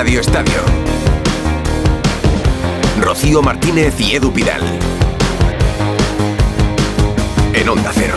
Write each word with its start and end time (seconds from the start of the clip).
Radio 0.00 0.20
Estadio. 0.20 0.54
Rocío 3.02 3.42
Martínez 3.42 4.00
y 4.00 4.14
Edu 4.14 4.32
Pidal. 4.32 4.62
En 7.52 7.68
Onda 7.68 7.90
Cero. 7.92 8.14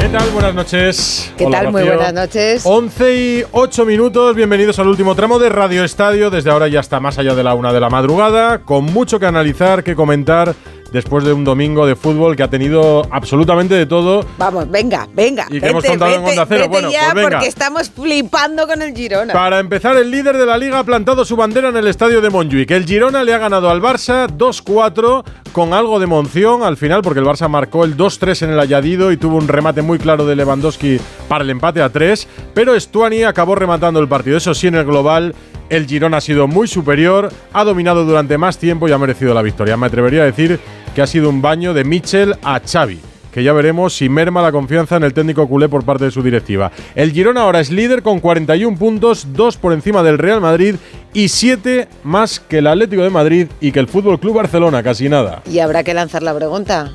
¿Qué 0.00 0.08
tal? 0.08 0.28
Buenas 0.30 0.54
noches. 0.56 1.32
¿Qué 1.38 1.46
Hola, 1.46 1.60
tal? 1.60 1.70
Muy 1.70 1.84
buenas 1.84 2.12
noches. 2.12 2.62
11 2.66 3.14
y 3.14 3.44
8 3.52 3.86
minutos, 3.86 4.34
bienvenidos 4.34 4.80
al 4.80 4.88
último 4.88 5.14
tramo 5.14 5.38
de 5.38 5.50
Radio 5.50 5.84
Estadio. 5.84 6.30
Desde 6.30 6.50
ahora 6.50 6.66
ya 6.66 6.80
está 6.80 6.98
más 6.98 7.18
allá 7.20 7.36
de 7.36 7.44
la 7.44 7.54
una 7.54 7.72
de 7.72 7.78
la 7.78 7.90
madrugada, 7.90 8.58
con 8.64 8.86
mucho 8.86 9.20
que 9.20 9.26
analizar, 9.26 9.84
que 9.84 9.94
comentar 9.94 10.56
después 10.94 11.24
de 11.24 11.32
un 11.32 11.42
domingo 11.42 11.86
de 11.88 11.96
fútbol 11.96 12.36
que 12.36 12.44
ha 12.44 12.48
tenido 12.48 13.02
absolutamente 13.10 13.74
de 13.74 13.84
todo. 13.84 14.24
Vamos, 14.38 14.70
venga, 14.70 15.08
venga. 15.12 15.44
¿Y 15.50 15.60
qué 15.60 15.66
hemos 15.66 15.84
contado 15.84 16.14
en 16.14 16.24
Onda 16.24 16.46
Cero? 16.46 16.60
vete 16.60 16.68
Bueno, 16.68 16.90
ya 16.92 17.00
pues 17.10 17.14
venga. 17.16 17.30
porque 17.30 17.48
estamos 17.48 17.90
flipando 17.90 18.68
con 18.68 18.80
el 18.80 18.94
Girona. 18.94 19.32
Para 19.32 19.58
empezar, 19.58 19.96
el 19.96 20.08
líder 20.08 20.38
de 20.38 20.46
la 20.46 20.56
liga 20.56 20.78
ha 20.78 20.84
plantado 20.84 21.24
su 21.24 21.34
bandera 21.34 21.70
en 21.70 21.76
el 21.76 21.88
estadio 21.88 22.20
de 22.20 22.30
Montjuic. 22.30 22.70
El 22.70 22.86
Girona 22.86 23.24
le 23.24 23.34
ha 23.34 23.38
ganado 23.38 23.70
al 23.70 23.82
Barça 23.82 24.28
2-4 24.28 25.24
con 25.50 25.74
algo 25.74 25.98
de 25.98 26.04
emoción 26.04 26.62
al 26.62 26.76
final, 26.76 27.02
porque 27.02 27.18
el 27.18 27.26
Barça 27.26 27.48
marcó 27.48 27.84
el 27.84 27.96
2-3 27.96 28.42
en 28.42 28.50
el 28.50 28.60
añadido 28.60 29.10
y 29.10 29.16
tuvo 29.16 29.36
un 29.36 29.48
remate 29.48 29.82
muy 29.82 29.98
claro 29.98 30.24
de 30.24 30.36
Lewandowski 30.36 31.00
para 31.26 31.42
el 31.42 31.50
empate 31.50 31.82
a 31.82 31.88
3. 31.88 32.28
Pero 32.54 32.78
Stuani 32.78 33.24
acabó 33.24 33.56
rematando 33.56 33.98
el 33.98 34.06
partido. 34.06 34.36
Eso 34.36 34.54
sí, 34.54 34.68
en 34.68 34.76
el 34.76 34.84
global, 34.84 35.34
el 35.70 35.86
Girona 35.86 36.18
ha 36.18 36.20
sido 36.20 36.46
muy 36.46 36.68
superior, 36.68 37.32
ha 37.52 37.64
dominado 37.64 38.04
durante 38.04 38.38
más 38.38 38.58
tiempo 38.58 38.86
y 38.88 38.92
ha 38.92 38.98
merecido 38.98 39.34
la 39.34 39.42
victoria. 39.42 39.76
Me 39.76 39.86
atrevería 39.86 40.22
a 40.22 40.26
decir 40.26 40.60
que 40.94 41.02
ha 41.02 41.06
sido 41.06 41.28
un 41.28 41.42
baño 41.42 41.74
de 41.74 41.84
Mitchell 41.84 42.34
a 42.42 42.60
Xavi 42.60 43.00
que 43.34 43.42
ya 43.42 43.52
veremos 43.52 43.96
si 43.96 44.08
merma 44.08 44.40
la 44.42 44.52
confianza 44.52 44.96
en 44.96 45.02
el 45.02 45.12
técnico 45.12 45.48
culé 45.48 45.68
por 45.68 45.84
parte 45.84 46.04
de 46.04 46.12
su 46.12 46.22
directiva. 46.22 46.70
El 46.94 47.10
Girona 47.10 47.40
ahora 47.40 47.58
es 47.58 47.68
líder 47.72 48.02
con 48.02 48.20
41 48.20 48.78
puntos, 48.78 49.26
2 49.32 49.56
por 49.56 49.72
encima 49.72 50.04
del 50.04 50.18
Real 50.18 50.40
Madrid 50.40 50.76
y 51.12 51.26
7 51.26 51.88
más 52.04 52.38
que 52.38 52.58
el 52.58 52.68
Atlético 52.68 53.02
de 53.02 53.10
Madrid 53.10 53.48
y 53.60 53.72
que 53.72 53.80
el 53.80 53.88
Fútbol 53.88 54.20
Club 54.20 54.36
Barcelona, 54.36 54.84
casi 54.84 55.08
nada. 55.08 55.42
Y 55.50 55.58
habrá 55.58 55.82
que 55.82 55.94
lanzar 55.94 56.22
la 56.22 56.32
pregunta. 56.32 56.92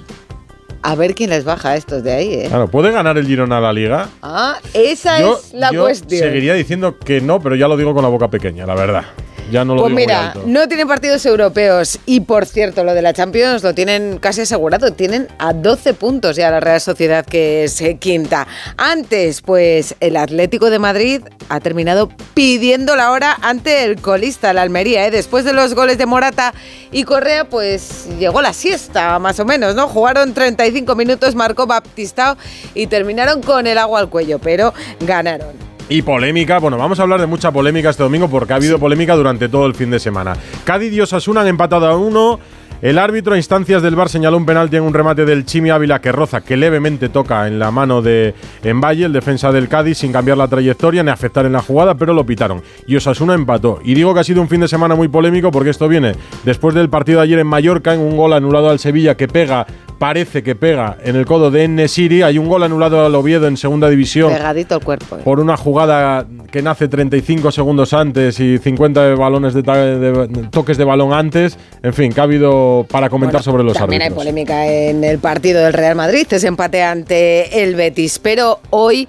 A 0.81 0.95
ver 0.95 1.13
quién 1.13 1.29
les 1.29 1.43
baja 1.43 1.71
a 1.71 1.75
estos 1.75 2.03
de 2.03 2.13
ahí, 2.13 2.33
¿eh? 2.35 2.45
Claro, 2.47 2.69
¿puede 2.69 2.93
ganar 2.93 3.17
el 3.17 3.27
Girona 3.27 3.59
la 3.59 3.73
liga? 3.73 4.07
Ah, 4.21 4.59
esa 4.73 5.19
yo 5.19 5.37
es 5.43 5.53
la 5.53 5.73
yo 5.73 5.81
cuestión. 5.81 6.21
seguiría 6.21 6.53
diciendo 6.53 6.97
que 6.99 7.19
no, 7.19 7.41
pero 7.41 7.55
ya 7.55 7.67
lo 7.67 7.75
digo 7.75 7.93
con 7.93 8.01
la 8.03 8.09
boca 8.09 8.29
pequeña, 8.29 8.65
la 8.65 8.75
verdad. 8.75 9.03
Ya 9.51 9.65
no 9.65 9.75
lo 9.75 9.81
Pues 9.81 9.89
digo 9.89 9.95
muy 9.99 10.05
mira, 10.05 10.27
alto. 10.27 10.43
no 10.45 10.67
tienen 10.67 10.87
partidos 10.87 11.25
europeos 11.25 11.99
y 12.05 12.21
por 12.21 12.45
cierto, 12.45 12.83
lo 12.83 12.93
de 12.93 13.01
la 13.01 13.13
Champions 13.13 13.63
lo 13.63 13.73
tienen 13.73 14.17
casi 14.19 14.41
asegurado, 14.41 14.93
tienen 14.93 15.27
a 15.39 15.53
12 15.53 15.93
puntos 15.95 16.35
ya 16.35 16.51
la 16.51 16.59
Real 16.59 16.79
Sociedad 16.81 17.25
que 17.25 17.63
es 17.63 17.81
eh, 17.81 17.97
quinta. 17.97 18.47
Antes, 18.77 19.41
pues 19.41 19.95
el 19.99 20.17
Atlético 20.17 20.69
de 20.69 20.79
Madrid 20.79 21.21
ha 21.49 21.59
terminado 21.59 22.09
pidiendo 22.33 22.95
la 22.95 23.11
hora 23.11 23.37
ante 23.41 23.83
el 23.85 24.01
colista, 24.01 24.53
la 24.53 24.61
Almería, 24.61 25.05
¿eh? 25.07 25.11
después 25.11 25.45
de 25.45 25.53
los 25.53 25.73
goles 25.73 25.97
de 25.97 26.05
Morata 26.05 26.53
y 26.91 27.03
Correa, 27.03 27.45
pues 27.45 28.07
llegó 28.19 28.41
la 28.41 28.53
siesta 28.53 29.17
más 29.19 29.39
o 29.39 29.45
menos, 29.45 29.75
¿no? 29.75 29.87
Jugaron 29.87 30.33
35 30.33 30.95
minutos, 30.95 31.35
marcó 31.35 31.65
Baptistao 31.65 32.37
y 32.73 32.87
terminaron 32.87 33.41
con 33.41 33.67
el 33.67 33.77
agua 33.77 33.99
al 33.99 34.09
cuello, 34.09 34.39
pero 34.39 34.73
ganaron. 35.01 35.68
Y 35.91 36.03
polémica, 36.03 36.59
bueno, 36.59 36.77
vamos 36.77 36.99
a 36.99 37.01
hablar 37.01 37.19
de 37.19 37.25
mucha 37.25 37.51
polémica 37.51 37.89
este 37.89 38.03
domingo 38.03 38.29
porque 38.29 38.53
ha 38.53 38.57
habido 38.57 38.77
polémica 38.77 39.15
durante 39.15 39.49
todo 39.49 39.65
el 39.65 39.73
fin 39.73 39.89
de 39.89 39.99
semana. 39.99 40.35
Cádiz 40.63 40.93
y 40.93 41.01
Osasuna 41.01 41.41
han 41.41 41.47
empatado 41.47 41.87
a 41.87 41.97
uno. 41.97 42.39
El 42.81 42.97
árbitro 42.97 43.33
a 43.33 43.37
instancias 43.37 43.81
del 43.81 43.95
VAR 43.97 44.07
señaló 44.07 44.37
un 44.37 44.45
penalti 44.45 44.77
en 44.77 44.83
un 44.83 44.93
remate 44.93 45.25
del 45.25 45.45
Chimi 45.45 45.69
Ávila 45.69 45.99
que 45.99 46.13
roza, 46.13 46.39
que 46.39 46.55
levemente 46.55 47.09
toca 47.09 47.45
en 47.45 47.59
la 47.59 47.71
mano 47.71 48.01
de 48.01 48.33
Envalle, 48.63 49.03
el 49.05 49.11
defensa 49.11 49.51
del 49.51 49.67
Cádiz, 49.67 49.97
sin 49.97 50.13
cambiar 50.13 50.37
la 50.37 50.47
trayectoria 50.47 51.03
ni 51.03 51.09
afectar 51.09 51.45
en 51.45 51.51
la 51.51 51.61
jugada, 51.61 51.95
pero 51.95 52.13
lo 52.13 52.25
pitaron. 52.25 52.61
Y 52.87 52.95
Osasuna 52.95 53.33
empató. 53.33 53.79
Y 53.83 53.95
digo 53.95 54.13
que 54.13 54.21
ha 54.21 54.23
sido 54.23 54.41
un 54.41 54.47
fin 54.47 54.61
de 54.61 54.69
semana 54.69 54.95
muy 54.95 55.09
polémico 55.09 55.51
porque 55.51 55.71
esto 55.71 55.89
viene 55.89 56.13
después 56.45 56.73
del 56.73 56.89
partido 56.89 57.19
de 57.19 57.25
ayer 57.25 57.39
en 57.39 57.47
Mallorca, 57.47 57.93
en 57.93 57.99
un 57.99 58.15
gol 58.15 58.31
anulado 58.31 58.69
al 58.69 58.79
Sevilla 58.79 59.17
que 59.17 59.27
pega, 59.27 59.67
parece 59.97 60.41
que 60.41 60.55
pega 60.55 60.95
en 61.03 61.17
el 61.17 61.25
codo 61.25 61.51
de 61.51 61.67
Nesiri. 61.67 62.21
Hay 62.21 62.37
un 62.37 62.47
gol 62.47 62.63
anulado 62.63 63.05
al 63.05 63.13
Oviedo 63.13 63.47
en 63.47 63.57
segunda 63.57 63.89
división 63.89 64.31
Pegadito 64.31 64.75
al 64.75 64.81
cuerpo. 64.85 65.17
¿eh? 65.17 65.21
por 65.25 65.41
una 65.41 65.57
jugada 65.57 66.25
que 66.49 66.61
nace 66.61 66.87
35 66.87 67.51
segundos 67.51 67.91
antes 67.93 68.39
y 68.39 68.57
50 68.57 69.03
de 69.03 69.15
balones 69.15 69.53
de, 69.53 69.61
de- 69.63 70.47
toques 70.49 70.77
de 70.77 70.85
balón 70.85 71.11
antes. 71.11 71.57
En 71.83 71.93
fin, 71.93 72.13
que 72.13 72.21
ha 72.21 72.23
habido 72.23 72.68
para 72.89 73.09
comentar 73.09 73.41
Bueno, 73.41 73.51
sobre 73.51 73.63
los 73.63 73.73
También 73.73 74.01
hay 74.01 74.07
árbitros. 74.07 74.23
polémica 74.23 74.67
en 74.67 75.03
el 75.03 75.19
partido 75.19 75.63
del 75.63 75.73
Real 75.73 75.95
Madrid, 75.95 76.27
ese 76.29 76.47
empate 76.47 76.83
ante 76.83 77.63
el 77.63 77.75
Betis. 77.75 78.19
Pero 78.19 78.59
hoy 78.69 79.07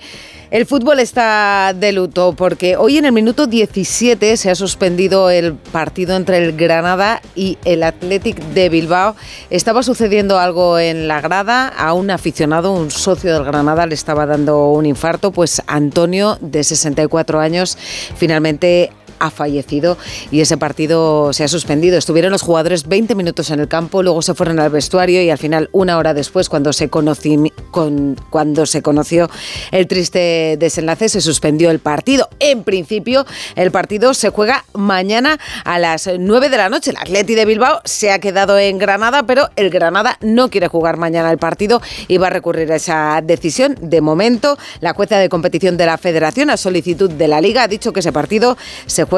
el 0.50 0.66
fútbol 0.66 0.98
está 0.98 1.72
de 1.78 1.92
luto 1.92 2.34
porque 2.36 2.76
hoy 2.76 2.98
en 2.98 3.04
el 3.04 3.12
minuto 3.12 3.46
17 3.46 4.36
se 4.36 4.50
ha 4.50 4.56
suspendido 4.56 5.30
el 5.30 5.54
partido 5.54 6.16
entre 6.16 6.38
el 6.38 6.56
Granada 6.56 7.22
y 7.36 7.56
el 7.64 7.84
Athletic 7.84 8.36
de 8.52 8.68
Bilbao. 8.68 9.14
Estaba 9.50 9.84
sucediendo 9.84 10.40
algo 10.40 10.80
en 10.80 11.06
la 11.06 11.20
grada, 11.20 11.68
a 11.68 11.92
un 11.92 12.10
aficionado, 12.10 12.72
un 12.72 12.90
socio 12.90 13.32
del 13.32 13.44
Granada 13.44 13.86
le 13.86 13.94
estaba 13.94 14.26
dando 14.26 14.70
un 14.70 14.86
infarto, 14.86 15.30
pues 15.30 15.62
Antonio, 15.68 16.36
de 16.40 16.64
64 16.64 17.38
años, 17.38 17.78
finalmente 18.16 18.90
ha 19.20 19.30
fallecido 19.30 19.96
y 20.30 20.40
ese 20.40 20.56
partido 20.56 21.32
se 21.32 21.44
ha 21.44 21.48
suspendido. 21.48 21.96
Estuvieron 21.98 22.32
los 22.32 22.42
jugadores 22.42 22.88
20 22.88 23.14
minutos 23.14 23.50
en 23.50 23.60
el 23.60 23.68
campo, 23.68 24.02
luego 24.02 24.22
se 24.22 24.34
fueron 24.34 24.58
al 24.58 24.70
vestuario 24.70 25.22
y 25.22 25.30
al 25.30 25.38
final, 25.38 25.68
una 25.72 25.98
hora 25.98 26.14
después, 26.14 26.48
cuando 26.48 26.72
se, 26.72 26.90
conocí- 26.90 27.52
con- 27.70 28.16
cuando 28.30 28.66
se 28.66 28.82
conoció 28.82 29.30
el 29.70 29.86
triste 29.86 30.56
desenlace, 30.58 31.08
se 31.08 31.20
suspendió 31.20 31.70
el 31.70 31.78
partido. 31.78 32.28
En 32.40 32.64
principio, 32.64 33.26
el 33.54 33.70
partido 33.70 34.14
se 34.14 34.30
juega 34.30 34.64
mañana 34.74 35.38
a 35.64 35.78
las 35.78 36.08
9 36.18 36.48
de 36.48 36.56
la 36.56 36.68
noche. 36.68 36.90
El 36.90 36.96
Atleti 36.96 37.34
de 37.34 37.44
Bilbao 37.44 37.80
se 37.84 38.10
ha 38.10 38.18
quedado 38.18 38.58
en 38.58 38.78
Granada, 38.78 39.24
pero 39.24 39.48
el 39.56 39.70
Granada 39.70 40.16
no 40.22 40.50
quiere 40.50 40.68
jugar 40.68 40.96
mañana 40.96 41.30
el 41.30 41.38
partido 41.38 41.80
y 42.08 42.16
va 42.16 42.28
a 42.28 42.30
recurrir 42.30 42.72
a 42.72 42.76
esa 42.76 43.20
decisión. 43.22 43.76
De 43.80 44.00
momento, 44.00 44.56
la 44.80 44.94
jueza 44.94 45.18
de 45.18 45.28
competición 45.28 45.76
de 45.76 45.86
la 45.86 45.98
Federación, 45.98 46.50
a 46.50 46.56
solicitud 46.56 47.10
de 47.10 47.28
la 47.28 47.40
Liga, 47.40 47.64
ha 47.64 47.68
dicho 47.68 47.92
que 47.92 48.00
ese 48.00 48.12
partido 48.12 48.56
se 48.86 49.04
juega 49.04 49.09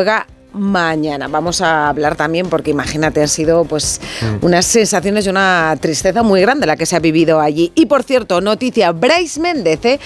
mañana. 0.52 1.28
Vamos 1.28 1.60
a 1.60 1.88
hablar 1.88 2.16
también 2.16 2.48
porque 2.48 2.70
imagínate, 2.70 3.22
han 3.22 3.28
sido 3.28 3.64
pues 3.64 4.00
unas 4.40 4.66
sensaciones 4.66 5.26
y 5.26 5.30
una 5.30 5.76
tristeza 5.80 6.22
muy 6.22 6.40
grande 6.40 6.66
la 6.66 6.76
que 6.76 6.86
se 6.86 6.96
ha 6.96 6.98
vivido 6.98 7.40
allí. 7.40 7.72
Y 7.74 7.86
por 7.86 8.02
cierto, 8.02 8.40
noticia, 8.40 8.92
Bryce 8.92 9.40
Méndez, 9.40 9.84
¿eh? 9.84 10.00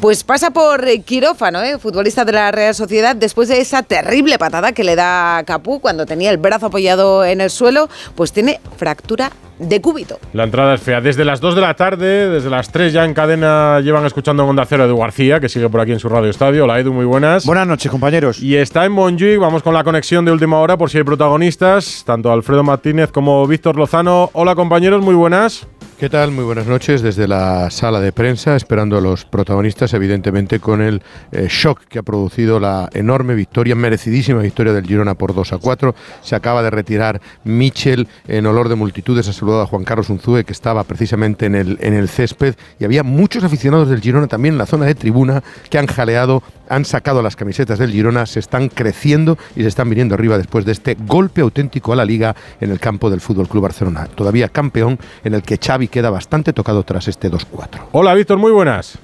Pues 0.00 0.24
pasa 0.24 0.50
por 0.50 0.84
quirófano, 1.04 1.62
¿eh? 1.62 1.78
futbolista 1.78 2.24
de 2.24 2.32
la 2.32 2.50
Real 2.50 2.74
Sociedad, 2.74 3.16
después 3.16 3.48
de 3.48 3.60
esa 3.60 3.82
terrible 3.82 4.38
patada 4.38 4.72
que 4.72 4.84
le 4.84 4.96
da 4.96 5.38
a 5.38 5.44
Capú 5.44 5.80
cuando 5.80 6.06
tenía 6.06 6.30
el 6.30 6.38
brazo 6.38 6.66
apoyado 6.66 7.24
en 7.24 7.40
el 7.40 7.50
suelo, 7.50 7.88
pues 8.14 8.32
tiene 8.32 8.60
fractura 8.76 9.30
de 9.58 9.80
cúbito. 9.80 10.18
La 10.32 10.44
entrada 10.44 10.74
es 10.74 10.80
fea. 10.80 11.00
Desde 11.00 11.24
las 11.24 11.40
2 11.40 11.54
de 11.54 11.60
la 11.60 11.74
tarde, 11.74 12.28
desde 12.28 12.50
las 12.50 12.70
3 12.70 12.92
ya 12.92 13.04
en 13.04 13.14
cadena 13.14 13.80
llevan 13.80 14.04
escuchando 14.04 14.42
en 14.42 14.50
Onda 14.50 14.64
Cero 14.66 14.82
a 14.82 14.86
Edu 14.86 14.98
García, 14.98 15.40
que 15.40 15.48
sigue 15.48 15.68
por 15.68 15.80
aquí 15.80 15.92
en 15.92 16.00
su 16.00 16.08
radio 16.08 16.30
estadio. 16.30 16.64
Hola 16.64 16.80
Edu, 16.80 16.92
muy 16.92 17.04
buenas. 17.04 17.46
Buenas 17.46 17.66
noches, 17.66 17.90
compañeros. 17.90 18.40
Y 18.40 18.56
está 18.56 18.84
en 18.84 18.92
Montjuic, 18.92 19.38
vamos 19.38 19.62
con 19.62 19.74
la 19.74 19.84
conexión 19.84 20.24
de 20.24 20.32
última 20.32 20.58
hora 20.58 20.76
por 20.76 20.90
si 20.90 20.98
hay 20.98 21.04
protagonistas, 21.04 22.02
tanto 22.04 22.32
Alfredo 22.32 22.64
Martínez 22.64 23.10
como 23.12 23.46
Víctor 23.46 23.76
Lozano. 23.76 24.30
Hola 24.32 24.54
compañeros, 24.54 25.02
muy 25.02 25.14
buenas. 25.14 25.66
¿Qué 25.96 26.10
tal? 26.10 26.32
Muy 26.32 26.42
buenas 26.42 26.66
noches 26.66 27.02
desde 27.02 27.28
la 27.28 27.70
sala 27.70 28.00
de 28.00 28.10
prensa, 28.10 28.56
esperando 28.56 28.98
a 28.98 29.00
los 29.00 29.24
protagonistas, 29.24 29.94
evidentemente 29.94 30.58
con 30.58 30.82
el 30.82 31.00
eh, 31.30 31.46
shock 31.48 31.82
que 31.88 32.00
ha 32.00 32.02
producido 32.02 32.58
la 32.58 32.90
enorme 32.94 33.36
victoria, 33.36 33.76
merecidísima 33.76 34.40
victoria 34.40 34.72
del 34.72 34.86
Girona 34.86 35.14
por 35.14 35.32
2 35.32 35.52
a 35.52 35.58
4. 35.58 35.94
Se 36.20 36.34
acaba 36.34 36.64
de 36.64 36.70
retirar 36.70 37.20
Michel 37.44 38.08
en 38.26 38.44
olor 38.46 38.68
de 38.68 38.74
multitudes, 38.74 39.28
ha 39.28 39.32
saludado 39.32 39.62
a 39.62 39.66
Juan 39.66 39.84
Carlos 39.84 40.10
Unzúe, 40.10 40.42
que 40.44 40.52
estaba 40.52 40.82
precisamente 40.82 41.46
en 41.46 41.54
el, 41.54 41.78
en 41.80 41.94
el 41.94 42.08
césped, 42.08 42.56
y 42.80 42.84
había 42.84 43.04
muchos 43.04 43.44
aficionados 43.44 43.88
del 43.88 44.00
Girona 44.00 44.26
también 44.26 44.56
en 44.56 44.58
la 44.58 44.66
zona 44.66 44.86
de 44.86 44.96
tribuna 44.96 45.44
que 45.70 45.78
han 45.78 45.86
jaleado, 45.86 46.42
han 46.68 46.84
sacado 46.84 47.22
las 47.22 47.36
camisetas 47.36 47.78
del 47.78 47.92
Girona, 47.92 48.26
se 48.26 48.40
están 48.40 48.68
creciendo 48.68 49.38
y 49.54 49.62
se 49.62 49.68
están 49.68 49.88
viniendo 49.88 50.16
arriba 50.16 50.38
después 50.38 50.64
de 50.64 50.72
este 50.72 50.96
golpe 51.06 51.42
auténtico 51.42 51.92
a 51.92 51.96
la 51.96 52.04
liga 52.04 52.34
en 52.60 52.72
el 52.72 52.80
campo 52.80 53.10
del 53.10 53.20
Fútbol 53.20 53.48
Club 53.48 53.62
Barcelona. 53.62 54.08
Todavía 54.12 54.48
campeón 54.48 54.98
en 55.22 55.34
el 55.34 55.42
que 55.42 55.56
Xavi 55.56 55.83
queda 55.88 56.10
bastante 56.10 56.52
tocado 56.52 56.82
tras 56.82 57.08
este 57.08 57.30
2-4. 57.30 57.88
Hola 57.92 58.14
Víctor, 58.14 58.38
muy 58.38 58.52
buenas. 58.52 58.98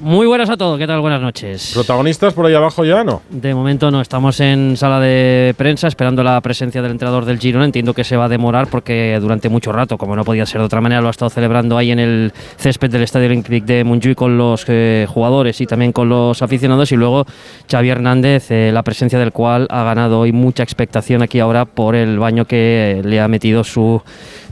Muy 0.00 0.26
buenas 0.26 0.50
a 0.50 0.56
todos, 0.56 0.78
¿qué 0.78 0.86
tal? 0.86 1.00
Buenas 1.00 1.22
noches. 1.22 1.70
¿Protagonistas 1.72 2.34
por 2.34 2.44
ahí 2.44 2.54
abajo 2.54 2.84
ya 2.84 3.04
no? 3.04 3.22
De 3.30 3.54
momento 3.54 3.90
no, 3.90 4.00
estamos 4.00 4.38
en 4.40 4.76
sala 4.76 5.00
de 5.00 5.54
prensa 5.56 5.88
esperando 5.88 6.22
la 6.22 6.40
presencia 6.40 6.82
del 6.82 6.90
entrenador 6.90 7.24
del 7.24 7.38
Girona. 7.38 7.64
Entiendo 7.64 7.94
que 7.94 8.04
se 8.04 8.16
va 8.16 8.26
a 8.26 8.28
demorar 8.28 8.66
porque 8.66 9.16
durante 9.20 9.48
mucho 9.48 9.72
rato, 9.72 9.96
como 9.96 10.14
no 10.16 10.24
podía 10.24 10.46
ser 10.46 10.60
de 10.60 10.66
otra 10.66 10.80
manera, 10.80 11.00
lo 11.00 11.08
ha 11.08 11.10
estado 11.10 11.30
celebrando 11.30 11.78
ahí 11.78 11.90
en 11.90 12.00
el 12.00 12.32
césped 12.56 12.90
del 12.90 13.02
Estadio 13.02 13.28
Olímpic 13.28 13.64
de 13.64 13.84
Montjuic 13.84 14.16
con 14.16 14.36
los 14.36 14.64
eh, 14.68 15.06
jugadores 15.08 15.60
y 15.60 15.66
también 15.66 15.92
con 15.92 16.08
los 16.08 16.42
aficionados. 16.42 16.92
Y 16.92 16.96
luego 16.96 17.24
Xavi 17.70 17.88
Hernández, 17.88 18.50
eh, 18.50 18.70
la 18.72 18.82
presencia 18.82 19.18
del 19.18 19.32
cual 19.32 19.66
ha 19.70 19.84
ganado 19.84 20.20
hoy 20.20 20.32
mucha 20.32 20.64
expectación 20.64 21.22
aquí 21.22 21.40
ahora 21.40 21.64
por 21.64 21.94
el 21.94 22.18
baño 22.18 22.44
que 22.44 23.00
le 23.04 23.20
ha 23.20 23.28
metido 23.28 23.64
su 23.64 24.02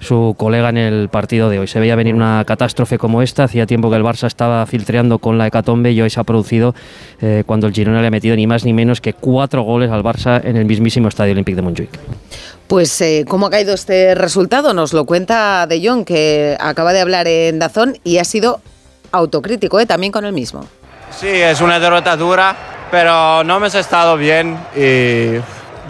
su 0.02 0.34
colega 0.36 0.68
en 0.68 0.76
el 0.76 1.08
partido 1.08 1.48
de 1.48 1.60
hoy. 1.60 1.68
Se 1.68 1.80
veía 1.80 1.94
venir 1.94 2.14
una 2.14 2.44
catástrofe 2.44 2.98
como 2.98 3.22
esta, 3.22 3.44
hacía 3.44 3.66
tiempo 3.66 3.88
que 3.88 3.96
el 3.96 4.02
Barça 4.02 4.26
estaba 4.26 4.66
filtreando 4.66 5.18
con 5.18 5.38
la 5.38 5.46
hecatombe 5.46 5.92
y 5.92 6.02
hoy 6.02 6.10
se 6.10 6.20
ha 6.20 6.24
producido 6.24 6.74
eh, 7.20 7.44
cuando 7.46 7.66
el 7.66 7.72
Girona 7.72 8.00
le 8.00 8.08
ha 8.08 8.10
metido 8.10 8.36
ni 8.36 8.46
más 8.46 8.64
ni 8.64 8.72
menos 8.72 9.00
que 9.00 9.12
cuatro 9.12 9.62
goles 9.62 9.90
al 9.90 10.02
Barça 10.02 10.44
en 10.44 10.56
el 10.56 10.64
mismísimo 10.64 11.08
Estadio 11.08 11.32
Olímpico 11.32 11.56
de 11.56 11.62
Montjuic. 11.62 11.90
Pues, 12.66 13.00
eh, 13.00 13.24
¿cómo 13.28 13.46
ha 13.46 13.50
caído 13.50 13.74
este 13.74 14.14
resultado? 14.14 14.74
Nos 14.74 14.92
lo 14.92 15.04
cuenta 15.04 15.66
De 15.66 15.86
Jong, 15.86 16.04
que 16.04 16.56
acaba 16.58 16.92
de 16.92 17.00
hablar 17.00 17.28
en 17.28 17.58
Dazón 17.58 17.98
y 18.02 18.18
ha 18.18 18.24
sido 18.24 18.60
autocrítico, 19.12 19.78
¿eh? 19.78 19.86
también 19.86 20.12
con 20.12 20.24
el 20.24 20.32
mismo. 20.32 20.66
Sí, 21.10 21.28
es 21.28 21.60
una 21.60 21.78
derrota 21.78 22.16
dura, 22.16 22.56
pero 22.90 23.44
no 23.44 23.58
hemos 23.58 23.74
estado 23.74 24.16
bien 24.16 24.56
y 24.74 25.38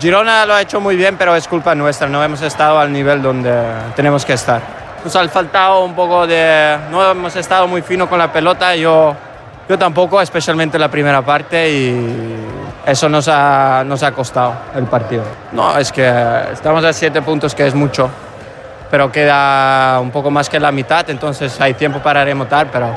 Girona 0.02 0.44
lo 0.46 0.54
ha 0.54 0.60
hecho 0.60 0.80
muy 0.80 0.96
bien, 0.96 1.16
pero 1.16 1.36
es 1.36 1.46
culpa 1.46 1.76
nuestra, 1.76 2.08
no 2.08 2.24
hemos 2.24 2.42
estado 2.42 2.76
al 2.80 2.92
nivel 2.92 3.22
donde 3.22 3.54
tenemos 3.94 4.24
que 4.24 4.32
estar. 4.32 4.60
Nos 5.04 5.14
ha 5.14 5.28
faltado 5.28 5.84
un 5.84 5.94
poco 5.94 6.26
de... 6.26 6.76
no 6.90 7.08
hemos 7.08 7.36
estado 7.36 7.68
muy 7.68 7.82
fino 7.82 8.08
con 8.08 8.18
la 8.18 8.32
pelota, 8.32 8.74
yo, 8.74 9.14
yo 9.68 9.78
tampoco, 9.78 10.20
especialmente 10.20 10.76
la 10.76 10.88
primera 10.88 11.22
parte 11.22 11.70
y 11.70 12.36
eso 12.84 13.08
nos 13.08 13.28
ha, 13.28 13.84
nos 13.86 14.02
ha 14.02 14.10
costado 14.10 14.54
el 14.74 14.86
partido. 14.86 15.22
No, 15.52 15.78
es 15.78 15.92
que 15.92 16.12
estamos 16.52 16.84
a 16.84 16.92
siete 16.92 17.22
puntos, 17.22 17.54
que 17.54 17.68
es 17.68 17.74
mucho, 17.76 18.10
pero 18.90 19.12
queda 19.12 20.00
un 20.00 20.10
poco 20.10 20.32
más 20.32 20.50
que 20.50 20.58
la 20.58 20.72
mitad, 20.72 21.08
entonces 21.10 21.60
hay 21.60 21.74
tiempo 21.74 22.00
para 22.00 22.24
remontar, 22.24 22.66
pero 22.72 22.92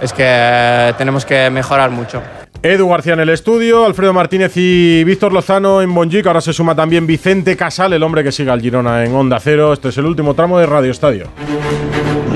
es 0.00 0.12
que 0.12 0.94
tenemos 0.98 1.24
que 1.24 1.50
mejorar 1.50 1.90
mucho. 1.90 2.22
Edu 2.62 2.88
García 2.88 3.12
en 3.12 3.20
el 3.20 3.28
estudio, 3.28 3.84
Alfredo 3.84 4.12
Martínez 4.12 4.52
y 4.56 5.04
Víctor 5.04 5.32
Lozano 5.32 5.82
en 5.82 5.94
Bonjic. 5.94 6.26
Ahora 6.26 6.40
se 6.40 6.52
suma 6.52 6.74
también 6.74 7.06
Vicente 7.06 7.56
Casal, 7.56 7.92
el 7.92 8.02
hombre 8.02 8.24
que 8.24 8.32
sigue 8.32 8.50
al 8.50 8.60
Girona 8.60 9.04
en 9.04 9.14
Onda 9.14 9.38
Cero. 9.40 9.72
Este 9.72 9.90
es 9.90 9.98
el 9.98 10.06
último 10.06 10.34
tramo 10.34 10.58
de 10.58 10.66
Radio 10.66 10.90
Estadio. 10.90 11.28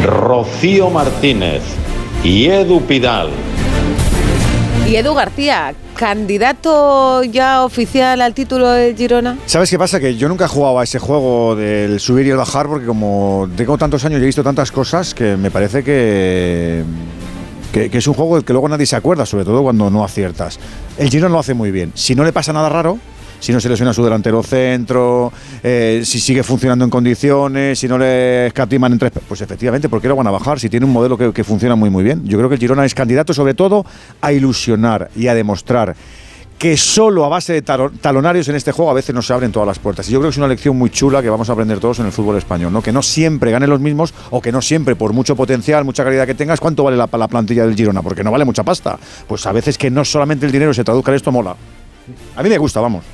Rocío 0.04 0.90
Martínez 0.90 1.62
y 2.22 2.46
Edu 2.46 2.80
Pidal. 2.82 3.30
Y 4.86 4.96
Edu 4.96 5.14
García, 5.14 5.74
candidato 5.94 7.22
ya 7.22 7.64
oficial 7.64 8.20
al 8.20 8.34
título 8.34 8.68
de 8.70 8.94
Girona. 8.94 9.36
¿Sabes 9.46 9.70
qué 9.70 9.78
pasa? 9.78 10.00
Que 10.00 10.16
yo 10.16 10.28
nunca 10.28 10.46
he 10.46 10.48
jugado 10.48 10.78
a 10.80 10.84
ese 10.84 10.98
juego 10.98 11.54
del 11.54 12.00
subir 12.00 12.26
y 12.26 12.30
el 12.30 12.36
bajar 12.36 12.66
porque 12.66 12.86
como 12.86 13.48
tengo 13.56 13.78
tantos 13.78 14.04
años 14.04 14.20
y 14.20 14.22
he 14.22 14.26
visto 14.26 14.42
tantas 14.42 14.72
cosas 14.72 15.14
que 15.14 15.36
me 15.36 15.50
parece 15.50 15.84
que, 15.84 16.82
que, 17.72 17.90
es 17.92 18.06
un 18.06 18.14
juego 18.14 18.36
del 18.36 18.44
que 18.44 18.52
luego 18.52 18.68
nadie 18.68 18.86
se 18.86 18.96
acuerda, 18.96 19.26
sobre 19.26 19.44
todo 19.44 19.62
cuando 19.62 19.90
no 19.90 20.04
aciertas. 20.04 20.58
El 20.98 21.10
Girona 21.10 21.32
lo 21.32 21.38
hace 21.38 21.54
muy 21.54 21.70
bien. 21.70 21.92
Si 21.94 22.14
no 22.14 22.24
le 22.24 22.32
pasa 22.32 22.52
nada 22.52 22.68
raro, 22.68 22.98
si 23.38 23.52
no 23.52 23.60
se 23.60 23.68
lesiona 23.68 23.92
su 23.92 24.04
delantero 24.04 24.42
centro, 24.42 25.32
eh, 25.62 26.02
si 26.04 26.20
sigue 26.20 26.42
funcionando 26.42 26.84
en 26.84 26.90
condiciones, 26.90 27.78
si 27.78 27.88
no 27.88 27.96
le 27.96 28.48
escatiman 28.48 28.92
en 28.92 28.98
tres. 28.98 29.12
Pues 29.26 29.40
efectivamente, 29.40 29.88
¿por 29.88 30.00
qué 30.00 30.08
lo 30.08 30.16
van 30.16 30.26
a 30.26 30.30
bajar? 30.30 30.60
Si 30.60 30.68
tiene 30.68 30.86
un 30.86 30.92
modelo 30.92 31.16
que, 31.16 31.32
que 31.32 31.44
funciona 31.44 31.74
muy, 31.76 31.90
muy 31.90 32.04
bien. 32.04 32.22
Yo 32.24 32.36
creo 32.36 32.48
que 32.48 32.56
el 32.56 32.60
Girona 32.60 32.84
es 32.84 32.94
candidato, 32.94 33.32
sobre 33.32 33.54
todo, 33.54 33.86
a 34.20 34.32
ilusionar 34.32 35.10
y 35.16 35.28
a 35.28 35.34
demostrar 35.34 35.96
que 36.60 36.76
solo 36.76 37.24
a 37.24 37.28
base 37.30 37.54
de 37.54 37.64
talo- 37.64 37.90
talonarios 38.02 38.46
en 38.48 38.54
este 38.54 38.70
juego 38.70 38.90
a 38.90 38.94
veces 38.94 39.14
no 39.14 39.22
se 39.22 39.32
abren 39.32 39.50
todas 39.50 39.66
las 39.66 39.78
puertas. 39.78 40.06
Y 40.08 40.12
yo 40.12 40.18
creo 40.18 40.28
que 40.28 40.32
es 40.34 40.36
una 40.36 40.46
lección 40.46 40.76
muy 40.76 40.90
chula 40.90 41.22
que 41.22 41.30
vamos 41.30 41.48
a 41.48 41.54
aprender 41.54 41.80
todos 41.80 42.00
en 42.00 42.06
el 42.06 42.12
fútbol 42.12 42.36
español, 42.36 42.70
¿no? 42.70 42.82
Que 42.82 42.92
no 42.92 43.00
siempre 43.00 43.50
ganen 43.50 43.70
los 43.70 43.80
mismos 43.80 44.12
o 44.28 44.42
que 44.42 44.52
no 44.52 44.60
siempre, 44.60 44.94
por 44.94 45.14
mucho 45.14 45.34
potencial, 45.34 45.86
mucha 45.86 46.04
calidad 46.04 46.26
que 46.26 46.34
tengas, 46.34 46.60
¿cuánto 46.60 46.84
vale 46.84 46.98
la, 46.98 47.08
la 47.10 47.28
plantilla 47.28 47.64
del 47.64 47.74
Girona? 47.74 48.02
Porque 48.02 48.22
no 48.22 48.30
vale 48.30 48.44
mucha 48.44 48.62
pasta. 48.62 48.98
Pues 49.26 49.46
a 49.46 49.52
veces 49.52 49.78
que 49.78 49.90
no 49.90 50.04
solamente 50.04 50.44
el 50.44 50.52
dinero 50.52 50.74
se 50.74 50.84
traduzca 50.84 51.10
en 51.12 51.16
esto 51.16 51.32
mola. 51.32 51.56
A 52.36 52.42
mí 52.42 52.48
me 52.50 52.58
gusta, 52.58 52.78
vamos. 52.80 53.04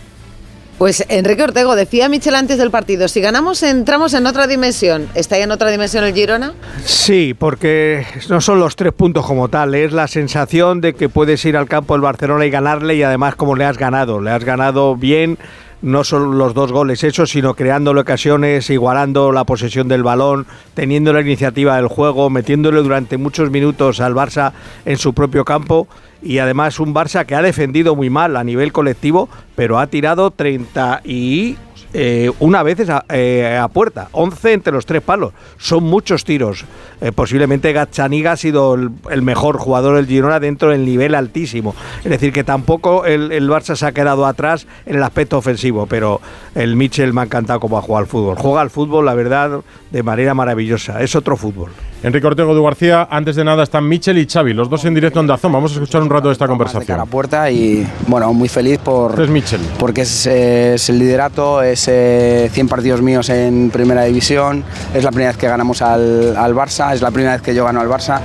Pues 0.78 1.06
Enrique 1.08 1.43
Ortego 1.43 1.75
decía 1.75 2.11
Michel 2.11 2.34
antes 2.34 2.58
del 2.58 2.70
partido, 2.70 3.08
si 3.08 3.23
ganamos 3.23 3.62
entramos 3.62 4.12
en 4.12 4.26
otra 4.26 4.46
dimensión. 4.46 5.08
¿Está 5.14 5.38
en 5.38 5.50
otra 5.50 5.70
dimensión 5.70 6.05
el 6.05 6.12
Girona? 6.12 6.52
Sí, 6.84 7.32
porque 7.32 8.06
no 8.28 8.43
son 8.43 8.61
los 8.61 8.76
tres 8.76 8.93
puntos 8.93 9.25
como 9.25 9.49
tal, 9.49 9.75
es 9.75 9.93
la 9.93 10.06
sensación 10.06 10.82
de 10.82 10.93
que 10.93 11.08
puedes 11.08 11.43
ir 11.46 11.56
al 11.56 11.67
campo 11.67 11.94
del 11.94 12.02
Barcelona 12.02 12.44
y 12.44 12.50
ganarle 12.50 12.94
y 12.94 13.02
además 13.02 13.37
como 13.37 13.56
le 13.56 13.64
has 13.64 13.78
ganado, 13.78 14.20
le 14.20 14.31
has 14.31 14.44
ganado 14.44 14.96
bien, 14.96 15.38
no 15.81 16.05
solo 16.05 16.32
los 16.34 16.52
dos 16.52 16.73
goles 16.73 17.02
hechos, 17.05 17.31
sino 17.31 17.55
creándole 17.55 18.02
ocasiones, 18.02 18.69
igualando 18.69 19.32
la 19.32 19.44
posesión 19.44 19.88
del 19.88 20.02
balón, 20.02 20.46
teniendo 20.75 21.14
la 21.14 21.22
iniciativa 21.22 21.76
del 21.76 21.88
juego, 21.88 22.29
metiéndole 22.29 22.82
durante 22.82 23.17
muchos 23.17 23.50
minutos 23.50 24.00
al 24.00 24.14
Barça 24.14 24.52
en 24.84 24.99
su 24.99 25.14
propio 25.14 25.46
campo 25.46 25.88
y 26.26 26.38
además 26.40 26.81
un 26.81 26.94
Barça 26.94 27.25
que 27.25 27.34
ha 27.34 27.43
defendido 27.43 27.94
muy 27.94 28.11
mal 28.11 28.37
a 28.37 28.44
nivel 28.44 28.73
colectivo, 28.73 29.28
pero 29.55 29.78
ha 29.78 29.87
tirado 29.87 30.31
30 30.31 31.02
y 31.05 31.56
eh, 31.99 32.31
una 32.40 32.62
vez 32.62 32.90
a, 32.90 33.05
eh, 33.08 33.58
puerta, 33.73 34.08
11 34.12 34.52
entre 34.52 34.73
los 34.73 34.84
tres 34.84 35.02
palos. 35.02 35.32
Son 35.56 35.84
muchos 35.84 36.25
tiros. 36.25 36.64
Eh, 37.00 37.12
posiblemente 37.12 37.73
Gazzaniga 37.73 38.32
ha 38.32 38.37
sido 38.37 38.75
el, 38.75 38.90
el 39.11 39.23
mejor 39.23 39.56
jugador 39.58 39.96
del 39.96 40.06
Girona 40.06 40.40
dentro 40.40 40.70
del 40.70 40.84
nivel 40.84 41.14
altísimo. 41.14 41.75
Es 42.05 42.11
decir, 42.11 42.32
que 42.32 42.44
tampoco 42.44 43.06
el, 43.06 43.31
Barça 43.49 43.76
se 43.76 43.87
ha 43.87 43.93
quedado 43.93 44.26
atrás 44.26 44.67
en 44.84 44.96
el 44.96 45.02
aspecto 45.02 45.38
ofensivo, 45.38 45.87
pero 45.87 46.20
el 46.55 46.76
Mitchell 46.76 47.12
me 47.12 47.22
ha 47.22 47.25
encantado 47.25 47.61
cómo 47.61 47.79
ha 47.79 47.82
jugado 47.82 48.02
al 48.02 48.08
fútbol. 48.08 48.37
Juega 48.37 48.61
al 48.61 48.70
fútbol, 48.70 49.06
la 49.06 49.14
verdad, 49.14 49.61
de 49.90 50.02
manera 50.02 50.34
maravillosa. 50.34 51.00
Es 51.00 51.14
otro 51.14 51.37
fútbol. 51.37 51.70
Enrique 52.02 52.26
Ortego, 52.26 52.52
Edu 52.52 52.62
García, 52.62 53.08
antes 53.10 53.34
de 53.37 53.43
nada 53.44 53.62
están 53.64 53.88
Michel 53.88 54.19
y 54.19 54.26
Xavi, 54.26 54.52
los 54.52 54.69
dos 54.69 54.84
en 54.84 54.94
directo 54.94 55.19
en 55.19 55.26
Dazón. 55.26 55.50
Vamos 55.50 55.72
a 55.72 55.75
escuchar 55.75 56.02
un 56.02 56.10
rato 56.10 56.28
de 56.28 56.32
esta 56.34 56.44
a 56.44 56.48
conversación. 56.48 56.98
la 56.98 57.06
puerta 57.06 57.50
y 57.50 57.87
bueno, 58.06 58.32
muy 58.32 58.48
feliz 58.48 58.78
por 58.78 59.12
Este 59.12 59.25
es 59.25 59.31
Michel. 59.31 59.60
porque 59.78 60.02
es, 60.02 60.26
es 60.26 60.88
el 60.88 60.98
liderato, 60.98 61.62
es 61.62 61.87
eh, 61.88 62.48
100 62.52 62.69
partidos 62.69 63.02
míos 63.02 63.28
en 63.31 63.70
primera 63.72 64.04
división, 64.04 64.62
es 64.94 65.02
la 65.02 65.10
primera 65.10 65.31
vez 65.31 65.38
que 65.38 65.48
ganamos 65.48 65.82
al, 65.82 66.37
al 66.37 66.54
Barça, 66.54 66.94
es 66.94 67.00
la 67.02 67.10
primera 67.10 67.32
vez 67.32 67.43
que 67.43 67.54
yo 67.54 67.64
gano 67.64 67.81
al 67.81 67.88
Barça. 67.88 68.20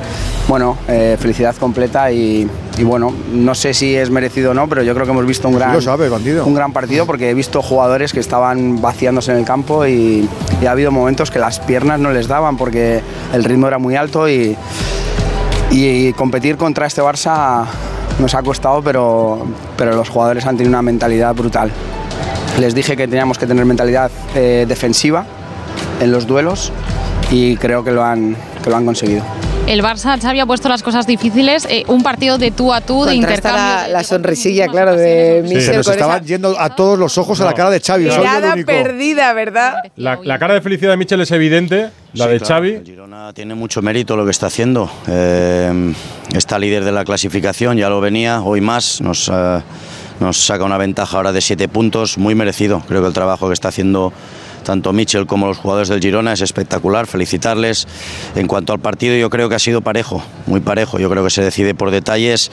Bueno, 0.48 0.78
eh, 0.88 1.16
felicidad 1.20 1.56
completa 1.56 2.12
y, 2.12 2.48
y 2.78 2.84
bueno, 2.84 3.14
no 3.32 3.56
sé 3.56 3.74
si 3.74 3.96
es 3.96 4.10
merecido 4.10 4.52
o 4.52 4.54
no, 4.54 4.68
pero 4.68 4.84
yo 4.84 4.94
creo 4.94 5.06
que 5.06 5.12
hemos 5.12 5.26
visto 5.26 5.48
un 5.48 5.56
gran, 5.56 5.72
lo 5.74 5.82
sabe, 5.82 6.10
bandido. 6.10 6.46
un 6.46 6.54
gran 6.56 6.74
partido 6.74 7.06
porque 7.06 7.30
he 7.30 7.34
visto 7.34 7.62
jugadores 7.62 8.12
que 8.12 8.20
estaban 8.20 8.82
vaciándose 8.82 9.32
en 9.32 9.38
el 9.38 9.46
campo 9.46 9.86
y, 9.86 10.28
y 10.62 10.66
ha 10.66 10.72
habido 10.72 10.92
momentos 10.92 11.32
que 11.32 11.40
las 11.40 11.60
piernas 11.62 12.00
no 12.00 12.12
les 12.12 12.28
daban 12.28 12.58
porque 12.58 13.02
el 13.34 13.44
ritmo 13.46 13.61
era 13.68 13.78
muy 13.78 13.96
alto 13.96 14.30
y, 14.30 14.56
y 15.70 16.14
competir 16.14 16.58
contra 16.58 16.88
este 16.88 17.02
Barça 17.02 17.66
nos 18.20 18.36
ha 18.36 18.44
costado, 18.44 18.82
pero, 18.82 19.46
pero 19.78 19.96
los 19.96 20.10
jugadores 20.10 20.46
han 20.46 20.58
tenido 20.58 20.70
una 20.70 20.82
mentalidad 20.82 21.34
brutal. 21.34 21.72
Les 22.60 22.76
dije 22.76 22.96
que 22.96 23.08
teníamos 23.08 23.38
que 23.38 23.48
tener 23.48 23.66
mentalidad 23.66 24.12
eh, 24.36 24.66
defensiva 24.68 25.26
en 26.00 26.12
los 26.12 26.28
duelos 26.28 26.72
y 27.32 27.56
creo 27.58 27.84
que 27.84 27.92
lo 27.92 28.04
han, 28.04 28.36
que 28.64 28.70
lo 28.70 28.76
han 28.76 28.86
conseguido. 28.86 29.24
El 29.72 29.82
Barça, 29.82 30.20
Xavi, 30.20 30.42
ha 30.42 30.46
puesto 30.46 30.68
las 30.68 30.84
cosas 30.84 31.08
difíciles. 31.08 31.66
eh, 31.70 31.86
un 31.88 32.04
partido 32.04 32.38
de 32.38 32.52
tú 32.52 32.74
a 32.74 32.82
tú, 32.82 33.06
de 33.06 33.16
intercambio. 33.16 33.94
la, 33.94 34.04
sonrisilla, 34.04 34.68
claro, 34.68 34.98
de 34.98 35.46
Se 35.62 35.74
nos 35.78 35.88
estaban 35.88 36.18
esa 36.18 36.26
yendo 36.26 36.60
a 36.60 36.76
todos 36.76 37.00
los 37.00 37.18
ojos 37.18 37.40
a 37.40 37.46
la 37.46 37.54
cara 37.54 37.70
de 37.70 37.80
Xavi. 37.80 38.04
mirada 38.04 38.54
perdida, 38.66 39.32
¿verdad? 39.32 39.76
La, 39.96 40.20
la 40.22 40.38
cara 40.40 40.56
de 40.56 40.62
felicidad 40.62 40.92
de 40.92 40.98
Michel 40.98 41.22
es 41.22 41.32
evidente, 41.32 41.90
la 42.12 42.26
Sí, 42.26 42.32
de 42.32 42.40
claro, 42.40 42.46
Xavi. 42.56 42.70
el 42.74 42.86
Girona 42.86 43.32
tiene 43.32 43.56
mucho 43.56 43.82
mérito 43.82 44.18
lo 44.18 44.26
que 44.26 44.32
está 44.32 44.48
haciendo. 44.48 44.92
Eh, 45.08 45.94
está 46.36 46.60
líder 46.60 46.84
de 46.84 46.92
la 46.92 47.06
clasificación, 47.06 47.78
ya 47.78 47.88
lo 47.88 48.02
venía, 48.02 48.42
hoy 48.42 48.60
más. 48.60 49.00
Nos, 49.00 49.32
eh, 49.34 49.62
nos 50.20 50.36
saca 50.36 50.66
una 50.66 50.78
ventaja 50.78 51.16
ahora 51.16 51.32
de 51.32 51.40
siete 51.40 51.70
puntos, 51.70 52.18
muy 52.18 52.36
merecido. 52.36 52.84
Creo 52.90 53.00
que 53.00 53.08
el 53.08 53.14
trabajo 53.14 53.48
que 53.48 53.54
está 53.54 53.70
haciendo 53.70 54.12
tanto 54.64 54.94
Mitchell 54.94 55.26
como 55.26 55.48
los 55.48 55.58
jugadores 55.58 55.90
del 55.90 56.02
Girona 56.02 56.34
es 56.34 56.42
espectacular. 56.42 57.08
Felicitarles. 57.08 57.88
En 58.36 58.48
cuanto 58.48 58.74
al 58.74 58.80
partido, 58.80 59.16
yo 59.16 59.30
creo 59.30 59.50
que 59.50 59.56
ha 59.56 59.60
sido 59.60 59.82
parejo, 59.82 60.24
muy 60.46 60.60
parejo. 60.60 61.00
Yo 61.00 61.10
creo 61.10 61.24
que 61.24 61.30
se 61.30 61.44
decide 61.44 61.76
por 61.76 61.92
detalles. 61.92 62.52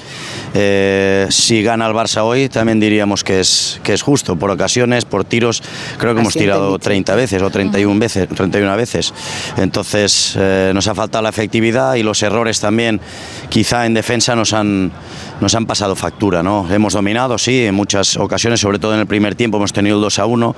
Eh, 0.54 1.26
si 1.30 1.62
gana 1.62 1.86
el 1.86 1.94
Barça 1.94 2.22
hoy, 2.22 2.48
también 2.48 2.80
diríamos 2.80 3.24
que 3.24 3.40
es, 3.40 3.80
que 3.82 3.92
es 3.92 4.02
justo. 4.02 4.36
Por 4.36 4.50
ocasiones, 4.50 5.04
por 5.04 5.24
tiros, 5.24 5.62
creo 5.98 6.14
que 6.14 6.20
hemos 6.20 6.34
tirado 6.34 6.72
Mitchell. 6.72 6.80
30 6.80 7.14
veces 7.14 7.42
o 7.42 7.50
31 7.50 7.98
veces, 7.98 8.28
31 8.28 8.76
veces. 8.76 9.12
Entonces 9.56 10.34
eh, 10.36 10.72
nos 10.74 10.86
ha 10.88 10.94
faltado 10.94 11.22
la 11.22 11.30
efectividad 11.30 11.94
y 11.94 12.02
los 12.02 12.22
errores 12.22 12.60
también, 12.60 13.00
quizá 13.48 13.86
en 13.86 13.94
defensa 13.94 14.34
nos 14.34 14.52
han 14.52 14.92
nos 15.40 15.54
han 15.54 15.66
pasado 15.66 15.94
factura, 15.96 16.42
¿no? 16.42 16.66
Hemos 16.72 16.94
dominado, 16.94 17.38
sí, 17.38 17.64
en 17.64 17.74
muchas 17.74 18.16
ocasiones, 18.16 18.60
sobre 18.60 18.78
todo 18.78 18.94
en 18.94 19.00
el 19.00 19.06
primer 19.06 19.34
tiempo 19.34 19.58
hemos 19.58 19.72
tenido 19.72 19.96
el 19.96 20.02
2 20.02 20.18
a 20.18 20.26
1, 20.26 20.56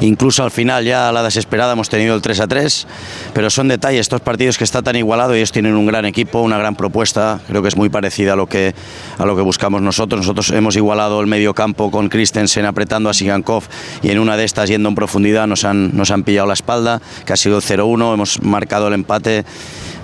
incluso 0.00 0.44
al 0.44 0.50
final 0.50 0.84
ya 0.84 1.08
a 1.08 1.12
la 1.12 1.22
desesperada 1.22 1.72
hemos 1.72 1.88
tenido 1.88 2.14
el 2.14 2.22
3 2.22 2.40
a 2.40 2.46
3, 2.48 2.86
pero 3.34 3.50
son 3.50 3.68
detalles, 3.68 4.00
estos 4.00 4.20
partidos 4.20 4.58
que 4.58 4.64
está 4.64 4.82
tan 4.82 4.96
igualado, 4.96 5.34
ellos 5.34 5.52
tienen 5.52 5.74
un 5.74 5.86
gran 5.86 6.04
equipo, 6.04 6.40
una 6.40 6.58
gran 6.58 6.76
propuesta, 6.76 7.40
creo 7.46 7.62
que 7.62 7.68
es 7.68 7.76
muy 7.76 7.88
parecida 7.88 8.32
a 8.32 8.36
lo 8.36 8.46
que 8.46 8.74
a 9.18 9.26
lo 9.26 9.36
que 9.36 9.42
buscamos 9.42 9.82
nosotros. 9.82 10.20
Nosotros 10.22 10.50
hemos 10.50 10.76
igualado 10.76 11.20
el 11.20 11.26
medio 11.26 11.54
campo 11.54 11.90
con 11.90 12.08
Christensen 12.08 12.64
apretando 12.64 13.10
a 13.10 13.14
Sigankov 13.14 13.64
y 14.02 14.10
en 14.10 14.18
una 14.18 14.36
de 14.36 14.44
estas 14.44 14.68
yendo 14.68 14.88
en 14.88 14.94
profundidad 14.94 15.46
nos 15.46 15.64
han 15.64 15.96
nos 15.96 16.10
han 16.10 16.24
pillado 16.24 16.46
la 16.46 16.54
espalda, 16.54 17.00
que 17.24 17.32
ha 17.32 17.36
sido 17.36 17.58
el 17.58 17.62
0-1, 17.62 18.14
hemos 18.14 18.42
marcado 18.42 18.88
el 18.88 18.94
empate 18.94 19.44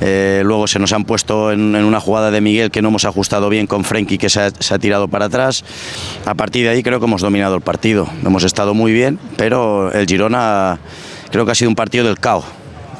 eh, 0.00 0.42
luego 0.44 0.66
se 0.68 0.78
nos 0.78 0.92
han 0.92 1.04
puesto 1.04 1.50
en, 1.50 1.74
una 1.74 2.00
jugada 2.00 2.30
de 2.30 2.40
Miguel 2.40 2.70
que 2.70 2.82
no 2.82 2.88
hemos 2.88 3.04
ajustado 3.04 3.48
bien 3.48 3.66
con 3.66 3.84
Frenkie 3.84 4.17
que 4.18 4.28
se 4.28 4.40
ha, 4.40 4.50
se 4.50 4.74
ha 4.74 4.78
tirado 4.78 5.08
para 5.08 5.26
atrás. 5.26 5.64
A 6.26 6.34
partir 6.34 6.64
de 6.64 6.70
ahí 6.70 6.82
creo 6.82 7.00
que 7.00 7.06
hemos 7.06 7.22
dominado 7.22 7.54
el 7.54 7.62
partido. 7.62 8.08
Hemos 8.24 8.44
estado 8.44 8.74
muy 8.74 8.92
bien, 8.92 9.18
pero 9.36 9.92
el 9.92 10.06
Girona 10.06 10.78
creo 11.30 11.46
que 11.46 11.52
ha 11.52 11.54
sido 11.54 11.70
un 11.70 11.76
partido 11.76 12.04
del 12.04 12.18
caos. 12.18 12.44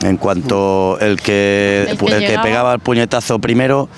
En 0.02 0.16
cuanto 0.16 0.96
el 1.00 1.20
que, 1.20 1.86
El 1.90 1.98
que 1.98 2.06
el 2.06 2.26
que 2.26 2.38
pegaba 2.38 2.72
el 2.72 2.78
puñetazo 2.78 3.40
primero, 3.40 3.88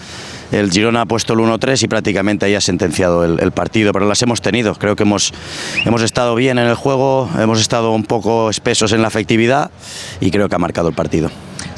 el 0.51 0.71
Girona 0.71 1.03
ha 1.03 1.07
puesto 1.07 1.35
el 1.35 1.41
1-3 1.41 1.83
y 1.85 1.89
prácticamente 1.89 2.47
ahí 2.47 2.55
ha 2.55 2.61
sentenciado 2.61 3.25
el, 3.25 3.39
el 3.41 3.53
partido, 3.53 3.93
pero 3.93 4.07
las 4.07 4.23
hemos 4.23 4.41
tenido. 4.41 4.75
Creo 4.75 4.97
que 4.97 5.03
hemos, 5.03 5.33
hemos 5.85 6.03
estado 6.03 6.35
bien 6.35 6.59
en 6.59 6.67
el 6.67 6.75
juego, 6.75 7.29
hemos 7.39 7.61
estado 7.61 7.93
un 7.93 8.05
poco 8.05 8.51
espesos 8.51 8.93
en 8.93 9.03
la 9.03 9.09
efectividad 9.09 9.71
y 10.21 10.31
creo 10.31 10.49
que 10.49 10.55
ha 10.55 10.59
marcado 10.59 10.89
el 10.89 10.95
partido. 10.95 11.31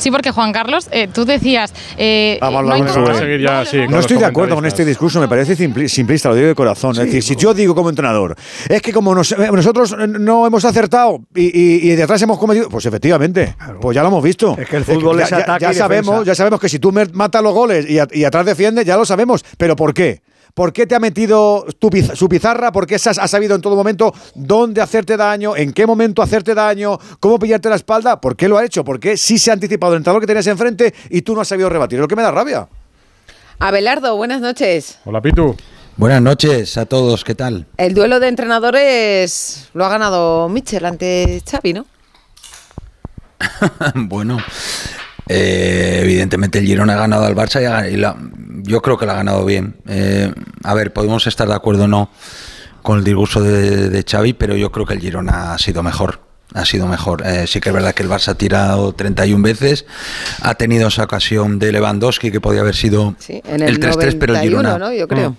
Sí, 0.03 0.11
porque 0.11 0.33
Juan 0.33 0.53
Carlos, 0.53 0.89
eh, 0.91 1.07
tú 1.13 1.25
decías. 1.25 1.73
eh, 1.97 2.39
Ah, 2.41 2.51
vale, 2.51 2.81
no 2.81 2.85
vale, 2.93 3.13
vale. 3.21 3.41
ya, 3.41 3.65
sí, 3.65 3.79
No 3.89 4.01
estoy 4.01 4.17
de 4.19 4.25
acuerdo 4.25 4.57
con 4.57 4.67
este 4.67 4.85
discurso, 4.85 5.21
me 5.21 5.29
parece 5.29 5.57
simpli- 5.57 5.87
simplista, 5.87 6.29
lo 6.29 6.35
digo 6.35 6.49
de 6.49 6.55
corazón. 6.57 6.91
es 6.93 6.99
decir, 6.99 7.23
si 7.23 7.37
yo 7.37 7.55
digo 7.55 7.73
como 7.75 7.89
entrenador, 7.89 8.35
es 8.69 8.83
que 8.83 8.93
como 8.93 9.15
nos- 9.15 9.31
eh, 9.31 9.49
nosotros 9.53 9.95
no 9.97 10.45
hemos 10.47 10.65
acertado 10.65 11.21
y, 11.37 11.43
y- 11.57 11.93
y 11.93 11.95
de 11.95 12.03
atrás 12.03 12.21
hemos 12.23 12.37
cometido, 12.39 12.69
pues 12.69 12.85
efectivamente, 12.87 13.55
pues 13.81 13.95
ya 13.95 14.03
lo 14.03 14.09
hemos 14.09 14.25
visto. 14.25 14.57
Es 14.59 14.69
que 14.69 14.77
el 14.79 14.85
fútbol 14.85 15.19
ya, 15.19 15.25
es 15.25 15.31
ya- 15.31 15.37
ataque 15.39 15.63
ya 15.67 15.71
y 15.71 15.75
sabemos, 15.75 16.25
ya 16.27 16.35
sabemos 16.35 16.59
que 16.59 16.69
si 16.69 16.81
tú 16.81 16.91
me- 16.91 17.07
matas 17.13 17.41
los 17.43 17.55
goles 17.55 17.89
y, 17.89 18.01
a- 18.01 18.09
y 18.11 18.25
atrás 18.25 18.45
defiendes, 18.45 18.85
ya 18.85 18.97
lo 18.97 19.05
sabemos. 19.05 19.45
¿Pero 19.57 19.77
por 19.77 19.95
qué? 19.95 20.21
¿Por 20.55 20.73
qué 20.73 20.87
te 20.87 20.95
ha 20.95 21.01
metido 21.01 21.65
tu 21.79 21.91
su 22.15 22.29
pizarra? 22.29 22.73
¿Por 22.73 22.87
qué 22.87 22.97
has 22.97 23.07
has 23.07 23.31
sabido 23.31 23.55
en 23.55 23.63
todo 23.63 23.75
momento 23.75 24.13
dónde 24.35 24.81
hacerte 24.81 25.17
daño, 25.17 25.57
en 25.57 25.73
qué 25.73 25.87
momento 25.87 26.23
hacerte 26.23 26.55
daño, 26.55 26.99
cómo 27.21 27.39
pillarte 27.39 27.69
la 27.69 27.77
espalda? 27.77 28.21
¿Por 28.21 28.37
qué 28.37 28.49
lo 28.49 28.59
ha 28.59 28.65
hecho? 28.65 28.85
¿Por 28.85 29.01
qué 29.01 29.17
sí 29.17 29.39
se 29.39 29.51
ha 29.51 29.55
anticipado 29.55 29.95
el 29.95 29.99
entrenador 29.99 30.21
que 30.21 30.27
tenías 30.27 30.47
enfrente 30.47 30.93
y 31.09 31.23
tú 31.23 31.35
no 31.35 31.41
has 31.41 31.49
sabido 31.49 31.69
rebatir? 31.69 31.99
Es 31.99 32.03
lo 32.03 32.09
que 32.09 32.17
me 32.17 32.23
da 32.23 32.31
rabia. 32.31 32.69
Abelardo, 33.59 34.17
buenas 34.17 34.41
noches. 34.41 34.99
Hola, 35.05 35.21
Pitu. 35.23 35.57
Buenas 35.97 36.23
noches 36.23 36.77
a 36.79 36.87
todos, 36.87 37.23
¿qué 37.23 37.35
tal? 37.35 37.67
El 37.77 37.95
duelo 37.95 38.19
de 38.19 38.29
entrenadores 38.29 39.69
lo 39.75 39.85
ha 39.85 39.89
ganado 39.89 40.49
Mitchell 40.49 40.85
ante 40.87 41.43
Xavi, 41.49 41.75
¿no? 41.75 41.87
bueno, 43.95 44.39
eh, 45.29 46.01
evidentemente 46.03 46.59
el 46.59 46.67
Girona 46.67 46.95
ha 46.95 46.97
ganado 46.97 47.25
al 47.25 47.35
Barça 47.35 47.63
y, 47.63 47.65
ha- 47.67 47.89
y 47.89 47.97
la- 47.97 48.17
yo 48.65 48.81
creo 48.83 48.97
que 48.99 49.07
lo 49.07 49.13
ha 49.13 49.17
ganado 49.17 49.45
bien. 49.45 49.77
Eh, 49.89 50.33
a 50.65 50.75
ver, 50.75 50.93
podemos 50.93 51.27
estar 51.27 51.49
de 51.49 51.55
acuerdo 51.55 51.85
o 51.85 51.89
no 51.89 52.11
con 52.83 52.99
el 52.99 53.05
discurso 53.05 53.41
de, 53.43 53.89
de 53.91 54.05
Xavi, 54.09 54.33
pero 54.33 54.57
yo 54.57 54.73
creo 54.73 54.87
que 54.87 54.95
el 54.95 55.01
Girona 55.01 55.55
ha 55.55 55.59
sido 55.59 55.83
mejor. 55.83 56.21
Ha 56.55 56.67
sido 56.67 56.87
mejor. 56.87 57.27
Eh, 57.27 57.47
sí 57.47 57.61
que 57.61 57.71
es 57.71 57.75
verdad 57.75 57.95
que 57.95 58.03
el 58.03 58.11
Barça 58.11 58.29
ha 58.29 58.35
tirado 58.35 58.93
31 58.93 59.43
veces, 59.43 59.87
ha 60.43 60.55
tenido 60.55 60.89
esa 60.89 61.05
ocasión 61.05 61.59
de 61.59 61.73
Lewandowski 61.73 62.31
que 62.31 62.41
podía 62.43 62.61
haber 62.61 62.75
sido 62.77 63.15
En 63.29 63.63
el, 63.63 63.69
el 63.71 63.81
3-3, 63.81 64.19
pero 64.19 64.35
el 64.35 64.41
91, 64.41 64.43
Girona. 64.43 64.79
¿no? 64.79 64.93
Yo 64.93 65.09
creo. 65.09 65.35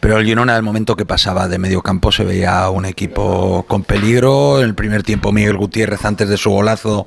Pero 0.00 0.18
el 0.18 0.26
Girona, 0.26 0.56
al 0.56 0.62
momento 0.62 0.96
que 0.96 1.04
pasaba 1.04 1.48
de 1.48 1.58
medio 1.58 1.82
campo, 1.82 2.10
se 2.12 2.24
veía 2.24 2.68
un 2.70 2.84
equipo 2.84 3.64
con 3.68 3.82
peligro. 3.84 4.58
En 4.60 4.64
el 4.66 4.74
primer 4.74 5.02
tiempo, 5.02 5.32
Miguel 5.32 5.56
Gutiérrez, 5.56 6.04
antes 6.04 6.28
de 6.28 6.36
su 6.36 6.50
golazo, 6.50 7.06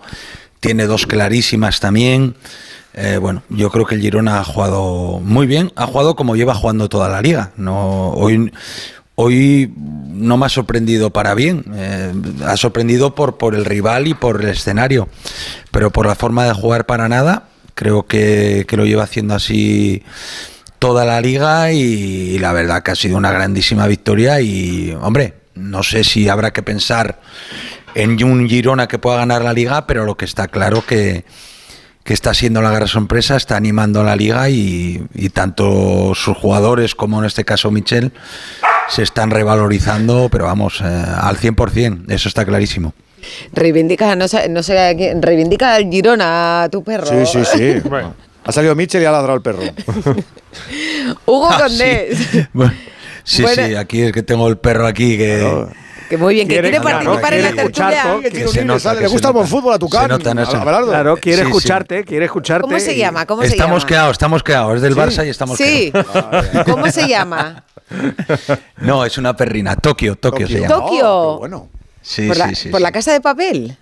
tiene 0.61 0.87
dos 0.87 1.05
clarísimas 1.05 1.81
también. 1.81 2.35
Eh, 2.93 3.17
bueno, 3.19 3.43
yo 3.49 3.69
creo 3.69 3.85
que 3.85 3.95
el 3.95 4.01
Girona 4.01 4.39
ha 4.39 4.43
jugado 4.45 5.19
muy 5.19 5.45
bien. 5.45 5.73
Ha 5.75 5.87
jugado 5.87 6.15
como 6.15 6.37
lleva 6.37 6.55
jugando 6.55 6.87
toda 6.87 7.09
la 7.09 7.21
liga. 7.21 7.51
No, 7.57 8.11
hoy, 8.11 8.53
hoy 9.15 9.73
no 9.75 10.37
me 10.37 10.45
ha 10.45 10.49
sorprendido 10.49 11.09
para 11.11 11.35
bien. 11.35 11.65
Eh, 11.73 12.13
ha 12.45 12.55
sorprendido 12.55 13.13
por, 13.13 13.37
por 13.37 13.55
el 13.55 13.65
rival 13.65 14.07
y 14.07 14.13
por 14.13 14.41
el 14.41 14.49
escenario. 14.49 15.09
Pero 15.71 15.91
por 15.91 16.05
la 16.05 16.15
forma 16.15 16.45
de 16.45 16.53
jugar 16.53 16.85
para 16.85 17.09
nada, 17.09 17.49
creo 17.73 18.05
que, 18.05 18.65
que 18.67 18.77
lo 18.77 18.85
lleva 18.85 19.03
haciendo 19.03 19.35
así 19.35 20.03
toda 20.81 21.05
la 21.05 21.21
liga 21.21 21.71
y, 21.71 22.39
la 22.39 22.53
verdad 22.53 22.81
que 22.81 22.89
ha 22.89 22.95
sido 22.95 23.15
una 23.15 23.31
grandísima 23.31 23.85
victoria 23.85 24.41
y 24.41 24.97
hombre, 24.99 25.35
no 25.53 25.83
sé 25.83 26.03
si 26.03 26.27
habrá 26.27 26.53
que 26.53 26.63
pensar 26.63 27.21
en 27.95 28.23
un 28.23 28.47
Girona 28.49 28.87
que 28.87 28.99
pueda 28.99 29.17
ganar 29.17 29.43
la 29.43 29.53
liga, 29.53 29.87
pero 29.87 30.05
lo 30.05 30.15
que 30.15 30.25
está 30.25 30.47
claro 30.47 30.85
que, 30.85 31.23
que 32.03 32.13
está 32.13 32.33
siendo 32.33 32.61
la 32.61 32.71
gran 32.71 32.87
sorpresa, 32.87 33.35
está 33.37 33.55
animando 33.57 34.01
a 34.01 34.03
la 34.03 34.15
liga 34.15 34.49
y, 34.49 35.03
y 35.13 35.29
tanto 35.29 36.13
sus 36.15 36.35
jugadores 36.37 36.95
como 36.95 37.19
en 37.19 37.25
este 37.25 37.45
caso 37.45 37.71
Michel 37.71 38.11
se 38.89 39.03
están 39.03 39.31
revalorizando, 39.31 40.29
pero 40.31 40.45
vamos, 40.45 40.81
eh, 40.81 40.85
al 40.85 41.37
100%, 41.37 42.11
eso 42.11 42.27
está 42.27 42.43
clarísimo. 42.45 42.93
Reivindica, 43.53 44.15
no 44.15 44.27
sé, 44.27 44.49
no 44.49 44.63
sé 44.63 44.79
a 44.79 44.95
quién- 44.95 45.21
reivindica 45.21 45.75
al 45.75 45.89
Girona 45.91 46.63
a 46.63 46.69
tu 46.69 46.83
perro. 46.83 47.05
Sí, 47.07 47.25
sí, 47.25 47.45
sí. 47.45 47.75
Ha 48.43 48.51
salido 48.51 48.73
Mitchell 48.75 49.03
y 49.03 49.05
ha 49.05 49.11
ladrado 49.11 49.35
el 49.35 49.43
perro. 49.43 49.59
Hugo 51.27 51.47
Ah, 51.49 51.59
Condés. 51.59 52.17
Bueno, 52.53 52.73
sí, 53.23 53.43
Bueno. 53.43 53.67
sí, 53.67 53.75
aquí 53.75 54.01
es 54.01 54.11
que 54.11 54.23
tengo 54.23 54.47
el 54.47 54.57
perro 54.57 54.87
aquí 54.87 55.15
que... 55.17 55.67
Que 56.11 56.17
muy 56.17 56.33
bien, 56.33 56.45
que 56.45 56.55
Quiere- 56.55 56.71
quiere, 56.71 56.83
claro, 56.83 57.05
participar 57.21 57.33
en 57.35 57.43
la 57.55 57.63
tertulia. 57.63 58.99
le 58.99 59.07
gusta 59.07 59.27
el 59.29 59.33
buen 59.33 59.47
fútbol 59.47 59.73
a 59.75 59.79
tu. 59.79 59.87
Abelardo. 59.95 60.89
Claro, 60.89 61.15
quiere 61.15 61.37
Sí, 61.37 61.43
sí. 61.43 61.47
escucharte, 61.47 62.03
quiere 62.03 62.25
escucharte. 62.25 62.63
¿Cómo 62.63 62.77
se 62.81 62.97
llama? 62.97 63.25
¿Cómo 63.25 63.43
se 63.43 63.47
Estamos 63.47 63.85
quedados, 63.85 64.11
estamos 64.11 64.43
quedados. 64.43 64.75
Es 64.75 64.81
del 64.81 64.93
Barça 64.93 65.25
y 65.25 65.29
estamos 65.29 65.57
Sí. 65.57 65.89
quedados. 65.93 66.65
¿Cómo 66.69 66.91
se 66.91 67.07
llama? 67.07 67.63
No, 68.81 69.05
es 69.05 69.17
una 69.17 69.37
perrina. 69.37 69.77
Tokio, 69.77 70.17
Tokio 70.17 70.49
se 70.49 70.59
llama. 70.59 70.75
Tokio. 70.75 71.09
Oh, 71.09 71.35
qué 71.35 71.39
bueno. 71.39 71.69
Sí, 72.01 72.27
¿Por, 72.27 72.35
la, 72.35 72.49
sí, 72.49 72.55
sí. 72.55 72.69
por 72.69 72.79
sí. 72.81 72.83
la 72.83 72.91
casa 72.91 73.13
de 73.13 73.21
papel? 73.21 73.77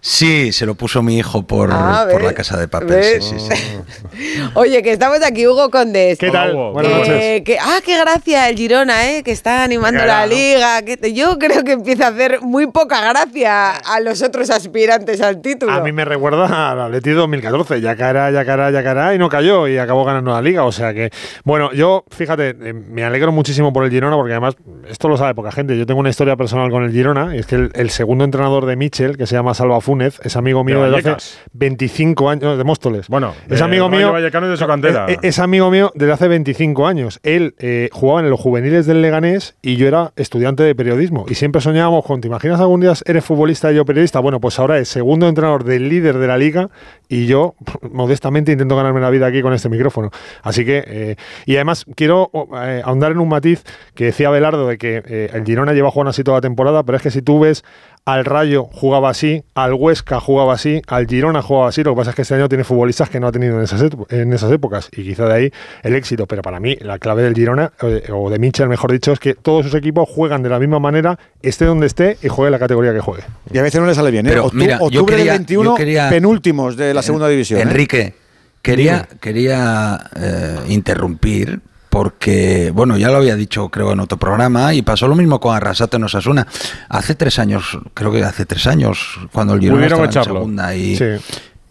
Sí, 0.00 0.52
se 0.52 0.64
lo 0.64 0.74
puso 0.74 1.02
mi 1.02 1.18
hijo 1.18 1.46
por, 1.46 1.70
Ah, 1.72 2.06
por 2.10 2.22
la 2.22 2.32
casa 2.32 2.58
de 2.58 2.68
papel. 2.68 3.20
Sí, 3.20 3.34
sí, 3.38 3.48
sí. 3.48 4.40
Oye, 4.54 4.82
que 4.82 4.92
estamos 4.92 5.18
aquí, 5.24 5.46
Hugo 5.46 5.70
Condés. 5.70 6.18
¿Qué 6.18 6.30
tal? 6.30 6.52
Que- 6.52 6.56
Buenas 6.72 6.92
noches. 6.92 7.42
que- 7.42 7.58
ah, 7.60 7.78
qué 7.84 7.98
gracia 7.98 8.48
el 8.48 8.56
Girona, 8.56 9.10
¿eh? 9.10 9.22
que 9.22 9.32
está 9.32 9.64
animando 9.64 10.04
la 10.06 10.22
¿no? 10.26 10.32
liga. 10.32 10.82
Que 10.82 10.96
te- 10.96 11.12
yo 11.12 11.38
creo 11.38 11.64
que 11.64 11.72
empieza 11.72 12.06
a 12.06 12.10
hacer 12.10 12.40
muy 12.42 12.66
poca 12.68 13.00
gracia 13.12 13.70
a 13.76 14.00
los 14.00 14.22
otros 14.22 14.50
aspirantes 14.50 15.20
al 15.20 15.40
título. 15.40 15.72
A 15.72 15.80
mí 15.80 15.92
me 15.92 16.04
recuerda 16.04 16.70
al 16.72 16.80
Atleti 16.80 17.10
2014, 17.10 17.80
ya 17.80 17.96
caerá, 17.96 18.30
ya 18.30 18.44
caerá, 18.44 18.70
ya 18.70 18.82
caerá 18.82 19.14
y 19.14 19.18
no 19.18 19.28
cayó 19.28 19.66
y 19.68 19.78
acabó 19.78 20.04
ganando 20.04 20.30
la 20.32 20.40
liga, 20.42 20.64
o 20.64 20.72
sea 20.72 20.94
que 20.94 21.10
bueno, 21.44 21.72
yo 21.72 22.04
fíjate, 22.10 22.50
eh, 22.50 22.72
me 22.72 23.04
alegro 23.04 23.32
muchísimo 23.32 23.72
por 23.72 23.84
el 23.84 23.90
Girona 23.90 24.16
porque 24.16 24.32
además 24.32 24.54
esto 24.88 25.08
lo 25.08 25.16
sabe 25.16 25.34
poca 25.34 25.50
gente, 25.52 25.76
yo 25.76 25.86
tengo 25.86 26.00
una 26.00 26.10
historia 26.10 26.36
personal 26.36 26.70
con 26.70 26.84
el 26.84 26.92
Girona 26.92 27.34
y 27.34 27.40
es 27.40 27.46
que 27.46 27.56
el, 27.56 27.70
el 27.74 27.90
segundo 27.90 28.24
entrenador 28.24 28.66
de 28.66 28.76
Michel, 28.76 29.16
que 29.16 29.26
se 29.26 29.34
llama 29.34 29.54
Salva 29.54 29.80
Fúnez, 29.88 30.20
es 30.22 30.36
amigo 30.36 30.64
mío 30.64 30.82
De 30.82 30.90
de 30.90 30.96
hace 30.98 31.08
Vallecas. 31.08 31.40
25 31.54 32.28
años 32.28 32.58
de 32.58 32.62
Móstoles. 32.64 33.08
Bueno, 33.08 33.34
es 33.48 33.58
de 33.58 33.64
amigo 33.64 33.88
mío 33.88 34.12
Vallecano 34.12 34.46
y 34.46 34.50
de 34.50 34.58
su 34.58 34.66
cantera. 34.66 35.06
eh, 35.08 35.14
eh, 35.14 35.18
es 35.22 35.38
amigo 35.38 35.70
mío 35.70 35.90
desde 35.94 36.12
hace 36.12 36.28
25 36.28 36.86
años. 36.86 37.20
Él 37.22 37.54
eh, 37.58 37.88
jugaba 37.90 38.20
en 38.20 38.28
los 38.28 38.38
juveniles 38.38 38.84
del 38.84 39.00
Leganés 39.00 39.56
y 39.62 39.76
yo 39.76 39.88
era 39.88 40.12
estudiante 40.16 40.62
de 40.62 40.74
periodismo. 40.74 41.24
Y 41.26 41.36
siempre 41.36 41.62
soñábamos 41.62 42.04
con, 42.04 42.20
¿te 42.20 42.28
imaginas 42.28 42.60
algún 42.60 42.82
día 42.82 42.92
eres 43.06 43.24
futbolista 43.24 43.72
y 43.72 43.76
yo 43.76 43.86
periodista? 43.86 44.20
Bueno, 44.20 44.40
pues 44.40 44.58
ahora 44.58 44.78
es 44.78 44.90
segundo 44.90 45.26
entrenador 45.26 45.64
del 45.64 45.88
líder 45.88 46.18
de 46.18 46.26
la 46.26 46.36
liga 46.36 46.68
y 47.08 47.24
yo 47.24 47.54
modestamente 47.90 48.52
intento 48.52 48.76
ganarme 48.76 49.00
la 49.00 49.08
vida 49.08 49.26
aquí 49.26 49.40
con 49.40 49.54
este 49.54 49.70
micrófono. 49.70 50.10
Así 50.42 50.66
que, 50.66 50.84
eh, 50.86 51.16
y 51.46 51.54
además 51.56 51.86
quiero 51.96 52.30
eh, 52.62 52.82
ahondar 52.84 53.12
en 53.12 53.20
un 53.20 53.28
matiz 53.30 53.64
que 53.94 54.04
decía 54.04 54.28
Belardo 54.28 54.68
de 54.68 54.76
que 54.76 55.02
eh, 55.06 55.30
el 55.32 55.44
Girona 55.46 55.72
lleva 55.72 55.90
jugando 55.90 56.10
así 56.10 56.22
toda 56.22 56.36
la 56.36 56.42
temporada, 56.42 56.82
pero 56.82 56.96
es 56.96 57.02
que 57.02 57.10
si 57.10 57.22
tú 57.22 57.40
ves 57.40 57.64
al 58.08 58.24
Rayo 58.24 58.64
jugaba 58.72 59.10
así, 59.10 59.42
al 59.54 59.74
Huesca 59.74 60.18
jugaba 60.18 60.54
así, 60.54 60.80
al 60.86 61.06
Girona 61.06 61.42
jugaba 61.42 61.68
así. 61.68 61.82
Lo 61.84 61.92
que 61.92 61.96
pasa 61.98 62.10
es 62.10 62.16
que 62.16 62.22
este 62.22 62.34
año 62.34 62.48
tiene 62.48 62.64
futbolistas 62.64 63.10
que 63.10 63.20
no 63.20 63.26
ha 63.26 63.32
tenido 63.32 63.56
en 63.58 63.64
esas, 63.64 63.82
en 64.08 64.32
esas 64.32 64.50
épocas 64.50 64.88
y 64.92 65.02
quizá 65.02 65.26
de 65.26 65.34
ahí 65.34 65.52
el 65.82 65.94
éxito. 65.94 66.26
Pero 66.26 66.40
para 66.40 66.58
mí 66.58 66.76
la 66.80 66.98
clave 66.98 67.22
del 67.22 67.34
Girona, 67.34 67.70
eh, 67.82 68.04
o 68.12 68.30
de 68.30 68.38
Mitchell 68.38 68.68
mejor 68.68 68.92
dicho, 68.92 69.12
es 69.12 69.18
que 69.20 69.34
todos 69.34 69.66
sus 69.66 69.74
equipos 69.74 70.08
juegan 70.08 70.42
de 70.42 70.48
la 70.48 70.58
misma 70.58 70.78
manera, 70.78 71.18
esté 71.42 71.66
donde 71.66 71.86
esté 71.86 72.16
y 72.22 72.28
juegue 72.28 72.50
la 72.50 72.58
categoría 72.58 72.94
que 72.94 73.00
juegue. 73.00 73.24
Y 73.52 73.58
a 73.58 73.62
veces 73.62 73.80
no 73.80 73.86
le 73.86 73.94
sale 73.94 74.10
bien. 74.10 74.26
¿eh? 74.26 74.30
Pero, 74.30 74.46
Octu- 74.46 74.54
mira, 74.54 74.78
octubre 74.80 75.16
quería- 75.16 75.32
del 75.32 75.40
21, 75.40 75.70
yo 75.70 75.74
quería- 75.76 76.08
penúltimos 76.08 76.76
de 76.76 76.94
la 76.94 77.02
segunda 77.02 77.28
división. 77.28 77.60
¿eh? 77.60 77.62
Enrique, 77.64 78.14
quería, 78.62 79.06
quería 79.20 80.00
eh, 80.16 80.56
interrumpir 80.68 81.60
porque, 81.90 82.70
bueno, 82.74 82.96
ya 82.96 83.08
lo 83.10 83.16
había 83.18 83.36
dicho 83.36 83.68
creo 83.68 83.92
en 83.92 84.00
otro 84.00 84.18
programa 84.18 84.74
y 84.74 84.82
pasó 84.82 85.08
lo 85.08 85.14
mismo 85.14 85.40
con 85.40 85.54
Arrasate 85.56 85.96
en 85.96 86.04
Osasuna. 86.04 86.46
Hace 86.88 87.14
tres 87.14 87.38
años, 87.38 87.78
creo 87.94 88.12
que 88.12 88.22
hace 88.24 88.46
tres 88.46 88.66
años, 88.66 89.18
cuando 89.32 89.54
el 89.54 89.60
Girona 89.60 89.86
estaba 89.86 90.04
en 90.06 90.12
segunda 90.12 90.74
y 90.74 90.96
Sí. 90.96 91.04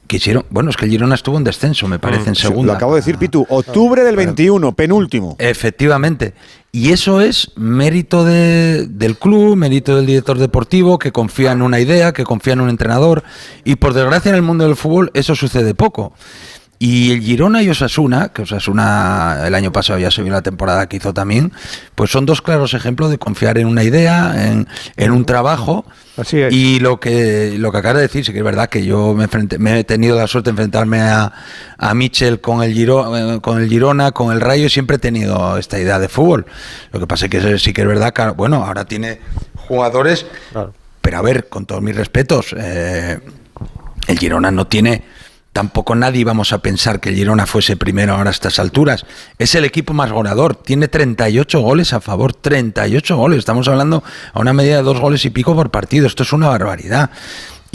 quisieron, 0.07 0.45
bueno, 0.49 0.69
es 0.69 0.77
que 0.77 0.85
el 0.85 0.91
Girona 0.91 1.15
estuvo 1.15 1.37
en 1.37 1.43
descenso, 1.43 1.87
me 1.87 1.99
parece, 1.99 2.29
en 2.29 2.35
Sí, 2.35 2.43
segunda. 2.43 2.73
Lo 2.73 2.77
acabo 2.77 2.93
de 2.95 3.01
decir, 3.01 3.17
Pitu. 3.17 3.45
Octubre 3.49 4.03
del 4.03 4.15
21, 4.15 4.71
penúltimo. 4.73 5.35
Efectivamente. 5.39 6.33
Y 6.71 6.91
eso 6.91 7.21
es 7.21 7.51
mérito 7.55 8.23
de- 8.23 8.87
del 8.87 9.17
club, 9.17 9.55
mérito 9.55 9.95
del 9.95 10.05
director 10.05 10.37
deportivo, 10.37 10.99
que 10.99 11.11
confía 11.11 11.51
en 11.51 11.61
una 11.61 11.79
idea, 11.79 12.11
que 12.13 12.23
confía 12.23 12.53
en 12.53 12.61
un 12.61 12.69
entrenador. 12.69 13.23
Y 13.63 13.77
por 13.77 13.93
desgracia 13.93 14.29
en 14.29 14.35
el 14.35 14.41
mundo 14.43 14.65
del 14.65 14.75
fútbol 14.75 15.09
eso 15.13 15.33
sucede 15.35 15.73
poco. 15.73 16.13
Y 16.79 17.11
el 17.11 17.21
Girona 17.21 17.63
y 17.63 17.69
Osasuna, 17.69 18.29
que 18.29 18.43
Osasuna 18.43 19.43
el 19.47 19.55
año 19.55 19.71
pasado 19.71 19.97
ya 19.97 20.11
se 20.11 20.21
vio 20.21 20.31
la 20.31 20.43
temporada 20.43 20.87
que 20.87 20.97
hizo 20.97 21.11
también, 21.13 21.51
pues 21.95 22.11
son 22.11 22.27
dos 22.27 22.41
claros 22.43 22.75
ejemplos 22.75 23.09
de 23.09 23.17
confiar 23.17 23.57
en 23.57 23.65
una 23.67 23.83
idea, 23.83 24.47
en, 24.47 24.67
en 24.95 25.11
un 25.11 25.25
trabajo. 25.25 25.85
Así 26.17 26.39
es. 26.39 26.53
Y 26.53 26.79
lo 26.79 26.99
que 26.99 27.55
lo 27.57 27.71
que 27.71 27.77
acaba 27.79 27.95
de 27.95 28.01
decir, 28.01 28.23
sí 28.25 28.31
que 28.31 28.39
es 28.39 28.43
verdad 28.43 28.69
que 28.69 28.85
yo 28.85 29.15
me, 29.15 29.27
enfrenté- 29.27 29.57
me 29.57 29.79
he 29.79 29.83
tenido 29.83 30.15
la 30.17 30.27
suerte 30.27 30.49
de 30.49 30.51
enfrentarme 30.51 31.01
a, 31.01 31.31
a 31.79 31.93
Michel 31.95 32.41
con 32.41 32.61
el, 32.61 32.73
Giro- 32.75 33.35
eh, 33.37 33.41
con 33.41 33.59
el 33.59 33.67
Girona, 33.69 34.11
con 34.11 34.31
el 34.31 34.39
Rayo, 34.39 34.67
y 34.67 34.69
siempre 34.69 34.97
he 34.97 34.99
tenido 34.99 35.57
esta 35.57 35.79
idea 35.79 35.97
de 35.97 36.09
fútbol. 36.09 36.45
Lo 36.91 36.99
que 36.99 37.07
pasa 37.07 37.25
es 37.25 37.31
que 37.31 37.57
sí 37.59 37.73
que 37.73 37.81
es 37.81 37.87
verdad 37.87 38.13
que, 38.13 38.23
bueno, 38.29 38.63
ahora 38.63 38.85
tiene 38.85 39.19
jugadores, 39.67 40.27
pero 41.01 41.17
a 41.17 41.21
ver, 41.23 41.49
con 41.49 41.65
todos 41.65 41.81
mis 41.81 41.95
respetos, 41.95 42.53
eh, 42.55 43.19
el 44.07 44.19
Girona 44.19 44.51
no 44.51 44.65
tiene 44.67 45.03
tampoco 45.57 45.95
nadie 45.95 46.21
íbamos 46.21 46.53
a 46.53 46.59
pensar 46.59 46.99
que 46.99 47.15
Girona 47.15 47.47
fuese 47.47 47.77
primero 47.77 48.13
ahora 48.13 48.29
a 48.29 48.31
estas 48.31 48.59
alturas. 48.59 49.07
Es 49.39 49.55
el 49.55 49.65
equipo 49.65 49.91
más 49.91 50.11
goleador, 50.11 50.53
tiene 50.53 50.87
38 50.87 51.59
goles 51.61 51.93
a 51.93 51.99
favor, 51.99 52.31
38 52.31 53.17
goles. 53.17 53.39
Estamos 53.39 53.67
hablando 53.67 54.03
a 54.33 54.39
una 54.39 54.53
medida 54.53 54.75
de 54.75 54.83
dos 54.83 54.99
goles 54.99 55.25
y 55.25 55.31
pico 55.31 55.55
por 55.55 55.71
partido. 55.71 56.05
Esto 56.05 56.21
es 56.21 56.31
una 56.31 56.47
barbaridad. 56.47 57.09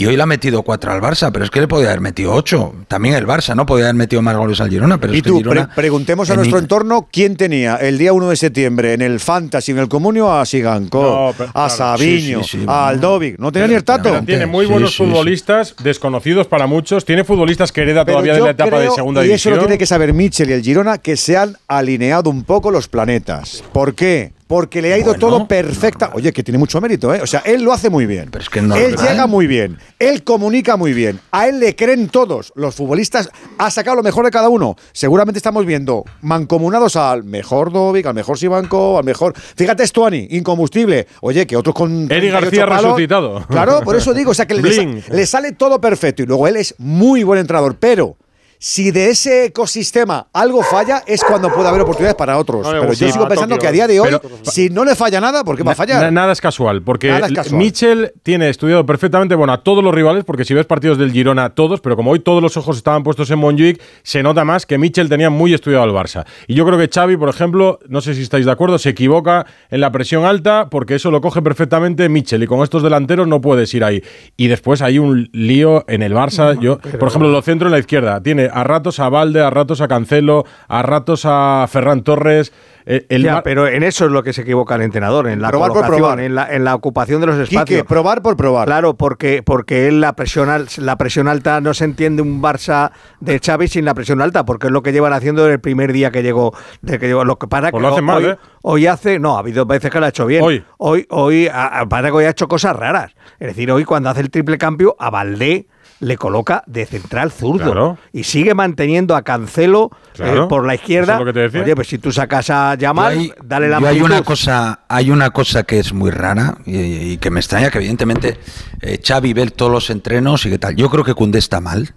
Y 0.03 0.07
hoy 0.07 0.17
le 0.17 0.23
ha 0.23 0.25
metido 0.25 0.61
cuatro 0.63 0.91
al 0.91 1.01
Barça, 1.01 1.31
pero 1.31 1.45
es 1.45 1.51
que 1.51 1.61
le 1.61 1.67
podía 1.67 1.87
haber 1.87 2.01
metido 2.01 2.33
ocho. 2.33 2.73
También 2.87 3.15
el 3.15 3.25
Barça, 3.25 3.55
¿no? 3.55 3.65
Podía 3.65 3.85
haber 3.85 3.95
metido 3.95 4.21
más 4.21 4.35
goles 4.35 4.59
al 4.61 4.69
Girona, 4.69 4.97
pero 4.99 5.13
y 5.13 5.17
es 5.17 5.23
que 5.23 5.29
tú, 5.29 5.37
Girona, 5.37 5.65
pre- 5.67 5.75
preguntemos 5.75 6.29
a 6.29 6.33
en 6.33 6.37
nuestro 6.39 6.59
entorno 6.59 7.07
quién 7.11 7.35
tenía 7.35 7.77
el 7.77 7.97
día 7.97 8.13
1 8.13 8.29
de 8.29 8.35
septiembre 8.35 8.93
en 8.93 9.01
el 9.01 9.19
Fantasy, 9.19 9.71
en 9.71 9.79
el 9.79 9.87
Comunio, 9.87 10.31
a 10.31 10.43
No, 10.43 11.33
pero- 11.37 11.51
a. 11.53 11.69
Sabiño, 11.69 12.43
Sí, 12.43 12.49
sí, 12.49 12.57
sí, 12.59 12.65
a. 12.67 12.87
Aldovic. 12.89 13.39
No 13.39 13.51
tenía 13.51 13.67
ni 13.67 13.73
el 13.75 13.83
tato. 13.83 14.09
Pero 14.11 14.23
tiene 14.23 14.45
muy 14.45 14.65
buenos 14.65 14.95
futbolistas, 14.95 15.75
desconocidos 15.83 16.47
para 16.47 16.67
muchos. 16.67 17.05
Tiene 17.05 17.23
futbolistas 17.23 17.71
que 17.71 17.81
hereda 17.81 18.05
Pero 18.05 18.15
todavía 18.17 18.33
de 18.33 18.39
yo 18.39 18.45
la 18.45 18.51
etapa 18.51 18.77
de 18.77 18.83
creo, 18.85 18.95
segunda 18.95 19.21
y 19.21 19.25
eso 19.25 19.29
división. 19.31 19.53
lo 19.55 19.59
tiene 19.61 19.77
que 19.77 19.85
saber 19.85 20.13
Mitchell 20.13 20.49
y 20.49 20.53
el 20.53 20.61
Girona, 20.61 20.97
que 20.97 21.15
se 21.17 21.37
han 21.37 21.57
alineado 21.67 22.29
un 22.29 22.43
poco 22.43 22.71
los 22.71 22.87
planetas. 22.87 23.63
¿Por 23.73 23.95
qué? 23.95 24.31
Porque 24.53 24.83
le 24.83 24.93
ha 24.93 24.97
ido 24.99 25.07
Bueno, 25.07 25.19
todo 25.19 25.47
perfecta. 25.47 26.11
Oye, 26.13 26.31
que 26.31 26.43
tiene 26.43 26.59
mucho 26.59 26.79
mérito, 26.79 27.11
¿eh? 27.11 27.21
O 27.23 27.25
sea, 27.25 27.39
él 27.43 27.63
lo 27.63 27.73
hace 27.73 27.89
muy 27.89 28.05
bien. 28.05 28.29
es 28.39 28.49
que 28.51 28.61
normal. 28.61 28.77
él 28.85 28.95
llega 28.97 29.25
muy 29.25 29.47
bien. 29.47 29.79
Él 29.97 30.23
comunica 30.23 30.77
muy 30.77 30.93
bien. 30.93 31.19
A 31.31 31.47
él 31.47 31.59
le 31.59 31.75
creen 31.75 32.07
todos. 32.07 32.53
Los 32.55 32.75
futbolistas 32.75 33.31
ha 33.57 33.71
sacado 33.71 33.95
lo 33.97 34.03
mejor 34.03 34.25
de 34.25 34.29
cada 34.29 34.49
uno. 34.49 34.75
Seguramente 34.91 35.39
estamos 35.39 35.65
viendo 35.65 36.05
mancomunados 36.21 36.95
al 36.97 37.23
mejor 37.23 37.71
Dovic, 37.73 38.05
al 38.05 38.13
mejor 38.13 38.37
Sibanco, 38.37 38.99
al 38.99 39.03
mejor. 39.03 39.33
Fíjate, 39.35 39.87
Stuani, 39.87 40.27
incombustible. 40.29 41.07
Oye, 41.21 41.47
que 41.47 41.57
otros 41.57 41.73
con. 41.73 42.03
Eric 42.11 42.31
38 42.31 42.41
García 42.41 42.65
palos- 42.67 42.83
resucitado. 42.91 43.47
Claro, 43.47 43.81
por 43.81 43.95
eso 43.95 44.13
digo, 44.13 44.29
o 44.29 44.33
sea, 44.35 44.45
que 44.45 44.53
le, 44.53 45.01
le 45.09 45.25
sale 45.25 45.53
todo 45.53 45.81
perfecto. 45.81 46.21
Y 46.21 46.27
luego 46.27 46.47
él 46.47 46.57
es 46.57 46.75
muy 46.77 47.23
buen 47.23 47.39
entrenador, 47.39 47.75
pero. 47.79 48.17
Si 48.65 48.91
de 48.91 49.09
ese 49.09 49.47
ecosistema 49.47 50.27
algo 50.31 50.63
falla, 50.63 51.03
es 51.05 51.21
cuando 51.21 51.51
puede 51.53 51.67
haber 51.67 51.81
oportunidades 51.81 52.15
para 52.15 52.37
otros. 52.37 52.65
No 52.65 52.71
Pero 52.79 52.93
yo 52.93 53.11
sigo 53.11 53.27
pensando 53.27 53.57
que 53.57 53.67
a 53.67 53.73
día 53.73 53.87
de 53.87 53.99
hoy, 53.99 54.07
Pero- 54.09 54.21
si 54.43 54.69
no 54.69 54.85
le 54.85 54.95
falla 54.95 55.19
nada, 55.19 55.43
¿por 55.43 55.57
qué 55.57 55.63
va 55.63 55.73
a 55.73 55.75
fallar? 55.75 56.01
na- 56.01 56.11
nada 56.11 56.31
es 56.31 56.39
casual, 56.39 56.81
porque 56.81 57.09
Nada 57.09 57.27
es 57.27 57.33
casual. 57.33 57.57
Mitchell 57.57 58.13
tiene 58.23 58.47
estudiado 58.47 58.85
perfectamente 58.85 59.35
bueno, 59.35 59.51
a 59.51 59.61
todos 59.63 59.83
los 59.83 59.93
rivales, 59.93 60.23
porque 60.23 60.45
si 60.45 60.53
ves 60.53 60.65
partidos 60.65 60.97
del 60.97 61.11
Girona, 61.11 61.49
todos, 61.49 61.81
pero 61.81 61.97
como 61.97 62.11
hoy 62.11 62.21
todos 62.21 62.41
los 62.41 62.55
ojos 62.55 62.77
estaban 62.77 63.03
puestos 63.03 63.29
en 63.31 63.39
Montjuic, 63.39 63.81
se 64.01 64.23
nota 64.23 64.45
más 64.45 64.65
que 64.65 64.77
Mitchell 64.77 65.09
tenía 65.09 65.29
muy 65.29 65.53
estudiado 65.53 65.83
al 65.83 65.91
Barça. 65.91 66.23
Y 66.47 66.53
yo 66.53 66.65
creo 66.65 66.79
que 66.79 66.87
Xavi, 66.87 67.17
por 67.17 67.27
ejemplo, 67.27 67.79
no 67.89 67.99
sé 67.99 68.13
si 68.13 68.21
estáis 68.21 68.45
de 68.45 68.51
acuerdo, 68.53 68.77
se 68.79 68.87
equivoca 68.91 69.45
en 69.71 69.81
la 69.81 69.91
presión 69.91 70.23
alta, 70.23 70.69
porque 70.69 70.95
eso 70.95 71.11
lo 71.11 71.19
coge 71.19 71.41
perfectamente 71.41 72.07
Mitchell, 72.07 72.41
y 72.41 72.47
con 72.47 72.63
estos 72.63 72.81
delanteros 72.81 73.27
no 73.27 73.41
puedes 73.41 73.73
ir 73.73 73.83
ahí. 73.83 74.01
Y 74.37 74.47
después 74.47 74.81
hay 74.81 74.99
un 74.99 75.27
lío 75.33 75.83
en 75.89 76.01
el 76.01 76.13
Barça. 76.13 76.57
Yo, 76.61 76.77
por 76.77 77.09
ejemplo, 77.09 77.27
lo 77.29 77.41
centro 77.41 77.67
en 77.67 77.73
la 77.73 77.79
izquierda. 77.79 78.23
Tiene 78.23 78.52
a 78.53 78.63
ratos 78.63 78.99
a 78.99 79.09
Valde, 79.09 79.41
a 79.41 79.49
ratos 79.49 79.81
a 79.81 79.87
Cancelo, 79.87 80.45
a 80.67 80.81
ratos 80.83 81.23
a 81.25 81.65
Ferran 81.69 82.03
Torres. 82.03 82.53
Eh, 82.85 83.05
El 83.07 83.23
Ya, 83.23 83.35
Bar- 83.35 83.43
pero 83.43 83.65
en 83.67 83.81
eso 83.81 84.05
es 84.05 84.11
lo 84.11 84.23
que 84.23 84.33
se 84.33 84.41
equivoca 84.41 84.75
el 84.75 84.81
entrenador, 84.81 85.29
en 85.29 85.41
la 85.41 85.49
Probar 85.49 85.69
por 85.69 85.75
colocación, 85.83 85.99
probar. 86.01 86.19
En, 86.19 86.35
la, 86.35 86.53
en 86.53 86.65
la 86.65 86.75
ocupación 86.75 87.21
de 87.21 87.27
los 87.27 87.37
espacios. 87.37 87.63
Quique, 87.65 87.83
probar 87.85 88.21
por 88.21 88.35
probar. 88.35 88.65
Claro, 88.65 88.95
porque, 88.95 89.41
porque 89.41 89.87
él 89.87 90.01
la 90.01 90.13
presión, 90.17 90.49
al- 90.49 90.67
la 90.77 90.97
presión 90.97 91.29
alta 91.29 91.61
no 91.61 91.73
se 91.73 91.85
entiende 91.85 92.21
un 92.21 92.41
Barça 92.41 92.91
de 93.21 93.39
Xavi 93.39 93.69
sin 93.69 93.85
la 93.85 93.93
presión 93.93 94.21
alta, 94.21 94.43
porque 94.45 94.67
es 94.67 94.73
lo 94.73 94.83
que 94.83 94.91
llevan 94.91 95.13
haciendo 95.13 95.43
desde 95.43 95.53
el 95.55 95.61
primer 95.61 95.93
día 95.93 96.11
que 96.11 96.23
llegó. 96.23 96.53
De 96.81 96.99
que 96.99 97.07
llegó. 97.07 97.23
Lo 97.23 97.37
que 97.39 97.47
para 97.47 97.71
Pues 97.71 97.79
que 97.81 97.87
lo 97.87 97.93
hacen 97.93 98.03
mal, 98.05 98.17
hoy, 98.25 98.31
¿eh? 98.31 98.37
hoy 98.63 98.87
hace, 98.87 99.17
no, 99.17 99.37
ha 99.37 99.39
habido 99.39 99.65
veces 99.65 99.89
que 99.89 99.99
lo 100.01 100.05
ha 100.05 100.09
hecho 100.09 100.25
bien. 100.25 100.43
Hoy. 100.43 100.61
hoy, 100.77 101.05
hoy 101.09 101.47
a- 101.47 101.79
a- 101.79 101.85
para 101.87 102.09
que 102.09 102.15
hoy 102.17 102.25
ha 102.25 102.31
hecho 102.31 102.49
cosas 102.49 102.75
raras. 102.75 103.13
Es 103.39 103.47
decir, 103.47 103.71
hoy 103.71 103.85
cuando 103.85 104.09
hace 104.09 104.19
el 104.19 104.29
triple 104.29 104.57
cambio 104.57 104.97
a 104.99 105.09
Valdé 105.09 105.67
le 106.03 106.17
coloca 106.17 106.63
de 106.67 106.85
central 106.85 107.31
zurdo 107.31 107.65
Claro. 107.71 107.97
y 108.11 108.23
sigue 108.23 108.53
manteniendo 108.53 109.15
a 109.15 109.21
Cancelo 109.23 109.89
eh, 110.19 110.45
por 110.49 110.65
la 110.65 110.75
izquierda. 110.75 111.13
Eso 111.13 111.21
es 111.21 111.25
lo 111.25 111.25
que 111.25 111.33
te 111.33 111.39
decía. 111.39 111.61
Oye, 111.63 111.75
pues 111.75 111.87
si 111.87 111.97
tú 111.97 112.11
sacas 112.11 112.49
a 112.49 112.75
Yamal, 112.75 113.33
dale 113.43 113.69
la 113.69 113.77
hay 113.77 114.01
una 114.01 114.21
cosa 114.21 114.81
hay 114.87 115.09
una 115.11 115.31
cosa 115.31 115.63
que 115.63 115.79
es 115.79 115.93
muy 115.93 116.11
rara 116.11 116.57
y, 116.65 116.77
y 117.13 117.17
que 117.17 117.29
me 117.29 117.39
extraña 117.39 117.69
que 117.71 117.77
evidentemente 117.79 118.37
eh, 118.81 118.99
Xavi 119.03 119.33
ve 119.33 119.47
todos 119.51 119.71
los 119.71 119.89
entrenos 119.89 120.45
y 120.45 120.49
qué 120.49 120.59
tal. 120.59 120.75
Yo 120.75 120.89
creo 120.89 121.03
que 121.03 121.13
Cundé 121.13 121.39
está 121.39 121.59
mal. 121.61 121.93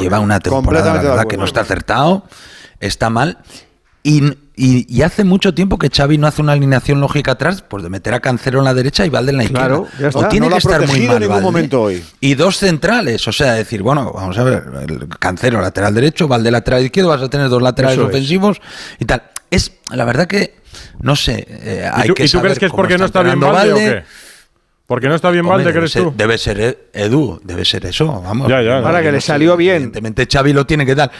Lleva 0.00 0.18
una 0.18 0.40
temporada 0.40 0.94
la 0.94 1.00
verdad 1.02 1.26
que 1.26 1.36
no 1.36 1.44
está 1.44 1.60
acertado. 1.60 2.24
Está 2.80 3.08
mal. 3.08 3.38
Y, 4.02 4.22
y- 4.58 4.86
y 4.88 5.02
hace 5.02 5.22
mucho 5.22 5.52
tiempo 5.54 5.78
que 5.78 5.90
Xavi 5.90 6.16
no 6.18 6.26
hace 6.26 6.40
una 6.40 6.52
alineación 6.52 7.00
lógica 7.00 7.32
atrás 7.32 7.62
pues 7.62 7.82
de 7.82 7.90
meter 7.90 8.14
a 8.14 8.20
Cancelo 8.20 8.58
en 8.60 8.64
la 8.64 8.72
derecha 8.74 9.04
y 9.04 9.10
Valde 9.10 9.30
en 9.32 9.36
la 9.36 9.44
izquierda 9.44 9.66
Claro, 9.66 9.86
ya 10.00 10.08
está. 10.08 10.18
o 10.18 10.28
tiene 10.28 10.46
No 10.46 10.52
que 10.52 10.58
estar 10.58 10.86
muy 10.86 11.00
mal 11.06 11.16
en 11.22 11.28
ningún 11.28 11.42
momento 11.42 11.82
hoy. 11.82 12.02
y 12.20 12.34
dos 12.34 12.56
centrales 12.56 13.28
o 13.28 13.32
sea 13.32 13.52
decir 13.52 13.82
bueno 13.82 14.12
vamos 14.14 14.36
a 14.38 14.44
ver 14.44 14.62
el 14.88 15.08
Cancelo 15.18 15.60
lateral 15.60 15.94
derecho 15.94 16.26
Valde 16.26 16.50
lateral 16.50 16.84
izquierdo 16.84 17.10
vas 17.10 17.22
a 17.22 17.28
tener 17.28 17.48
dos 17.50 17.60
laterales 17.62 17.98
Eso 17.98 18.06
es. 18.08 18.14
ofensivos 18.14 18.60
y 18.98 19.04
tal 19.04 19.22
es 19.50 19.72
la 19.90 20.04
verdad 20.04 20.26
que 20.26 20.54
no 21.00 21.14
sé 21.16 21.46
eh, 21.48 21.90
¿Y 22.04 22.06
tú, 22.08 22.14
que 22.14 22.24
y 22.24 22.26
tú 22.26 22.32
saber 22.38 22.44
crees 22.52 22.58
que 22.58 22.66
es 22.66 22.72
porque 22.72 22.96
no 22.98 23.04
está 23.04 23.22
bien 23.22 23.38
Valde, 23.38 23.72
o 23.72 23.76
qué? 23.76 24.02
¿Porque 24.86 25.08
no 25.08 25.16
está 25.16 25.30
bien 25.30 25.44
Valde, 25.46 25.72
crees 25.72 25.90
ser, 25.90 26.04
tú? 26.04 26.14
Debe 26.16 26.38
ser 26.38 26.60
eh, 26.60 26.78
Edu, 26.92 27.40
debe 27.42 27.64
ser 27.64 27.84
eso, 27.86 28.22
vamos. 28.22 28.48
Ya, 28.48 28.62
ya, 28.62 28.76
Ahora 28.78 29.00
que 29.00 29.06
no 29.06 29.12
le 29.14 29.20
salió 29.20 29.56
bien. 29.56 29.74
Evidentemente 29.76 30.28
Xavi 30.30 30.52
lo 30.52 30.64
tiene 30.64 30.86
que 30.86 30.94
dar. 30.94 31.10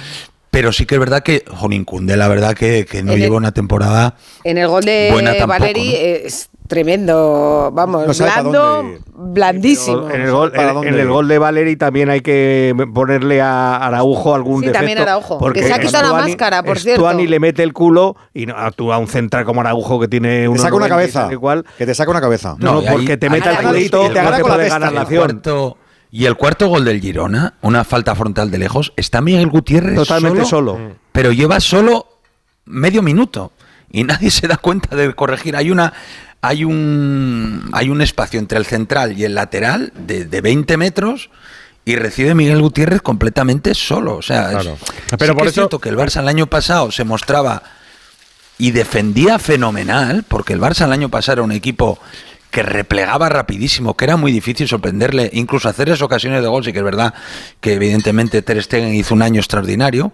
Pero 0.57 0.73
sí 0.73 0.87
que 0.87 0.95
es 0.95 0.99
verdad 0.99 1.23
que 1.23 1.45
Jonin 1.55 1.85
Cunde, 1.85 2.17
la 2.17 2.29
verdad 2.29 2.55
que, 2.55 2.87
que 2.91 3.03
no 3.03 3.13
el- 3.13 3.19
lleva 3.21 3.37
una 3.37 3.53
temporada 3.53 4.15
En 4.43 4.57
el 4.57 4.69
gol 4.69 4.85
de 4.85 5.11
tampoco, 5.13 5.47
Valeri 5.49 5.89
¿no? 5.91 5.97
es 6.27 6.49
tremendo, 6.67 7.71
vamos, 7.75 8.07
No 8.07 8.25
blando, 8.25 8.85
blandísimo. 9.15 10.09
En 10.11 10.23
el, 10.23 10.31
gol, 10.33 10.53
¿Para 10.53 10.71
en- 10.73 10.85
en 10.89 10.99
el 10.99 11.09
gol 11.09 11.29
de 11.29 11.39
Valeri 11.39 11.77
también 11.77 12.09
hay 12.09 12.23
que 12.23 12.75
ponerle 12.95 13.43
a 13.43 13.77
Araujo 13.77 14.35
algún 14.35 14.61
Sí, 14.63 14.69
defecto. 14.69 14.79
también 14.79 14.99
Araujo, 14.99 15.37
porque 15.39 15.61
que 15.61 15.67
se 15.67 15.75
ha 15.75 15.79
quitado 15.79 16.11
la 16.17 16.23
máscara, 16.25 16.63
por 16.63 16.79
cierto. 16.79 17.03
Stuani 17.03 17.27
le 17.27 17.39
mete 17.39 17.63
el 17.63 17.75
culo 17.75 18.17
y 18.33 18.47
no, 18.47 18.57
actúa 18.57 18.97
un 18.97 19.09
central 19.09 19.45
como 19.45 19.61
Araujo 19.61 20.01
que 20.01 20.09
tiene 20.09 20.41
Te 20.41 20.49
unos 20.49 20.63
saca 20.63 20.75
una 20.75 20.89
90 20.89 21.11
y 21.11 21.13
cabeza. 21.13 21.39
cual. 21.39 21.67
Que 21.77 21.85
te 21.85 21.95
saca 21.95 22.11
una 22.11 22.21
cabeza. 22.23 22.57
No, 22.59 22.79
ahí- 22.79 22.87
porque 22.91 23.17
te 23.19 23.27
ahí- 23.27 23.31
mete 23.33 23.51
el 23.51 23.57
ahí- 23.57 23.67
culito, 23.67 24.01
te 24.11 24.23
no 24.23 24.31
te 24.33 24.41
con 24.41 24.51
la 24.51 24.57
puede 24.57 24.69
ganar 24.71 24.93
la 24.93 25.01
el 25.03 25.07
acción. 25.07 25.43
Y 26.11 26.25
el 26.27 26.37
cuarto 26.37 26.69
gol 26.69 26.85
del 26.85 27.01
Girona, 27.01 27.55
una 27.63 27.85
falta 27.85 28.15
frontal 28.15 28.51
de 28.51 28.59
lejos, 28.59 28.93
está 28.97 29.21
Miguel 29.21 29.49
Gutiérrez 29.49 29.95
Totalmente 29.97 30.45
solo, 30.45 30.73
solo. 30.77 30.97
pero 31.13 31.33
lleva 31.33 31.61
solo 31.61 32.07
medio 32.65 33.03
minuto 33.03 33.53
y 33.91 34.05
nadie 34.05 34.31
se 34.31 34.47
da 34.49 34.57
cuenta 34.57 34.95
de 34.97 35.15
corregir. 35.15 35.57
Hay 35.57 35.71
una 35.71 35.93
hay 36.43 36.65
un 36.65 37.69
hay 37.73 37.89
un 37.89 38.01
espacio 38.03 38.39
entre 38.39 38.59
el 38.59 38.67
central 38.67 39.19
y 39.19 39.25
el 39.25 39.35
lateral 39.35 39.93
de, 39.97 40.25
de 40.27 40.41
20 40.41 40.77
metros 40.77 41.31
y 41.85 41.97
recibe 41.97 42.35
Miguel 42.35 42.61
Gutiérrez 42.63 43.01
completamente 43.03 43.75
solo. 43.75 44.17
O 44.17 44.23
sea, 44.23 44.47
es- 44.47 44.63
Claro. 44.63 44.77
sí 44.81 45.17
Pero 45.19 45.35
que 45.35 45.39
por 45.39 45.47
es 45.47 45.53
eso- 45.53 45.61
cierto 45.63 45.79
que 45.81 45.89
el 45.89 45.97
Barça 45.97 46.21
el 46.21 46.29
año 46.29 46.47
pasado 46.47 46.91
se 46.93 47.05
mostraba 47.05 47.63
y 48.59 48.71
defendía 48.71 49.39
fenomenal, 49.39 50.25
porque 50.27 50.53
el 50.55 50.61
Barça 50.61 50.85
el 50.87 50.93
año 50.93 51.09
pasado 51.11 51.35
era 51.35 51.43
un 51.43 51.53
equipo 51.53 51.99
que 52.57 52.63
replegaba 52.63 53.29
rapidísimo, 53.29 53.99
que 53.99 54.07
era 54.07 54.17
muy 54.17 54.33
difícil 54.33 54.67
sorprenderle, 54.67 55.29
incluso 55.35 55.69
hacer 55.69 55.91
esas 55.91 56.01
ocasiones 56.01 56.41
de 56.41 56.49
gol, 56.49 56.65
sí 56.65 56.73
que 56.73 56.79
es 56.79 56.85
verdad 56.87 57.13
que 57.61 57.75
evidentemente 57.75 58.41
Ter 58.41 58.63
Stegen 58.63 58.95
hizo 58.95 59.13
un 59.13 59.21
año 59.21 59.41
extraordinario, 59.41 60.11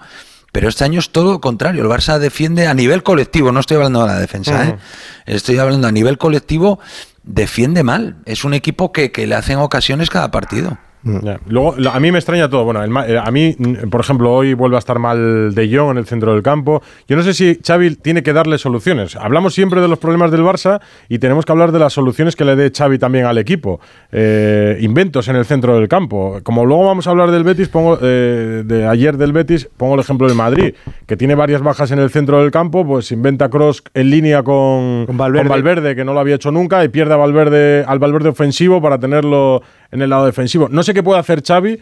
pero 0.50 0.68
este 0.68 0.82
año 0.82 0.98
es 0.98 1.10
todo 1.10 1.34
lo 1.34 1.40
contrario, 1.40 1.84
el 1.84 1.88
Barça 1.88 2.18
defiende 2.18 2.66
a 2.66 2.74
nivel 2.74 3.04
colectivo, 3.04 3.52
no 3.52 3.60
estoy 3.60 3.76
hablando 3.76 4.00
de 4.00 4.06
la 4.08 4.18
defensa, 4.18 4.70
¿eh? 4.70 4.76
estoy 5.24 5.58
hablando 5.58 5.86
a 5.86 5.92
nivel 5.92 6.18
colectivo, 6.18 6.80
defiende 7.22 7.84
mal, 7.84 8.16
es 8.24 8.42
un 8.42 8.54
equipo 8.54 8.90
que, 8.90 9.12
que 9.12 9.28
le 9.28 9.36
hacen 9.36 9.58
ocasiones 9.58 10.10
cada 10.10 10.32
partido. 10.32 10.78
Ya. 11.04 11.40
Luego, 11.48 11.74
a 11.90 12.00
mí 12.00 12.12
me 12.12 12.18
extraña 12.18 12.48
todo. 12.48 12.64
Bueno, 12.64 12.82
el 12.82 13.10
eh, 13.10 13.18
a 13.18 13.30
mí, 13.30 13.56
mm, 13.58 13.88
por 13.88 14.00
ejemplo, 14.00 14.32
hoy 14.32 14.54
vuelve 14.54 14.76
a 14.76 14.78
estar 14.78 14.98
mal 14.98 15.54
De 15.54 15.68
Jong 15.74 15.92
en 15.92 15.98
el 15.98 16.06
centro 16.06 16.32
del 16.32 16.42
campo. 16.42 16.82
Yo 17.08 17.16
no 17.16 17.22
sé 17.22 17.34
si 17.34 17.58
Xavi 17.64 17.96
tiene 17.96 18.22
que 18.22 18.32
darle 18.32 18.58
soluciones. 18.58 19.16
Hablamos 19.16 19.54
siempre 19.54 19.80
de 19.80 19.88
los 19.88 19.98
problemas 19.98 20.30
del 20.30 20.42
Barça 20.42 20.80
y 21.08 21.18
tenemos 21.18 21.44
que 21.44 21.52
hablar 21.52 21.72
de 21.72 21.80
las 21.80 21.92
soluciones 21.92 22.36
que 22.36 22.44
le 22.44 22.54
dé 22.54 22.70
Xavi 22.70 22.98
también 22.98 23.26
al 23.26 23.38
equipo. 23.38 23.80
Eh, 24.12 24.78
inventos 24.80 25.28
en 25.28 25.36
el 25.36 25.44
centro 25.44 25.76
del 25.76 25.88
campo. 25.88 26.38
Como 26.42 26.64
luego 26.64 26.86
vamos 26.86 27.06
a 27.06 27.10
hablar 27.10 27.30
del 27.30 27.44
Betis, 27.44 27.68
pongo 27.68 27.98
eh, 28.00 28.62
de 28.64 28.86
ayer 28.86 29.16
del 29.16 29.32
Betis, 29.32 29.68
pongo 29.76 29.94
el 29.94 30.00
ejemplo 30.00 30.28
del 30.28 30.36
Madrid, 30.36 30.74
que 31.06 31.16
tiene 31.16 31.34
varias 31.34 31.62
bajas 31.62 31.90
en 31.90 31.98
el 31.98 32.10
centro 32.10 32.40
del 32.40 32.50
campo, 32.50 32.86
pues 32.86 33.10
inventa 33.10 33.48
Cross 33.48 33.82
en 33.94 34.10
línea 34.10 34.42
con, 34.42 35.06
Con 35.06 35.16
Valverde. 35.16 35.48
con 35.48 35.48
Valverde, 35.48 35.96
que 35.96 36.04
no 36.04 36.14
lo 36.14 36.20
había 36.20 36.36
hecho 36.36 36.52
nunca, 36.52 36.84
y 36.84 36.88
pierde 36.88 37.14
a 37.14 37.16
Valverde, 37.16 37.84
al 37.86 37.98
Valverde 37.98 38.28
ofensivo 38.28 38.80
para 38.80 38.98
tenerlo 38.98 39.62
en 39.92 40.02
el 40.02 40.10
lado 40.10 40.26
defensivo. 40.26 40.68
No 40.68 40.82
sé 40.82 40.92
qué 40.94 41.02
puede 41.02 41.20
hacer 41.20 41.42
Xavi 41.46 41.78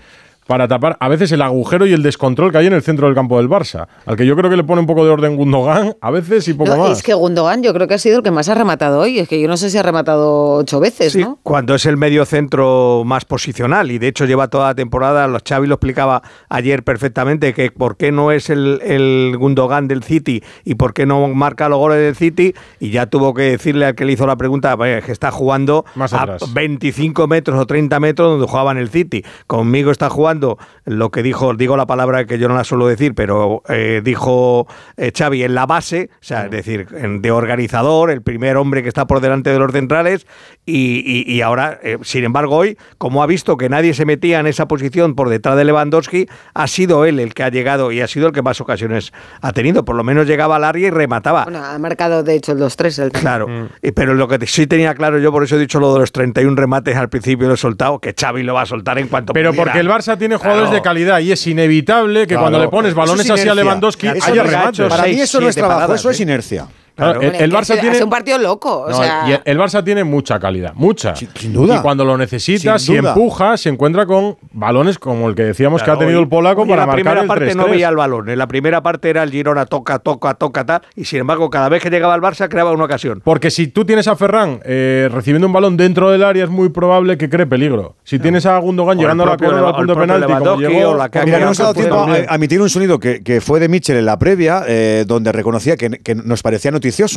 para 0.51 0.67
tapar 0.67 0.97
a 0.99 1.07
veces 1.09 1.31
el 1.31 1.43
agujero 1.43 1.87
y 1.87 1.93
el 1.93 2.03
descontrol 2.03 2.51
que 2.51 2.59
hay 2.59 2.67
en 2.67 2.73
el 2.73 2.83
centro 2.83 3.07
del 3.07 3.15
campo 3.15 3.37
del 3.39 3.49
Barça, 3.49 3.87
al 4.05 4.17
que 4.17 4.27
yo 4.27 4.35
creo 4.35 4.51
que 4.51 4.57
le 4.57 4.65
pone 4.65 4.81
un 4.81 4.87
poco 4.89 5.05
de 5.05 5.11
orden 5.13 5.37
Gundogan 5.37 5.95
a 6.01 6.11
veces 6.11 6.49
y 6.49 6.55
poco 6.55 6.71
No, 6.75 6.89
más. 6.89 6.99
es 6.99 7.03
que 7.05 7.15
Gundogan 7.15 7.63
yo 7.63 7.73
creo 7.73 7.87
que 7.87 7.95
ha 7.95 7.99
sido 7.99 8.17
el 8.17 8.25
que 8.25 8.33
más 8.33 8.49
ha 8.49 8.55
rematado 8.55 8.99
hoy. 8.99 9.21
Es 9.21 9.29
que 9.29 9.41
yo 9.41 9.47
no 9.47 9.57
sé 9.57 9.71
si 9.71 9.79
ha 9.79 9.85
rematado 9.85 10.55
ocho 10.57 10.81
veces, 10.81 11.13
Sí, 11.13 11.21
¿no? 11.21 11.39
cuando 11.45 11.77
es 11.77 11.87
el 11.87 11.97
medio 11.97 12.25
centro 12.25 13.05
más 13.07 13.25
posicional 13.25 13.93
y 13.93 13.99
de 13.99 14.09
hecho 14.09 14.25
lleva 14.25 14.49
toda 14.49 14.67
la 14.67 14.75
temporada, 14.75 15.29
los 15.29 15.43
Xavi 15.49 15.69
lo 15.69 15.75
explicaba 15.77 16.21
ayer 16.49 16.83
perfectamente 16.83 17.55
que 17.55 17.71
por 17.71 17.97
qué 17.97 18.11
no 18.11 18.33
es 18.33 18.51
el, 18.51 18.81
el 18.85 19.37
Gundogan 19.39 19.87
del 19.87 20.03
City 20.03 20.43
y 20.65 20.75
por 20.75 20.95
qué 20.95 21.07
no 21.07 21.29
marca 21.29 21.69
los 21.69 21.79
goles 21.79 21.99
del 21.99 22.17
City 22.17 22.55
y 22.81 22.91
ya 22.91 23.07
tuvo 23.07 23.35
que 23.35 23.43
decirle 23.43 23.87
al 23.87 23.95
que 23.95 24.05
le 24.05 24.15
hizo 24.15 24.27
la 24.27 24.35
pregunta 24.35 24.75
"Vaya, 24.75 24.99
es 24.99 25.05
que 25.05 25.13
está 25.13 25.31
jugando 25.31 25.85
Más 25.95 26.13
a 26.13 26.23
atrás. 26.23 26.53
25 26.53 27.29
metros 27.29 27.57
o 27.57 27.67
30 27.67 28.01
metros 28.01 28.31
donde 28.33 28.49
jugaba 28.49 28.73
en 28.73 28.79
el 28.79 28.89
City. 28.89 29.25
Conmigo 29.47 29.93
está 29.93 30.11
jugando 30.11 30.40
lo 30.85 31.11
que 31.11 31.23
dijo, 31.23 31.55
digo 31.55 31.77
la 31.77 31.87
palabra 31.87 32.25
que 32.25 32.39
yo 32.39 32.49
no 32.49 32.55
la 32.55 32.65
suelo 32.65 32.87
decir, 32.87 33.15
pero 33.15 33.63
eh, 33.69 34.01
dijo 34.05 34.67
eh, 34.97 35.13
Xavi 35.17 35.43
en 35.45 35.55
la 35.55 35.67
base, 35.67 36.11
o 36.15 36.17
sea, 36.25 36.45
es 36.47 36.51
decir, 36.51 36.87
en- 36.97 37.23
de 37.23 37.31
organizador, 37.31 38.11
el 38.11 38.23
primer 38.23 38.57
hombre 38.57 38.83
que 38.83 38.89
está 38.89 39.07
por 39.07 39.21
delante 39.21 39.51
de 39.51 39.59
los 39.59 39.73
centrales, 39.73 40.27
y, 40.67 41.03
y- 41.05 41.33
y 41.33 41.43
ahora, 41.43 41.79
eh, 41.83 41.99
sin 42.03 42.25
embargo, 42.25 42.57
hoy, 42.57 42.77
como 42.99 43.23
ha 43.23 43.27
visto 43.27 43.57
que 43.57 43.69
nadie 43.69 43.95
se 43.95 44.05
metía 44.05 44.41
en 44.41 44.47
esa 44.47 44.67
posición 44.69 45.15
por 45.15 45.29
detrás 45.29 45.57
de 45.57 45.65
Lewandowski, 45.65 46.27
ha 46.55 46.67
sido 46.67 47.05
él 47.05 47.19
el 47.21 47.35
que 47.35 47.43
ha 47.43 47.49
llegado 47.51 47.93
y 47.93 48.01
ha 48.01 48.07
sido 48.07 48.29
el 48.29 48.33
que 48.33 48.43
más 48.43 48.61
ocasiones 48.61 49.13
ha 49.41 49.53
tenido. 49.53 49.85
Por 49.85 49.97
lo 49.97 50.05
menos 50.05 50.27
llegaba 50.27 50.57
al 50.57 50.65
área 50.65 50.89
y 50.89 50.91
remataba. 50.91 51.45
Bueno, 51.45 51.65
ha 51.65 51.79
marcado 51.79 52.23
de 52.23 52.35
hecho 52.35 52.55
los 52.55 52.77
tres 52.77 52.99
el 52.99 53.11
Claro, 53.13 53.47
Y- 53.83 53.93
pero 53.93 54.15
lo 54.15 54.29
que 54.29 54.39
te- 54.39 54.47
sí 54.47 54.67
tenía 54.67 54.95
claro 54.95 55.19
yo, 55.19 55.33
por 55.33 55.43
eso 55.45 55.57
he 55.57 55.59
dicho 55.59 55.81
lo 55.81 55.93
de 55.95 56.01
los 56.01 56.13
31 56.13 56.57
remates 56.57 56.97
al 56.97 57.09
principio, 57.09 57.49
lo 57.49 57.55
he 57.55 57.57
soltado, 57.57 57.99
que 57.99 58.15
Xavi 58.19 58.43
lo 58.43 58.55
va 58.55 58.63
a 58.63 58.67
soltar 58.67 58.99
en 58.99 59.09
cuanto 59.09 59.33
Pero 59.33 59.51
pudiera. 59.51 59.65
porque 59.73 59.81
el 59.81 59.89
Barça 59.89 60.17
tiene 60.21 60.37
jugadores 60.37 60.69
Claro. 60.69 60.77
de 60.77 60.83
calidad 60.83 61.19
y 61.19 61.33
es 61.33 61.47
inevitable 61.49 62.21
que 62.21 62.27
Claro. 62.29 62.43
cuando 62.43 62.59
le 62.61 62.69
pones 62.69 62.95
balones 62.95 63.25
es 63.27 63.31
así 63.33 63.49
a. 63.49 63.55
Lewandowski 63.57 64.07
haya 64.07 64.43
remates. 64.45 64.89
Para 64.89 65.03
mí 65.05 65.21
eso 65.21 65.41
no 65.41 65.49
es 65.49 65.57
trabajo, 65.57 65.81
paradas, 65.81 65.99
eso 66.01 66.11
es 66.11 66.21
¿eh? 66.21 66.23
inercia. 66.23 66.67
Claro, 66.97 67.21
el, 67.21 67.35
el 67.35 67.53
Barça 67.53 67.75
tiene 67.81 67.91
hace 67.97 68.05
un 68.05 68.11
partido 68.11 68.39
loco. 68.39 68.83
O 68.83 68.91
No, 68.91 68.97
sea, 68.97 69.25
y 69.29 69.33
el, 69.33 69.41
el 69.45 69.59
Barça 69.59 69.83
tiene 69.85 70.05
mucha 70.05 70.39
calidad, 70.39 70.73
mucha. 70.75 71.15
sin 71.17 71.53
duda. 71.53 71.77
Y 71.77 71.81
cuando 71.81 72.05
lo 72.05 72.17
necesita, 72.19 72.79
Sin 72.79 72.95
si 72.95 72.97
duda. 72.99 73.11
empuja, 73.11 73.57
se 73.57 73.69
encuentra 73.69 74.07
con 74.07 74.37
balones 74.53 74.99
como 74.99 75.29
el 75.29 75.35
que 75.35 75.45
decíamos 75.45 75.83
Claro, 75.83 75.99
que 75.99 76.05
ha 76.05 76.07
tenido 76.07 76.19
hoy- 76.21 76.25
el 76.25 76.29
polaco 76.29 76.63
para 76.67 76.73
en 76.75 76.79
la 76.81 76.87
marcar 76.87 76.95
primera 76.97 77.21
el 77.23 77.27
parte 77.29 77.45
3 77.45 77.57
no 77.57 77.69
veía 77.69 77.89
el 77.89 77.97
balón. 77.97 78.29
En 78.29 78.39
la 78.39 78.47
primera 78.47 78.83
parte 78.83 79.11
era 79.11 79.23
el 79.23 79.31
Girona 79.31 79.67
toca, 79.67 79.99
toca, 79.99 80.35
toca, 80.35 80.65
tal. 80.67 80.83
Y 80.97 81.05
sin 81.05 81.21
embargo, 81.21 81.49
cada 81.51 81.69
vez 81.69 81.83
que 81.83 81.91
llegaba 81.91 82.15
al 82.15 82.21
Barça 82.21 82.49
creaba 82.49 82.73
una 82.73 82.85
ocasión. 82.85 83.21
Porque 83.25 83.51
si 83.51 83.69
tú 83.69 83.85
tienes 83.85 84.09
a 84.09 84.17
Ferran 84.17 84.61
eh, 84.65 85.09
recibiendo 85.13 85.47
un 85.47 85.53
balón 85.53 85.77
dentro 85.77 86.11
del 86.11 86.23
área, 86.25 86.45
es 86.45 86.51
muy 86.51 86.69
probable 86.69 87.17
que 87.19 87.29
cree 87.29 87.47
peligro. 87.47 87.97
Si 88.05 88.19
tienes 88.19 88.47
a 88.47 88.59
Gundogan 88.59 88.99
O 88.99 89.01
llegando 89.01 89.25
el 89.25 89.29
a 89.31 89.33
la 89.33 89.69
al 89.69 89.75
punto 89.77 89.93
el 89.93 89.99
penalti, 89.99 90.33
como 90.33 90.57
llegó, 90.57 90.91
o 90.91 90.97
la 90.97 91.09
Mira, 91.09 91.25
no 91.25 91.31
Ferran, 91.33 91.41
nos 91.49 91.61
ha 91.61 91.63
dado 91.63 91.75
tiempo 91.75 91.97
a, 91.97 92.15
a 92.33 92.35
emitir 92.35 92.61
un 92.61 92.69
sonido 92.69 92.99
que, 92.99 93.23
que 93.23 93.41
fue 93.41 93.61
de 93.61 93.69
Mitchell 93.69 93.97
en 93.97 94.07
la 94.07 94.19
previa, 94.19 94.65
eh, 94.67 95.05
donde 95.07 95.33
reconocía 95.33 95.77
que, 95.77 95.91
que 95.91 96.15
nos 96.15 96.43
parecía 96.43 96.71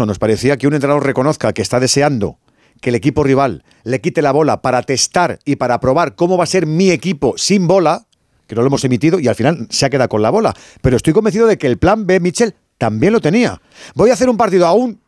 nos 0.05 0.19
parecía 0.19 0.57
que 0.57 0.67
un 0.67 0.73
entrenador 0.73 1.05
reconozca 1.05 1.53
que 1.53 1.61
está 1.61 1.79
deseando 1.79 2.37
que 2.81 2.89
el 2.89 2.95
equipo 2.95 3.23
rival 3.23 3.63
le 3.83 4.01
quite 4.01 4.21
la 4.21 4.31
bola 4.31 4.61
para 4.61 4.83
testar 4.83 5.39
y 5.45 5.55
para 5.55 5.79
probar 5.79 6.15
cómo 6.15 6.37
va 6.37 6.43
a 6.43 6.47
ser 6.47 6.65
mi 6.65 6.91
equipo 6.91 7.33
sin 7.37 7.65
bola, 7.65 8.05
que 8.45 8.55
no 8.55 8.61
lo 8.61 8.67
hemos 8.67 8.83
emitido 8.83 9.19
y 9.19 9.27
al 9.27 9.35
final 9.35 9.67
se 9.69 9.85
ha 9.85 9.89
quedado 9.89 10.09
con 10.09 10.21
la 10.21 10.29
bola. 10.29 10.53
Pero 10.81 10.97
estoy 10.97 11.13
convencido 11.13 11.47
de 11.47 11.57
que 11.57 11.67
el 11.67 11.77
plan 11.77 12.05
B, 12.05 12.19
Mitchell, 12.19 12.53
también 12.77 13.13
lo 13.13 13.21
tenía. 13.21 13.61
Voy 13.95 14.09
a 14.09 14.13
hacer 14.13 14.29
un 14.29 14.37
partido 14.37 14.67
a 14.67 14.73
un 14.73 14.99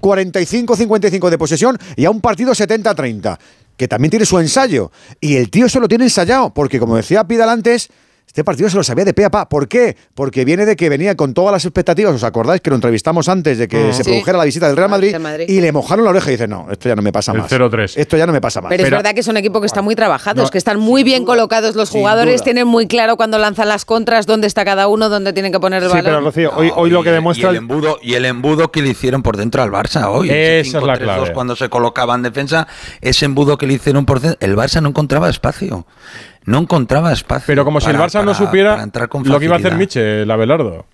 45-55 0.00 1.28
de 1.28 1.38
posesión 1.38 1.78
y 1.96 2.06
a 2.06 2.10
un 2.10 2.20
partido 2.20 2.52
70-30, 2.52 3.38
que 3.76 3.88
también 3.88 4.10
tiene 4.10 4.24
su 4.24 4.38
ensayo. 4.38 4.90
Y 5.20 5.36
el 5.36 5.50
tío 5.50 5.68
se 5.68 5.80
lo 5.80 5.88
tiene 5.88 6.04
ensayado, 6.04 6.54
porque 6.54 6.80
como 6.80 6.96
decía 6.96 7.24
Pidal 7.24 7.50
antes, 7.50 7.90
este 8.38 8.44
partido 8.44 8.70
se 8.70 8.76
lo 8.76 8.84
sabía 8.84 9.04
de 9.04 9.14
pe 9.14 9.24
a 9.24 9.30
pa. 9.30 9.48
¿Por 9.48 9.66
qué? 9.66 9.96
Porque 10.14 10.44
viene 10.44 10.64
de 10.64 10.76
que 10.76 10.88
venía 10.88 11.16
con 11.16 11.34
todas 11.34 11.50
las 11.50 11.64
expectativas. 11.64 12.14
¿Os 12.14 12.22
acordáis 12.22 12.60
que 12.60 12.70
lo 12.70 12.76
entrevistamos 12.76 13.28
antes 13.28 13.58
de 13.58 13.66
que 13.66 13.88
Mm. 13.88 13.92
se 13.92 14.04
Sí. 14.04 14.10
produjera 14.10 14.38
la 14.38 14.44
visita 14.44 14.68
del 14.68 14.76
Real 14.76 14.88
Madrid, 14.88 15.16
Madrid. 15.18 15.46
y 15.48 15.60
le 15.60 15.72
mojaron 15.72 16.04
la 16.04 16.10
oreja 16.10 16.28
y 16.28 16.34
dice, 16.34 16.46
no, 16.46 16.68
esto 16.70 16.88
ya 16.88 16.94
no 16.94 17.02
me 17.02 17.10
pasa 17.10 17.32
El 17.32 17.38
más. 17.38 17.48
0-3. 17.50 17.96
Esto 17.96 18.16
ya 18.16 18.26
no 18.26 18.32
me 18.32 18.40
pasa 18.40 18.60
más. 18.60 18.68
Pero, 18.70 18.84
es 18.84 18.90
verdad 18.92 19.12
que 19.12 19.20
es 19.20 19.26
un 19.28 19.36
equipo 19.36 19.60
que 19.60 19.66
está 19.66 19.82
muy 19.82 19.96
trabajado, 19.96 20.36
No, 20.36 20.44
es 20.44 20.52
que 20.52 20.58
están 20.58 20.78
muy 20.78 21.02
bien 21.02 21.24
colocados 21.24 21.74
los 21.74 21.90
jugadores, 21.90 22.36
duda. 22.36 22.44
tienen 22.44 22.68
muy 22.68 22.86
claro 22.86 23.16
cuando 23.16 23.38
lanzan 23.38 23.66
las 23.68 23.84
contras, 23.84 24.26
dónde 24.26 24.46
está 24.46 24.64
cada 24.64 24.86
uno, 24.86 25.08
dónde 25.08 25.32
tienen 25.32 25.50
que 25.50 25.58
poner 25.58 25.82
el 25.82 25.88
Sí, 25.90 25.96
pero 25.96 26.08
balón. 26.10 26.24
Rocío, 26.26 26.52
hoy, 26.54 26.70
hoy 26.76 26.90
lo 26.90 27.02
que 27.02 27.10
Y 27.10 27.12
demuestra 27.14 27.50
el 27.50 27.56
embudo 27.56 27.98
y 28.00 28.14
el 28.14 28.24
embudo 28.24 28.70
que 28.70 28.82
le 28.82 28.90
hicieron 28.90 29.24
por 29.24 29.36
dentro 29.36 29.62
al 29.64 29.70
Barça 29.72 30.06
hoy. 30.08 30.30
Esa 30.30 30.78
es 30.78 30.84
la 30.84 30.94
5-3-2 30.94 30.98
clave. 30.98 31.32
Cuando 31.32 31.56
se 31.56 31.68
colocaba 31.68 32.14
en 32.14 32.22
defensa, 32.22 32.68
ese 33.00 33.24
embudo 33.24 33.58
que 33.58 33.66
le 33.66 33.74
hicieron 33.74 34.06
por 34.06 34.20
dentro, 34.20 34.38
el 34.46 34.54
Barça 34.56 34.80
no 34.80 34.90
encontraba 34.90 35.28
espacio. 35.28 35.86
No 36.48 36.58
encontraba 36.58 37.12
espacio. 37.12 37.44
Pero 37.46 37.64
como 37.64 37.80
si 37.80 37.88
el 37.90 37.96
para- 37.96 38.08
Barça 38.08 38.24
no 38.24 38.34
supiera 38.34 38.70
para 38.72 38.82
entrar 38.82 39.08
con 39.08 39.22
lo 39.28 39.38
que 39.38 39.44
iba 39.44 39.56
a 39.56 39.58
hacer. 39.58 39.74
Michel, 39.74 40.30
Abelardo. 40.30 40.86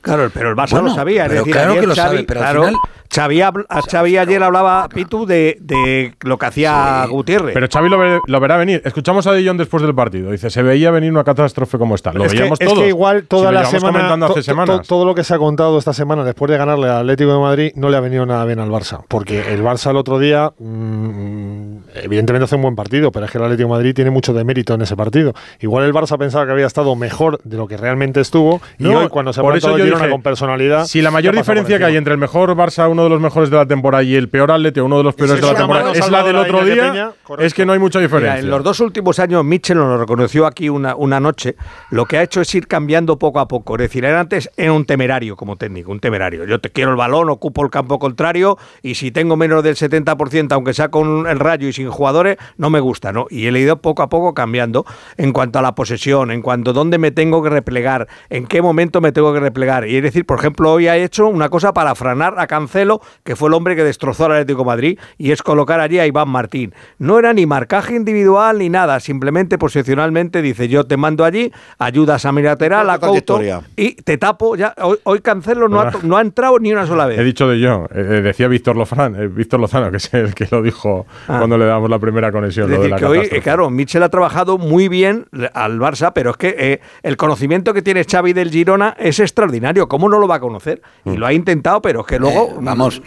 Claro, 0.00 0.30
pero 0.32 0.50
el 0.50 0.56
Barça 0.56 0.70
Bueno, 0.72 0.88
lo 0.88 0.94
sabía. 0.94 1.22
Es 1.24 1.28
pero 1.28 1.40
decir, 1.42 1.52
claro 1.54 1.74
que 1.80 1.86
lo 1.86 1.94
Xavi- 1.94 1.96
sabe, 1.96 2.24
pero 2.24 2.40
al 2.40 2.44
claro, 2.46 2.64
final- 2.66 2.80
Xavi, 3.14 3.40
a 3.42 3.52
Xavi 3.90 4.16
ayer 4.18 4.42
hablaba, 4.42 4.88
Pitu, 4.88 5.24
de, 5.26 5.56
de 5.60 6.14
lo 6.22 6.36
que 6.38 6.46
hacía 6.46 7.06
Gutiérrez. 7.08 7.54
Pero 7.54 7.68
Xavi 7.72 7.88
lo, 7.88 7.98
ve- 7.98 8.20
lo 8.26 8.40
verá 8.40 8.56
venir. 8.56 8.82
Escuchamos 8.84 9.26
a 9.26 9.32
De 9.32 9.46
Jong 9.46 9.56
después 9.58 9.82
del 9.82 9.94
partido. 9.94 10.30
Dice, 10.32 10.50
se 10.50 10.62
veía 10.62 10.90
venir 10.90 11.10
una 11.12 11.22
catástrofe 11.24 11.78
como 11.78 11.94
esta. 11.94 12.12
Lo 12.12 12.24
es 12.24 12.32
que, 12.32 12.38
veíamos 12.38 12.60
es 12.60 12.66
todos. 12.68 12.80
que 12.80 12.88
igual 12.88 13.24
toda 13.28 13.48
Si 13.50 13.54
la 13.54 13.64
semana, 13.66 13.92
comentando 13.92 14.26
hace 14.26 14.34
to- 14.34 14.40
to- 14.40 14.42
semanas. 14.42 14.86
todo 14.88 15.04
lo 15.04 15.14
que 15.14 15.22
se 15.24 15.34
ha 15.34 15.38
contado 15.38 15.78
esta 15.78 15.92
semana 15.92 16.24
después 16.24 16.50
de 16.50 16.58
ganarle 16.58 16.86
al 16.88 16.98
Atlético 16.98 17.32
de 17.34 17.38
Madrid 17.40 17.72
no 17.76 17.88
le 17.88 17.96
ha 17.96 18.00
venido 18.00 18.26
nada 18.26 18.44
bien 18.44 18.58
al 18.58 18.70
Barça, 18.70 19.02
porque 19.08 19.52
el 19.54 19.62
Barça 19.62 19.90
el 19.90 19.96
otro 19.96 20.18
día 20.18 20.52
mm, 20.58 21.76
evidentemente 22.04 22.44
hace 22.44 22.56
un 22.56 22.62
buen 22.62 22.74
partido, 22.76 23.12
pero 23.12 23.26
es 23.26 23.32
que 23.32 23.38
el 23.38 23.44
Atlético 23.44 23.68
de 23.68 23.74
Madrid 23.74 23.94
tiene 23.94 24.10
mucho 24.10 24.32
de 24.32 24.44
mérito 24.44 24.74
en 24.74 24.82
ese 24.82 24.96
partido. 24.96 25.34
Igual 25.60 25.84
el 25.84 25.92
Barça 25.92 26.18
pensaba 26.18 26.46
que 26.46 26.52
había 26.52 26.66
estado 26.66 26.94
mejor 26.96 27.40
de 27.44 27.56
lo 27.56 27.66
que 27.68 27.76
realmente 27.76 28.20
estuvo 28.20 28.60
y 28.78 28.84
No, 28.84 29.00
hoy 29.00 29.08
cuando 29.08 29.32
se 29.32 29.40
ha 29.40 29.42
por 29.42 29.56
eso 29.56 29.72
plantado 29.74 30.10
con 30.10 30.22
personalidad, 30.22 30.86
Si 30.86 31.00
la 31.02 31.10
mayor 31.10 31.34
diferencia 31.34 31.78
que 31.78 31.84
hay 31.84 31.96
entre 31.96 32.12
el 32.12 32.18
mejor 32.18 32.54
Barça, 32.56 32.88
uno 33.04 33.14
de 33.14 33.20
los 33.20 33.20
mejores 33.20 33.50
de 33.50 33.56
la 33.56 33.66
temporada, 33.66 34.02
y 34.02 34.14
el 34.14 34.28
peor 34.28 34.50
Atleti, 34.50 34.80
uno 34.80 34.98
de 34.98 35.04
los 35.04 35.14
peores 35.14 35.40
de 35.40 35.46
la 35.46 35.54
temporada, 35.54 35.92
es 35.92 36.10
la 36.10 36.22
del 36.22 36.36
otro 36.36 36.64
día, 36.64 36.92
Peña, 36.92 37.12
es 37.38 37.54
que 37.54 37.66
no 37.66 37.72
hay 37.72 37.78
mucha 37.78 38.00
diferencia. 38.00 38.34
Mira, 38.34 38.44
en 38.44 38.50
los 38.50 38.64
dos 38.64 38.80
últimos 38.80 39.18
años, 39.18 39.44
Mitchell 39.44 39.76
nos 39.76 39.88
lo 39.88 39.98
reconoció 39.98 40.46
aquí 40.46 40.68
una, 40.68 40.96
una 40.96 41.20
noche, 41.20 41.56
lo 41.90 42.06
que 42.06 42.18
ha 42.18 42.22
hecho 42.22 42.40
es 42.40 42.54
ir 42.54 42.66
cambiando 42.66 43.18
poco 43.18 43.40
a 43.40 43.48
poco. 43.48 43.74
Es 43.74 43.82
decir, 43.82 44.04
él 44.04 44.14
antes 44.14 44.50
era 44.56 44.72
un 44.72 44.84
temerario 44.84 45.36
como 45.36 45.56
técnico, 45.56 45.90
un 45.92 46.00
temerario. 46.00 46.44
Yo 46.44 46.60
te 46.60 46.70
quiero 46.70 46.90
el 46.90 46.96
balón, 46.96 47.28
ocupo 47.28 47.62
el 47.62 47.70
campo 47.70 47.98
contrario 47.98 48.58
y 48.82 48.94
si 48.94 49.10
tengo 49.10 49.36
menos 49.36 49.62
del 49.62 49.76
70%, 49.76 50.52
aunque 50.52 50.74
sea 50.74 50.88
con 50.88 51.26
el 51.26 51.38
rayo 51.38 51.68
y 51.68 51.72
sin 51.72 51.90
jugadores, 51.90 52.36
no 52.56 52.70
me 52.70 52.80
gusta, 52.80 53.12
¿no? 53.12 53.26
Y 53.30 53.46
él 53.46 53.54
ha 53.56 53.58
ido 53.58 53.80
poco 53.80 54.02
a 54.02 54.08
poco 54.08 54.34
cambiando 54.34 54.84
en 55.16 55.32
cuanto 55.32 55.58
a 55.58 55.62
la 55.62 55.74
posesión, 55.74 56.30
en 56.30 56.42
cuanto 56.42 56.70
a 56.70 56.72
dónde 56.72 56.98
me 56.98 57.10
tengo 57.10 57.42
que 57.42 57.50
replegar, 57.50 58.08
en 58.30 58.46
qué 58.46 58.62
momento 58.62 59.00
me 59.00 59.12
tengo 59.12 59.32
que 59.32 59.40
replegar. 59.40 59.88
Y 59.88 59.96
es 59.96 60.02
decir, 60.02 60.26
por 60.26 60.38
ejemplo, 60.38 60.72
hoy 60.72 60.88
ha 60.88 60.96
hecho 60.96 61.26
una 61.28 61.48
cosa 61.48 61.72
para 61.72 61.94
frenar 61.94 62.38
a 62.38 62.46
Cancelo, 62.46 62.93
que 63.22 63.36
fue 63.36 63.48
el 63.48 63.54
hombre 63.54 63.76
que 63.76 63.84
destrozó 63.84 64.26
al 64.26 64.32
Atlético 64.32 64.60
de 64.60 64.66
Madrid, 64.66 64.98
y 65.18 65.32
es 65.32 65.42
colocar 65.42 65.80
allí 65.80 65.98
a 65.98 66.06
Iván 66.06 66.28
Martín. 66.28 66.74
No 66.98 67.18
era 67.18 67.32
ni 67.32 67.46
marcaje 67.46 67.94
individual 67.94 68.58
ni 68.58 68.68
nada, 68.68 69.00
simplemente 69.00 69.58
posicionalmente 69.58 70.42
dice 70.42 70.68
yo 70.68 70.84
te 70.84 70.96
mando 70.96 71.24
allí, 71.24 71.52
ayudas 71.78 72.24
a 72.24 72.32
mi 72.32 72.42
lateral, 72.42 72.88
a 72.90 72.98
Couto 72.98 73.40
y 73.76 73.94
te 73.94 74.18
tapo. 74.18 74.56
Ya, 74.56 74.74
hoy, 74.82 74.98
hoy 75.04 75.20
Cancelo 75.20 75.68
no 75.68 75.80
ha, 75.80 75.90
no 76.02 76.16
ha 76.16 76.20
entrado 76.20 76.58
ni 76.58 76.72
una 76.72 76.86
sola 76.86 77.06
vez. 77.06 77.18
He 77.18 77.24
dicho 77.24 77.48
de 77.48 77.58
yo, 77.60 77.84
eh, 77.86 77.88
eh, 77.94 78.20
decía 78.22 78.48
Víctor 78.48 78.76
Lozano, 78.76 79.20
eh, 79.20 79.28
Víctor 79.28 79.60
Lozano, 79.60 79.90
que 79.90 79.98
es 79.98 80.12
el 80.14 80.34
que 80.34 80.46
lo 80.50 80.62
dijo 80.62 81.06
Ah. 81.28 81.38
cuando 81.38 81.56
le 81.58 81.64
damos 81.64 81.88
la 81.88 81.98
primera 81.98 82.30
conexión. 82.32 82.66
Es 82.66 82.70
lo 82.70 82.82
de 82.82 82.88
decir, 82.88 82.90
la 82.90 82.98
que 82.98 83.06
hoy, 83.06 83.28
eh, 83.30 83.40
claro, 83.40 83.70
Michel 83.70 84.02
ha 84.02 84.08
trabajado 84.08 84.58
muy 84.58 84.88
bien 84.88 85.26
al 85.54 85.78
Barça, 85.78 86.12
pero 86.14 86.30
es 86.30 86.36
que 86.36 86.54
eh, 86.58 86.80
el 87.02 87.16
conocimiento 87.16 87.72
que 87.72 87.82
tiene 87.82 88.04
Xavi 88.04 88.32
del 88.32 88.50
Girona 88.50 88.94
es 88.98 89.20
extraordinario. 89.20 89.88
¿Cómo 89.88 90.08
no 90.08 90.18
lo 90.18 90.28
va 90.28 90.36
a 90.36 90.40
conocer? 90.40 90.82
Y 91.04 91.16
lo 91.16 91.26
ha 91.26 91.32
intentado, 91.32 91.80
pero 91.82 92.00
es 92.00 92.06
que 92.06 92.18
luego... 92.18 92.50
Eh, 92.50 92.54
vamos, 92.76 93.02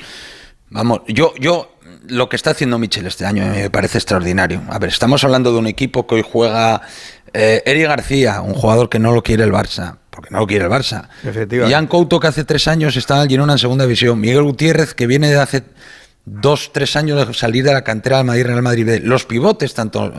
vamos. 0.69 1.01
Yo, 1.08 1.34
yo, 1.39 1.77
lo 2.08 2.30
que 2.30 2.36
está 2.36 2.51
haciendo 2.51 2.80
Michel 2.80 3.08
este 3.08 3.25
año 3.25 3.45
me 3.45 3.69
parece 3.69 3.97
extraordinario. 3.97 4.62
A 4.69 4.80
ver, 4.80 4.89
estamos 4.89 5.23
hablando 5.23 5.51
de 5.51 5.60
un 5.60 5.67
equipo 5.67 6.08
que 6.08 6.15
hoy 6.15 6.25
juega 6.30 6.82
eh, 7.34 7.62
Eri 7.65 7.84
García, 7.84 8.41
un 8.41 8.53
jugador 8.53 8.89
que 8.89 8.99
no 8.99 9.12
lo 9.12 9.23
quiere 9.23 9.43
el 9.43 9.51
Barça. 9.51 9.97
Porque 10.10 10.30
no 10.32 10.39
lo 10.39 10.47
quiere 10.47 10.65
el 10.65 10.71
Barça. 10.71 11.10
Efectivamente. 11.23 11.75
Jan 11.75 11.88
Couto, 11.88 12.19
que 12.19 12.27
hace 12.27 12.43
tres 12.43 12.67
años 12.67 12.95
estaba 12.95 13.23
en 13.23 13.30
Girona 13.30 13.53
en 13.53 13.60
segunda 13.60 13.84
división. 13.84 14.19
Miguel 14.19 14.43
Gutiérrez, 14.43 14.93
que 14.93 15.06
viene 15.06 15.30
de 15.30 15.39
hace 15.39 15.63
dos, 16.30 16.72
tres 16.74 16.98
años 16.98 17.26
de 17.26 17.34
salir 17.34 17.63
de 17.63 17.72
la 17.72 17.84
cantera 17.84 18.18
del 18.18 18.26
Madrid, 18.26 18.46
Real 18.46 18.62
Madrid. 18.62 18.86
B. 18.86 19.00
Los 19.00 19.24
pivotes, 19.24 19.74
tanto 19.74 20.12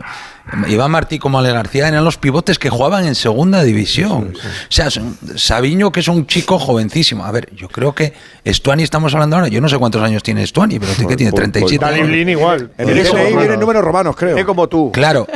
Iván 0.67 0.89
Martí 0.89 1.19
como 1.19 1.37
Ale 1.37 1.51
García, 1.53 1.87
eran 1.87 2.03
los 2.03 2.17
pivotes 2.17 2.57
que 2.57 2.71
jugaban 2.71 3.05
en 3.05 3.13
segunda 3.13 3.61
división. 3.63 4.33
O 4.35 4.71
sea, 4.71 4.87
Sabiño, 5.35 5.91
que 5.91 5.99
es 5.99 6.07
un 6.07 6.25
chico 6.25 6.57
jovencísimo. 6.57 7.23
A 7.25 7.31
ver, 7.31 7.49
yo 7.55 7.67
creo 7.69 7.93
que 7.93 8.13
Estuani, 8.43 8.81
estamos 8.81 9.13
hablando 9.13 9.35
ahora, 9.35 9.49
yo 9.49 9.61
no 9.61 9.69
sé 9.69 9.77
cuántos 9.77 10.01
años 10.01 10.23
tiene 10.23 10.41
Estuani, 10.41 10.79
pero 10.79 10.93
sí 10.93 11.05
que 11.05 11.15
tiene 11.15 11.31
37. 11.31 11.85
Dani 11.85 12.01
¿no? 12.01 12.07
Blin 12.07 12.29
igual. 12.29 12.71
En 12.77 12.89
el 12.89 13.03
DNI 13.03 13.37
vienen 13.37 13.59
números 13.59 13.83
romanos, 13.83 14.15
creo. 14.15 14.35
Es 14.35 14.45
como 14.45 14.67
tú. 14.67 14.91
Claro, 14.91 15.27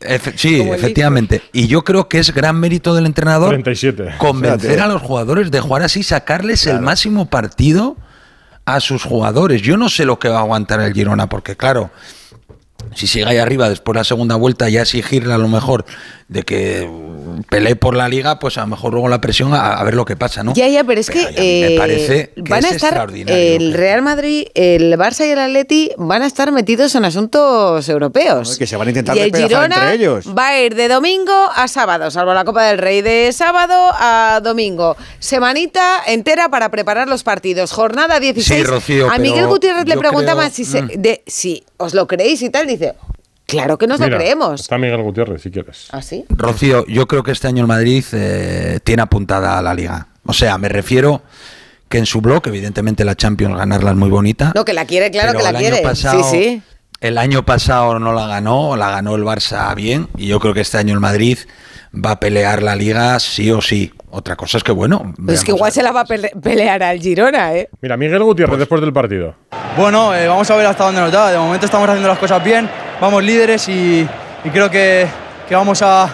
efe- 0.00 0.32
sí, 0.36 0.60
efectivamente. 0.62 1.42
Y 1.52 1.66
yo 1.66 1.84
creo 1.84 2.08
que 2.08 2.18
es 2.18 2.32
gran 2.34 2.58
mérito 2.58 2.94
del 2.94 3.04
entrenador 3.04 3.50
37. 3.50 4.14
convencer 4.16 4.70
Fíjate. 4.70 4.80
a 4.80 4.86
los 4.86 5.02
jugadores 5.02 5.50
de 5.50 5.60
jugar 5.60 5.82
así, 5.82 6.02
sacarles 6.02 6.66
el 6.66 6.80
máximo 6.80 7.26
partido 7.28 7.96
a 8.64 8.80
sus 8.80 9.02
jugadores. 9.02 9.62
Yo 9.62 9.76
no 9.76 9.88
sé 9.88 10.04
lo 10.04 10.18
que 10.18 10.28
va 10.28 10.38
a 10.38 10.42
aguantar 10.42 10.80
el 10.80 10.92
Girona, 10.92 11.28
porque 11.28 11.56
claro, 11.56 11.90
si 12.94 13.06
sigue 13.06 13.26
ahí 13.26 13.38
arriba 13.38 13.68
después 13.68 13.94
de 13.94 14.00
la 14.00 14.04
segunda 14.04 14.36
vuelta, 14.36 14.68
ya 14.68 14.82
exigirle 14.82 15.32
a 15.34 15.38
lo 15.38 15.48
mejor 15.48 15.84
de 16.28 16.42
que 16.44 16.88
pelee 17.50 17.76
por 17.76 17.94
la 17.94 18.08
liga, 18.08 18.38
pues 18.38 18.56
a 18.56 18.62
lo 18.62 18.68
mejor 18.68 18.92
luego 18.92 19.08
la 19.08 19.20
presión 19.20 19.52
a, 19.52 19.74
a 19.74 19.84
ver 19.84 19.94
lo 19.94 20.04
que 20.06 20.16
pasa, 20.16 20.42
¿no? 20.42 20.54
Ya, 20.54 20.66
ya, 20.68 20.82
pero 20.84 20.98
es 21.00 21.10
que, 21.10 21.24
me 21.24 21.74
eh, 21.74 21.78
parece 21.78 22.30
que 22.34 22.42
van 22.50 22.64
a 22.64 22.68
es 22.68 22.76
estar 22.76 22.88
extraordinario 22.90 23.56
el 23.56 23.74
Real 23.74 24.00
Madrid, 24.00 24.46
el 24.54 24.94
Barça 24.98 25.26
y 25.26 25.30
el 25.30 25.38
Atleti 25.38 25.90
van 25.98 26.22
a 26.22 26.26
estar 26.26 26.50
metidos 26.52 26.94
en 26.94 27.04
asuntos 27.04 27.86
europeos. 27.88 28.50
No, 28.52 28.56
que 28.56 28.66
se 28.66 28.76
van 28.76 28.86
a 28.88 28.90
intentar 28.90 29.16
y 29.16 29.20
el 29.20 29.36
Girona 29.36 29.64
entre 29.76 29.94
ellos. 29.94 30.26
va 30.36 30.48
a 30.48 30.60
ir 30.60 30.74
de 30.74 30.88
domingo 30.88 31.32
a 31.54 31.68
sábado, 31.68 32.10
salvo 32.10 32.32
la 32.32 32.44
Copa 32.44 32.64
del 32.64 32.78
Rey, 32.78 33.02
de 33.02 33.30
sábado 33.32 33.74
a 33.92 34.40
domingo. 34.42 34.96
Semanita 35.18 36.02
entera 36.06 36.48
para 36.48 36.70
preparar 36.70 37.08
los 37.08 37.22
partidos. 37.22 37.72
Jornada 37.72 38.20
16. 38.20 38.60
Sí, 38.60 38.64
Rocío, 38.64 39.10
a 39.10 39.18
Miguel 39.18 39.46
Gutiérrez 39.46 39.86
le 39.86 39.94
yo 39.94 40.00
preguntaban 40.00 40.46
creo- 40.50 40.54
si, 40.54 40.64
se- 40.64 40.82
Mm. 40.82 40.88
de, 40.96 41.22
si 41.26 41.64
os 41.76 41.94
lo 41.94 42.06
creéis 42.06 42.42
y 42.42 42.50
tal. 42.50 42.66
Dice, 42.66 42.81
Claro 43.46 43.76
que 43.76 43.86
nos 43.86 43.98
Mira, 44.00 44.10
lo 44.12 44.16
creemos. 44.16 44.60
Está 44.60 44.78
Miguel 44.78 45.02
Gutiérrez, 45.02 45.42
si 45.42 45.50
quieres. 45.50 45.88
¿Ah, 45.92 46.00
sí? 46.00 46.24
Rocío, 46.30 46.86
yo 46.86 47.06
creo 47.06 47.22
que 47.22 47.32
este 47.32 47.48
año 47.48 47.60
el 47.62 47.66
Madrid 47.66 48.04
eh, 48.12 48.80
tiene 48.82 49.02
apuntada 49.02 49.58
a 49.58 49.62
la 49.62 49.74
liga. 49.74 50.06
O 50.24 50.32
sea, 50.32 50.56
me 50.58 50.68
refiero 50.68 51.22
que 51.88 51.98
en 51.98 52.06
su 52.06 52.20
blog, 52.22 52.42
evidentemente 52.46 53.04
la 53.04 53.14
Champions 53.14 53.56
ganarla 53.56 53.90
es 53.90 53.96
muy 53.96 54.08
bonita. 54.08 54.52
No, 54.54 54.64
que 54.64 54.72
la 54.72 54.86
quiere, 54.86 55.10
claro 55.10 55.32
Pero 55.32 55.38
que 55.38 55.44
la 55.44 55.50
el 55.50 55.56
año 55.56 55.68
quiere. 55.68 55.82
pasado- 55.82 56.22
sí, 56.24 56.44
sí. 56.44 56.62
El 57.00 57.18
año 57.18 57.44
pasado 57.44 57.98
no 57.98 58.12
la 58.12 58.28
ganó, 58.28 58.76
la 58.76 58.88
ganó 58.90 59.16
el 59.16 59.24
Barça 59.24 59.74
bien, 59.74 60.08
y 60.16 60.28
yo 60.28 60.38
creo 60.38 60.54
que 60.54 60.60
este 60.60 60.78
año 60.78 60.94
el 60.94 61.00
Madrid 61.00 61.36
va 61.92 62.12
a 62.12 62.20
pelear 62.20 62.62
la 62.62 62.76
liga 62.76 63.18
sí 63.18 63.50
o 63.50 63.60
sí. 63.60 63.92
Otra 64.14 64.36
cosa 64.36 64.58
es 64.58 64.64
que, 64.64 64.72
bueno, 64.72 65.14
Pues 65.24 65.38
es 65.38 65.44
que 65.44 65.52
igual 65.52 65.72
se 65.72 65.82
la 65.82 65.90
va 65.90 66.00
a 66.02 66.04
pele- 66.04 66.32
pelear 66.42 66.82
al 66.82 66.98
Girona, 66.98 67.54
¿eh? 67.54 67.70
Mira, 67.80 67.96
Miguel 67.96 68.22
Gutiérrez 68.22 68.58
después 68.58 68.80
del 68.82 68.92
partido. 68.92 69.34
Bueno, 69.76 70.14
eh, 70.14 70.28
vamos 70.28 70.50
a 70.50 70.56
ver 70.56 70.66
hasta 70.66 70.84
dónde 70.84 71.00
nos 71.00 71.10
da. 71.10 71.30
De 71.30 71.38
momento 71.38 71.64
estamos 71.64 71.88
haciendo 71.88 72.08
las 72.10 72.18
cosas 72.18 72.44
bien, 72.44 72.68
vamos 73.00 73.22
líderes 73.24 73.66
y, 73.70 74.06
y 74.44 74.50
creo 74.50 74.70
que, 74.70 75.06
que 75.48 75.54
vamos 75.54 75.80
a, 75.80 76.04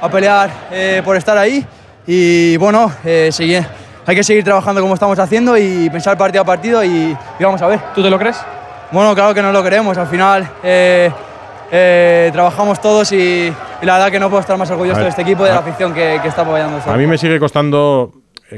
a 0.00 0.08
pelear 0.08 0.48
eh, 0.70 1.02
por 1.04 1.16
estar 1.16 1.36
ahí. 1.36 1.66
Y 2.06 2.56
bueno, 2.58 2.92
eh, 3.04 3.30
seguir- 3.32 3.66
hay 4.06 4.14
que 4.14 4.22
seguir 4.22 4.44
trabajando 4.44 4.80
como 4.80 4.94
estamos 4.94 5.18
haciendo 5.18 5.58
y 5.58 5.90
pensar 5.90 6.16
partido 6.16 6.42
a 6.42 6.46
partido 6.46 6.84
y, 6.84 6.88
y 7.38 7.44
vamos 7.44 7.60
a 7.60 7.66
ver. 7.66 7.80
¿Tú 7.92 8.02
te 8.04 8.08
lo 8.08 8.18
crees? 8.20 8.36
Bueno, 8.92 9.14
claro 9.16 9.34
que 9.34 9.42
no 9.42 9.50
lo 9.50 9.62
queremos. 9.64 9.98
Al 9.98 10.06
final 10.06 10.48
eh, 11.70 12.30
trabajamos 12.32 12.80
todos 12.80 13.12
y, 13.12 13.52
y 13.82 13.86
la 13.86 13.94
verdad 13.94 14.10
que 14.10 14.20
no 14.20 14.28
puedo 14.28 14.40
estar 14.40 14.56
más 14.56 14.70
orgulloso 14.70 14.96
ver, 14.96 15.04
de 15.04 15.10
este 15.10 15.22
equipo 15.22 15.44
y 15.44 15.48
de 15.48 15.54
la 15.54 15.60
afición 15.60 15.92
que, 15.94 16.18
que 16.22 16.28
está 16.28 16.42
apoyando. 16.42 16.78
A 16.90 16.96
mí 16.96 17.06
me 17.06 17.18
sigue 17.18 17.38
costando 17.38 18.12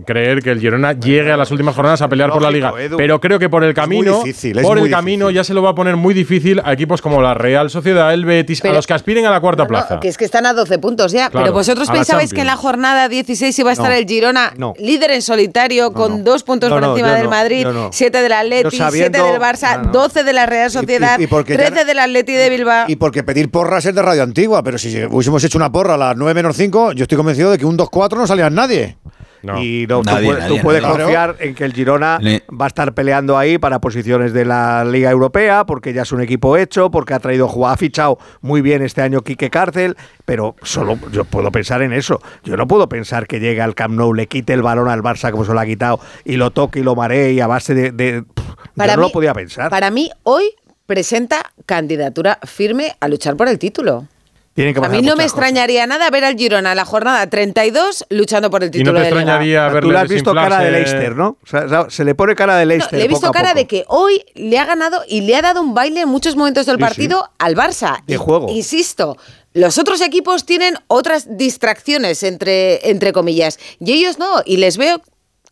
creer 0.05 0.40
que 0.42 0.50
el 0.50 0.61
Girona 0.61 0.92
llegue 0.92 1.33
a 1.33 1.37
las 1.37 1.50
últimas 1.50 1.74
jornadas 1.74 2.00
a 2.03 2.09
pelear 2.09 2.31
por 2.31 2.42
la 2.42 2.50
liga, 2.50 2.72
pero 2.96 3.20
creo 3.20 3.38
que 3.38 3.48
por 3.48 3.64
el 3.64 3.74
camino, 3.74 4.22
difícil, 4.22 4.61
por 4.62 4.79
el 4.79 4.88
camino 4.90 5.31
ya 5.31 5.42
se 5.42 5.53
lo 5.53 5.62
va 5.62 5.70
a 5.70 5.74
poner 5.74 5.96
muy 5.96 6.14
difícil 6.14 6.61
a 6.64 6.72
equipos 6.72 7.03
como 7.03 7.20
la 7.20 7.35
Real 7.35 7.70
Sociedad, 7.70 8.12
el 8.14 8.24
Betis, 8.24 8.64
a 8.64 8.68
los 8.72 8.87
que 8.87 8.94
aspiren 8.94 9.26
a 9.26 9.31
la 9.31 9.40
cuarta 9.40 9.66
plaza. 9.66 9.98
Que 10.00 10.09
es 10.09 10.16
que 10.16 10.24
están 10.24 10.46
a 10.46 10.53
12 10.53 10.79
puntos 10.79 11.11
ya. 11.12 11.29
Claro, 11.31 11.46
Pero 11.46 11.55
vosotros 11.55 11.90
pensabais 11.90 12.33
que 12.33 12.40
en 12.42 12.46
la 12.46 12.57
jornada 12.57 13.09
16 13.09 13.59
iba 13.59 13.70
a 13.70 13.72
estar 13.72 13.90
No, 13.90 13.96
el 13.96 14.07
Girona 14.07 14.53
no. 14.57 14.74
líder 14.79 15.11
en 15.11 15.22
solitario 15.22 15.92
con 15.92 16.22
dos 16.24 16.42
puntos 16.44 16.70
No, 16.70 16.76
por 16.81 16.85
encima 16.90 17.14
del 17.14 17.24
no, 17.24 17.31
Madrid. 17.31 17.66
7 17.90 18.22
del 18.22 18.33
Atleti, 18.33 18.62
Yo 18.64 18.70
7 18.70 18.85
sabiendo- 18.85 19.24
del 19.24 19.40
Barça, 19.40 19.76
no, 19.79 19.85
no. 19.85 19.92
12 19.92 20.22
de 20.24 20.33
la 20.33 20.46
Real 20.46 20.70
Sociedad, 20.70 21.18
y 21.18 21.26
porque 21.26 21.55
ya 21.57 21.66
13 21.66 21.85
del 21.85 21.98
Atleti 21.98 22.33
de 22.33 22.48
Bilbao. 22.50 22.85
Y 22.88 22.96
porque 22.96 23.22
pedir 23.24 23.50
porras 23.50 23.85
es 23.87 23.94
de 23.94 24.03
radio 24.03 24.22
antigua, 24.22 24.62
pero 24.62 24.79
si 24.79 25.05
hubiésemos 25.05 25.42
hecho 25.42 25.59
una 25.59 25.72
porra 25.72 25.94
a 25.94 25.98
las 25.98 26.16
9 26.16 26.35
menos 26.35 26.57
5, 26.57 26.92
yo 26.92 27.03
estoy 27.03 27.16
convencido 27.16 27.50
de 27.50 27.59
que 27.59 27.66
un 27.66 27.76
2-4 27.76 28.16
no 28.16 28.26
salía 28.26 28.48
nadie. 28.50 28.96
Y 29.42 29.87
no, 29.88 30.00
tú 30.00 30.05
Nadie, 30.11 30.26
puedes- 30.26 30.44
tú, 30.46 30.50
nadie, 30.50 30.62
puedes 30.62 30.83
nadie. 30.83 30.96
confiar 30.98 31.37
en 31.40 31.55
que 31.55 31.64
el 31.64 31.72
Girona 31.72 32.18
Le- 32.20 32.42
va 32.50 32.66
a 32.66 32.68
estar 32.68 32.92
peleando 32.94 33.38
ahí 33.38 33.59
para 33.59 33.81
posiciones 33.81 34.33
de 34.33 34.44
la 34.44 34.85
Liga 34.85 35.11
Europea, 35.11 35.64
porque 35.64 35.92
ya 35.92 36.03
es 36.03 36.12
un 36.12 36.20
equipo 36.20 36.57
hecho, 36.57 36.90
porque 36.90 37.14
ha 37.14 37.18
traído 37.20 37.48
jugador, 37.48 37.74
ha 37.74 37.76
fichado 37.79 38.18
muy 38.42 38.61
bien 38.61 38.83
este 38.83 39.03
año 39.03 39.22
Quique 39.22 39.48
Cárcel, 39.50 39.96
pero 40.24 40.57
solo 40.62 40.98
yo 41.12 41.24
puedo 41.24 41.50
pensar 41.50 41.83
en 41.83 41.92
eso. 41.92 42.20
Yo 42.44 42.57
no 42.57 42.66
puedo 42.68 42.88
pensar 42.88 43.26
que 43.26 43.40
llegue 43.40 43.62
al 43.62 43.74
Camp 43.74 43.94
Nou, 43.94 44.12
le 44.14 44.26
quite 44.26 44.53
el 44.53 44.62
balón 44.62 44.88
al 44.88 45.03
Barça 45.03 45.31
como 45.31 45.44
se 45.44 45.53
lo 45.55 45.61
ha 45.61 45.66
quitado 45.66 46.00
y 46.24 46.37
lo 46.37 46.50
toque 46.50 46.81
y 46.81 46.83
lo 46.83 46.94
maree 46.94 47.33
y 47.33 47.40
a 47.40 47.46
base 47.46 47.74
de. 47.74 48.24
Para 48.76 48.92
yo 48.92 48.96
no 48.96 49.03
mí- 49.05 49.09
lo 49.09 49.12
podía 49.12 49.33
pensar. 49.35 49.70
Para 49.70 49.90
mí, 49.90 50.11
hoy 50.22 50.44
presenta 50.87 51.42
candidatura 51.66 52.38
firme 52.44 52.96
a 53.00 53.09
luchar 53.09 53.37
por 53.37 53.48
el 53.48 53.59
título. 53.59 54.07
Tienen 54.60 54.74
que 54.74 54.86
A 54.86 54.88
mí 54.90 54.98
no 55.02 55.16
me 55.16 55.24
cosas. 55.24 55.26
extrañaría 55.32 55.86
nada 55.86 56.10
ver 56.10 56.24
al 56.24 56.36
Girona 56.36 56.74
la 56.74 56.84
jornada 56.84 57.26
32 57.28 58.04
luchando 58.10 58.50
por 58.50 58.62
el 58.62 58.68
y 58.68 58.70
no 58.70 58.72
título 58.72 58.98
te 59.00 59.04
de 59.04 59.10
Liga. 59.10 59.20
extrañaría 59.20 59.68
Tú 59.68 59.74
verle 59.74 59.92
le 59.92 59.98
has 59.98 60.08
visto 60.08 60.34
cara 60.34 60.58
de 60.58 60.70
Leicester, 60.70 61.16
¿no? 61.16 61.38
O 61.42 61.46
sea, 61.46 61.86
se 61.88 62.04
le 62.04 62.14
pone 62.14 62.34
cara 62.34 62.56
de 62.56 62.64
No, 62.64 62.68
Leicester. 62.68 62.98
le 62.98 63.04
he 63.04 63.08
visto 63.08 63.28
poco 63.28 63.32
cara 63.32 63.54
de 63.54 63.66
que 63.66 63.84
hoy 63.88 64.22
le 64.34 64.58
ha 64.58 64.64
ganado 64.66 65.02
y 65.08 65.22
le 65.22 65.34
ha 65.36 65.42
dado 65.42 65.62
un 65.62 65.72
baile 65.74 66.02
en 66.02 66.08
muchos 66.08 66.36
momentos 66.36 66.66
del 66.66 66.76
Sí, 66.76 66.80
partido 66.80 67.22
sí. 67.24 67.30
al 67.38 67.56
Barça. 67.56 68.02
De 68.06 68.14
Y- 68.14 68.16
juego. 68.18 68.46
Insisto, 68.50 69.16
los 69.54 69.78
otros 69.78 70.00
equipos 70.02 70.44
tienen 70.44 70.74
otras 70.88 71.36
distracciones, 71.36 72.22
entre, 72.22 72.88
entre 72.90 73.12
comillas, 73.12 73.58
y 73.80 73.92
ellos 73.92 74.18
no. 74.18 74.42
Y 74.44 74.58
les 74.58 74.76
veo 74.76 75.00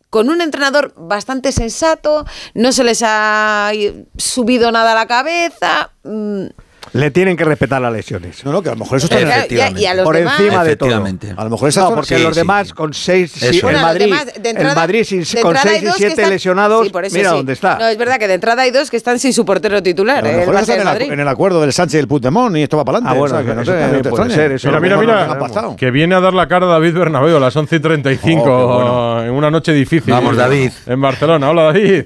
con 0.09 0.29
un 0.29 0.41
entrenador 0.41 0.93
bastante 0.97 1.51
sensato, 1.51 2.25
no 2.53 2.71
se 2.71 2.83
les 2.83 3.03
ha 3.05 3.71
subido 4.17 4.71
nada 4.71 4.93
a 4.93 4.95
la 4.95 5.05
cabeza. 5.07 5.91
mm, 6.03 6.45
Le 6.93 7.11
tienen 7.11 7.37
que 7.37 7.43
respetar 7.43 7.81
las 7.81 7.93
lesiones. 7.93 8.43
No, 8.45 8.51
no, 8.51 8.61
que 8.61 8.69
a 8.69 8.73
lo 8.73 8.79
mejor 8.79 8.97
eso 8.97 9.05
está 9.07 9.19
Claro, 9.19 9.45
y 9.49 9.59
a- 9.59 9.69
y 9.79 9.85
a 9.85 9.93
los 9.93 10.03
Por 10.05 10.15
demás- 10.15 10.39
encima 10.39 10.63
de 10.63 10.75
todo. 10.75 10.89
Efectivamente. 10.89 11.33
A 11.37 11.43
lo 11.43 11.49
mejor 11.49 11.67
No, 11.67 11.71
zona- 11.71 11.95
porque 11.95 12.17
sí, 12.17 12.23
los 12.23 12.33
sí. 12.33 12.39
demás 12.39 12.73
con 12.73 12.93
seis, 12.93 13.31
sí, 13.31 13.37
Eso 13.39 13.49
el 13.49 13.55
es. 13.55 13.61
Bueno, 13.63 13.81
Madrid, 13.81 14.05
demás, 14.05 14.25
de 14.25 14.49
entrada- 14.49 14.69
el 14.71 14.75
Madrid 14.75 15.03
sin- 15.03 15.23
con 15.41 15.55
entrada 15.55 15.61
hay 15.61 15.69
seis 15.69 15.81
y 15.81 15.85
dos 15.85 15.93
que 15.95 15.99
siete 15.99 16.13
están- 16.21 16.29
lesionados, 16.31 16.85
Sí, 16.87 16.91
por 16.91 17.05
eso 17.05 17.15
mira 17.15 17.29
sí. 17.29 17.35
dónde 17.37 17.53
está. 17.53 17.77
No, 17.77 17.87
es 17.87 17.97
verdad 17.97 18.17
que 18.19 18.27
de 18.27 18.33
entrada 18.33 18.61
hay 18.63 18.71
dos 18.71 18.89
que 18.89 18.97
están 18.97 19.19
sin 19.19 19.33
su 19.33 19.45
portero 19.45 19.81
titular, 19.83 20.19
a 20.19 20.21
lo 20.21 20.27
eh, 20.27 20.31
el 20.31 20.39
mejor 20.39 20.55
está 20.55 20.73
en 20.73 20.81
el 20.81 20.87
el, 20.87 20.93
Madrid. 20.93 21.07
acu- 21.09 21.13
en 21.13 21.19
el 21.19 21.27
acuerdo 21.27 21.61
del 21.61 21.73
Sánchez 21.73 21.95
y 21.95 21.97
el 21.99 22.07
Puigdemont 22.07 22.55
y 22.57 22.63
esto 22.63 22.77
va 22.77 22.85
para 22.85 22.97
adelante. 22.97 23.15
Ah, 23.15 23.19
bueno, 23.19 23.35
o 23.35 23.37
sea, 23.37 23.47
que 23.47 23.55
no 23.55 23.61
eso 23.61 23.71
te- 23.71 23.77
también 23.79 23.97
no 23.97 24.03
te 24.03 24.09
puede 24.09 24.23
extrañes. 24.25 24.35
ser, 24.49 24.51
eso 24.53 24.67
Mira, 24.69 24.79
mira, 24.79 24.97
mira, 24.97 25.75
que 25.77 25.91
viene 25.91 26.15
a 26.15 26.19
dar 26.19 26.33
la 26.33 26.47
cara 26.47 26.65
David 26.65 26.93
Bernabéu 26.93 27.37
a 27.37 27.39
las 27.39 27.55
11 27.55 27.75
y 27.75 27.79
35 27.79 28.41
Oh, 28.43 28.45
qué 28.45 28.83
bueno. 28.83 29.23
en 29.25 29.31
una 29.31 29.51
noche 29.51 29.71
difícil. 29.73 30.11
Vamos, 30.13 30.35
David. 30.35 30.71
En 30.87 31.01
Barcelona. 31.01 31.49
Hola, 31.49 31.63
David. 31.63 32.05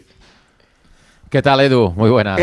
¿Qué 1.34 1.41
tal, 1.41 1.62
Edu? 1.62 1.91
Muy 1.96 2.12
buenas. 2.12 2.39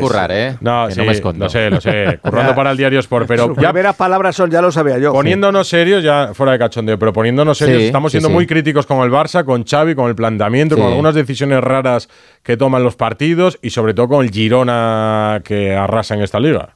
Currar, 0.00 0.32
¿eh? 0.32 0.56
No, 0.60 0.88
que 0.88 0.94
sí, 0.94 0.98
no 0.98 1.06
me 1.06 1.12
escondo. 1.12 1.44
lo 1.44 1.48
sé, 1.48 1.70
lo 1.70 1.80
sé. 1.80 2.18
Currando 2.22 2.52
para 2.56 2.72
el 2.72 2.76
diario 2.76 2.98
Sport, 2.98 3.28
pero 3.28 3.46
Sus 3.46 3.56
ya 3.58 3.68
primeras 3.68 3.94
palabras 3.94 4.34
son, 4.34 4.50
ya 4.50 4.60
lo 4.60 4.72
sabía 4.72 4.98
yo. 4.98 5.12
poniéndonos 5.12 5.68
serios, 5.68 6.02
ya 6.02 6.34
fuera 6.34 6.50
de 6.50 6.58
cachondeo, 6.58 6.98
pero 6.98 7.12
poniéndonos 7.12 7.56
serios, 7.56 7.78
Sí, 7.82 7.86
estamos 7.86 8.10
siendo 8.10 8.30
sí. 8.30 8.34
muy 8.34 8.44
críticos 8.48 8.86
con 8.86 8.98
el 9.04 9.12
Barça, 9.12 9.44
con 9.44 9.62
Xavi, 9.64 9.94
con 9.94 10.08
el 10.08 10.16
planteamiento, 10.16 10.76
con 10.76 10.86
algunas 10.86 11.14
decisiones 11.14 11.62
raras 11.62 12.08
que 12.42 12.56
toman 12.56 12.82
los 12.82 12.96
partidos 12.96 13.56
y 13.62 13.70
sobre 13.70 13.94
todo 13.94 14.08
con 14.08 14.24
el 14.24 14.32
Girona 14.32 15.40
que 15.44 15.76
arrasa 15.76 16.16
en 16.16 16.22
esta 16.22 16.40
liga. 16.40 16.70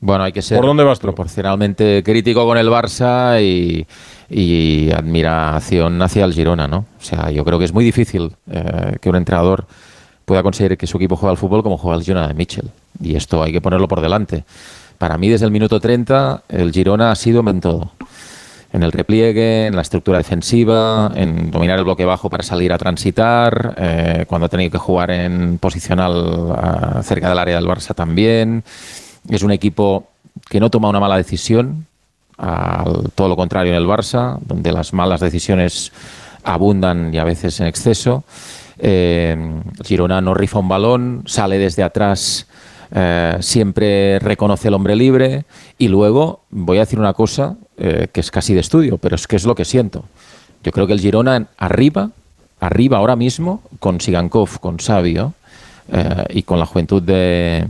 Bueno, 0.00 0.24
hay 0.24 0.32
que 0.32 0.42
ser 0.42 0.56
¿Por 0.58 0.66
dónde 0.66 0.82
vas 0.82 0.98
proporcionalmente 0.98 2.02
crítico 2.04 2.44
con 2.44 2.58
el 2.58 2.68
Barça 2.68 3.40
y, 3.40 3.86
y 4.28 4.90
admiración 4.90 6.02
hacia 6.02 6.24
el 6.24 6.32
Girona, 6.32 6.66
¿no? 6.66 6.78
O 6.78 7.04
sea, 7.04 7.30
yo 7.30 7.44
creo 7.44 7.60
que 7.60 7.64
es 7.66 7.72
muy 7.72 7.84
difícil 7.84 8.32
eh, 8.50 8.96
que 9.00 9.08
un 9.08 9.14
entrenador 9.14 9.66
pueda 10.26 10.42
conseguir 10.42 10.76
que 10.76 10.86
su 10.86 10.98
equipo 10.98 11.16
juegue 11.16 11.30
al 11.30 11.38
fútbol 11.38 11.62
como 11.62 11.78
juega 11.78 11.96
el 11.96 12.04
Girona 12.04 12.28
de 12.28 12.34
Mitchell. 12.34 12.68
Y 13.00 13.16
esto 13.16 13.42
hay 13.42 13.52
que 13.52 13.62
ponerlo 13.62 13.88
por 13.88 14.02
delante. 14.02 14.44
Para 14.98 15.16
mí, 15.16 15.28
desde 15.28 15.46
el 15.46 15.52
minuto 15.52 15.80
30, 15.80 16.42
el 16.48 16.72
Girona 16.72 17.12
ha 17.12 17.14
sido 17.14 17.48
en 17.48 17.60
todo. 17.60 17.92
En 18.72 18.82
el 18.82 18.92
repliegue, 18.92 19.66
en 19.66 19.76
la 19.76 19.82
estructura 19.82 20.18
defensiva, 20.18 21.12
en 21.14 21.50
dominar 21.50 21.78
el 21.78 21.84
bloque 21.84 22.04
bajo 22.04 22.28
para 22.28 22.42
salir 22.42 22.72
a 22.72 22.78
transitar, 22.78 23.74
eh, 23.78 24.24
cuando 24.26 24.46
ha 24.46 24.48
tenido 24.48 24.72
que 24.72 24.78
jugar 24.78 25.12
en 25.12 25.58
posicional 25.58 27.02
cerca 27.02 27.28
del 27.28 27.38
área 27.38 27.54
del 27.54 27.66
Barça 27.66 27.94
también. 27.94 28.64
Es 29.28 29.42
un 29.42 29.52
equipo 29.52 30.08
que 30.50 30.58
no 30.60 30.70
toma 30.70 30.88
una 30.88 31.00
mala 31.00 31.16
decisión, 31.16 31.86
todo 33.14 33.28
lo 33.28 33.36
contrario 33.36 33.72
en 33.72 33.78
el 33.78 33.86
Barça, 33.86 34.38
donde 34.40 34.72
las 34.72 34.92
malas 34.92 35.20
decisiones 35.20 35.92
abundan 36.44 37.14
y 37.14 37.18
a 37.18 37.24
veces 37.24 37.60
en 37.60 37.68
exceso. 37.68 38.24
Eh, 38.78 39.62
Girona 39.84 40.20
no 40.20 40.34
rifa 40.34 40.58
un 40.58 40.68
balón, 40.68 41.22
sale 41.26 41.58
desde 41.58 41.82
atrás, 41.82 42.46
eh, 42.94 43.36
siempre 43.40 44.18
reconoce 44.18 44.68
el 44.68 44.74
hombre 44.74 44.94
libre 44.96 45.44
y 45.78 45.88
luego 45.88 46.40
voy 46.50 46.76
a 46.78 46.80
decir 46.80 46.98
una 46.98 47.14
cosa 47.14 47.56
eh, 47.78 48.08
que 48.12 48.20
es 48.20 48.30
casi 48.30 48.54
de 48.54 48.60
estudio, 48.60 48.98
pero 48.98 49.16
es 49.16 49.26
que 49.26 49.36
es 49.36 49.44
lo 49.44 49.54
que 49.54 49.64
siento. 49.64 50.04
Yo 50.62 50.72
creo 50.72 50.86
que 50.86 50.92
el 50.92 51.00
Girona 51.00 51.46
arriba, 51.56 52.10
arriba 52.60 52.98
ahora 52.98 53.16
mismo, 53.16 53.62
con 53.78 54.00
Sigankov, 54.00 54.60
con 54.60 54.80
Sabio 54.80 55.34
y 56.30 56.42
con 56.42 56.58
la 56.58 56.66
juventud 56.66 57.00
de, 57.00 57.64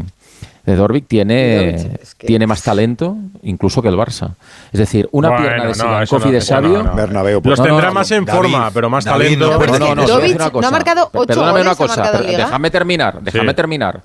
de 0.67 0.77
Dorvik, 0.77 1.07
tiene, 1.07 1.73
Dorvik, 1.79 2.03
es 2.03 2.15
que- 2.17 2.27
tiene 2.27 2.47
más 2.47 2.63
talento 2.63 3.17
incluso 3.43 3.81
que 3.81 3.89
el 3.89 3.95
Barça. 3.97 4.33
Es 4.73 4.79
decir, 4.81 5.09
una 5.13 5.29
Bueno, 5.31 5.43
pierna 5.45 5.63
de 5.67 5.75
no, 5.79 6.19
no, 6.19 6.29
y 6.29 6.33
de 6.33 6.41
Sabio. 6.41 6.83
no. 6.83 6.95
Bernabéu, 6.95 7.41
Los 7.45 7.63
tendrá 7.63 7.87
no, 7.89 7.95
más 7.95 8.11
en 8.11 8.25
David, 8.25 8.37
forma, 8.39 8.71
pero 8.73 8.91
más 8.91 9.05
David, 9.05 9.25
talento. 9.25 9.47
no, 9.47 9.53
No, 9.53 9.59
pero 9.59 9.73
No, 9.79 9.79
no, 9.79 9.95
no, 9.95 10.09
Jovic 10.09 10.31
es 10.31 10.35
una 10.37 10.51
cosa. 10.51 10.61
no 10.63 10.69
ha 10.69 10.71
marcado 10.71 11.11
ocho 11.13 11.27
Perdóname 11.27 11.53
goles, 11.61 11.67
una 11.67 11.77
cosa, 11.77 12.09
pero 12.13 12.25
Liga. 12.25 12.39
déjame 12.45 12.71
terminar, 12.71 13.21
déjame 13.23 13.49
Sí. 13.51 13.55
terminar. 13.57 14.03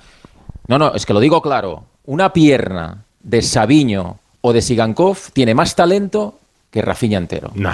No, 0.67 0.77
no, 0.77 0.93
es 0.93 1.05
que 1.05 1.13
lo 1.13 1.19
digo 1.19 1.41
claro. 1.41 1.83
Una 2.05 2.31
pierna 2.31 2.97
de 3.21 3.41
Sabiño 3.41 4.17
o 4.41 4.53
de 4.53 4.61
Sigankov 4.61 5.17
tiene 5.33 5.53
más 5.55 5.75
talento 5.75 6.35
que 6.69 6.81
Rafinha 6.81 7.17
entero. 7.17 7.51
Nah. 7.55 7.73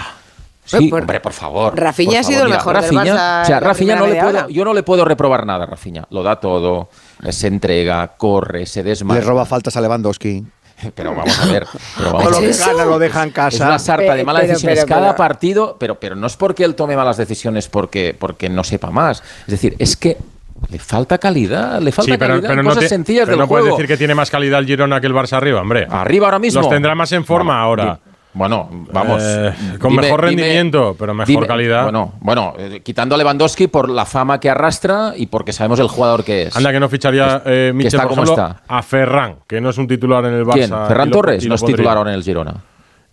Sí, 0.66 0.88
Por- 0.90 1.00
hombre, 1.02 1.22
por 1.22 1.32
favor. 1.32 1.80
Rafinha 1.80 2.12
por 2.12 2.20
ha 2.20 2.24
sido 2.24 2.40
favor, 2.40 2.42
el 2.42 2.48
mira, 2.48 2.58
mejor 2.58 2.74
del 2.76 2.84
Rafinha, 2.84 3.16
Barça 3.16 3.42
O 3.44 3.46
sea, 3.46 3.60
Rafinha 3.62 3.96
no 3.96 4.08
le 4.08 4.22
puedo, 4.22 4.50
yo 4.50 4.66
no 4.66 4.74
le 4.74 4.84
puedo 4.84 5.06
reprobar 5.06 5.46
nada 5.46 5.64
a 5.64 5.68
Rafinha. 5.68 6.06
Lo 6.10 6.24
da 6.24 6.38
todo, 6.42 6.90
se 7.30 7.48
entrega, 7.48 8.08
corre, 8.18 8.66
se 8.66 8.84
Le 8.84 8.90
desmarca. 8.90 9.26
roba 9.26 9.46
faltas 9.46 9.76
a 9.78 9.82
Lewandowski. 9.82 10.44
Pero 10.96 11.16
vamos 11.16 11.40
a 11.40 11.46
ver, 11.48 11.66
pero 11.98 12.12
vamos 12.14 12.24
Todo 12.26 12.38
a 12.38 12.42
lo 12.42 12.48
que 12.48 12.56
gana 12.56 12.86
lo 12.86 13.00
deja 13.00 13.24
en 13.24 13.30
Es 13.30 13.34
casa. 13.34 13.66
una 13.66 13.80
sarta 13.80 14.14
de 14.14 14.24
malas 14.24 14.42
pero, 14.42 14.54
decisiones 14.54 14.80
pero, 14.84 14.88
cada 14.88 15.02
pero- 15.08 15.16
partido, 15.18 15.76
pero, 15.80 16.00
pero 16.00 16.16
no 16.16 16.28
es 16.28 16.38
porque 16.38 16.64
él 16.66 16.76
tome 16.76 16.96
malas 16.96 17.18
decisiones 17.18 17.68
porque, 17.68 18.16
porque 18.18 18.48
no 18.48 18.64
sepa 18.64 18.92
más. 18.92 19.24
Es 19.48 19.48
decir, 19.52 19.76
es 19.80 19.98
que 19.98 20.18
le 20.70 20.78
falta 20.78 21.18
calidad, 21.18 21.82
le 21.82 21.92
falta 21.92 22.12
Sí, 22.12 22.18
pero, 22.20 22.34
calidad 22.36 22.50
pero 22.50 22.62
en 22.62 22.66
no, 22.66 22.70
cosas 22.72 22.84
te- 22.84 22.90
sencillas 22.90 23.26
pero 23.26 23.32
del 23.32 23.40
no 23.40 23.48
puedes 23.48 23.66
decir 23.66 23.88
que 23.88 23.98
tiene 23.98 24.14
más 24.14 24.30
calidad 24.30 24.60
el 24.60 24.68
Girona 24.68 25.02
que 25.02 25.08
el 25.08 25.14
Barça 25.16 25.34
arriba, 25.38 25.62
hombre. 25.62 25.88
Arriba 25.90 26.28
ahora 26.28 26.38
mismo. 26.38 26.62
Los 26.62 26.70
tendrá 26.70 26.94
más 26.94 27.12
en 27.12 27.26
forma 27.26 27.66
Bueno, 27.68 27.84
ahora. 27.84 28.00
Bueno, 28.38 28.70
vamos. 28.94 29.22
Eh, 29.26 29.54
con 29.80 29.92
Dime- 29.92 30.04
mejor 30.04 30.22
dime- 30.22 30.42
rendimiento, 30.44 30.96
pero 30.98 31.14
mejor 31.14 31.28
dime- 31.28 31.48
calidad. 31.48 31.84
Bueno, 31.84 32.14
bueno 32.22 32.54
eh, 32.58 32.82
quitando 32.84 33.16
a 33.16 33.18
Lewandowski 33.18 33.68
por 33.68 33.90
la 33.90 34.06
fama 34.06 34.40
que 34.40 34.50
arrastra 34.50 35.14
y 35.16 35.26
porque 35.26 35.52
sabemos 35.52 35.80
el 35.80 35.88
jugador 35.88 36.24
que 36.24 36.44
es. 36.44 36.56
Anda 36.56 36.72
que 36.72 36.80
no 36.80 36.88
ficharía 36.88 37.42
eh, 37.46 37.72
Michel, 37.74 37.88
está 37.88 38.04
por 38.04 38.10
como 38.12 38.24
ejemplo, 38.24 38.44
está. 38.48 38.62
a 38.68 38.82
Ferran, 38.84 39.36
que 39.48 39.60
no 39.60 39.70
es 39.72 39.78
un 39.78 39.88
titular 39.88 40.24
en 40.26 40.34
el 40.34 40.46
Barça. 40.46 40.54
¿Quién? 40.54 40.70
Ferran 40.88 41.12
Torres 41.12 41.48
no 41.48 41.56
es 41.56 41.66
titular 41.66 41.98
ahora 41.98 42.12
en 42.12 42.16
el 42.18 42.24
Girona. 42.24 42.54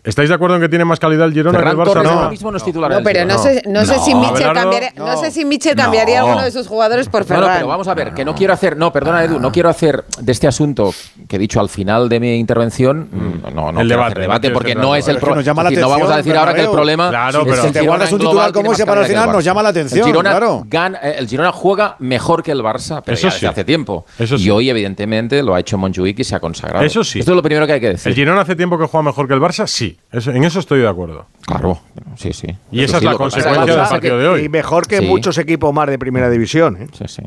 ¿Estáis 0.04 0.28
de 0.28 0.34
acuerdo 0.34 0.56
en 0.56 0.60
que 0.60 0.68
tiene 0.68 0.84
más 0.84 1.00
calidad 1.00 1.26
el 1.26 1.32
Girona 1.32 1.58
Ferran 1.58 1.76
que 1.76 1.80
el 1.82 1.86
Barça? 1.88 1.92
Torres 1.94 2.04
No. 2.12 2.18
ahora 2.18 2.28
mismo 2.30 2.50
no 2.50 2.56
es 2.58 2.64
titular 2.64 2.90
No, 2.90 3.02
pero 3.02 3.24
no 3.24 3.38
sé, 3.38 3.62
no 3.66 3.86
sé 3.86 3.98
si 4.00 4.14
Mitchell 4.14 4.44
Abelardo, 4.48 4.60
cambiaría, 4.70 4.92
no. 4.96 5.16
sé 5.16 5.30
si 5.30 5.44
Mitchell 5.46 5.74
cambiaría 5.74 6.20
alguno 6.20 6.42
de 6.42 6.50
sus 6.50 6.66
jugadores 6.66 7.08
por 7.08 7.22
No, 7.22 7.26
Ferran. 7.26 7.48
no, 7.48 7.54
pero 7.54 7.66
vamos 7.68 7.88
a 7.88 7.94
ver, 7.94 8.12
que 8.12 8.22
no 8.22 8.34
quiero 8.34 8.52
hacer, 8.52 8.76
no, 8.76 8.92
perdona 8.92 9.24
Edu, 9.24 9.40
no 9.40 9.50
quiero 9.50 9.70
hacer 9.70 10.04
de 10.20 10.30
este 10.32 10.46
asunto 10.46 10.92
que 11.26 11.36
he 11.36 11.38
dicho 11.38 11.58
al 11.58 11.70
final 11.70 12.10
de 12.10 12.20
mi 12.20 12.34
intervención, 12.38 13.08
mm, 13.10 13.54
no, 13.54 13.72
no 13.72 13.80
El 13.80 13.88
debate, 13.88 14.08
hacer 14.12 14.20
debate 14.20 14.48
no 14.48 14.54
porque 14.54 14.74
no 14.74 14.94
es 14.94 15.08
el 15.08 15.16
Es 15.16 15.20
que 15.20 15.20
problema. 15.20 15.36
nos 15.36 15.44
llama 15.46 15.62
la 15.64 15.70
no 15.70 15.88
vamos 15.88 16.10
a 16.10 16.16
decir 16.18 16.36
ahora 16.36 16.52
que 16.54 16.60
el 16.60 16.70
problema 16.70 17.08
Claro, 17.08 17.38
es 17.38 17.44
pero- 17.44 17.54
que 17.56 17.60
Si 17.62 17.66
el 17.68 17.72
te 17.72 17.80
guardas 17.86 18.12
un 18.12 18.18
titular 18.18 18.52
como 18.52 18.72
ese 18.74 18.84
para 18.84 19.00
el 19.00 19.06
final, 19.06 19.32
nos 19.32 19.42
llama 19.44 19.62
la 19.62 19.68
atención, 19.70 20.00
El 20.00 20.06
Girona, 20.06 20.30
claro. 20.30 20.62
gana- 20.66 20.98
eh, 21.02 21.14
el 21.18 21.26
Girona 21.28 21.50
juega 21.50 21.96
mejor 22.00 22.42
que 22.42 22.50
el 22.52 22.60
Barça, 22.62 23.00
pero 23.02 23.14
Eso 23.14 23.22
ya 23.28 23.32
desde 23.32 23.40
sí. 23.40 23.46
hace 23.46 23.64
tiempo. 23.64 24.04
Y 24.36 24.50
hoy, 24.50 24.68
evidentemente, 24.68 25.42
lo 25.42 25.54
ha 25.54 25.60
hecho 25.60 25.78
Montjuic 25.78 26.18
y 26.18 26.24
se 26.24 26.34
ha 26.36 26.40
consagrado. 26.40 26.84
Eso 26.84 27.02
sí. 27.02 27.20
Esto 27.20 27.30
es 27.32 27.36
lo 27.36 27.42
primero 27.42 27.66
que 27.66 27.72
hay 27.72 27.80
que 27.80 27.88
decir. 27.88 28.10
¿El 28.10 28.14
Girona 28.14 28.42
hace 28.42 28.54
tiempo 28.54 28.76
que 28.78 28.84
juega 28.86 29.02
mejor 29.02 29.26
que 29.26 29.32
el 29.34 29.40
Barça? 29.40 29.66
Sí. 29.66 29.93
Eso- 30.12 30.30
en 30.30 30.44
eso 30.44 30.60
estoy 30.60 30.80
de 30.80 30.88
acuerdo. 30.88 31.26
Claro, 31.46 31.78
sí, 32.16 32.32
sí. 32.32 32.46
Y 32.72 32.82
esa 32.84 32.98
es 32.98 33.02
la 33.02 33.14
consecuencia 33.14 33.64
del 33.76 33.88
partido 33.88 34.18
de 34.18 34.28
hoy. 34.28 34.44
Y 34.44 34.48
mejor 34.48 34.86
que 34.86 34.98
Sí. 34.98 35.06
muchos 35.06 35.36
equipos 35.38 35.72
más 35.74 35.88
de 35.88 35.98
primera 35.98 36.30
división. 36.30 36.76
¿eh? 36.82 36.86
Sí, 36.96 37.04
sí. 37.08 37.22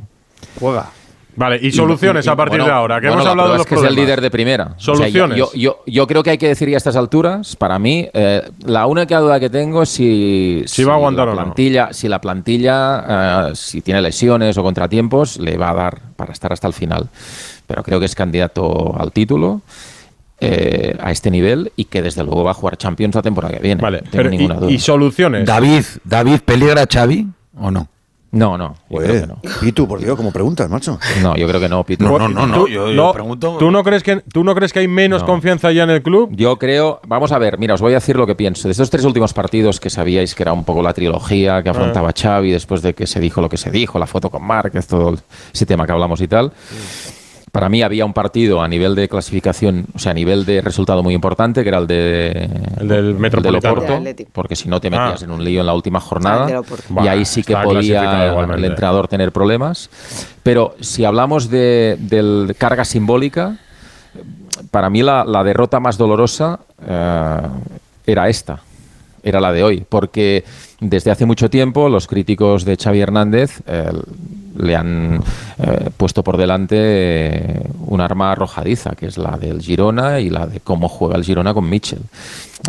Juega. 0.60 0.90
Vale, 1.36 1.60
y 1.62 1.72
soluciones 1.72 2.26
Y- 2.26 2.30
y- 2.30 2.32
a 2.32 2.36
partir 2.36 2.58
bueno, 2.58 2.66
de 2.66 2.72
ahora, 2.72 2.96
que 3.00 3.08
bueno, 3.10 3.22
hemos 3.22 3.26
la 3.26 3.30
hablado 3.30 3.50
de 3.52 3.58
los 3.60 3.66
es 3.66 3.70
que 3.70 3.76
es 3.76 3.82
el 3.82 3.88
problemas. 3.90 4.06
líder 4.08 4.22
de 4.22 4.32
primera. 4.32 4.64
O 4.76 4.80
sea, 4.80 4.94
yo- 4.94 4.96
Soluciones. 4.96 5.38
yo, 5.38 5.52
yo, 5.54 5.84
yo 5.86 6.08
creo 6.08 6.24
que 6.24 6.32
hay 6.32 6.38
que 6.40 6.48
decir 6.48 6.68
ya 6.68 6.78
a 6.78 6.80
estas 6.80 6.96
alturas, 6.96 7.56
para 7.56 7.78
mí, 7.78 8.10
eh, 8.12 8.42
la 8.66 8.88
única 8.88 9.20
duda 9.20 9.40
que 9.40 9.52
tengo 9.52 9.84
es 9.84 9.90
si, 9.90 10.64
Si 10.66 10.84
va 10.84 10.94
a 10.94 10.96
aguantar 10.96 11.28
la 11.28 11.34
o 11.34 11.36
no. 11.36 11.42
plantilla, 11.44 11.90
si 11.94 12.08
la 12.08 12.20
plantilla, 12.20 13.50
eh, 13.50 13.56
si 13.56 13.82
tiene 13.82 14.02
lesiones 14.02 14.58
o 14.58 14.64
contratiempos, 14.64 15.38
le 15.38 15.60
va 15.60 15.70
a 15.70 15.74
dar 15.76 16.02
para 16.16 16.34
estar 16.34 16.52
hasta 16.52 16.66
el 16.66 16.74
final. 16.74 17.08
Pero 17.68 17.84
creo 17.84 18.00
que 18.00 18.08
es 18.08 18.16
candidato 18.16 18.96
al 19.00 19.12
título. 19.12 19.62
Eh, 20.40 20.96
a 21.00 21.12
este 21.12 21.32
nivel 21.32 21.72
y 21.76 21.86
que 21.86 22.02
desde 22.02 22.24
luego 22.24 22.44
va 22.44 22.52
a 22.52 22.54
jugar 22.54 22.78
Champions 22.78 23.16
la 23.16 23.22
temporada 23.22 23.56
que 23.56 23.62
viene. 23.62 23.82
Vale, 23.82 23.98
no 23.98 24.04
tengo 24.12 24.18
pero 24.18 24.30
ninguna 24.30 24.56
y, 24.56 24.60
duda. 24.60 24.72
y 24.72 24.80
soluciones. 24.80 25.46
David, 25.46 25.84
David, 26.04 26.40
¿peligra 26.46 26.86
Xavi 26.92 27.28
o 27.60 27.72
no? 27.72 27.88
No, 28.30 28.58
no, 28.58 28.76
yo 28.90 28.98
creo 29.00 29.22
que 29.22 29.28
no. 29.28 29.40
Y 29.62 29.72
tú, 29.72 29.88
por 29.88 30.00
Dios, 30.02 30.16
como 30.18 30.32
preguntas, 30.34 30.70
macho. 30.70 31.00
No, 31.24 31.36
yo 31.38 31.48
creo 31.48 31.62
que 31.62 31.70
no, 31.70 31.84
Pitu. 31.86 32.04
No, 32.04 32.20
no, 32.20 32.28
no, 32.28 32.46
no, 32.46 32.56
¿Tú, 32.56 32.68
yo, 32.68 32.90
yo 32.90 32.94
no, 32.94 33.14
pregunto. 33.14 33.56
¿tú 33.58 33.72
no 33.72 33.84
crees 33.86 34.04
que 34.04 34.18
tú 34.18 34.44
no 34.44 34.54
crees 34.54 34.74
que 34.74 34.80
hay 34.80 34.88
menos 34.88 35.22
No. 35.22 35.28
confianza 35.28 35.72
ya 35.72 35.84
en 35.84 35.92
el 35.92 36.04
club? 36.04 36.30
Yo 36.36 36.58
creo, 36.58 37.00
vamos 37.08 37.32
a 37.32 37.40
ver, 37.40 37.58
mira, 37.58 37.74
os 37.74 37.82
voy 37.82 37.94
a 37.94 37.96
decir 37.96 38.18
lo 38.18 38.28
que 38.28 38.36
pienso. 38.36 38.68
De 38.68 38.74
estos 38.74 38.90
tres 38.90 39.06
últimos 39.06 39.34
partidos 39.34 39.80
que 39.80 39.90
sabíais 39.90 40.36
que 40.36 40.44
era 40.44 40.52
un 40.52 40.66
poco 40.66 40.84
la 40.84 40.94
trilogía 40.94 41.64
que 41.64 41.70
afrontaba 41.70 42.12
Xavi 42.12 42.52
después 42.52 42.82
de 42.82 42.94
que 42.94 43.08
se 43.08 43.22
dijo 43.22 43.40
lo 43.40 43.48
que 43.48 43.58
se 43.58 43.72
dijo, 43.72 43.98
la 43.98 44.08
foto 44.08 44.30
con 44.30 44.44
Márquez, 44.44 44.88
todo 44.88 45.18
ese 45.54 45.66
tema 45.66 45.86
que 45.86 45.94
hablamos 45.94 46.20
y 46.20 46.28
tal. 46.28 46.52
Para 47.58 47.70
mí 47.70 47.82
había 47.82 48.06
un 48.06 48.14
partido 48.14 48.62
a 48.62 48.68
nivel 48.68 48.94
de 48.94 49.10
clasificación, 49.10 49.88
o 49.96 49.98
sea, 49.98 50.12
a 50.12 50.14
nivel 50.14 50.46
de 50.46 50.62
resultado 50.62 51.02
muy 51.02 51.16
importante, 51.16 51.64
que 51.64 51.70
era 51.70 51.80
el 51.80 51.88
de 51.88 52.48
El 52.80 52.88
del 52.88 53.16
Metropolitano. 53.16 53.74
Oporto, 53.74 53.94
Del 53.94 54.02
Athletic. 54.02 54.28
porque 54.32 54.56
si 54.56 54.70
no 54.70 54.80
te 54.80 54.92
metías 54.92 55.24
Ah. 55.24 55.26
en 55.26 55.32
un 55.32 55.44
lío 55.44 55.62
en 55.62 55.66
la 55.66 55.74
última 55.74 55.98
Ah, 55.98 56.02
el 56.04 56.08
jornada 56.08 56.60
Oporto. 56.60 57.04
y 57.04 57.08
ahí 57.08 57.26
sí 57.26 57.42
que 57.42 57.56
podía 57.58 58.32
el 58.32 58.64
entrenador 58.64 59.08
tener 59.08 59.32
problemas. 59.32 59.90
Pero 60.44 60.76
si 60.82 61.04
hablamos 61.04 61.50
de, 61.50 61.98
carga 62.60 62.86
simbólica, 62.86 63.58
para 64.70 64.92
mí 64.92 65.02
la, 65.02 65.26
la 65.26 65.44
derrota 65.44 65.80
más 65.80 65.98
dolorosa 65.98 66.60
eh, 66.88 67.42
era 68.06 68.30
esta, 68.30 68.60
era 69.24 69.40
la 69.40 69.52
de 69.52 69.64
hoy, 69.64 69.84
porque 69.90 70.44
desde 70.80 71.12
hace 71.12 71.26
mucho 71.26 71.50
tiempo 71.50 71.90
los 71.90 72.08
críticos 72.08 72.64
de 72.64 72.78
Xavi 72.78 73.00
Hernández 73.00 73.62
eh, 73.66 73.92
le 74.58 74.76
han 74.76 75.24
eh, 75.60 75.90
puesto 75.96 76.24
por 76.24 76.38
delante 76.38 76.76
eh, 76.78 77.64
un 77.86 78.02
arma 78.02 78.32
arrojadiza, 78.32 78.92
que 78.92 79.08
es 79.08 79.18
la 79.18 79.38
del 79.38 79.62
Girona 79.62 80.20
y 80.20 80.30
la 80.30 80.48
de 80.48 80.60
cómo 80.60 80.88
juega 80.88 81.16
el 81.16 81.24
Girona 81.24 81.54
con 81.54 81.70
Mitchell. 81.70 82.02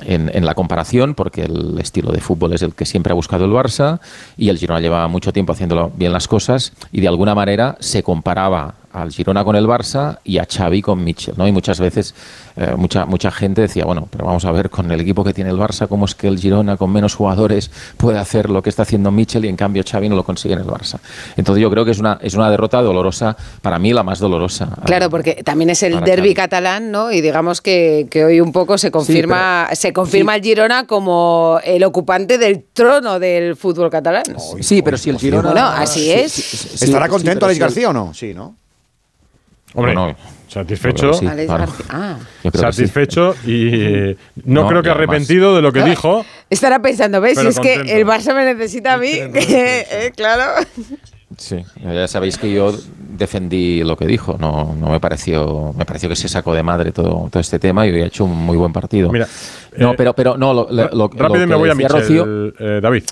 En, 0.02 0.44
la 0.44 0.54
comparación, 0.54 1.14
porque 1.14 1.44
el 1.44 1.78
estilo 1.80 2.12
de 2.12 2.20
fútbol 2.20 2.52
es 2.52 2.60
el 2.60 2.74
que 2.74 2.84
siempre 2.84 3.10
ha 3.10 3.14
buscado 3.14 3.46
el 3.46 3.52
Barça 3.52 4.00
y 4.36 4.50
el 4.50 4.58
Girona 4.58 4.80
lleva 4.80 5.08
mucho 5.08 5.32
tiempo 5.32 5.54
haciéndolo 5.54 5.90
bien 5.96 6.12
las 6.12 6.28
cosas 6.28 6.74
y 6.92 7.00
de 7.00 7.08
alguna 7.08 7.34
manera 7.34 7.74
se 7.80 8.02
comparaba 8.02 8.74
al 8.92 9.10
Girona 9.10 9.44
con 9.44 9.56
el 9.56 9.66
Barça 9.66 10.18
y 10.24 10.38
a 10.38 10.46
Xavi 10.46 10.82
con 10.82 11.02
Mitchell, 11.02 11.34
¿no? 11.38 11.48
Y 11.48 11.52
muchas 11.52 11.80
veces 11.80 12.14
mucha 12.76 13.06
mucha 13.06 13.30
gente 13.30 13.62
decía, 13.62 13.86
bueno, 13.86 14.08
pero 14.10 14.26
vamos 14.26 14.44
a 14.44 14.52
ver 14.52 14.68
con 14.68 14.90
el 14.90 15.00
equipo 15.00 15.24
que 15.24 15.32
tiene 15.32 15.50
el 15.50 15.56
Barça 15.56 15.88
cómo 15.88 16.04
es 16.04 16.14
que 16.14 16.28
el 16.28 16.38
Girona 16.38 16.76
con 16.76 16.92
menos 16.92 17.14
jugadores 17.14 17.70
puede 17.98 18.18
hacer 18.18 18.48
lo 18.48 18.62
que 18.62 18.70
está 18.70 18.82
haciendo 18.84 19.10
Mitchell 19.10 19.44
y 19.44 19.48
en 19.48 19.56
cambio 19.56 19.82
Xavi 19.86 20.08
no 20.08 20.16
lo 20.16 20.24
consigue 20.24 20.54
en 20.54 20.60
el 20.60 20.66
Barça. 20.66 20.98
Entonces 21.36 21.60
yo 21.60 21.70
creo 21.70 21.84
que 21.84 21.90
es 21.90 21.98
una 21.98 22.18
es 22.22 22.32
una 22.34 22.50
derrota 22.50 22.80
dolorosa, 22.80 23.36
para 23.60 23.78
mí 23.78 23.92
la 23.92 24.02
más 24.02 24.18
dolorosa. 24.20 24.68
Claro, 24.86 25.10
porque 25.10 25.42
también 25.44 25.70
es 25.70 25.82
el 25.82 26.00
derby 26.00 26.32
catalán, 26.32 26.90
¿no? 26.90 27.10
Y 27.12 27.20
digamos 27.20 27.60
que, 27.60 28.06
que 28.10 28.24
hoy 28.24 28.40
un 28.40 28.52
poco 28.52 28.78
se 28.78 28.90
confirma, 28.90 29.68
se 29.72 29.92
confirma 29.92 30.36
el 30.36 30.42
Girona 30.42 30.86
como 30.86 31.58
el 31.64 31.82
ocupante 31.84 32.38
del 32.38 32.64
trono 32.72 33.18
del 33.18 33.56
fútbol 33.56 33.90
catalán. 33.90 34.22
Sí, 34.60 34.80
pero 34.82 34.96
si 34.96 35.10
el 35.10 35.18
Girona 35.18 35.50
Bueno, 35.50 35.66
así 35.66 35.98
Sí, 36.04 36.10
es. 36.12 36.32
sí, 36.32 36.42
sí, 36.42 36.56
sí, 36.76 36.84
¿Estará 36.84 37.06
sí, 37.06 37.10
contento 37.10 37.46
Alex 37.46 37.56
si 37.56 37.62
el- 37.62 37.66
García 37.68 37.90
o 37.90 37.92
no? 37.92 38.14
Sí, 38.14 38.34
¿no? 38.34 38.57
Hombre, 39.74 39.94
Bueno, 39.94 40.16
satisfecho. 40.48 41.10
que 41.10 41.16
sí. 41.18 41.26
Claro. 41.46 41.72
Ah. 41.90 42.16
Que 42.42 42.50
sí. 42.52 42.58
satisfecho 42.58 43.34
y 43.44 43.68
eh, 43.74 44.16
no, 44.44 44.62
No, 44.62 44.68
creo 44.68 44.82
que 44.82 44.90
arrepentido 44.90 45.54
de 45.54 45.62
lo 45.62 45.72
que 45.72 45.82
dijo. 45.82 46.24
Estará 46.50 46.80
pensando, 46.80 47.20
¿ves? 47.20 47.38
Si 47.38 47.46
es 47.46 47.60
que 47.60 47.74
el 47.74 48.06
Barça 48.06 48.34
me 48.34 48.44
necesita 48.54 48.94
a 48.94 48.98
mí, 48.98 49.10
que, 49.32 49.86
eh, 49.90 50.12
claro. 50.16 50.64
Sí, 51.36 51.62
ya 51.84 52.08
sabéis 52.08 52.38
que 52.38 52.50
yo 52.50 52.74
defendí 52.98 53.84
lo 53.84 53.96
que 53.96 54.06
dijo, 54.06 54.36
no, 54.40 54.74
no 54.74 54.90
me 54.90 54.98
pareció, 54.98 55.72
me 55.76 55.84
pareció 55.84 56.08
que 56.08 56.16
se 56.16 56.26
sacó 56.28 56.54
de 56.54 56.62
madre 56.62 56.90
todo, 56.90 57.28
todo 57.30 57.40
este 57.40 57.58
tema 57.58 57.86
y 57.86 57.90
hoy 57.90 58.00
ha 58.02 58.06
hecho 58.06 58.24
un 58.24 58.32
muy 58.34 58.56
buen 58.56 58.72
partido. 58.72 59.10
Mira, 59.12 59.28
no, 59.76 59.92
eh, 59.92 59.94
pero, 59.96 60.14
pero 60.14 60.38
no, 60.38 60.54
lo, 60.54 60.68
lo- 60.70 60.88
lo- 60.90 61.08
Rápido 61.08 61.28
lo 61.28 61.36
y 61.36 61.46
me 61.46 61.54
que 61.54 61.54
voy 61.58 61.70
a 61.70 61.74
Michel, 61.74 61.92
Rocío- 61.92 62.54
eh, 62.58 62.80
David. 62.80 63.04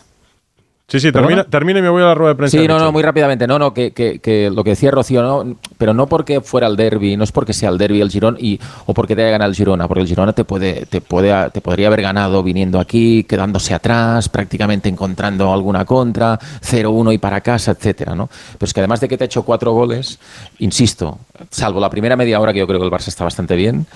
Sí, 0.89 1.01
sí, 1.01 1.11
termina, 1.11 1.43
termina 1.43 1.81
y 1.81 1.83
me 1.83 1.89
voy 1.89 2.01
a 2.01 2.07
la 2.07 2.15
rueda 2.15 2.35
de 2.35 2.37
prensa. 2.37 2.59
Sí, 2.59 2.69
no, 2.69 2.79
no, 2.79 2.93
muy 2.93 3.03
rápidamente. 3.03 3.49
No, 3.49 3.59
no, 3.59 3.75
que, 3.75 3.91
que- 3.93 4.21
que 4.21 4.51
lo 4.51 4.63
que 4.63 4.71
decía 4.71 4.93
Rocío, 4.93 5.21
no, 5.21 5.57
pero 5.79 5.93
no 5.95 6.07
porque 6.07 6.41
fuera 6.41 6.69
el 6.69 6.77
derby, 6.77 7.17
no 7.17 7.25
es 7.25 7.33
porque 7.33 7.53
sea 7.53 7.71
el 7.71 7.79
derby 7.79 8.01
el 8.01 8.09
Girón 8.09 8.37
y, 8.39 8.61
o 8.87 8.95
porque 8.95 9.17
te 9.17 9.23
haya 9.23 9.33
ganado 9.33 9.51
el 9.51 9.57
Girona, 9.57 9.89
porque 9.89 10.03
el 10.03 10.07
Girona 10.07 10.33
te 10.33 10.45
puede, 10.45 10.87
te 10.87 11.01
puede, 11.01 11.51
te 11.51 11.61
podría 11.61 11.89
haber 11.89 12.03
ganado 12.03 12.41
viniendo 12.45 12.79
aquí, 12.79 13.25
quedándose 13.25 13.75
atrás, 13.75 14.29
prácticamente 14.29 14.89
encontrando 14.89 15.53
alguna 15.53 15.85
contra, 15.85 16.39
0-1 16.63 17.13
y 17.15 17.19
para 17.19 17.41
casa, 17.41 17.73
etcétera, 17.73 18.15
¿no? 18.15 18.29
Pero 18.53 18.67
es 18.67 18.73
que 18.73 18.79
además 18.79 19.01
de 19.01 19.09
que 19.09 19.19
te 19.19 19.25
ha 19.25 19.27
hecho 19.27 19.43
cuatro 19.43 19.73
goles, 19.73 20.21
insisto, 20.61 21.19
salvo 21.51 21.81
la 21.81 21.91
primera 21.91 22.15
media 22.15 22.39
hora 22.39 22.53
que 22.53 22.61
yo 22.61 22.67
creo 22.69 22.79
que 22.79 22.87
el 22.87 22.93
Barça 22.93 23.09
está 23.09 23.25
bastante 23.25 23.57
bien, 23.57 23.87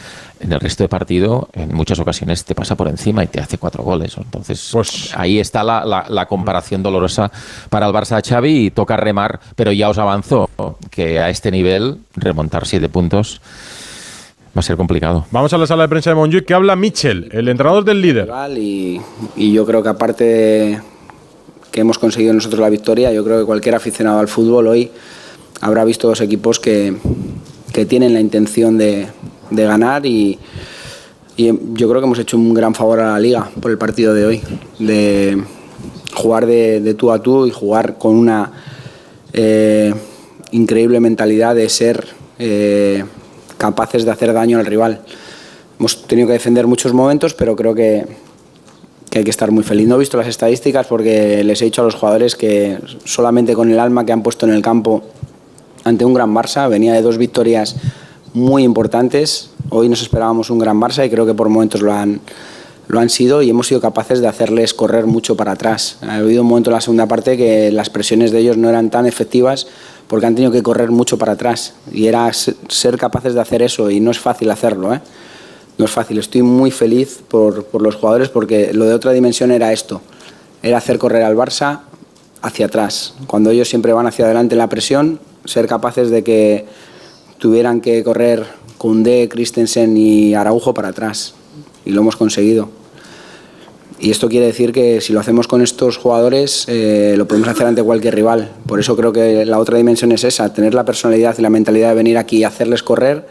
en 0.40 0.53
el 0.53 0.61
resto 0.61 0.83
de 0.85 0.88
partido, 0.88 1.48
en 1.53 1.74
muchas 1.74 1.98
ocasiones 1.98 2.44
te 2.44 2.55
pasa 2.55 2.74
por 2.74 2.88
encima 2.88 3.22
y 3.22 3.26
te 3.26 3.40
hace 3.40 3.59
cuatro 3.59 3.83
goles. 3.85 4.16
Entonces, 4.16 4.70
Pues- 4.72 5.12
ahí 5.16 5.38
está 5.38 5.62
la, 5.62 5.85
la- 5.85 6.07
la 6.09 6.26
comparación 6.26 6.83
dolorosa 6.83 7.31
para 7.68 7.87
el 7.87 7.92
Barça 7.92 8.16
de 8.20 8.29
Xavi 8.29 8.66
y 8.66 8.70
toca 8.70 8.96
remar, 8.96 9.38
pero 9.55 9.70
ya 9.72 9.88
os 9.90 9.98
avanzo 9.98 10.48
que 10.90 11.18
a 11.20 11.29
este 11.31 11.50
nivel 11.50 11.98
remontar 12.16 12.66
siete 12.66 12.88
puntos 12.88 13.40
va 14.57 14.61
a 14.61 14.62
ser 14.62 14.76
complicado. 14.76 15.26
Vamos 15.31 15.53
a 15.53 15.59
la 15.59 15.66
sala 15.66 15.85
de 15.85 15.88
prensa 15.90 16.11
de 16.11 16.16
Montjuic 16.16 16.44
que 16.46 16.55
habla 16.55 16.74
Michel, 16.74 17.29
el 17.33 17.46
entrenador 17.48 17.85
del 17.85 18.00
líder. 18.00 18.29
y, 18.57 19.00
y 19.37 19.53
yo 19.53 19.64
creo 19.66 19.83
que 19.83 19.88
aparte 19.90 20.24
de 20.24 20.81
que 21.70 21.81
hemos 21.83 21.98
conseguido 21.98 22.33
nosotros 22.33 22.61
la 22.61 22.68
victoria, 22.68 23.12
yo 23.12 23.22
creo 23.24 23.38
que 23.38 23.44
cualquier 23.46 23.76
aficionado 23.76 24.18
al 24.18 24.26
fútbol 24.26 24.66
hoy 24.66 24.90
habrá 25.61 25.85
visto 25.85 26.09
dos 26.09 26.20
equipos 26.20 26.59
que, 26.59 26.96
que 27.72 27.87
tienen 27.87 28.12
la 28.12 28.20
intención 28.20 28.76
de, 28.76 29.07
de 29.50 29.64
ganar 29.64 30.06
y, 30.06 30.38
yo 31.36 31.88
creo 31.88 32.02
que 32.02 32.06
hemos 32.06 32.18
hecho 32.18 32.36
un 32.36 32.52
gran 32.52 32.74
favor 32.74 33.00
a 33.00 33.12
la 33.12 33.18
liga 33.18 33.50
por 33.62 33.70
el 33.70 33.78
partido 33.78 34.12
de 34.12 34.26
hoy, 34.26 34.42
de 34.78 35.42
jugar 36.14 36.44
de, 36.44 36.82
de 36.82 36.92
tú 36.92 37.10
a 37.12 37.22
tú 37.22 37.46
y 37.46 37.50
jugar 37.50 37.96
con 37.96 38.14
una 38.14 38.52
eh, 39.32 39.94
increíble 40.50 41.00
mentalidad 41.00 41.54
de 41.54 41.68
ser 41.70 42.08
eh, 42.38 43.04
capaces 43.56 44.04
de 44.04 44.10
hacer 44.10 44.33
daño 44.33 44.58
al 44.58 44.66
rival. 44.66 45.00
Hemos 45.79 46.02
tenido 46.06 46.27
que 46.27 46.35
defender 46.35 46.66
muchos 46.66 46.92
momentos, 46.92 47.33
pero 47.33 47.56
creo 47.56 47.75
que, 47.75 48.04
que 49.08 49.18
hay 49.18 49.25
que 49.25 49.31
estar 49.31 49.50
muy 49.50 49.64
feliz. 49.64 49.88
No 49.88 49.96
he 49.96 49.98
visto 49.98 50.16
las 50.16 50.27
estadísticas 50.27 50.87
porque 50.87 51.42
les 51.44 51.62
he 51.62 51.66
dicho 51.66 51.83
a 51.83 51.85
los 51.85 51.94
jugadores 51.94 52.37
que 52.37 52.79
solamente 53.04 53.54
con 53.54 53.70
el 53.70 53.79
alma 53.79 54.04
que 54.04 54.12
han 54.12 54.22
puesto 54.22 54.46
en 54.46 54.52
el 54.52 54.62
campo 54.62 55.02
ante 55.85 56.04
un 56.04 56.12
gran 56.12 56.35
Barça, 56.35 56.68
venía 56.68 56.92
de 56.92 57.02
dos 57.02 57.16
victorias 57.16 57.77
muy 58.35 58.62
importantes. 58.64 59.50
Hoy 59.70 59.88
nos 59.88 60.02
esperábamos 60.02 60.50
un 60.50 60.58
gran 60.58 60.81
Barça 60.81 61.04
y 61.06 61.10
creo 61.10 61.26
que 61.26 61.35
por 61.35 61.48
momentos 61.48 61.81
lo 61.83 61.92
han, 61.92 62.20
lo 62.88 63.00
han 63.00 63.08
sido 63.10 63.42
y 63.42 63.50
hemos 63.50 63.66
sido 63.66 63.81
capaces 63.81 64.20
de 64.20 64.28
hacerles 64.28 64.74
correr 64.74 65.06
mucho 65.06 65.37
para 65.37 65.52
atrás. 65.52 65.96
Ha 66.02 66.16
habido 66.16 66.42
un 66.42 66.48
momento 66.48 66.70
en 66.70 66.74
la 66.74 66.81
segunda 66.81 67.06
parte 67.06 67.37
que 67.37 67.70
las 67.70 67.90
presiones 67.90 68.31
de 68.33 68.38
ellos 68.38 68.56
no 68.56 68.68
eran 68.68 68.90
tan 68.90 69.06
efectivas 69.06 69.66
porque 70.08 70.26
han 70.26 70.35
tenido 70.35 70.50
que 70.52 70.62
correr 70.62 70.90
mucho 70.90 71.18
para 71.18 71.33
atrás 71.33 71.74
y 71.92 72.06
era 72.06 72.33
se- 72.33 72.54
ser 72.68 72.98
capaces 72.98 73.35
de 73.35 73.40
hacer 73.40 73.62
eso 73.62 73.90
y 73.90 74.00
no 74.00 74.10
es 74.10 74.18
fácil 74.18 74.50
hacerlo. 74.50 74.94
¿eh? 74.94 75.00
no 75.78 75.87
es 75.87 75.90
fácil. 75.92 76.18
Estoy 76.18 76.42
muy 76.42 76.70
feliz 76.70 77.20
por, 77.28 77.64
por 77.64 77.81
los 77.81 77.94
jugadores 77.94 78.28
porque 78.28 78.72
lo 78.74 78.85
de 78.85 78.92
otra 78.92 79.12
dimensión 79.12 79.50
era 79.50 79.72
esto, 79.72 80.02
era 80.62 80.76
hacer 80.76 80.98
correr 80.98 81.22
al 81.22 81.37
Barça 81.37 81.81
hacia 82.42 82.66
atrás. 82.66 83.14
Cuando 83.26 83.48
ellos 83.50 83.68
siempre 83.68 83.92
van 83.94 84.06
hacia 84.06 84.26
adelante 84.26 84.54
en 84.54 84.58
la 84.58 84.68
presión, 84.68 85.20
ser 85.46 85.66
capaces 85.66 86.10
de 86.10 86.22
que 86.22 86.66
tuvieran 87.40 87.80
que 87.80 88.04
correr 88.04 88.44
Koundé, 88.78 89.28
Christensen 89.28 89.96
y 89.96 90.34
Araujo 90.34 90.72
para 90.72 90.88
atrás. 90.88 91.34
Y 91.84 91.90
lo 91.90 92.02
hemos 92.02 92.14
conseguido. 92.14 92.68
Y 93.98 94.10
esto 94.10 94.28
quiere 94.28 94.46
decir 94.46 94.72
que 94.72 95.00
si 95.00 95.12
lo 95.12 95.20
hacemos 95.20 95.48
con 95.48 95.60
estos 95.60 95.96
jugadores, 95.96 96.64
eh, 96.68 97.14
lo 97.18 97.26
podemos 97.26 97.48
hacer 97.48 97.66
ante 97.66 97.82
cualquier 97.82 98.14
rival. 98.14 98.50
Por 98.66 98.80
eso 98.80 98.96
creo 98.96 99.12
que 99.12 99.44
la 99.44 99.58
otra 99.58 99.76
dimensión 99.76 100.12
es 100.12 100.24
esa, 100.24 100.52
tener 100.54 100.72
la 100.72 100.84
personalidad 100.84 101.34
y 101.38 101.42
la 101.42 101.50
mentalidad 101.50 101.90
de 101.90 101.94
venir 101.96 102.16
aquí 102.16 102.38
y 102.38 102.44
hacerles 102.44 102.82
correr 102.82 103.26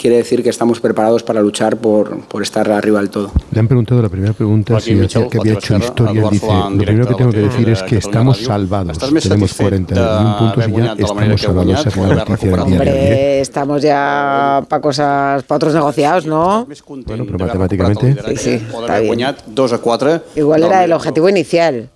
quiere 0.00 0.16
decir 0.16 0.42
que 0.42 0.48
estamos 0.48 0.80
preparados 0.80 1.22
para 1.22 1.42
luchar 1.42 1.76
por, 1.76 2.20
por 2.20 2.42
estar 2.42 2.70
arriba 2.70 3.00
del 3.00 3.10
todo. 3.10 3.30
Le 3.52 3.60
han 3.60 3.68
preguntado 3.68 4.00
la 4.00 4.08
primera 4.08 4.32
pregunta 4.32 4.80
si 4.80 4.94
decía 4.94 5.28
que 5.28 5.38
había 5.38 5.52
hecho 5.52 5.74
4-0, 5.74 5.84
historia. 5.84 6.28
Dice, 6.30 6.46
lo 6.46 6.78
primero 6.78 7.06
que 7.06 7.14
tengo 7.14 7.30
que 7.30 7.40
decir 7.40 7.68
es 7.68 7.82
que 7.82 7.98
estamos 7.98 8.38
salvados. 8.38 8.98
Tenemos 8.98 9.24
satisfet 9.24 9.68
41 9.68 10.36
puntos 10.38 10.68
y 10.68 10.72
ya 10.72 10.92
estamos 10.92 11.40
salvados. 11.40 11.86
Esa 11.86 12.00
la 12.00 12.14
noticia 12.14 12.50
del. 12.50 12.60
Hombre, 12.60 13.40
estamos 13.40 13.82
ya 13.82 14.64
para 14.68 14.80
cosas, 14.80 15.42
para 15.42 15.56
otros 15.56 15.74
negociados, 15.74 16.24
¿no? 16.26 16.66
Bueno, 17.06 17.26
pero 17.26 17.38
matemáticamente. 17.38 18.16
Sí, 18.28 18.36
sí, 18.36 18.50
está 18.54 19.00
bien. 19.00 19.06
guanyat 19.08 19.44
2 19.46 19.72
a 19.74 19.78
4. 19.78 20.22
Igual 20.36 20.62
era 20.62 20.82
el 20.84 20.92
objetivo 20.92 21.28
inicial. 21.28 21.90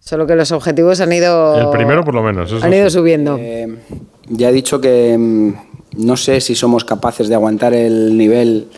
Solo 0.00 0.26
que 0.26 0.34
los 0.34 0.50
objetivos 0.52 1.00
han 1.00 1.12
ido. 1.12 1.58
El 1.58 1.70
primero, 1.70 2.04
por 2.04 2.14
lo 2.14 2.22
menos. 2.22 2.52
Han 2.62 2.72
ido 2.72 2.90
sí. 2.90 2.96
subiendo. 2.96 3.36
Eh, 3.38 3.68
ya 4.28 4.50
he 4.50 4.52
dicho 4.52 4.80
que 4.80 5.16
mm, 5.18 5.75
no 5.96 6.16
sé 6.16 6.40
si 6.40 6.54
somos 6.54 6.84
capaces 6.84 7.28
de 7.28 7.34
aguantar 7.34 7.74
el 7.74 8.16
nivel 8.16 8.68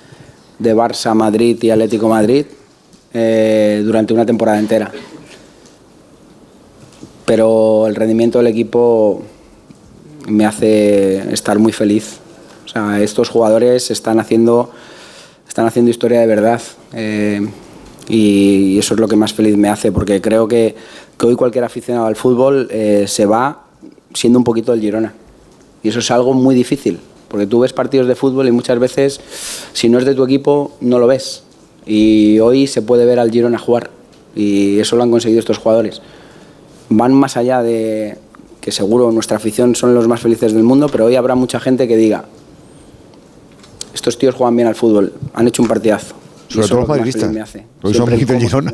de 0.59 0.75
Barça, 0.75 1.15
Madrid 1.15 1.63
y 1.63 1.71
Atlético 1.71 2.09
Madrid 2.09 2.47
eh, 3.13 3.83
durante 3.85 4.13
una 4.15 4.27
temporada 4.27 4.59
entera. 4.59 4.91
Pero 7.25 7.87
el 7.87 7.95
rendimiento 7.95 8.39
del 8.39 8.49
equipo 8.49 9.23
me 10.29 10.47
hace 10.47 11.33
estar 11.33 11.59
muy 11.59 11.73
feliz. 11.73 12.19
O 12.65 12.69
sea, 12.69 13.01
estos 13.01 13.29
jugadores 13.29 13.91
están 13.91 14.21
haciendo, 14.21 14.71
están 15.47 15.67
haciendo 15.67 15.91
historia 15.91 16.21
de 16.21 16.27
verdad. 16.27 16.61
eh, 16.93 17.47
y, 18.09 18.79
eso 18.79 18.95
es 18.95 19.01
lo 19.01 19.09
que 19.09 19.17
más 19.17 19.35
feliz 19.35 19.57
me 19.57 19.69
hace, 19.69 19.93
porque 19.93 20.21
creo 20.21 20.49
que, 20.49 20.75
que 21.19 21.27
hoy 21.27 21.37
cualquier 21.37 21.65
aficionado 21.65 22.07
al 22.07 22.17
fútbol 22.17 22.69
eh, 22.71 23.05
se 23.07 23.27
va 23.27 23.65
siendo 24.15 24.39
un 24.39 24.45
poquito 24.45 24.73
el 24.73 24.81
Girona. 24.81 25.13
Y 25.83 25.89
eso 25.89 26.01
es 26.01 26.11
algo 26.11 26.33
muy 26.35 26.55
difícil, 26.55 26.99
porque 27.29 27.47
tú 27.47 27.61
ves 27.61 27.73
partidos 27.73 28.09
de 28.09 28.15
fútbol 28.15 28.49
y 28.49 28.53
muchas 28.53 28.79
veces, 28.79 29.21
si 29.73 29.89
no 29.89 29.99
es 29.99 30.05
de 30.05 30.15
tu 30.15 30.25
equipo, 30.25 30.73
no 30.81 30.99
lo 30.99 31.07
ves. 31.07 31.43
Y 31.87 32.39
hoy 32.41 32.67
se 32.67 32.83
puede 32.83 33.05
ver 33.05 33.19
al 33.19 33.31
Girona 33.31 33.59
jugar, 33.59 33.91
y 34.35 34.79
eso 34.79 34.97
lo 34.97 35.03
han 35.03 35.11
conseguido 35.11 35.41
estos 35.41 35.59
jugadores. 35.59 36.03
Van 36.89 37.13
más 37.15 37.37
allá 37.37 37.63
de 37.63 38.17
que 38.61 38.73
seguro 38.73 39.13
nuestra 39.13 39.37
afición 39.37 39.75
son 39.75 39.95
los 39.95 40.09
más 40.09 40.21
felices 40.21 40.53
del 40.53 40.65
mundo, 40.65 40.89
pero 40.91 41.07
hoy 41.07 41.17
habrá 41.17 41.35
mucha 41.35 41.61
gente 41.61 41.87
que 41.87 41.97
diga, 41.97 42.25
estos 43.95 44.19
tíos 44.19 44.35
juegan 44.35 44.57
bien 44.57 44.69
al 44.69 44.75
fútbol, 44.75 45.13
han 45.35 45.49
hecho 45.49 45.63
un 45.63 45.69
partidazo. 45.69 46.15
Sobre 46.49 46.69
todo 46.69 46.81
los 46.81 46.89
madridistas. 46.89 47.31
Hoy 47.83 47.95
son 47.95 48.09
del 48.09 48.41
Girona. 48.41 48.73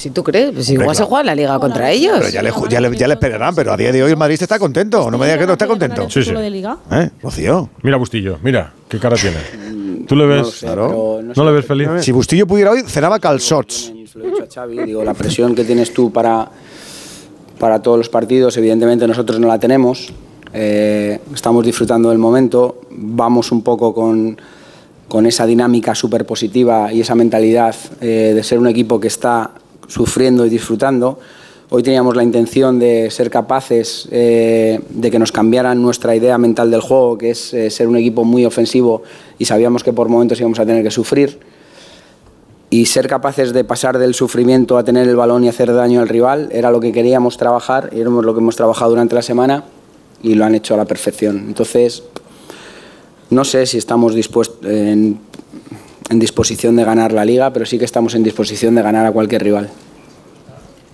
Si 0.00 0.08
tú 0.08 0.24
crees, 0.24 0.52
pues 0.54 0.70
igual 0.70 0.86
Hombre, 0.86 0.94
se 0.94 1.00
claro. 1.00 1.08
juega 1.10 1.24
la 1.24 1.34
liga 1.34 1.58
contra 1.58 1.90
ellos. 1.90 2.16
Pero 2.20 2.30
ya 2.30 2.42
le, 2.42 2.50
ya, 2.70 2.80
le, 2.80 2.96
ya 2.96 3.06
le 3.06 3.12
esperarán, 3.12 3.54
pero 3.54 3.70
a 3.70 3.76
día 3.76 3.92
de 3.92 4.02
hoy 4.02 4.10
el 4.10 4.16
Madrid 4.16 4.38
está 4.40 4.58
contento. 4.58 5.10
No 5.10 5.18
me 5.18 5.26
digas 5.26 5.40
que 5.40 5.46
no 5.46 5.52
está 5.52 5.66
contento. 5.66 6.08
Sí, 6.08 6.22
sí. 6.24 6.32
¿Eh? 6.32 7.10
Rocío. 7.22 7.68
Mira 7.82 7.98
Bustillo, 7.98 8.38
mira, 8.42 8.72
qué 8.88 8.98
cara 8.98 9.16
tiene. 9.16 10.06
¿Tú 10.06 10.16
le 10.16 10.24
ves? 10.24 10.64
¿No 10.64 11.44
le 11.44 11.52
ves 11.52 11.66
feliz? 11.66 11.88
Si 12.00 12.12
Bustillo 12.12 12.46
pudiera 12.46 12.70
hoy, 12.70 12.80
cenaba 12.86 13.18
calzots. 13.18 13.92
Se 14.10 14.18
lo 14.18 14.24
he 14.24 14.30
dicho 14.30 14.42
a 14.42 14.46
Xavi, 14.46 14.84
digo, 14.86 15.04
la 15.04 15.12
presión 15.12 15.54
que 15.54 15.64
tienes 15.64 15.92
tú 15.92 16.10
para, 16.10 16.48
para 17.58 17.82
todos 17.82 17.98
los 17.98 18.08
partidos, 18.08 18.56
evidentemente 18.56 19.06
nosotros 19.06 19.38
no 19.38 19.48
la 19.48 19.58
tenemos. 19.58 20.14
Eh, 20.54 21.20
estamos 21.34 21.62
disfrutando 21.62 22.08
del 22.08 22.18
momento, 22.18 22.80
vamos 22.90 23.52
un 23.52 23.60
poco 23.60 23.92
con, 23.92 24.40
con 25.08 25.26
esa 25.26 25.44
dinámica 25.44 25.94
súper 25.94 26.24
positiva 26.24 26.90
y 26.90 27.02
esa 27.02 27.14
mentalidad 27.14 27.76
eh, 28.00 28.32
de 28.34 28.42
ser 28.42 28.58
un 28.58 28.66
equipo 28.66 28.98
que 28.98 29.08
está 29.08 29.50
sufriendo 29.90 30.46
y 30.46 30.48
disfrutando. 30.48 31.18
Hoy 31.68 31.82
teníamos 31.82 32.16
la 32.16 32.22
intención 32.22 32.78
de 32.78 33.10
ser 33.10 33.30
capaces 33.30 34.08
eh, 34.10 34.80
de 34.88 35.10
que 35.10 35.18
nos 35.18 35.30
cambiaran 35.30 35.80
nuestra 35.82 36.16
idea 36.16 36.38
mental 36.38 36.70
del 36.70 36.80
juego, 36.80 37.18
que 37.18 37.30
es 37.30 37.52
eh, 37.54 37.70
ser 37.70 37.86
un 37.88 37.96
equipo 37.96 38.24
muy 38.24 38.44
ofensivo 38.44 39.02
y 39.38 39.44
sabíamos 39.44 39.84
que 39.84 39.92
por 39.92 40.08
momentos 40.08 40.40
íbamos 40.40 40.58
a 40.58 40.66
tener 40.66 40.82
que 40.82 40.90
sufrir 40.90 41.38
y 42.70 42.86
ser 42.86 43.08
capaces 43.08 43.52
de 43.52 43.64
pasar 43.64 43.98
del 43.98 44.14
sufrimiento 44.14 44.78
a 44.78 44.84
tener 44.84 45.08
el 45.08 45.16
balón 45.16 45.44
y 45.44 45.48
hacer 45.48 45.72
daño 45.72 46.00
al 46.00 46.08
rival 46.08 46.48
era 46.52 46.70
lo 46.70 46.80
que 46.80 46.92
queríamos 46.92 47.36
trabajar 47.36 47.90
y 47.92 48.00
era 48.00 48.10
lo 48.10 48.32
que 48.34 48.40
hemos 48.40 48.56
trabajado 48.56 48.90
durante 48.90 49.14
la 49.14 49.22
semana 49.22 49.64
y 50.22 50.34
lo 50.34 50.44
han 50.44 50.54
hecho 50.54 50.74
a 50.74 50.76
la 50.76 50.84
perfección. 50.84 51.44
Entonces, 51.48 52.02
no 53.30 53.44
sé 53.44 53.66
si 53.66 53.78
estamos 53.78 54.14
dispuest- 54.16 54.64
en, 54.64 55.18
en 56.10 56.18
disposición 56.18 56.76
de 56.76 56.84
ganar 56.84 57.12
la 57.12 57.24
liga, 57.24 57.52
pero 57.52 57.64
sí 57.64 57.78
que 57.78 57.84
estamos 57.84 58.14
en 58.14 58.22
disposición 58.22 58.74
de 58.74 58.82
ganar 58.82 59.06
a 59.06 59.12
cualquier 59.12 59.42
rival. 59.42 59.70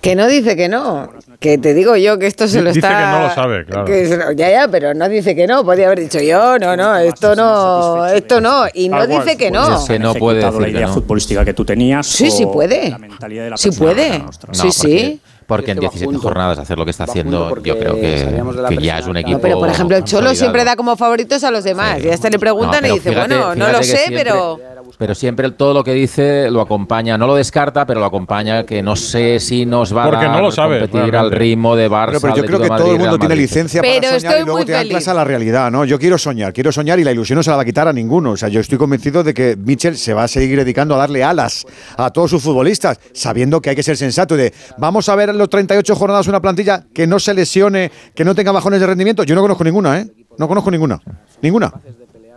Que 0.01 0.15
no 0.15 0.27
dice 0.27 0.55
que 0.55 0.69
no. 0.69 1.09
Que 1.39 1.57
te 1.57 1.73
digo 1.73 1.95
yo 1.97 2.17
que 2.17 2.27
esto 2.27 2.47
se 2.47 2.61
lo 2.61 2.69
Dice 2.71 2.79
está. 2.87 2.89
que 2.97 3.05
no 3.19 3.27
lo 3.27 3.33
sabe, 3.33 3.65
claro. 3.65 3.85
que 3.85 4.07
se 4.07 4.15
lo- 4.17 4.31
ya, 4.31 4.49
ya, 4.49 4.67
pero 4.67 4.93
no 4.93 5.09
dice 5.09 5.35
que 5.35 5.45
no. 5.47 5.63
Podría 5.65 5.87
haber 5.87 5.99
dicho 5.99 6.19
yo, 6.21 6.57
no, 6.59 6.77
no, 6.77 6.97
esto 6.97 7.35
no, 7.35 8.05
esto 8.07 8.39
no. 8.39 8.65
Y 8.73 8.89
no 8.89 9.05
dice 9.07 9.35
que 9.37 9.51
no. 9.51 9.75
Es 9.81 9.85
que 9.87 9.99
no 9.99 10.13
puede 10.13 10.43
decir 10.43 10.59
la 10.61 10.65
que 10.67 10.71
idea 10.71 10.87
no. 10.87 10.93
futbolística 10.93 11.43
que 11.43 11.53
tú 11.53 11.65
tenías. 11.65 12.07
Sí, 12.07 12.29
sí 12.31 12.45
puede. 12.45 12.89
La 12.91 12.97
mentalidad 12.99 13.43
de 13.45 13.49
la 13.51 13.57
Sí 13.57 13.71
puede. 13.71 14.23
Sí, 14.51 14.71
sí. 14.71 15.19
Porque 15.47 15.71
en 15.71 15.77
Es 15.77 15.81
que 15.81 15.85
va 15.87 15.91
17 15.91 16.05
junto. 16.13 16.27
jornadas 16.27 16.59
hacer 16.59 16.77
lo 16.77 16.83
que 16.85 16.91
está 16.91 17.05
haciendo, 17.05 17.49
yo 17.63 17.79
creo 17.79 17.95
que, 17.95 18.43
ya 18.81 18.99
es 18.99 19.07
un 19.07 19.15
equipo. 19.17 19.37
No, 19.37 19.41
pero 19.41 19.59
por 19.59 19.69
ejemplo, 19.69 19.95
el 19.97 20.03
Cholo 20.03 20.35
siempre 20.35 20.63
da 20.65 20.75
como 20.75 20.95
favoritos 20.97 21.43
a 21.45 21.51
los 21.51 21.63
demás. 21.63 22.03
Y 22.03 22.09
hasta 22.09 22.29
le 22.29 22.37
preguntan 22.37 22.81
No, 22.81 22.89
y 22.89 22.91
dice, 22.95 23.09
fíjate- 23.11 23.27
bueno, 23.37 23.55
no 23.55 23.69
lo 23.71 23.77
sé, 23.81 23.97
siempre- 23.97 24.23
pero. 24.25 24.59
Pero 24.97 25.13
siempre 25.13 25.51
todo 25.51 25.73
lo 25.75 25.83
que 25.83 25.91
dice 25.93 26.49
lo 26.49 26.59
acompaña, 26.61 27.17
no 27.19 27.27
lo 27.27 27.35
descarta, 27.35 27.85
pero 27.85 27.99
lo 27.99 28.05
acompaña, 28.07 28.63
que 28.65 28.81
no 28.81 28.95
sé 28.95 29.39
si 29.39 29.65
nos 29.65 29.95
va 29.95 30.05
Porque 30.05 30.25
a 30.25 30.29
no 30.29 30.41
lo 30.41 30.49
sabe, 30.51 30.79
competir 30.79 31.15
al 31.15 31.29
ritmo 31.29 31.75
de 31.75 31.87
Barça. 31.89 32.05
Pero, 32.07 32.21
pero 32.21 32.35
yo 32.37 32.45
creo 32.45 32.59
que 32.61 32.67
todo 32.69 32.91
el 32.93 32.99
mundo 32.99 33.19
tiene 33.19 33.35
licencia 33.35 33.81
Pero 33.81 33.95
para 33.95 34.07
soñar 34.07 34.17
estoy 34.17 34.41
y 34.41 34.45
luego 34.45 34.57
muy 34.57 34.65
te 34.65 34.75
anclas 34.75 34.93
feliz. 35.03 35.07
a 35.09 35.13
la 35.13 35.23
realidad, 35.23 35.69
¿no? 35.71 35.85
Yo 35.85 35.99
quiero 35.99 36.17
soñar, 36.17 36.51
quiero 36.53 36.71
soñar 36.71 36.99
y 36.99 37.03
la 37.03 37.11
ilusión 37.11 37.35
no 37.37 37.43
se 37.43 37.49
la 37.51 37.57
va 37.57 37.61
a 37.61 37.65
quitar 37.65 37.87
a 37.87 37.93
ninguno. 37.93 38.31
O 38.31 38.37
sea, 38.37 38.49
yo 38.49 38.59
estoy 38.59 38.77
convencido 38.79 39.23
de 39.23 39.33
que 39.35 39.55
Mitchell 39.55 39.97
se 39.97 40.13
va 40.15 40.23
a 40.23 40.27
seguir 40.27 40.57
dedicando 40.57 40.95
a 40.95 40.97
darle 40.97 41.23
alas 41.23 41.65
a 41.97 42.09
todos 42.09 42.31
sus 42.31 42.41
futbolistas, 42.41 42.99
sabiendo 43.13 43.61
que 43.61 43.69
hay 43.71 43.75
que 43.75 43.83
ser 43.83 43.97
sensato 43.97 44.33
y 44.35 44.37
de 44.39 44.53
vamos 44.77 45.09
a 45.09 45.15
ver 45.15 45.35
los 45.37 45.49
38 45.49 45.95
jornadas 45.95 46.27
una 46.27 46.41
plantilla 46.41 46.85
que 46.93 47.07
no 47.07 47.19
se 47.19 47.33
lesione, 47.33 47.91
que 48.13 48.25
no 48.25 48.35
tenga 48.35 48.51
bajones 48.51 48.79
de 48.79 48.87
rendimiento. 48.87 49.23
Yo 49.23 49.35
no 49.35 49.41
conozco 49.41 49.63
ninguna, 49.63 49.99
¿eh? 49.99 50.07
No 50.37 50.47
conozco 50.47 50.71
ninguna. 50.71 50.99
Ninguna. 51.41 51.73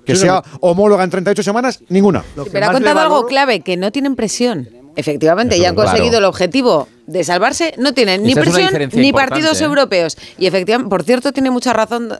Que 0.04 0.16
sea 0.16 0.42
homóloga 0.60 1.04
en 1.04 1.10
38 1.10 1.42
semanas, 1.42 1.80
ninguna. 1.88 2.24
Pero 2.52 2.66
ha 2.66 2.72
contado 2.72 3.00
algo 3.00 3.26
clave, 3.26 3.60
que 3.60 3.76
no 3.76 3.92
tienen 3.92 4.16
presión. 4.16 4.68
Efectivamente, 4.96 5.54
Eso 5.54 5.62
ya 5.62 5.68
han 5.70 5.74
conseguido 5.74 6.18
el 6.18 6.24
objetivo 6.24 6.88
de 7.06 7.22
salvarse, 7.22 7.74
no 7.78 7.94
tienen 7.94 8.22
ni 8.22 8.32
Esa 8.32 8.40
presión 8.40 8.72
ni 8.92 9.12
partidos 9.12 9.60
¿eh? 9.60 9.64
europeos. 9.64 10.16
Y 10.38 10.46
efectivamente, 10.46 10.90
por 10.90 11.04
cierto, 11.04 11.32
tiene 11.32 11.50
mucha 11.50 11.72
razón 11.72 12.10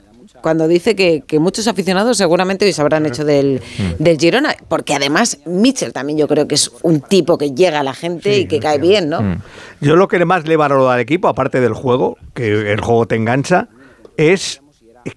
cuando 0.41 0.69
dice 0.69 0.95
que, 0.97 1.23
que 1.27 1.39
muchos 1.39 1.67
aficionados 1.69 2.17
seguramente 2.17 2.65
hoy 2.65 2.73
se 2.73 2.81
habrán 2.81 3.07
hecho 3.07 3.25
del, 3.25 3.61
Mm. 3.79 4.03
del 4.03 4.19
Girona, 4.19 4.57
porque 4.69 4.95
además 4.95 5.39
Mitchell 5.47 5.93
también 5.93 6.19
yo 6.19 6.29
creo 6.29 6.47
que 6.49 6.55
es 6.55 6.71
un 6.83 7.01
tipo 7.01 7.39
que 7.39 7.53
llega 7.53 7.81
a 7.81 7.83
la 7.83 7.95
gente 7.95 8.39
y 8.39 8.47
que 8.47 8.61
cae 8.61 8.79
bien, 8.79 9.09
¿no? 9.09 9.23
Mm. 9.23 9.43
Yo 9.81 9.97
lo 9.97 10.09
que 10.09 10.25
más 10.25 10.47
le 10.47 10.57
valoro 10.57 10.91
al 10.91 11.01
equipo, 11.01 11.29
aparte 11.29 11.61
del 11.61 11.75
juego, 11.75 12.17
que 12.35 12.73
el 12.73 12.81
juego 12.81 13.07
te 13.07 13.17
engancha, 13.17 13.69
es 14.17 14.61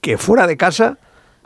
que 0.02 0.18
fuera 0.18 0.48
de 0.48 0.58
casa 0.58 0.98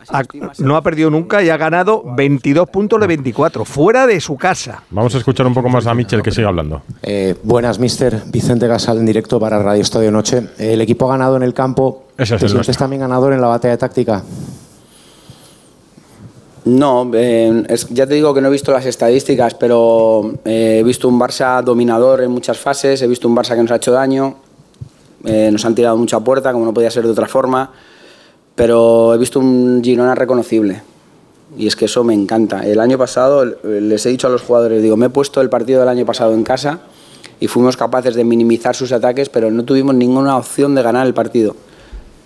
ha- 0.09 0.23
no 0.59 0.75
ha 0.75 0.81
perdido 0.81 1.09
nunca 1.09 1.43
y 1.43 1.49
ha 1.49 1.57
ganado 1.57 2.03
22 2.15 2.69
puntos 2.69 2.99
de 2.99 3.07
24, 3.07 3.65
fuera 3.65 4.07
de 4.07 4.19
su 4.21 4.35
casa. 4.37 4.83
Vamos 4.89 5.13
a 5.15 5.17
escuchar 5.17 5.45
un 5.47 5.53
poco 5.53 5.69
más 5.69 5.85
a 5.87 5.93
Michel 5.93 6.21
que 6.21 6.31
sigue 6.31 6.47
hablando. 6.47 6.81
Eh, 7.03 7.35
buenas, 7.43 7.79
mister. 7.79 8.21
Vicente 8.27 8.67
Casal 8.67 8.97
en 8.97 9.05
directo 9.05 9.39
para 9.39 9.59
Radio 9.61 9.81
Estadio 9.81 10.11
Noche. 10.11 10.43
El 10.57 10.81
equipo 10.81 11.07
ha 11.07 11.13
ganado 11.17 11.35
en 11.37 11.43
el 11.43 11.53
campo. 11.53 12.03
Ese 12.17 12.35
es 12.35 12.39
¿Te 12.41 12.45
el 12.45 12.49
sientes 12.51 12.53
nuestro. 12.67 12.83
también 12.83 13.01
ganador 13.01 13.33
en 13.33 13.41
la 13.41 13.47
batalla 13.47 13.77
táctica? 13.77 14.23
No, 16.65 17.09
eh, 17.13 17.63
es- 17.69 17.87
ya 17.89 18.05
te 18.05 18.15
digo 18.15 18.33
que 18.33 18.41
no 18.41 18.49
he 18.49 18.51
visto 18.51 18.73
las 18.73 18.85
estadísticas, 18.85 19.53
pero 19.53 20.33
eh, 20.43 20.79
he 20.79 20.83
visto 20.83 21.07
un 21.07 21.17
Barça 21.19 21.61
dominador 21.63 22.21
en 22.21 22.31
muchas 22.31 22.57
fases, 22.57 23.01
he 23.01 23.07
visto 23.07 23.27
un 23.27 23.35
Barça 23.35 23.55
que 23.55 23.61
nos 23.61 23.71
ha 23.71 23.77
hecho 23.77 23.93
daño, 23.93 24.35
eh, 25.23 25.49
nos 25.51 25.63
han 25.63 25.73
tirado 25.75 25.95
mucha 25.95 26.19
puerta, 26.19 26.51
como 26.51 26.65
no 26.65 26.73
podía 26.73 26.91
ser 26.91 27.05
de 27.05 27.11
otra 27.11 27.27
forma, 27.27 27.71
pero 28.57 29.13
he 29.13 29.19
visto 29.19 29.39
un 29.39 29.81
Girona 29.83 30.15
reconocible. 30.15 30.81
Y 31.55 31.67
es 31.67 31.75
que 31.75 31.85
eso 31.85 32.03
me 32.03 32.15
encanta. 32.15 32.65
El 32.65 32.79
año 32.79 32.97
pasado 32.97 33.43
eh, 33.43 33.81
les 33.81 34.03
he 34.07 34.09
dicho 34.09 34.25
a 34.25 34.31
los 34.31 34.41
jugadores, 34.41 34.81
digo, 34.81 34.97
me 34.97 35.05
he 35.05 35.09
puesto 35.09 35.41
el 35.41 35.49
partido 35.49 35.79
del 35.79 35.89
año 35.89 36.07
pasado 36.07 36.33
en 36.33 36.43
casa 36.43 36.79
y 37.39 37.47
fuimos 37.47 37.77
capaces 37.77 38.15
de 38.15 38.23
minimizar 38.23 38.75
sus 38.75 38.91
ataques, 38.91 39.29
pero 39.29 39.51
no 39.51 39.63
tuvimos 39.63 39.93
ninguna 39.93 40.35
opción 40.35 40.73
de 40.73 40.81
ganar 40.81 41.05
el 41.05 41.13
partido. 41.13 41.55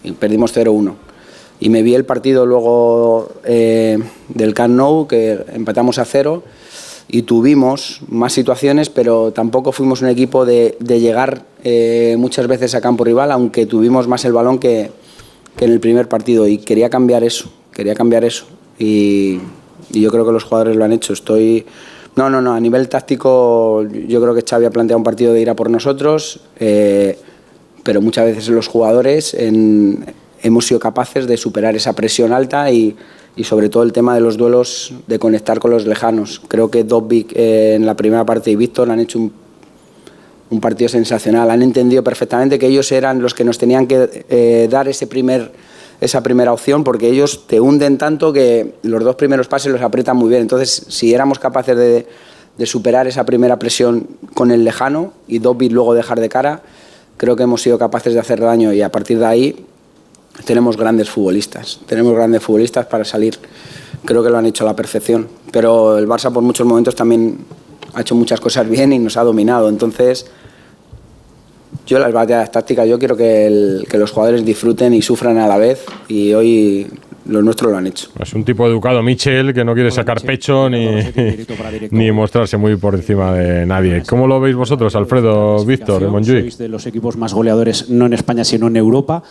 Y 0.03 0.13
perdimos 0.13 0.55
0-1. 0.55 0.93
y 1.59 1.69
me 1.69 1.83
vi 1.83 1.95
el 1.95 2.05
partido 2.05 2.45
luego 2.45 3.29
eh, 3.43 3.99
del 4.29 4.53
Camp 4.53 5.09
que 5.09 5.45
empatamos 5.53 5.99
a 5.99 6.05
cero 6.05 6.43
y 7.09 7.23
tuvimos 7.23 7.99
más 8.07 8.31
situaciones, 8.31 8.89
pero 8.89 9.33
tampoco 9.33 9.73
fuimos 9.73 10.01
un 10.01 10.07
equipo 10.07 10.45
de, 10.45 10.77
de 10.79 11.01
llegar 11.01 11.43
eh, 11.65 12.15
muchas 12.17 12.47
veces 12.47 12.73
a 12.73 12.79
campo 12.79 13.03
rival, 13.03 13.33
aunque 13.33 13.65
tuvimos 13.65 14.07
más 14.07 14.23
el 14.23 14.31
balón 14.31 14.59
que, 14.59 14.91
que 15.55 15.65
en 15.65 15.71
el 15.71 15.79
primer 15.79 16.07
partido 16.07 16.47
y 16.47 16.57
quería 16.57 16.89
cambiar 16.89 17.23
eso, 17.23 17.51
quería 17.73 17.93
cambiar 17.95 18.23
eso 18.23 18.45
y, 18.79 19.39
y 19.91 20.01
yo 20.01 20.09
creo 20.11 20.25
que 20.25 20.31
los 20.31 20.43
jugadores 20.43 20.75
lo 20.75 20.83
han 20.85 20.91
hecho. 20.91 21.13
Estoy 21.13 21.65
no, 22.15 22.29
no, 22.29 22.41
no, 22.41 22.53
a 22.53 22.59
nivel 22.59 22.89
táctico 22.89 23.83
yo 24.07 24.21
creo 24.21 24.33
que 24.35 24.41
Xavi 24.41 24.65
ha 24.65 24.69
planteado 24.71 24.97
un 24.97 25.03
partido 25.03 25.33
de 25.33 25.41
ir 25.41 25.49
a 25.49 25.55
por 25.55 25.69
nosotros, 25.69 26.41
eh, 26.59 27.17
pero 27.83 28.01
muchas 28.01 28.25
veces 28.25 28.49
los 28.49 28.67
jugadores 28.67 29.33
en- 29.33 30.05
hemos 30.43 30.65
sido 30.67 30.79
capaces 30.79 31.27
de 31.27 31.37
superar 31.37 31.75
esa 31.75 31.93
presión 31.93 32.33
alta 32.33 32.71
y, 32.71 32.95
y 33.35 33.43
sobre 33.43 33.69
todo 33.69 33.83
el 33.83 33.93
tema 33.93 34.15
de 34.15 34.21
los 34.21 34.37
duelos, 34.37 34.93
de 35.07 35.19
conectar 35.19 35.59
con 35.59 35.71
los 35.71 35.85
lejanos. 35.85 36.41
Creo 36.47 36.69
que 36.71 36.83
Dobbik 36.83 37.31
eh, 37.35 37.75
en 37.75 37.85
la 37.85 37.95
primera 37.95 38.25
parte 38.25 38.49
y 38.51 38.55
Víctor 38.55 38.89
han 38.89 38.99
hecho 38.99 39.19
un, 39.19 39.31
un 40.51 40.59
partido 40.59 40.89
sensacional, 40.89 41.49
han 41.49 41.63
entendido 41.63 42.03
perfectamente 42.03 42.59
que 42.59 42.67
ellos 42.67 42.91
eran 42.91 43.21
los 43.21 43.33
que 43.33 43.43
nos 43.43 43.57
tenían 43.57 43.87
que 43.87 44.25
eh, 44.29 44.67
dar 44.69 44.87
ese 44.87 45.07
primer 45.07 45.51
esa 46.01 46.23
primera 46.23 46.51
opción 46.51 46.83
porque 46.83 47.07
ellos 47.07 47.45
te 47.47 47.59
hunden 47.59 47.99
tanto 47.99 48.33
que 48.33 48.73
los 48.81 49.03
dos 49.03 49.15
primeros 49.15 49.47
pases 49.47 49.71
los 49.71 49.81
aprietan 49.81 50.17
muy 50.17 50.29
bien. 50.29 50.41
Entonces, 50.41 50.87
si 50.89 51.13
éramos 51.13 51.37
capaces 51.37 51.77
de, 51.77 52.07
superar 52.65 53.07
esa 53.07 53.23
primera 53.23 53.57
presión 53.57 54.07
con 54.35 54.51
el 54.51 54.63
lejano 54.63 55.13
y 55.27 55.39
Dobbit 55.39 55.71
luego 55.71 55.95
dejar 55.95 56.19
de 56.19 56.29
cara, 56.29 56.61
creo 57.17 57.35
que 57.35 57.43
hemos 57.43 57.61
sido 57.61 57.79
capaces 57.79 58.13
de 58.13 58.19
hacer 58.19 58.39
daño 58.39 58.73
y 58.73 58.81
a 58.81 58.91
partir 58.91 59.17
de 59.17 59.25
ahí 59.25 59.65
tenemos 60.45 60.75
grandes 60.75 61.09
futbolistas. 61.09 61.79
Tenemos 61.85 62.13
grandes 62.13 62.43
futbolistas 62.43 62.85
para 62.87 63.05
salir. 63.05 63.37
Creo 64.05 64.23
que 64.23 64.29
lo 64.29 64.37
han 64.37 64.45
hecho 64.45 64.63
a 64.63 64.67
la 64.67 64.75
perfección. 64.75 65.27
Pero 65.51 65.97
el 65.97 66.07
Barça 66.07 66.31
por 66.31 66.43
muchos 66.43 66.67
momentos 66.67 66.95
también 66.95 67.45
ha 67.93 68.01
hecho 68.01 68.15
muchas 68.15 68.39
cosas 68.39 68.67
bien 68.69 68.93
y 68.93 68.99
nos 68.99 69.17
ha 69.17 69.23
dominado. 69.23 69.69
Entonces, 69.69 70.25
yo 71.85 71.99
las 71.99 72.11
batallas 72.11 72.51
tácticas, 72.51 72.87
yo 72.87 72.97
quiero 72.99 73.15
que, 73.17 73.47
el- 73.47 73.85
que 73.89 73.97
los 73.97 74.11
jugadores 74.11 74.45
disfruten 74.45 74.93
y 74.93 75.01
sufran 75.01 75.37
a 75.37 75.47
la 75.47 75.57
vez 75.57 75.83
y 76.07 76.33
hoy 76.33 76.87
los 77.27 77.43
nuestros 77.43 77.71
lo 77.71 77.77
han 77.77 77.87
hecho. 77.87 78.09
Es 78.19 78.33
un 78.33 78.43
tipo 78.43 78.65
educado, 78.67 79.01
Michel, 79.03 79.53
que 79.53 79.63
no 79.63 79.73
quiere 79.73 79.91
sacar 79.91 80.21
pecho 80.21 80.69
ni, 80.69 80.87
ni 81.91 82.11
mostrarse 82.11 82.57
muy 82.57 82.75
por 82.77 82.95
encima 82.95 83.33
de 83.33 83.65
nadie. 83.65 84.03
¿Cómo 84.07 84.27
lo 84.27 84.39
veis 84.39 84.55
vosotros, 84.55 84.95
Alfredo, 84.95 85.63
Víctor? 85.63 86.01
Sois 86.25 86.57
de 86.57 86.67
los 86.67 86.85
equipos 86.87 87.17
más 87.17 87.33
goleadores, 87.33 87.89
no 87.89 88.05
en 88.07 88.13
España, 88.13 88.43
sino 88.43 88.67
en 88.67 88.75
Europa. 88.75 89.23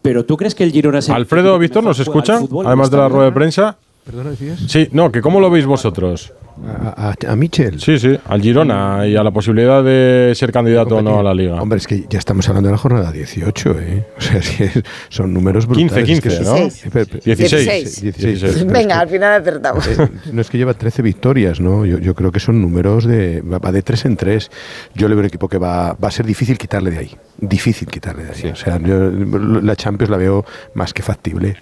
Pero 0.00 0.24
¿tú 0.24 0.36
crees 0.36 0.54
que 0.54 0.64
el 0.64 0.72
Girona 0.72 0.98
es 0.98 1.08
el 1.08 1.14
Alfredo, 1.14 1.58
Víctor, 1.58 1.84
¿nos 1.84 1.98
escuchan? 2.00 2.48
Además 2.64 2.90
de 2.90 2.96
la 2.96 3.08
rueda 3.08 3.26
de 3.26 3.32
prensa. 3.32 3.76
¿Perdona, 4.04 4.30
decías? 4.30 4.58
Sí, 4.66 4.88
no, 4.92 5.12
que 5.12 5.20
¿cómo 5.20 5.38
lo 5.40 5.48
veis 5.50 5.64
vosotros? 5.66 6.32
A, 6.66 7.14
a, 7.28 7.32
a 7.32 7.36
Michel. 7.36 7.80
Sí, 7.80 7.98
sí, 7.98 8.16
al 8.26 8.40
Girona 8.42 9.06
y 9.06 9.16
a 9.16 9.22
la 9.22 9.30
posibilidad 9.30 9.82
de 9.82 10.32
ser 10.34 10.52
candidato 10.52 10.96
o 10.96 11.02
no 11.02 11.18
a 11.20 11.22
la 11.22 11.34
Liga. 11.34 11.60
Hombre, 11.60 11.78
es 11.78 11.86
que 11.86 12.04
ya 12.08 12.18
estamos 12.18 12.48
hablando 12.48 12.68
de 12.68 12.72
la 12.72 12.78
jornada 12.78 13.10
18, 13.10 13.76
¿eh? 13.80 14.06
O 14.18 14.20
sea, 14.20 14.42
sí, 14.42 14.64
es- 14.64 14.82
son 15.08 15.32
números 15.32 15.66
15, 15.66 15.82
brutales. 16.02 16.20
15, 16.20 16.28
Es 16.28 16.38
que 16.38 16.44
¿no? 16.44 16.56
son- 16.56 16.66
Eh, 16.68 16.90
pero- 16.92 17.06
pero- 17.06 17.20
16. 17.24 18.02
16. 18.02 18.40
Pues 18.40 18.66
Venga, 18.66 19.00
al 19.00 19.08
final 19.08 19.40
acertamos. 19.40 19.86
Eh, 19.86 20.08
no 20.32 20.40
es 20.40 20.50
que 20.50 20.58
lleva 20.58 20.74
13 20.74 21.02
victorias, 21.02 21.60
¿no? 21.60 21.84
Yo, 21.86 21.98
yo 21.98 22.14
creo 22.14 22.30
que 22.32 22.40
son 22.40 22.60
números 22.60 23.04
de. 23.04 23.40
va 23.42 23.72
de 23.72 23.82
3 23.82 24.04
en 24.04 24.16
3. 24.16 24.50
Yo 24.94 25.08
le 25.08 25.14
veo 25.14 25.20
un 25.20 25.26
equipo 25.26 25.48
que 25.48 25.58
va, 25.58 25.94
va 25.94 26.08
a 26.08 26.10
ser 26.10 26.26
difícil 26.26 26.58
quitarle 26.58 26.90
de 26.90 26.98
ahí. 26.98 27.16
Difícil 27.38 27.88
quitarle 27.88 28.24
de 28.24 28.30
ahí. 28.32 28.50
O 28.52 28.56
sea, 28.56 28.78
yo 28.78 29.10
la 29.10 29.74
Champions 29.76 30.10
la 30.10 30.16
veo 30.16 30.44
más 30.74 30.92
que 30.92 31.02
factible. 31.02 31.56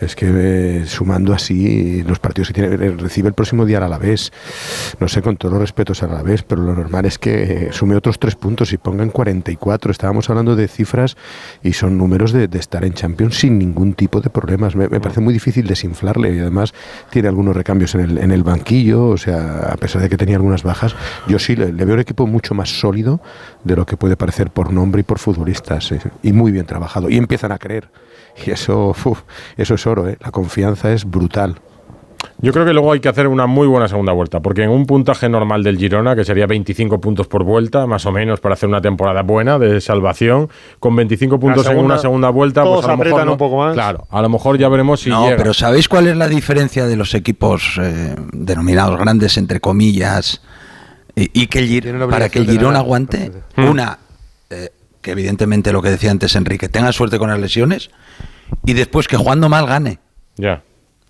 Es 0.00 0.16
que 0.16 0.26
eh, 0.32 0.84
sumando 0.86 1.32
así 1.32 2.02
los 2.02 2.18
partidos 2.18 2.48
que 2.48 2.54
tiene, 2.54 2.74
eh, 2.74 2.94
recibe 2.98 3.28
el 3.28 3.34
próximo 3.34 3.64
día 3.66 3.78
a 3.84 3.88
la 3.88 3.98
vez. 3.98 4.29
No 4.98 5.08
sé, 5.08 5.22
con 5.22 5.36
todos 5.36 5.52
los 5.52 5.60
respetos 5.60 6.02
a 6.02 6.06
la 6.06 6.22
vez, 6.22 6.42
pero 6.42 6.62
lo 6.62 6.74
normal 6.74 7.06
es 7.06 7.18
que 7.18 7.42
eh, 7.42 7.68
sume 7.72 7.96
otros 7.96 8.18
3 8.18 8.34
puntos 8.36 8.72
y 8.72 8.78
pongan 8.78 9.10
44. 9.10 9.92
Estábamos 9.92 10.28
hablando 10.30 10.56
de 10.56 10.68
cifras 10.68 11.16
y 11.62 11.72
son 11.72 11.98
números 11.98 12.32
de, 12.32 12.48
de 12.48 12.58
estar 12.58 12.84
en 12.84 12.94
Champions 12.94 13.38
sin 13.38 13.58
ningún 13.58 13.94
tipo 13.94 14.20
de 14.20 14.30
problemas. 14.30 14.76
Me, 14.76 14.88
me 14.88 15.00
parece 15.00 15.20
muy 15.20 15.32
difícil 15.32 15.66
desinflarle 15.66 16.34
y 16.34 16.38
además 16.38 16.74
tiene 17.10 17.28
algunos 17.28 17.56
recambios 17.56 17.94
en 17.94 18.00
el, 18.02 18.18
en 18.18 18.30
el 18.30 18.42
banquillo, 18.42 19.06
o 19.06 19.16
sea, 19.16 19.70
a 19.72 19.76
pesar 19.76 20.02
de 20.02 20.08
que 20.08 20.16
tenía 20.16 20.36
algunas 20.36 20.62
bajas, 20.62 20.94
yo 21.28 21.38
sí 21.38 21.56
le, 21.56 21.72
le 21.72 21.84
veo 21.84 21.94
un 21.94 22.00
equipo 22.00 22.26
mucho 22.26 22.54
más 22.54 22.80
sólido 22.80 23.20
de 23.64 23.76
lo 23.76 23.86
que 23.86 23.96
puede 23.96 24.16
parecer 24.16 24.50
por 24.50 24.72
nombre 24.72 25.00
y 25.00 25.04
por 25.04 25.18
futbolistas 25.18 25.92
eh, 25.92 26.00
y 26.22 26.32
muy 26.32 26.52
bien 26.52 26.66
trabajado 26.66 27.08
y 27.08 27.16
empiezan 27.16 27.52
a 27.52 27.58
creer. 27.58 27.90
Y 28.46 28.50
eso, 28.50 28.94
uf, 29.04 29.22
eso 29.56 29.74
es 29.74 29.86
oro, 29.86 30.08
¿eh? 30.08 30.16
la 30.20 30.30
confianza 30.30 30.92
es 30.92 31.04
brutal. 31.04 31.60
Yo 32.42 32.52
creo 32.52 32.64
que 32.64 32.72
luego 32.72 32.92
hay 32.92 33.00
que 33.00 33.08
hacer 33.08 33.26
una 33.28 33.46
muy 33.46 33.66
buena 33.66 33.86
segunda 33.88 34.12
vuelta, 34.12 34.40
porque 34.40 34.62
en 34.62 34.70
un 34.70 34.86
puntaje 34.86 35.28
normal 35.28 35.62
del 35.62 35.76
Girona, 35.76 36.16
que 36.16 36.24
sería 36.24 36.46
25 36.46 37.00
puntos 37.00 37.26
por 37.28 37.44
vuelta, 37.44 37.86
más 37.86 38.06
o 38.06 38.12
menos, 38.12 38.40
para 38.40 38.54
hacer 38.54 38.68
una 38.68 38.80
temporada 38.80 39.22
buena 39.22 39.58
de 39.58 39.80
salvación, 39.80 40.48
con 40.78 40.96
25 40.96 41.38
puntos 41.38 41.66
en 41.66 41.78
una 41.78 41.98
segunda 41.98 42.30
vuelta, 42.30 42.62
todos 42.62 42.76
pues 42.76 42.86
a 42.86 42.90
lo 42.92 42.96
mejor 42.96 43.06
aprietan 43.08 43.26
no- 43.26 43.32
un 43.32 43.38
poco 43.38 43.56
más. 43.58 43.74
Claro, 43.74 44.06
a 44.10 44.22
lo 44.22 44.28
mejor 44.30 44.56
ya 44.58 44.68
veremos 44.68 45.00
si 45.00 45.10
no, 45.10 45.24
llega. 45.24 45.36
pero 45.36 45.52
¿sabéis 45.54 45.88
cuál 45.88 46.06
es 46.08 46.16
la 46.16 46.28
diferencia 46.28 46.86
de 46.86 46.96
los 46.96 47.14
equipos 47.14 47.78
eh, 47.80 48.16
denominados 48.32 48.98
grandes, 48.98 49.36
entre 49.36 49.60
comillas, 49.60 50.40
y, 51.14 51.42
y 51.42 51.46
que 51.48 51.58
el 51.58 52.08
para 52.08 52.28
que 52.30 52.38
el 52.38 52.46
Girona 52.50 52.78
aguante? 52.78 53.30
Hmm. 53.56 53.64
Una, 53.68 53.98
eh, 54.48 54.70
que 55.02 55.10
evidentemente 55.10 55.72
lo 55.72 55.82
que 55.82 55.90
decía 55.90 56.10
antes 56.10 56.34
Enrique, 56.36 56.68
tenga 56.70 56.92
suerte 56.92 57.18
con 57.18 57.28
las 57.28 57.38
lesiones, 57.38 57.90
y 58.64 58.72
después 58.72 59.08
que 59.08 59.16
jugando 59.16 59.48
mal 59.50 59.66
gane. 59.66 59.98
Ya. 60.36 60.62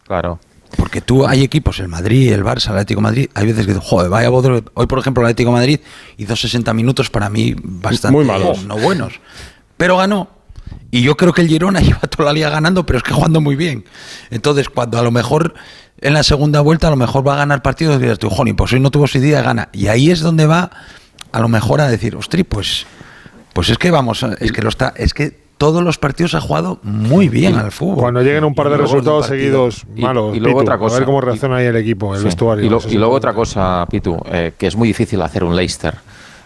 Claro. 0.07 0.41
Porque 0.77 1.01
tú 1.01 1.27
hay 1.27 1.43
equipos, 1.43 1.81
el 1.81 1.89
Madrid, 1.89 2.33
el 2.33 2.45
Barça, 2.45 2.67
el 2.69 2.75
Atlético 2.75 3.01
de 3.01 3.03
Madrid, 3.03 3.31
hay 3.35 3.47
veces 3.47 3.67
que 3.67 3.75
joder, 3.75 4.09
vaya 4.11 4.29
bodrio". 4.29 4.65
Hoy, 4.75 4.87
por 4.87 4.99
ejemplo, 4.99 5.23
el 5.23 5.27
Atlético 5.27 5.51
de 5.51 5.57
Madrid 5.57 5.81
hizo 6.17 6.37
60 6.37 6.73
minutos 6.75 7.11
para 7.11 7.29
mí 7.29 7.55
bastante 7.63 8.17
Muy 8.17 8.25
malos. 8.25 8.65
no 8.65 8.79
buenos. 8.79 9.15
Pero 9.77 9.97
ganó. 9.97 10.29
Y 10.91 11.03
yo 11.03 11.17
creo 11.17 11.33
que 11.33 11.43
el 11.43 11.49
Girona 11.49 11.81
lleva 11.83 12.01
toda 12.01 12.27
la 12.27 12.33
liga 12.33 12.51
ganando, 12.51 12.87
pero 12.87 12.99
es 12.99 13.03
que 13.03 13.13
jugando 13.13 13.41
muy 13.41 13.57
bien. 13.57 13.85
Entonces, 14.31 14.69
cuando 14.69 14.99
a 14.99 15.03
lo 15.03 15.11
mejor 15.11 15.55
en 16.01 16.15
la 16.15 16.23
segunda 16.23 16.61
vuelta 16.61 16.87
a 16.87 16.91
lo 16.91 16.97
mejor 16.97 17.27
va 17.27 17.35
a 17.35 17.39
ganar 17.39 17.63
partidos, 17.63 18.01
dirás 18.01 18.19
tú, 18.19 18.31
Joni, 18.31 18.53
pues 18.53 18.73
hoy 18.73 18.81
no 18.81 18.91
tuvo 18.91 19.07
su 19.07 19.21
día, 19.21 19.43
gana. 19.43 19.69
Y 19.73 19.89
ahí 19.89 20.11
es 20.11 20.21
donde 20.21 20.47
va 20.47 20.71
a 21.33 21.41
lo 21.41 21.49
mejor 21.49 21.81
a 21.81 21.89
decir, 21.89 22.17
ostri, 22.17 22.43
pues, 22.43 22.87
pues 23.53 23.69
es 23.69 23.79
que 23.79 23.91
vamos, 23.91 24.25
es 24.41 24.53
que 24.53 24.63
lo 24.63 24.69
está, 24.69 24.93
es 24.97 25.15
que 25.15 25.40
todos 25.61 25.83
los 25.83 25.99
partidos 25.99 26.35
ha 26.35 26.41
jugado 26.41 26.79
muy 26.83 27.29
bien 27.29 27.55
al 27.57 27.71
fútbol. 27.71 27.97
Cuando 27.99 28.23
lleguen 28.23 28.45
un 28.45 28.55
par 28.55 28.71
de 28.71 28.79
resultados 28.79 29.27
seguidos 29.27 29.85
Y- 29.95 30.01
malos, 30.01 30.35
y 30.35 30.41
luego 30.41 30.61
Pitu, 30.61 30.63
otra 30.63 30.75
a 30.77 30.79
cosa. 30.79 30.97
ver 30.97 31.05
cómo 31.05 31.21
reacciona 31.21 31.57
ahí 31.57 31.67
el 31.67 31.77
equipo, 31.77 32.15
el 32.15 32.21
Sí. 32.21 32.25
vestuario. 32.25 32.65
Y, 32.65 32.71
lo- 32.71 32.81
luego 32.99 33.13
otra 33.15 33.35
cosa, 33.35 33.87
Pitu, 33.91 34.17
eh, 34.33 34.55
que 34.57 34.67
es 34.69 34.75
muy 34.75 34.89
difícil 34.89 35.21
hacer 35.21 35.45
un 35.45 35.55
Leicester. 35.55 35.97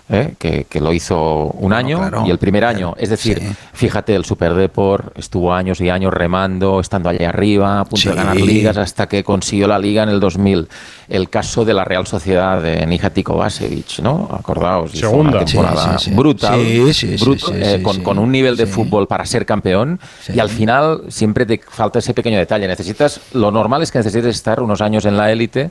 ¿Eh? 0.08 0.34
Que, 0.38 0.64
que 0.68 0.80
lo 0.80 0.92
hizo 0.92 1.46
un 1.58 1.72
año 1.72 1.98
claro, 1.98 2.24
y 2.26 2.30
el 2.30 2.38
primer 2.38 2.64
año. 2.64 2.94
Es 2.98 3.08
decir, 3.10 3.38
sí. 3.40 3.54
fíjate, 3.72 4.14
el 4.14 4.24
Super 4.24 4.54
Deport 4.54 5.18
estuvo 5.18 5.52
años 5.54 5.80
y 5.80 5.88
años 5.90 6.12
remando, 6.12 6.80
estando 6.80 7.08
allá 7.08 7.28
arriba, 7.30 7.80
a 7.80 7.84
punto 7.84 7.96
Sí. 8.02 8.08
de 8.10 8.14
ganar 8.14 8.36
ligas, 8.36 8.76
hasta 8.76 9.06
que 9.08 9.24
consiguió 9.24 9.66
la 9.66 9.78
liga 9.78 10.02
en 10.02 10.08
el 10.10 10.20
2000. 10.20 10.68
El 11.08 11.28
caso 11.28 11.64
de 11.64 11.74
la 11.74 11.84
Real 11.84 12.06
Sociedad 12.06 12.62
de 12.62 12.86
Nijati 12.86 13.22
Kovacevic, 13.22 13.98
¿no? 14.00 14.28
Acordaos. 14.32 14.94
hizo 14.94 15.08
Segunda. 15.10 15.36
Una 15.38 15.44
temporada 15.44 15.98
Sí, 15.98 16.10
brutal, 16.12 16.60
Sí, 16.60 16.92
sí, 16.94 17.18
sí, 17.18 17.24
brut- 17.24 17.38
sí, 17.46 17.52
eh, 17.54 17.80
con, 17.82 18.02
con 18.02 18.18
un 18.18 18.30
nivel 18.32 18.56
de 18.56 18.66
fútbol 18.66 19.06
para 19.06 19.24
ser 19.26 19.44
campeón 19.46 20.00
y 20.32 20.38
al 20.38 20.48
final 20.48 21.02
siempre 21.08 21.44
te 21.46 21.60
falta 21.68 21.98
ese 21.98 22.14
pequeño 22.14 22.38
detalle. 22.38 22.66
Necesitas, 22.66 23.20
lo 23.32 23.50
normal 23.50 23.82
es 23.82 23.90
que 23.92 23.98
necesites 23.98 24.34
estar 24.36 24.62
unos 24.62 24.80
años 24.80 25.04
en 25.04 25.16
la 25.16 25.30
élite 25.30 25.70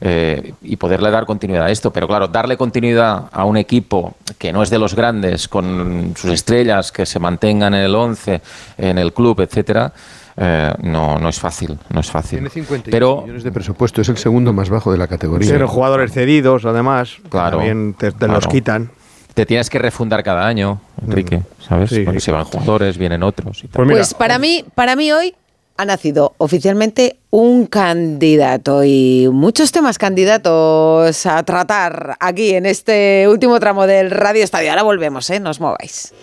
eh, 0.00 0.52
y 0.62 0.76
poderle 0.76 1.10
dar 1.10 1.26
continuidad 1.26 1.64
a 1.66 1.70
esto. 1.70 1.92
Pero 1.92 2.06
claro, 2.06 2.28
darle 2.28 2.56
continuidad 2.56 3.24
a 3.32 3.44
un 3.44 3.56
equipo 3.56 4.14
que 4.38 4.52
no 4.52 4.62
es 4.62 4.70
de 4.70 4.78
los 4.78 4.94
grandes, 4.94 5.48
con 5.48 6.12
sus 6.16 6.30
estrellas, 6.30 6.92
que 6.92 7.06
se 7.06 7.18
mantengan 7.18 7.74
en 7.74 7.82
el 7.82 7.94
11, 7.94 8.40
en 8.78 8.98
el 8.98 9.12
club, 9.12 9.40
etcétera, 9.40 9.92
eh, 10.38 10.72
no, 10.82 11.18
no 11.18 11.28
es 11.30 11.40
fácil, 11.40 11.78
no 11.88 12.00
es 12.00 12.10
fácil. 12.10 12.38
Tiene 12.40 12.50
50 12.50 12.90
Pero 12.90 13.22
millones 13.22 13.42
de 13.42 13.52
presupuesto, 13.52 14.00
es 14.02 14.08
el 14.10 14.18
segundo 14.18 14.52
más 14.52 14.68
bajo 14.68 14.92
de 14.92 14.98
la 14.98 15.06
categoría. 15.06 15.48
Cero 15.48 15.66
jugadores 15.68 16.12
cedidos, 16.12 16.64
además. 16.66 17.16
Claro, 17.30 17.58
También 17.58 17.94
te, 17.94 18.12
te 18.12 18.28
los 18.28 18.46
quitan. 18.46 18.90
te 19.32 19.46
tienes 19.46 19.70
que 19.70 19.78
refundar 19.78 20.22
cada 20.22 20.46
año, 20.46 20.80
Enrique, 21.02 21.40
¿sabes? 21.66 21.88
Sí, 21.90 22.02
Porque 22.04 22.20
sí. 22.20 22.26
se 22.26 22.32
van 22.32 22.44
jugadores, 22.44 22.98
vienen 22.98 23.22
otros 23.22 23.58
y 23.64 23.68
tal. 23.68 23.72
Pues 23.76 23.88
mira, 23.88 23.98
Pues 24.00 24.12
para 24.14 24.38
mí, 24.38 24.62
para 24.74 24.94
mí 24.94 25.10
hoy 25.10 25.34
ha 25.76 25.84
nacido 25.84 26.34
oficialmente 26.38 27.16
un 27.30 27.66
candidato 27.66 28.84
y 28.84 29.28
muchos 29.32 29.72
temas 29.72 29.98
candidatos 29.98 31.26
a 31.26 31.42
tratar 31.42 32.16
aquí 32.20 32.54
en 32.54 32.66
este 32.66 33.26
último 33.28 33.60
tramo 33.60 33.86
del 33.86 34.10
Radio 34.10 34.44
Estadio. 34.44 34.70
Ahora 34.70 34.82
volvemos, 34.82 35.28
¿eh? 35.30 35.40
No 35.40 35.50
os 35.50 35.60
mováis. 35.60 36.14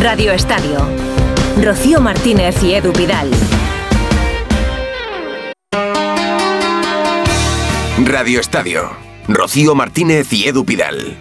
Radio 0.00 0.32
Estadio. 0.32 0.78
Rocío 1.62 2.00
Martínez 2.00 2.62
y 2.62 2.74
Edu 2.74 2.92
Pidal. 2.92 3.30
Radio 8.04 8.40
Estadio. 8.40 8.90
Rocío 9.28 9.74
Martínez 9.74 10.32
y 10.32 10.48
Edu 10.48 10.64
Pidal. 10.64 11.16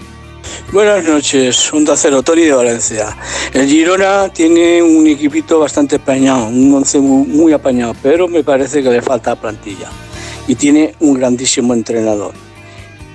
Buenas 0.72 1.04
noches, 1.04 1.72
Onda 1.74 1.96
Cero, 1.96 2.24
Tony 2.24 2.44
de 2.44 2.54
Valencia. 2.54 3.16
El 3.54 3.68
Girona 3.68 4.30
tiene 4.30 4.82
un 4.82 5.06
equipito 5.08 5.60
bastante 5.60 5.98
apañado, 5.98 6.48
un 6.48 6.74
once 6.74 7.00
muy, 7.00 7.28
muy 7.28 7.54
apañado, 7.54 7.96
pero 8.02 8.28
me 8.28 8.44
parece 8.44 8.82
que 8.82 8.90
le 8.90 9.02
falta 9.02 9.36
plantilla. 9.36 9.90
Y 10.48 10.56
tiene 10.56 10.96
un 11.00 11.14
grandísimo 11.14 11.74
entrenador. 11.74 12.34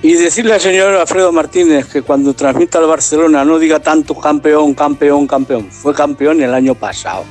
Y 0.01 0.13
decirle 0.13 0.53
al 0.53 0.61
señor 0.61 0.95
Alfredo 0.95 1.33
Martínez 1.33 1.87
que 1.87 2.01
cuando 2.01 2.33
transmita 2.33 2.77
al 2.77 2.87
Barcelona 2.87 3.43
no 3.43 3.59
diga 3.59 3.79
tanto 3.81 4.15
campeón, 4.15 4.73
campeón, 4.73 5.27
campeón. 5.27 5.69
Fue 5.69 5.93
campeón 5.93 6.41
el 6.41 6.53
año 6.53 6.73
pasado. 6.75 7.25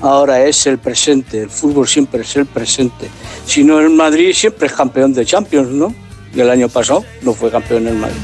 Ahora 0.00 0.44
es 0.44 0.66
el 0.66 0.78
presente, 0.78 1.42
el 1.42 1.50
fútbol 1.50 1.88
siempre 1.88 2.20
es 2.20 2.36
el 2.36 2.46
presente. 2.46 3.08
Si 3.46 3.64
no, 3.64 3.80
el 3.80 3.90
Madrid 3.90 4.32
siempre 4.32 4.68
es 4.68 4.72
campeón 4.72 5.12
de 5.12 5.24
Champions, 5.26 5.70
¿no? 5.70 5.92
Y 6.32 6.40
el 6.40 6.50
año 6.50 6.68
pasado 6.68 7.04
no 7.22 7.32
fue 7.32 7.50
campeón 7.50 7.88
en 7.88 7.98
Madrid. 7.98 8.16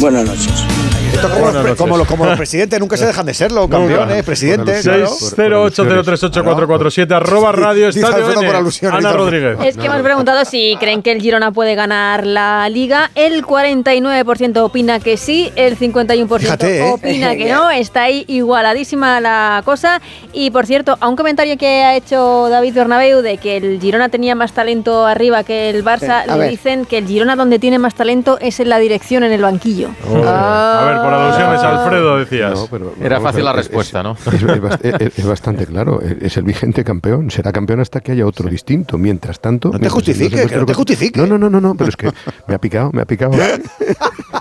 Buenas 0.00 0.24
noches. 0.26 0.97
Esto 1.12 1.28
como, 1.30 1.50
los, 1.50 1.76
como, 1.76 1.96
los, 1.96 2.06
como 2.06 2.26
los 2.26 2.36
presidentes 2.36 2.78
nunca 2.80 2.96
se 2.96 3.06
dejan 3.06 3.26
de 3.26 3.34
serlo, 3.34 3.68
campeones, 3.68 4.24
presidentes. 4.24 4.82
claro. 4.82 5.06
608038447 5.08 7.12
arroba 7.12 7.52
radio 7.52 7.88
estadio 7.88 8.32
N. 8.32 8.46
por 8.46 8.56
alusión, 8.56 8.94
Ana. 8.94 9.12
Rodríguez. 9.12 9.58
Es 9.64 9.76
que 9.76 9.86
hemos 9.86 10.00
preguntado 10.02 10.44
si 10.44 10.76
creen 10.78 11.02
que 11.02 11.12
el 11.12 11.20
Girona 11.20 11.52
puede 11.52 11.74
ganar 11.74 12.26
la 12.26 12.68
liga. 12.68 13.10
El 13.14 13.44
49% 13.44 14.58
opina 14.58 15.00
que 15.00 15.16
sí, 15.16 15.50
el 15.56 15.78
51% 15.78 16.38
Fíjate, 16.38 16.80
¿eh? 16.80 16.90
opina 16.92 17.36
que 17.36 17.52
no. 17.52 17.70
Está 17.78 18.02
ahí 18.02 18.24
igualadísima 18.28 19.20
la 19.20 19.62
cosa. 19.64 20.00
Y 20.32 20.50
por 20.50 20.66
cierto, 20.66 20.96
a 21.00 21.08
un 21.08 21.16
comentario 21.16 21.56
que 21.56 21.84
ha 21.84 21.96
hecho 21.96 22.48
David 22.48 22.74
Bernabeu 22.74 23.22
de 23.22 23.38
que 23.38 23.56
el 23.56 23.80
Girona 23.80 24.08
tenía 24.08 24.34
más 24.34 24.52
talento 24.52 25.06
arriba 25.06 25.44
que 25.44 25.70
el 25.70 25.84
Barça, 25.84 26.26
le 26.26 26.38
ver. 26.38 26.50
dicen 26.50 26.84
que 26.84 26.98
el 26.98 27.06
Girona 27.06 27.36
donde 27.36 27.58
tiene 27.58 27.78
más 27.78 27.94
talento 27.94 28.38
es 28.40 28.60
en 28.60 28.68
la 28.68 28.78
dirección, 28.78 29.22
en 29.24 29.32
el 29.32 29.42
banquillo. 29.42 29.90
A 30.26 30.84
ver, 30.84 30.97
por 31.02 31.12
alusiones, 31.14 31.60
Alfredo, 31.60 32.18
decías. 32.18 32.68
Era 33.02 33.20
fácil 33.20 33.44
la 33.44 33.50
es- 33.50 33.56
respuesta, 33.56 34.02
¿no? 34.02 34.12
Es, 34.26 34.42
es 34.82 35.00
es- 35.00 35.18
es 35.18 35.26
bastante 35.26 35.66
claro. 35.66 36.00
Es 36.00 36.16
es 36.20 36.36
el 36.36 36.44
vigente 36.44 36.84
campeón. 36.84 37.30
Será 37.30 37.52
campeón 37.52 37.80
hasta 37.80 38.00
que 38.00 38.12
haya 38.12 38.26
otro 38.26 38.48
distinto. 38.48 38.98
Mientras 38.98 39.40
tanto. 39.40 39.70
No 39.70 39.78
te 39.78 39.88
justifique, 39.88 40.46
que 40.46 40.56
no 40.56 40.66
te 40.66 40.74
justifique. 40.74 41.18
No, 41.20 41.26
no, 41.26 41.38
no, 41.38 41.48
no, 41.50 41.60
no, 41.60 41.74
pero 41.74 41.88
es 41.90 41.96
que 41.96 42.10
me 42.46 42.54
ha 42.54 42.58
picado, 42.58 42.90
me 42.92 43.02
ha 43.02 43.06
picado. 43.06 43.32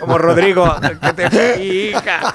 Como 0.00 0.18
Rodrigo, 0.18 0.74
que 1.00 1.12
te 1.12 1.30
pica. 1.90 2.34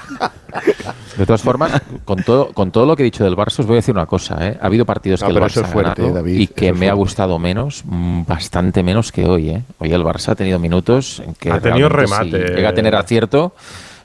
De 1.17 1.25
todas 1.25 1.41
formas, 1.41 1.81
con 2.03 2.23
todo, 2.23 2.51
con 2.53 2.71
todo 2.71 2.86
lo 2.86 2.95
que 2.95 3.03
he 3.03 3.05
dicho 3.05 3.23
del 3.23 3.36
Barça, 3.36 3.59
os 3.59 3.65
voy 3.65 3.75
a 3.75 3.77
decir 3.77 3.93
una 3.95 4.05
cosa. 4.05 4.38
¿eh? 4.47 4.57
Ha 4.61 4.65
habido 4.67 4.86
partidos 4.86 5.21
No, 5.21 5.27
que 5.27 5.33
el 5.33 5.39
Barça 5.41 5.63
ha 5.63 5.67
fuerte, 5.67 6.01
ganado 6.01 6.15
David, 6.15 6.39
y 6.39 6.47
que 6.47 6.73
me 6.73 6.89
ha 6.89 6.93
gustado 6.93 7.39
menos, 7.39 7.83
mm, 7.86 8.23
bastante 8.25 8.83
menos 8.83 9.11
que 9.11 9.25
hoy. 9.25 9.49
¿eh? 9.49 9.63
Hoy 9.79 9.93
el 9.93 10.03
Barça 10.03 10.29
ha 10.29 10.36
tenido 10.36 10.59
minutos 10.59 11.21
en 11.25 11.33
que 11.36 11.51
Ha 11.51 11.59
tenido 11.59 11.89
remate. 11.89 12.47
si 12.47 12.53
llega 12.53 12.69
a 12.69 12.73
tener 12.73 12.95
acierto. 12.95 13.53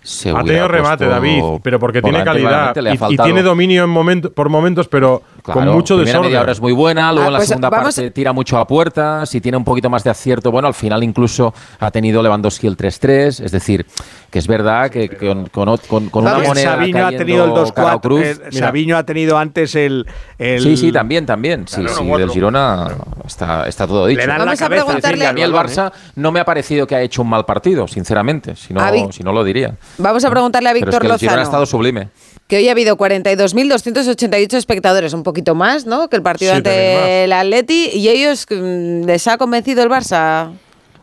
Se 0.03 0.31
Ha 0.31 0.43
tenido 0.43 0.67
remate, 0.67 1.07
David, 1.07 1.43
pero 1.63 1.79
porque 1.79 2.01
tiene 2.01 2.25
calidad 2.25 2.75
y- 2.75 3.13
y, 3.15 3.17
tiene 3.19 3.43
dominio 3.43 3.85
en 3.85 3.91
momento, 3.91 4.33
por 4.33 4.49
momentos, 4.49 4.89
pero 4.89 5.23
con 5.43 5.55
Claro, 5.55 5.73
mucho 5.75 5.95
primera 5.97 6.13
desorden. 6.13 6.31
media 6.31 6.41
hora 6.43 6.53
es 6.53 6.61
muy 6.61 6.73
buena, 6.73 7.13
luego 7.13 7.25
Ah, 7.25 7.29
en 7.29 7.33
la 7.33 7.39
pues 7.39 7.49
segunda 7.49 7.71
parte 7.71 8.11
tira 8.11 8.33
mucho 8.33 8.59
a 8.59 8.67
puerta, 8.67 9.25
si 9.27 9.41
tiene 9.41 9.57
un 9.59 9.65
poquito 9.65 9.89
más 9.91 10.05
de 10.05 10.11
acierto, 10.11 10.51
bueno, 10.51 10.69
al 10.69 10.75
final 10.75 11.03
incluso 11.03 11.53
ha 11.79 11.91
tenido 11.91 12.23
Lewandowski 12.23 12.67
el 12.67 12.77
3-3, 12.77 13.41
es 13.45 13.51
decir, 13.53 13.87
que 14.31 14.39
es 14.39 14.47
verdad 14.47 14.91
que 14.91 15.09
con, 15.09 15.47
con, 15.49 15.77
con- 15.89 16.09
con 16.11 16.25
una 16.25 16.39
moneda 16.39 16.77
Sabiño 16.77 17.07
ha 17.07 17.11
tenido 17.11 17.45
el 17.45 17.73
cara 17.73 17.97
o 17.97 17.99
2-4. 17.99 18.01
cruz, 18.01 18.21
eh, 18.23 18.39
Sabiño 18.53 18.97
ha 18.97 19.05
tenido 19.05 19.37
antes 19.39 19.75
el. 19.75 20.07
el 20.39 20.63
Sí, 20.63 20.77
sí, 20.77 20.93
también, 20.93 21.27
también. 21.27 21.67
Sí, 21.67 21.81
Claro, 21.81 21.97
sí, 21.97 22.05
no, 22.05 22.19
del. 22.19 22.31
Girona 22.31 22.89
está, 23.27 23.67
está 23.67 23.87
todo 23.87 24.07
dicho. 24.07 24.21
Le 24.21 24.27
dan 24.27 24.39
la 24.39 24.45
Vamos 24.45 24.61
a 24.61 24.65
cabeza, 24.65 24.85
preguntarle- 24.87 25.19
sí, 25.21 25.27
a 25.27 25.33
mí 25.33 25.43
el 25.43 25.53
balón, 25.53 25.71
¿eh? 25.71 25.75
Barça 25.75 25.93
no 26.15 26.31
me 26.33 26.39
ha 26.41 26.45
parecido 26.45 26.87
que 26.87 26.95
ha 26.95 27.01
hecho 27.03 27.23
un 27.23 27.29
mal 27.29 27.45
partido, 27.45 27.89
sinceramente. 27.89 28.55
Si 28.55 28.73
no, 28.73 28.81
si 29.13 29.23
no 29.25 29.33
lo 29.33 29.43
diría. 29.43 29.75
Vamos 29.99 30.25
a 30.25 30.31
preguntarle 30.31 30.69
a 30.69 30.73
Pero 30.75 30.85
es 30.85 30.87
Víctor 30.87 31.03
que 31.03 31.13
el 31.13 31.19
Girona 31.19 31.41
ha 31.41 31.45
estado 31.45 31.67
sublime. 31.67 32.09
Que 32.51 32.57
hoy 32.57 32.69
ha 32.69 32.73
habido 32.73 32.97
42.288 32.97 34.55
espectadores, 34.55 35.13
un 35.13 35.23
poquito 35.23 35.55
más, 35.55 35.87
¿no? 35.87 36.09
Que 36.09 36.17
el 36.17 36.23
partido 36.23 36.51
Sí, 36.51 36.57
ante 36.57 37.23
el 37.25 37.33
Atleti. 37.33 37.91
¿Y 37.95 38.09
ellos 38.09 38.45
mm, 38.51 39.05
les 39.05 39.29
ha 39.29 39.39
convencido 39.39 39.85
el 39.85 39.89
Barça? 39.89 40.51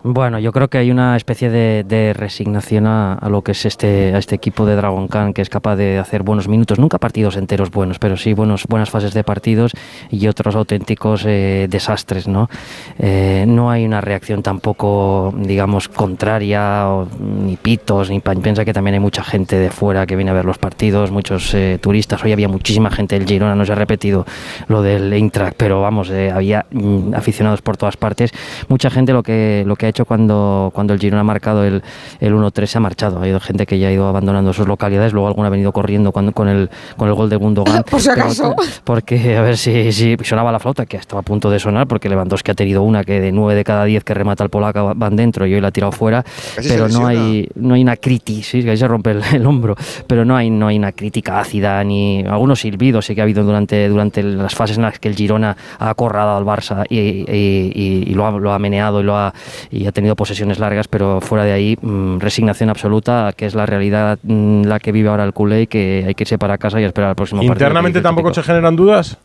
Bueno, 0.10 0.40
yo 0.40 0.54
creo 0.54 0.70
que 0.70 0.78
hay 0.78 0.90
una 0.90 1.18
especie 1.18 1.50
de, 1.50 1.84
de 1.84 2.14
resignación 2.14 2.88
a, 2.88 3.16
a 3.16 3.28
lo 3.28 3.42
que 3.42 3.52
es 3.52 3.66
este, 3.66 4.16
a 4.16 4.20
este 4.20 4.36
equipo 4.36 4.66
de 4.66 4.78
Dragon 4.78 5.10
Khan, 5.10 5.34
que 5.34 5.42
es 5.42 5.50
capaz 5.50 5.76
de 5.76 5.98
hacer 5.98 6.24
buenos 6.24 6.48
minutos, 6.48 6.80
nunca 6.80 6.98
partidos 6.98 7.36
enteros 7.36 7.72
buenos, 7.72 8.00
pero 8.00 8.16
sí 8.16 8.32
buenos, 8.32 8.68
buenas 8.70 8.90
fases 8.90 9.14
de 9.14 9.26
partidos 9.26 9.74
y 10.10 10.28
otros 10.30 10.56
auténticos 10.56 11.26
eh, 11.26 11.68
desastres, 11.70 12.26
¿no? 12.26 12.50
Eh, 13.00 13.44
no 13.50 13.70
hay 13.70 13.86
una 13.86 14.00
reacción 14.00 14.44
tampoco, 14.44 15.34
digamos, 15.38 15.90
contraria, 15.90 16.88
o, 16.88 17.10
ni 17.20 17.58
pitos, 17.58 18.10
ni. 18.10 18.22
Piensa 18.22 18.64
que 18.64 18.72
también 18.72 18.94
hay 18.94 19.02
mucha 19.02 19.26
gente 19.26 19.58
de 19.58 19.70
fuera 19.70 20.06
que 20.06 20.16
viene 20.16 20.32
a 20.32 20.34
ver 20.34 20.46
los 20.46 20.58
partidos, 20.58 21.12
muchos 21.12 21.54
eh, 21.54 21.80
turistas. 21.82 22.24
Hoy 22.24 22.32
había 22.32 22.48
muchísima 22.48 22.90
gente 22.92 23.20
del 23.20 23.28
Girona, 23.28 23.56
no 23.56 23.66
se 23.66 23.74
ha 23.74 23.76
repetido 23.76 24.26
lo 24.70 24.82
del 24.82 25.12
Eintracht, 25.12 25.56
pero 25.58 25.82
vamos, 25.82 26.10
eh, 26.12 26.32
había 26.32 26.66
mm, 26.72 27.14
aficionados 27.14 27.62
por 27.62 27.76
todas 27.76 27.98
partes. 27.98 28.32
Mucha 28.70 28.90
gente 28.90 29.12
lo 29.12 29.22
que, 29.22 29.64
lo 29.66 29.76
que 29.76 29.88
ha 29.88 29.90
hecho 29.90 29.97
cuando, 30.06 30.72
cuando 30.74 30.94
el 30.94 31.00
Girona 31.00 31.22
ha 31.22 31.24
marcado 31.24 31.64
el, 31.64 31.82
el 32.20 32.34
1-3 32.34 32.66
se 32.66 32.78
ha 32.78 32.82
marchado. 32.82 33.18
Ha 33.18 33.22
habido 33.22 33.40
gente 33.40 33.66
que 33.66 33.80
ya 33.80 33.88
ha 33.88 33.92
ido 33.92 34.08
abandonando 34.08 34.54
sus 34.54 34.68
localidades, 34.68 35.14
luego 35.14 35.28
alguna 35.28 35.48
ha 35.48 35.52
venido 35.52 35.72
corriendo 35.72 36.12
cuando, 36.12 36.32
con, 36.32 36.48
el, 36.48 36.70
con 36.98 37.08
el 37.08 37.14
gol 37.16 37.30
de 37.30 37.36
Gundogan. 37.36 37.84
Por 37.90 38.02
si 38.02 38.10
Pero- 38.10 38.22
acaso. 38.24 38.56
porque 38.84 39.38
a 39.38 39.42
ver 39.42 39.58
si, 39.58 39.92
si 39.92 40.16
sonaba 40.24 40.52
la 40.52 40.60
flauta, 40.60 40.86
que 40.86 40.98
estaba 40.98 41.20
a 41.22 41.24
punto 41.24 41.50
de 41.50 41.60
sonar, 41.60 41.88
porque 41.88 42.10
Lewandowski 42.10 42.52
ha 42.52 42.56
tenido 42.56 42.84
una 42.84 43.04
que 43.04 43.20
de 43.20 43.32
9 43.32 43.56
de 43.56 43.64
cada 43.64 43.86
10 43.86 44.04
que 44.04 44.14
remata 44.14 44.44
el 44.44 44.50
polaco 44.50 44.94
van 44.96 45.16
dentro 45.16 45.46
y 45.46 45.54
hoy 45.54 45.62
la 45.62 45.70
ha 45.70 45.72
tirado 45.72 45.92
fuera. 45.92 46.24
Casi 46.56 46.68
pero 46.70 46.88
no 46.90 47.08
hay, 47.08 47.48
no 47.56 47.74
hay 47.76 47.82
una 47.82 47.96
crítica, 47.98 48.44
sí, 48.44 48.64
que 48.64 48.72
ahí 48.72 48.78
se 48.78 48.88
rompe 48.88 49.12
el, 49.12 49.22
el 49.34 49.46
hombro, 49.46 49.76
pero 50.08 50.26
no 50.26 50.36
hay, 50.36 50.50
no 50.50 50.68
hay 50.68 50.78
una 50.78 50.92
crítica 50.92 51.40
ácida 51.40 51.84
ni 51.84 52.24
algunos 52.26 52.60
silbidos 52.62 53.06
sí 53.06 53.16
que 53.16 53.22
ha 53.22 53.24
habido 53.24 53.44
durante, 53.44 53.88
durante 53.90 54.24
las 54.24 54.54
fases 54.56 54.78
en 54.78 54.84
las 54.84 55.00
que 55.00 55.08
el 55.10 55.16
Girona 55.16 55.56
ha 55.80 55.90
acorralado 55.90 56.38
al 56.38 56.46
Barça 56.46 56.86
y, 56.90 56.98
y- 57.00 57.72
y- 57.74 58.04
y 58.08 58.14
lo, 58.14 58.26
ha, 58.28 58.32
lo 58.32 58.52
ha 58.54 58.60
meneado 58.60 59.00
y, 59.02 59.04
lo 59.04 59.16
ha, 59.18 59.34
y 59.72 59.87
ha 59.90 59.92
tenido 59.92 60.16
posesiones 60.16 60.60
largas, 60.60 60.88
pero 60.88 61.22
fuera 61.22 61.46
de 61.46 61.52
ahí 61.52 61.78
mm, 61.82 62.20
resignación 62.20 62.70
absoluta, 62.70 63.34
que 63.36 63.46
es 63.46 63.56
la 63.56 63.66
realidad 63.66 64.20
mm, 64.24 64.64
la 64.64 64.80
que 64.80 64.92
vive 64.92 65.10
ahora 65.10 65.24
el 65.24 65.34
culé 65.34 65.64
y 65.64 65.68
que 65.68 66.04
hay 66.08 66.16
que 66.16 66.24
irse 66.24 66.38
para 66.38 66.58
casa 66.58 66.80
y 66.82 66.84
esperar 66.84 67.10
al 67.10 67.16
próximo 67.16 67.42
partido. 67.42 67.54
¿Internamente 67.54 68.02
tampoco 68.02 68.34
se 68.34 68.44
generan 68.44 68.76
dudas? 68.76 69.18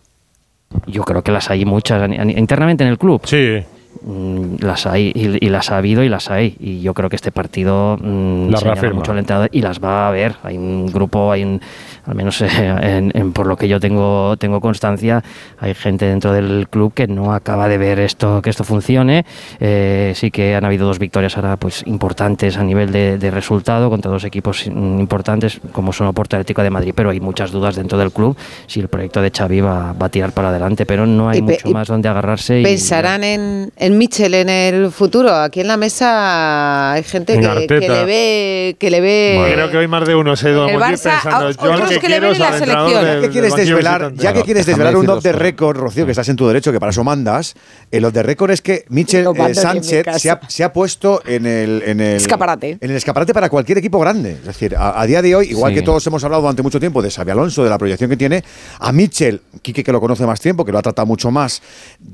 Yo 0.87 1.03
creo 1.03 1.23
que 1.23 1.33
las 1.33 1.51
hay 1.51 1.65
muchas. 1.65 2.09
Internamente 2.11 2.85
en 2.85 2.91
el 2.91 2.99
club. 2.99 3.21
Sí. 3.25 3.63
Mm, 4.05 4.57
Las 4.61 4.87
hay 4.87 5.13
y, 5.15 5.45
y 5.45 5.49
las 5.49 5.71
ha 5.71 5.77
habido 5.79 6.03
y 6.03 6.09
las 6.09 6.31
hay. 6.31 6.57
Y 6.61 6.81
yo 6.81 6.93
creo 6.95 7.09
que 7.09 7.17
este 7.17 7.31
partido 7.33 7.97
mm, 8.01 8.49
Las 8.51 8.63
reafirma. 8.63 8.97
mucho 8.97 9.13
al 9.13 9.19
entrenador 9.19 9.49
y 9.53 9.61
las 9.63 9.79
va 9.83 10.09
a 10.09 10.11
ver. 10.11 10.35
Hay 10.43 10.57
un 10.59 10.87
grupo, 10.87 11.31
hay 11.33 11.45
un, 11.45 11.61
al 12.07 12.15
menos 12.15 12.41
eh, 12.41 12.49
en- 12.83 13.13
en- 13.15 13.33
por 13.33 13.47
lo 13.47 13.57
que 13.57 13.69
yo 13.69 13.79
tengo, 13.81 14.37
tengo 14.39 14.61
constancia, 14.61 15.23
hay 15.61 15.75
gente 15.75 16.05
dentro 16.07 16.33
del 16.33 16.67
club 16.69 16.93
que 16.95 17.07
no 17.07 17.33
acaba 17.33 17.69
de 17.69 17.79
ver 17.79 18.01
esto, 18.01 18.43
que 18.43 18.51
esto 18.51 18.65
funcione. 18.65 19.25
Eh, 19.61 20.13
sí 20.17 20.31
que 20.31 20.55
han 20.57 20.65
habido 20.65 20.87
dos 20.87 20.99
victorias 20.99 21.37
ahora 21.37 21.57
pues 21.57 21.83
importantes 21.87 22.57
a 22.57 22.65
nivel 22.65 22.91
de, 22.93 23.19
de 23.19 23.31
resultado 23.31 23.89
contra 23.91 24.11
dos 24.11 24.25
equipos 24.25 24.67
importantes 24.67 25.61
como 25.73 25.93
son 25.93 26.07
Oporto 26.09 26.37
Atlético 26.37 26.63
de 26.63 26.71
Madrid, 26.71 26.93
pero 26.95 27.11
hay 27.11 27.21
muchas 27.21 27.51
dudas 27.53 27.77
dentro 27.77 27.99
del 27.99 28.11
club 28.13 28.37
si 28.67 28.81
el 28.81 28.89
proyecto 28.89 29.23
de 29.23 29.31
Xavi 29.31 29.61
va, 29.61 29.93
va 29.93 30.07
a 30.07 30.09
tirar 30.09 30.33
para 30.33 30.49
adelante, 30.49 30.87
pero 30.87 31.07
no 31.07 31.29
hay 31.29 31.39
Y 31.39 31.43
mucho 31.43 31.69
y 31.69 31.73
más 31.73 31.89
donde 31.89 32.09
agarrarse. 32.09 32.61
y- 32.61 32.65
¿Pensarán 32.65 33.25
en, 33.25 33.71
en 33.93 33.99
Mitchell 33.99 34.35
en 34.35 34.49
el 34.49 34.91
futuro? 34.91 35.35
Aquí 35.35 35.61
en 35.61 35.69
la 35.69 35.77
mesa 35.77 36.93
hay 36.93 37.03
gente 37.05 37.35
En 37.35 37.41
que, 37.43 37.79
le 37.89 38.05
ve... 38.05 38.77
Que 38.79 38.91
le 38.91 39.01
ve 39.01 39.51
Creo 39.55 39.71
que 39.71 39.77
hoy 39.79 39.89
más 39.89 40.07
de 40.07 40.15
uno 40.15 40.35
se 40.37 40.49
ha 40.49 40.51
ido 40.51 40.65
a 40.65 40.71
El 40.71 40.79
Montjuic 40.79 40.99
Barça, 40.99 41.23
pensando, 41.23 41.47
a- 41.47 41.51
yo 41.53 41.61
al 41.63 41.73
otros 41.75 41.91
que 41.91 41.99
que 42.01 42.09
le 42.09 42.21
ven 42.21 42.33
en 42.33 42.39
la 42.41 42.59
selección. 42.59 43.05
del- 43.05 43.21
Ya 43.21 43.21
que 43.21 43.31
quieres 43.31 43.55
desvelar, 43.57 44.13
ya 44.15 44.33
que 44.33 44.43
quieres 44.43 44.67
desvelar 44.67 44.97
un 44.97 45.09
off 45.09 45.23
the 45.23 45.33
record, 45.33 45.77
Rocío, 45.77 46.05
que 46.05 46.13
estás 46.13 46.29
en 46.29 46.37
tu 46.37 46.47
derecho, 46.49 46.73
que 46.73 46.81
para 46.81 46.91
eso 46.91 47.05
mandas. 47.05 47.55
El 47.91 48.05
off 48.05 48.13
the 48.13 48.23
record 48.23 48.51
es 48.51 48.63
que 48.63 48.85
Michel 48.89 49.25
Lo 49.25 49.35
mando 49.35 49.53
eh, 49.53 49.63
Sánchez 49.63 50.07
se 50.19 50.31
ha, 50.31 50.41
se 50.49 50.65
ha 50.65 50.73
puesto 50.73 51.23
en 51.27 51.47
el, 51.47 51.83
en 51.87 52.01
el 52.01 52.17
Escaparate. 52.17 52.79
En 52.81 52.91
el 52.91 52.97
escaparate 52.97 53.33
para 53.35 53.49
cualquier 53.49 53.79
equipo 53.79 53.99
grande. 53.99 54.33
Es 54.33 54.45
decir, 54.47 54.75
a, 54.77 55.01
a 55.01 55.07
día 55.07 55.23
de 55.23 55.35
hoy, 55.35 55.49
igual 55.51 55.73
Sí. 55.73 55.77
que 55.79 55.83
todos 55.83 56.07
hemos 56.07 56.23
hablado 56.25 56.43
durante 56.43 56.63
mucho 56.63 56.81
tiempo 56.81 57.01
de 57.03 57.11
Xabi 57.11 57.31
Alonso, 57.31 57.63
de 57.65 57.71
la 57.71 57.79
proyección 57.79 58.11
que 58.11 58.17
tiene, 58.17 58.43
a 58.81 58.93
Michel, 58.93 59.41
Quique 59.63 59.85
que 59.85 59.93
lo 59.93 60.01
conoce 60.01 60.27
más 60.27 60.41
tiempo, 60.41 60.65
que 60.65 60.73
lo 60.73 60.79
ha 60.79 60.83
tratado 60.83 61.07
mucho 61.07 61.31
más, 61.31 61.63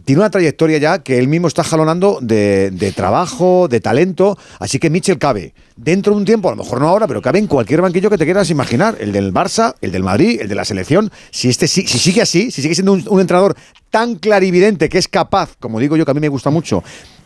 tiene 0.05 0.21
una 0.21 0.31
trayectoria 0.31 0.79
ya 0.79 0.99
que 1.01 1.19
él 1.19 1.29
mismo 1.29 1.49
está 1.49 1.63
jalonando 1.69 2.19
de, 2.21 2.93
trabajo, 2.97 3.69
de 3.69 3.81
talento. 3.81 4.37
Así 4.59 4.79
que 4.79 4.91
Michel 4.91 5.19
cabe 5.19 5.55
dentro 5.77 6.13
de 6.13 6.19
un 6.19 6.25
tiempo, 6.25 6.49
a 6.49 6.53
lo 6.53 6.63
mejor 6.63 6.81
no 6.81 6.89
ahora, 6.89 7.07
pero 7.07 7.23
cabe 7.23 7.39
en 7.39 7.47
cualquier 7.47 7.81
banquillo 7.83 8.11
que 8.11 8.19
te 8.19 8.25
quieras 8.25 8.51
imaginar. 8.51 8.97
El 9.01 9.13
del 9.13 9.33
Barça, 9.33 9.75
el 9.81 9.93
del 9.93 10.03
Madrid, 10.03 10.41
el 10.41 10.49
de 10.49 10.55
la 10.55 10.65
selección. 10.65 11.11
Si, 11.31 11.49
este, 11.49 11.69
sí- 11.69 11.87
si 11.87 11.99
sigue 11.99 12.23
así, 12.23 12.51
si 12.51 12.63
sigue 12.63 12.75
siendo 12.75 12.93
un, 12.93 13.05
un 13.09 13.21
entrenador 13.21 13.55
tan 13.91 14.17
clarividente 14.17 14.89
que 14.89 14.99
es 14.99 15.09
capaz, 15.09 15.51
como 15.61 15.79
digo 15.81 15.97
yo, 15.97 16.05
que 16.05 16.11
a 16.11 16.15
mí 16.15 16.21
me 16.21 16.29
gusta 16.29 16.51
mucho, 16.51 16.83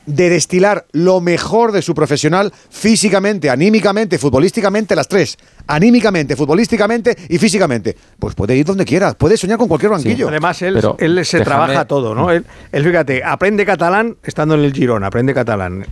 de 0.07 0.31
destilar 0.31 0.87
lo 0.93 1.21
mejor 1.21 1.73
de 1.73 1.83
su 1.83 1.95
profesional 1.95 2.53
físicamente, 2.71 3.51
anímicamente, 3.51 4.19
futbolísticamente, 4.19 4.97
las 4.97 5.09
tres. 5.09 5.39
Anímicamente, 5.67 6.35
futbolísticamente 6.37 7.17
y 7.29 7.39
físicamente. 7.39 7.97
Pues 8.19 8.35
puede 8.35 8.57
ir 8.57 8.65
donde 8.65 8.85
quiera, 8.85 9.13
puede 9.15 9.37
soñar 9.37 9.59
con 9.59 9.69
cualquier 9.69 9.93
banquillo. 9.93 10.29
Además, 10.29 10.61
él, 10.63 10.75
Pero 10.75 10.97
él 10.99 11.25
se 11.25 11.39
déjame- 11.39 11.45
trabaja 11.45 11.85
todo, 11.87 12.15
¿no? 12.15 12.31
Él, 12.31 12.45
él, 12.73 12.85
fíjate, 12.85 13.23
aprende 13.25 13.65
catalán 13.65 14.17
estando 14.25 14.55
en 14.55 14.63
el 14.63 14.73
Girona, 14.73 15.07
aprende 15.07 15.33
catalán. 15.35 15.87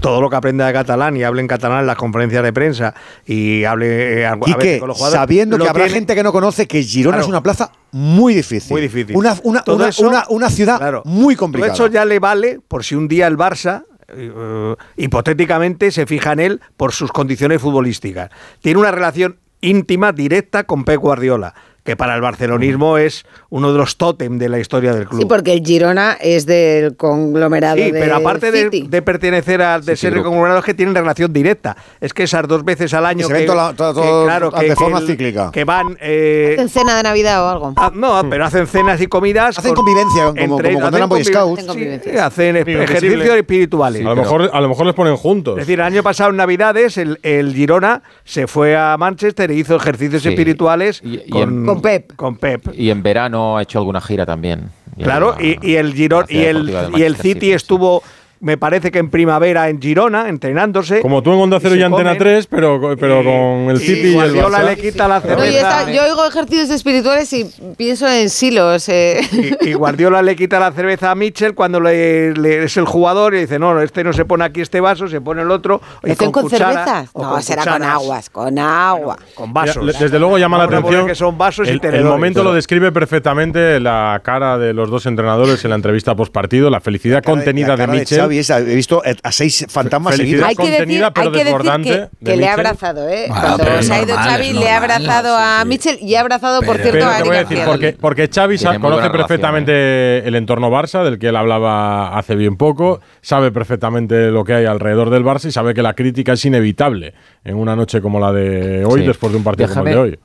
Todo 0.00 0.20
lo 0.20 0.30
que 0.30 0.36
aprenda 0.36 0.66
de 0.66 0.72
catalán 0.72 1.16
y 1.16 1.24
hable 1.24 1.40
en 1.40 1.48
catalán 1.48 1.80
en 1.80 1.86
las 1.86 1.96
conferencias 1.96 2.42
de 2.42 2.52
prensa 2.52 2.94
y 3.26 3.64
hable 3.64 4.20
eh, 4.20 4.26
a, 4.26 4.32
a 4.32 4.36
Y 4.36 4.38
veces 4.54 4.56
que, 4.58 4.78
con 4.78 4.88
los 4.88 4.96
jugadores, 4.96 5.20
sabiendo 5.20 5.58
lo 5.58 5.64
que 5.64 5.70
habrá 5.70 5.84
tiene- 5.84 5.94
gente 5.98 6.14
que 6.14 6.22
no 6.22 6.32
conoce 6.32 6.66
que 6.68 6.82
Girona 6.82 7.16
Claro. 7.16 7.24
es 7.24 7.28
una 7.28 7.42
plaza 7.42 7.72
muy 7.90 8.34
difícil. 8.34 8.70
Muy 8.72 8.80
difícil. 8.82 9.16
Una, 9.16 9.36
una, 9.42 9.64
una, 9.66 9.88
eso- 9.88 10.06
una- 10.08 10.24
una 10.28 10.50
ciudad 10.50 11.02
muy 11.04 11.34
complicada. 11.36 11.74
Todo 11.74 11.86
eso 11.86 11.92
ya 11.92 12.04
le 12.04 12.18
vale 12.18 12.60
por 12.66 12.84
si 12.84 12.94
un 12.94 13.08
día 13.08 13.26
el 13.26 13.36
Barça, 13.36 13.84
eh, 14.14 14.74
hipotéticamente, 14.96 15.90
se 15.90 16.06
fija 16.06 16.32
en 16.32 16.40
él 16.40 16.60
por 16.76 16.92
sus 16.92 17.10
condiciones 17.12 17.60
futbolísticas. 17.60 18.30
Tiene 18.60 18.78
una 18.80 18.90
relación 18.90 19.38
íntima, 19.60 20.12
directa 20.12 20.64
con 20.64 20.84
Pep 20.84 21.00
Guardiola, 21.00 21.54
que 21.84 21.96
para 21.96 22.14
el 22.14 22.20
barcelonismo 22.20 22.96
es 22.96 23.24
uno 23.50 23.72
de 23.72 23.78
los 23.78 23.96
tótem 23.96 24.38
de 24.38 24.48
la 24.48 24.58
historia 24.60 24.92
del 24.94 25.06
club. 25.08 25.20
Sí, 25.22 25.26
porque 25.26 25.52
el 25.52 25.64
Girona 25.64 26.16
es 26.20 26.46
del 26.46 26.96
conglomerado 26.96 27.76
Sí, 27.76 27.90
de 27.90 27.98
pero 28.00 28.16
aparte 28.16 28.52
de, 28.52 28.64
City. 28.70 28.86
de 28.88 29.02
pertenecer 29.02 29.60
a 29.62 29.80
de 29.80 29.96
ser 29.96 30.12
Group. 30.12 30.24
conglomerados 30.26 30.64
que 30.64 30.74
tienen 30.74 30.94
relación 30.94 31.32
directa. 31.32 31.76
Es 32.00 32.12
que 32.14 32.22
esas 32.22 32.46
dos 32.46 32.64
veces 32.64 32.94
al 32.94 33.04
año 33.06 33.26
se 33.26 33.32
ven 33.32 33.46
toda 33.46 33.70
la- 33.70 33.76
toda- 33.76 33.92
todo 33.94 34.26
de 34.60 34.76
forma 34.76 34.98
el- 35.00 35.06
cíclica. 35.06 35.50
que 35.52 35.64
van 35.64 35.96
eh, 36.00 36.54
¿Hacen 36.56 36.68
cena 36.68 36.96
de 36.96 37.02
Navidad 37.02 37.44
o 37.44 37.48
algo? 37.48 37.72
Ah, 37.76 37.90
no, 37.92 38.22
pero 38.30 38.44
hacen 38.44 38.66
cenas 38.68 39.00
y 39.00 39.08
comidas. 39.08 39.58
Hacen 39.58 39.74
convivencia, 39.74 40.26
como- 40.26 40.36
como 40.40 40.56
cuando 40.58 40.86
hacen 40.86 40.94
eran 40.96 41.08
Boy 41.08 41.24
Scouts. 41.24 41.66
sí, 41.72 42.10
Hacen 42.16 42.64
sí, 42.64 42.72
ejercicios 42.72 43.36
espirituales. 43.36 44.00
A 44.06 44.08
lo, 44.10 44.16
mejor, 44.16 44.50
a 44.52 44.60
lo 44.60 44.68
mejor 44.68 44.86
les 44.86 44.94
ponen 44.94 45.16
juntos. 45.16 45.58
Es 45.58 45.66
decir, 45.66 45.80
el 45.80 45.86
año 45.86 46.02
pasado 46.02 46.30
en 46.30 46.36
Navidades 46.36 46.96
el, 46.96 47.18
el 47.22 47.52
Girona 47.54 48.02
se 48.24 48.46
fue 48.46 48.76
a 48.76 48.96
Manchester 48.96 49.50
e 49.50 49.54
hizo 49.54 49.74
ejercicios 49.76 50.22
Sí. 50.22 50.28
espirituales 50.28 51.00
Y- 51.04 51.22
y 51.26 51.30
con, 51.30 51.64
Con 51.74 51.82
Pep. 51.82 52.16
con 52.16 52.36
Pep. 52.36 52.68
Y 52.74 52.90
en 52.90 53.02
verano 53.02 53.56
ha 53.56 53.62
hecho 53.62 53.78
alguna 53.78 54.00
gira 54.00 54.24
también. 54.26 54.70
Ya 54.96 55.04
Claro, 55.04 55.34
la- 55.38 55.44
y, 55.44 55.58
y 55.62 55.76
el 55.76 55.92
ciudad 55.94 56.26
y 56.28 56.38
el, 56.40 56.74
y 56.96 57.02
el 57.02 57.16
City 57.16 57.52
estuvo, 57.52 58.02
me 58.42 58.56
parece 58.58 58.90
que 58.90 58.98
en 58.98 59.08
primavera 59.08 59.68
en 59.68 59.80
Girona, 59.80 60.28
entrenándose. 60.28 61.00
Como 61.00 61.22
tú 61.22 61.32
en 61.32 61.38
Onda 61.38 61.58
Cero 61.60 61.76
y 61.76 61.82
Antena 61.82 62.10
comen. 62.10 62.18
3, 62.18 62.46
pero, 62.48 62.96
pero 62.98 63.18
con 63.22 63.70
el 63.70 63.76
y 63.76 63.78
City 63.86 64.00
y, 64.00 64.06
el 64.08 64.14
Guardiola 64.14 64.58
Barça. 64.58 64.64
le 64.66 64.76
quita 64.76 65.06
la 65.08 65.20
No, 65.20 65.24
y 65.24 65.28
cerveza. 65.28 65.80
esta- 65.80 65.92
yo 65.92 66.02
oigo 66.02 66.26
ejercicios 66.26 66.70
espirituales 66.70 67.32
y 67.32 67.46
pienso 67.76 68.08
en 68.08 68.28
silos. 68.28 68.88
eh. 68.88 69.20
Y, 69.62 69.68
y 69.70 69.72
Guardiola 69.74 70.22
le 70.22 70.34
quita 70.34 70.58
la 70.58 70.72
cerveza 70.72 71.12
a 71.12 71.14
Mitchell 71.14 71.54
cuando 71.54 71.78
le, 71.80 72.34
le- 72.34 72.64
es 72.64 72.76
el 72.76 72.84
jugador 72.84 73.34
y 73.34 73.38
dice, 73.42 73.58
no, 73.60 73.80
este 73.80 74.02
no 74.02 74.12
se 74.12 74.24
pone 74.24 74.44
aquí 74.44 74.60
este 74.60 74.80
vaso, 74.80 75.06
se 75.06 75.20
pone 75.20 75.42
el 75.42 75.50
otro. 75.52 75.80
y 76.02 76.08
¿Lo 76.08 76.12
hacen 76.14 76.32
con, 76.32 76.42
cuchara 76.42 76.84
cervezas? 76.84 77.10
o 77.12 77.22
No, 77.22 77.40
será 77.42 77.64
con 77.64 77.82
aguas, 77.84 78.28
con 78.28 78.58
agua. 78.58 79.18
Con 79.34 79.52
vasos. 79.52 79.86
Desde 80.00 80.18
luego 80.18 80.36
llama 80.38 80.58
la 80.58 80.64
atención. 80.64 81.06
que 81.06 81.14
son 81.14 81.38
vasos 81.38 81.68
y 81.68 81.70
el, 81.70 81.80
el 81.84 82.04
momento 82.04 82.42
lo 82.42 82.52
describe 82.52 82.90
perfectamente 82.90 83.78
la 83.78 84.20
cara 84.24 84.58
de 84.58 84.72
los 84.74 84.90
dos 84.90 85.06
entrenadores 85.06 85.62
en 85.64 85.70
la 85.70 85.76
entrevista 85.76 86.16
postpartido, 86.16 86.70
la 86.70 86.80
felicidad 86.80 87.22
contenida 87.22 87.68
La 87.68 87.76
de 87.76 87.82
cara 87.86 87.92
Michel. 88.36 88.68
He 88.68 88.74
visto 88.74 89.02
a 89.22 89.32
seis 89.32 89.66
fantasmas 89.68 90.16
seguidos. 90.16 90.46
Hay 90.48 90.54
que 90.56 90.62
decir, 90.62 90.78
contenida, 90.78 91.12
pero 91.12 91.26
hay 91.30 91.32
que 91.32 91.44
decir 91.44 91.82
que, 91.82 91.92
de 92.24 92.30
que 92.30 92.36
le 92.36 92.48
ha 92.48 92.54
abrazado, 92.54 93.08
¿eh? 93.08 93.26
Ah, 93.30 93.54
Cuando 93.56 93.82
se 93.82 93.92
ha 93.92 94.02
ido 94.02 94.16
Xavi, 94.16 94.52
le 94.52 94.70
ha 94.70 94.76
abrazado 94.78 95.36
sí, 95.36 95.42
a 95.44 95.62
sí. 95.62 95.68
Mitchell 95.68 95.98
y 96.00 96.14
ha 96.14 96.20
abrazado, 96.20 96.60
por 96.62 96.76
cierto, 96.76 96.92
Pero 96.92 97.06
a 97.06 97.16
te 97.16 97.22
voy 97.22 97.36
a 97.36 97.40
Eric 97.40 97.48
decir, 97.50 97.64
porque, 97.66 97.96
porque 98.00 98.28
Xavi 98.28 98.56
conoce 98.58 98.78
relación, 98.80 99.12
perfectamente 99.12 100.18
el 100.26 100.34
entorno 100.34 100.70
Barça, 100.70 101.04
del 101.04 101.18
que 101.18 101.28
él 101.28 101.36
hablaba 101.36 102.16
hace 102.18 102.34
bien 102.34 102.56
poco, 102.56 103.00
sabe 103.20 103.52
perfectamente 103.52 104.30
lo 104.30 104.44
que 104.44 104.54
hay 104.54 104.64
alrededor 104.66 105.10
del 105.10 105.24
Barça 105.24 105.46
y 105.46 105.52
sabe 105.52 105.74
que 105.74 105.82
la 105.82 105.94
crítica 105.94 106.32
es 106.32 106.44
inevitable 106.44 107.14
en 107.44 107.56
una 107.56 107.76
noche 107.76 108.00
como 108.00 108.18
la 108.20 108.32
de 108.32 108.84
hoy, 108.84 109.00
Sí. 109.00 109.06
después 109.06 109.32
de 109.32 109.38
un 109.38 109.44
partido 109.44 109.68
como 109.68 109.86
el 109.86 109.92
de 109.92 109.98
hoy. 109.98 110.18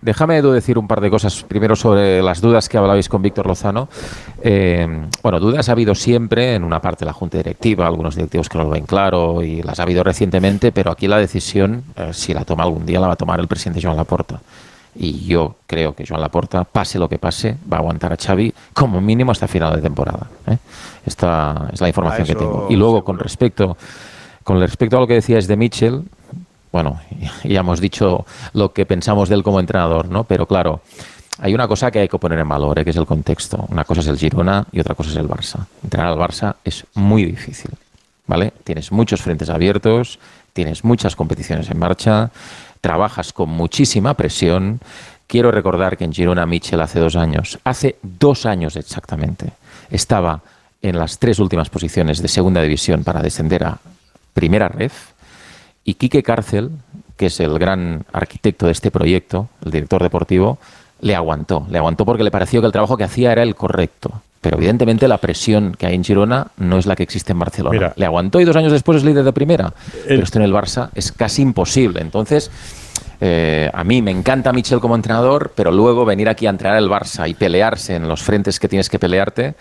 Déjame 0.00 0.40
decir 0.40 0.78
un 0.78 0.86
par 0.86 1.00
de 1.00 1.10
cosas. 1.10 1.42
Primero 1.42 1.74
sobre 1.74 2.22
las 2.22 2.40
dudas 2.40 2.68
que 2.68 2.78
hablabais 2.78 3.08
con 3.08 3.20
Víctor 3.20 3.46
Lozano. 3.46 3.88
Eh, 4.42 4.86
bueno, 5.22 5.40
dudas 5.40 5.68
ha 5.68 5.72
habido 5.72 5.94
siempre 5.94 6.54
en 6.54 6.62
una 6.62 6.80
parte 6.80 7.00
de 7.00 7.06
la 7.06 7.12
Junta 7.12 7.38
Directiva, 7.38 7.86
algunos 7.86 8.14
directivos 8.14 8.48
que 8.48 8.58
no 8.58 8.64
lo 8.64 8.70
ven 8.70 8.86
claro 8.86 9.42
y 9.42 9.62
las 9.62 9.80
ha 9.80 9.82
habido 9.82 10.04
recientemente, 10.04 10.70
pero 10.70 10.92
aquí 10.92 11.08
la 11.08 11.18
decisión, 11.18 11.82
eh, 11.96 12.10
si 12.12 12.32
la 12.32 12.44
toma 12.44 12.62
algún 12.62 12.86
día, 12.86 13.00
la 13.00 13.08
va 13.08 13.14
a 13.14 13.16
tomar 13.16 13.40
el 13.40 13.48
presidente 13.48 13.82
Joan 13.82 13.96
Laporta. 13.96 14.40
Y 14.94 15.26
yo 15.26 15.56
creo 15.66 15.94
que 15.94 16.06
Joan 16.06 16.20
Laporta, 16.20 16.64
pase 16.64 16.98
lo 16.98 17.08
que 17.08 17.18
pase, 17.18 17.56
va 17.70 17.78
a 17.78 17.80
aguantar 17.80 18.12
a 18.12 18.16
Xavi 18.16 18.52
como 18.72 19.00
mínimo 19.00 19.32
hasta 19.32 19.48
final 19.48 19.74
de 19.74 19.82
temporada. 19.82 20.28
¿eh? 20.46 20.58
Esta 21.04 21.70
es 21.72 21.80
la 21.80 21.88
información 21.88 22.26
que 22.26 22.34
tengo. 22.34 22.66
Y 22.70 22.76
luego, 22.76 23.04
con 23.04 23.18
respecto, 23.18 23.76
con 24.44 24.60
respecto 24.60 24.96
a 24.96 25.00
lo 25.00 25.06
que 25.06 25.14
decías 25.14 25.46
de 25.46 25.56
Mitchell, 25.56 26.04
bueno, 26.72 27.00
ya 27.44 27.60
hemos 27.60 27.80
dicho 27.80 28.24
lo 28.52 28.72
que 28.72 28.86
pensamos 28.86 29.28
de 29.28 29.36
él 29.36 29.42
como 29.42 29.60
entrenador, 29.60 30.08
¿no? 30.08 30.24
Pero 30.24 30.46
claro, 30.46 30.80
hay 31.40 31.54
una 31.54 31.68
cosa 31.68 31.90
que 31.90 32.00
hay 32.00 32.08
que 32.08 32.18
poner 32.18 32.38
en 32.40 32.48
valor, 32.48 32.78
¿eh? 32.78 32.84
que 32.84 32.90
es 32.90 32.96
el 32.96 33.06
contexto. 33.06 33.64
Una 33.68 33.84
cosa 33.84 34.00
es 34.00 34.08
el 34.08 34.18
Girona 34.18 34.66
y 34.72 34.80
otra 34.80 34.94
cosa 34.94 35.10
es 35.10 35.16
el 35.16 35.28
Barça. 35.28 35.66
Entrenar 35.84 36.08
al 36.08 36.18
Barça 36.18 36.56
es 36.64 36.84
muy 36.94 37.24
difícil, 37.24 37.70
¿vale? 38.26 38.52
Tienes 38.64 38.90
muchos 38.90 39.22
frentes 39.22 39.48
abiertos, 39.48 40.18
tienes 40.52 40.84
muchas 40.84 41.14
competiciones 41.14 41.70
en 41.70 41.78
marcha, 41.78 42.30
trabajas 42.80 43.32
con 43.32 43.50
muchísima 43.50 44.14
presión. 44.14 44.80
Quiero 45.28 45.52
recordar 45.52 45.96
que 45.96 46.04
en 46.04 46.12
Girona 46.12 46.46
Mitchell 46.46 46.80
hace 46.80 46.98
dos 46.98 47.14
años, 47.14 47.58
hace 47.62 47.96
dos 48.02 48.44
años 48.44 48.74
exactamente, 48.76 49.52
estaba 49.90 50.40
en 50.82 50.98
las 50.98 51.18
tres 51.18 51.38
últimas 51.38 51.70
posiciones 51.70 52.20
de 52.20 52.28
segunda 52.28 52.62
división 52.62 53.04
para 53.04 53.22
descender 53.22 53.64
a 53.64 53.78
primera 54.34 54.68
ref 54.68 55.12
y 55.84 55.94
Quique 55.94 56.22
Cárcel, 56.22 56.70
que 57.16 57.26
es 57.26 57.40
el 57.40 57.58
gran 57.58 58.04
arquitecto 58.12 58.66
de 58.66 58.72
este 58.72 58.90
proyecto, 58.90 59.48
el 59.64 59.72
director 59.72 60.02
deportivo, 60.02 60.58
le 61.00 61.14
aguantó. 61.14 61.66
Le 61.70 61.78
aguantó 61.78 62.04
porque 62.04 62.24
le 62.24 62.30
pareció 62.30 62.60
que 62.60 62.66
el 62.66 62.72
trabajo 62.72 62.96
que 62.96 63.04
hacía 63.04 63.32
era 63.32 63.42
el 63.42 63.54
correcto. 63.54 64.22
Pero 64.40 64.56
evidentemente 64.56 65.08
la 65.08 65.18
presión 65.18 65.74
que 65.76 65.86
hay 65.86 65.94
en 65.94 66.04
Girona 66.04 66.48
no 66.58 66.78
es 66.78 66.86
la 66.86 66.94
que 66.94 67.02
existe 67.02 67.32
en 67.32 67.40
Barcelona. 67.40 67.72
Mira. 67.72 67.92
le 67.96 68.06
aguantó 68.06 68.40
y 68.40 68.44
dos 68.44 68.54
años 68.54 68.70
después 68.70 68.98
es 68.98 69.04
líder 69.04 69.24
de 69.24 69.32
primera. 69.32 69.72
Pero 70.06 70.22
esto 70.22 70.38
en 70.38 70.44
el 70.44 70.52
Barça 70.52 70.90
es 70.94 71.10
casi 71.10 71.42
imposible. 71.42 72.00
Entonces, 72.00 72.50
eh, 73.20 73.68
a 73.72 73.82
mí 73.82 74.00
me 74.00 74.12
encanta 74.12 74.52
Michel 74.52 74.78
como 74.78 74.94
entrenador, 74.94 75.52
pero 75.56 75.72
luego 75.72 76.04
venir 76.04 76.28
aquí 76.28 76.46
a 76.46 76.50
entrenar 76.50 76.78
el 76.78 76.88
Barça 76.88 77.28
y 77.28 77.34
pelearse 77.34 77.96
en 77.96 78.06
los 78.06 78.22
frentes 78.22 78.60
que 78.60 78.68
tienes 78.68 78.88
que 78.88 79.00
pelearte 79.00 79.54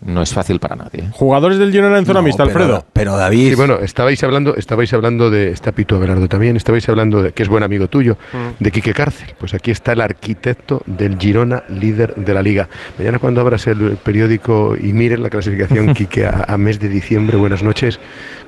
no 0.00 0.22
es 0.22 0.32
fácil 0.34 0.60
para 0.60 0.76
nadie. 0.76 1.08
Jugadores 1.12 1.58
del 1.58 1.72
Girona 1.72 1.98
en 1.98 2.04
zona 2.06 2.20
mixta, 2.22 2.42
Alfredo. 2.42 2.84
Pero 2.92 3.16
David. 3.16 3.48
Sí, 3.50 3.54
bueno, 3.54 3.78
estabais 3.80 4.22
hablando, 4.24 4.54
estabais 4.56 4.92
hablando 4.92 5.30
de, 5.30 5.50
está 5.50 5.72
Pito 5.72 5.96
Abelardo 5.96 6.28
también, 6.28 6.56
estabais 6.56 6.86
hablando 6.88 7.22
de, 7.22 7.32
que 7.32 7.42
es 7.42 7.48
buen 7.48 7.62
amigo 7.62 7.88
tuyo, 7.88 8.18
Mm. 8.32 8.62
de 8.62 8.70
Quique 8.70 8.92
Cárcel. 8.92 9.34
Pues 9.38 9.54
aquí 9.54 9.70
está 9.70 9.92
el 9.92 10.00
arquitecto 10.02 10.82
del 10.86 11.18
Girona, 11.18 11.62
líder 11.68 12.14
de 12.14 12.34
la 12.34 12.42
liga. 12.42 12.68
Mañana 12.98 13.18
cuando 13.18 13.40
abras 13.40 13.66
el 13.66 13.96
periódico 14.02 14.76
y 14.78 14.92
mires 14.92 15.18
la 15.18 15.30
clasificación, 15.30 15.94
Quique, 15.94 16.26
a, 16.26 16.44
a 16.46 16.58
mes 16.58 16.78
de 16.78 16.88
diciembre, 16.88 17.36
buenas 17.38 17.62
noches, 17.62 17.98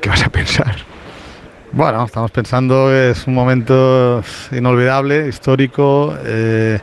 ¿qué 0.01 0.09
vas 0.11 0.23
a 0.25 0.29
pensar? 0.29 0.77
Bueno, 1.73 2.05
estamos 2.05 2.31
pensando 2.31 2.87
que 2.89 3.11
es 3.11 3.27
un 3.27 3.35
momento 3.35 4.23
inolvidable, 4.53 5.29
histórico. 5.29 6.15
eh, 6.25 6.79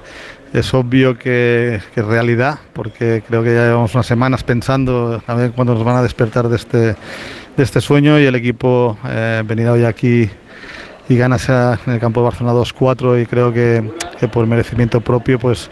es 0.56 0.74
obvio 0.74 1.18
que, 1.18 1.82
que 1.94 2.00
es 2.00 2.06
realidad, 2.06 2.60
porque 2.72 3.22
creo 3.28 3.44
que 3.44 3.54
ya 3.54 3.66
llevamos 3.66 3.94
unas 3.94 4.06
semanas 4.06 4.44
pensando 4.44 5.22
a 5.28 5.36
ver 5.36 5.52
cuándo 5.52 5.74
nos 5.74 5.84
van 5.84 5.98
a 5.98 6.02
despertar 6.02 6.48
de 6.48 6.56
este, 6.56 6.78
de 6.78 6.96
este 7.58 7.82
sueño 7.82 8.18
y 8.20 8.26
el 8.26 8.36
equipo 8.36 8.98
eh, 9.06 9.44
venir 9.46 9.68
hoy 9.68 9.84
aquí 9.84 10.30
y 11.10 11.18
gana 11.18 11.38
en 11.86 11.94
el 11.94 12.00
campo 12.00 12.22
de 12.22 12.26
Barcelona 12.26 12.58
2-4 12.58 13.22
y 13.22 13.26
creo 13.26 13.52
que, 13.54 13.84
que 14.18 14.30
por 14.30 14.48
merecimiento 14.48 15.02
propio, 15.02 15.38
pues, 15.38 15.70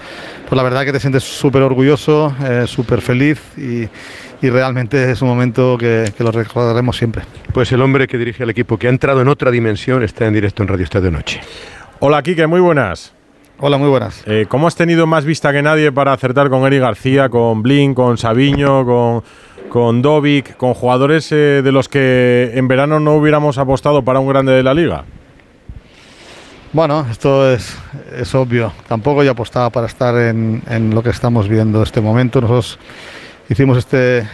pues 0.48 0.58
la 0.58 0.64
verdad 0.64 0.84
que 0.84 0.92
te 0.92 1.00
sientes 1.00 1.24
súper 1.24 1.62
orgulloso, 1.62 2.36
eh, 2.44 2.66
súper 2.68 3.02
feliz 3.02 3.42
y, 3.58 3.88
y 4.46 4.50
realmente 4.50 5.12
es 5.12 5.22
un 5.22 5.30
momento 5.30 5.78
que, 5.78 6.12
que 6.16 6.24
lo 6.26 6.32
recordaremos 6.32 6.98
siempre. 6.98 7.24
Pues 7.54 7.72
el 7.72 7.82
hombre 7.82 8.06
que 8.06 8.18
dirige 8.18 8.44
al 8.44 8.50
equipo, 8.50 8.78
que 8.78 8.88
ha 8.88 8.90
entrado 8.90 9.22
en 9.22 9.30
otra 9.30 9.50
dimensión, 9.50 10.04
está 10.04 10.28
en 10.28 10.34
directo 10.34 10.62
en 10.62 10.68
Radio 10.68 10.84
Estadio 10.84 11.10
Noche. 11.10 11.40
Hola, 12.00 12.22
Quique, 12.22 12.46
muy 12.48 12.60
buenas. 12.60 13.14
Hola, 13.66 13.78
muy 13.78 13.88
buenas. 13.88 14.24
Eh, 14.26 14.46
¿Cómo 14.50 14.68
has 14.68 14.76
tenido 14.76 15.08
más 15.08 15.24
vista 15.24 15.54
que 15.54 15.62
nadie 15.62 15.90
para 15.94 16.12
acertar 16.12 16.50
con 16.50 16.66
Eric 16.66 16.82
García, 16.82 17.30
con 17.30 17.64
Blin, 17.64 17.94
con 17.94 18.18
Sabiño, 18.18 18.86
con, 18.86 19.24
con 19.70 20.02
Dovic, 20.02 20.58
con 20.58 20.74
jugadores 20.74 21.32
eh, 21.32 21.62
de 21.64 21.72
los 21.72 21.88
que 21.88 22.52
en 22.56 22.68
verano 22.68 23.00
no 23.00 23.14
hubiéramos 23.14 23.58
apostado 23.58 24.02
para 24.02 24.20
un 24.20 24.28
grande 24.28 24.52
de 24.52 24.64
la 24.64 24.74
liga? 24.74 25.06
Bueno, 26.74 27.08
esto 27.10 27.50
es, 27.50 27.78
es 28.14 28.36
obvio. 28.36 28.74
Tampoco 28.90 29.24
yo 29.24 29.32
apostaba 29.32 29.70
para 29.70 29.88
estar 29.88 30.14
en, 30.18 30.62
en 30.70 30.94
lo 30.94 31.02
que 31.02 31.12
estamos 31.12 31.48
viendo 31.48 31.84
este 31.84 32.02
momento. 32.02 32.42
Nosotros 32.42 32.78
hicimos 33.50 33.78
este, 33.78 34.28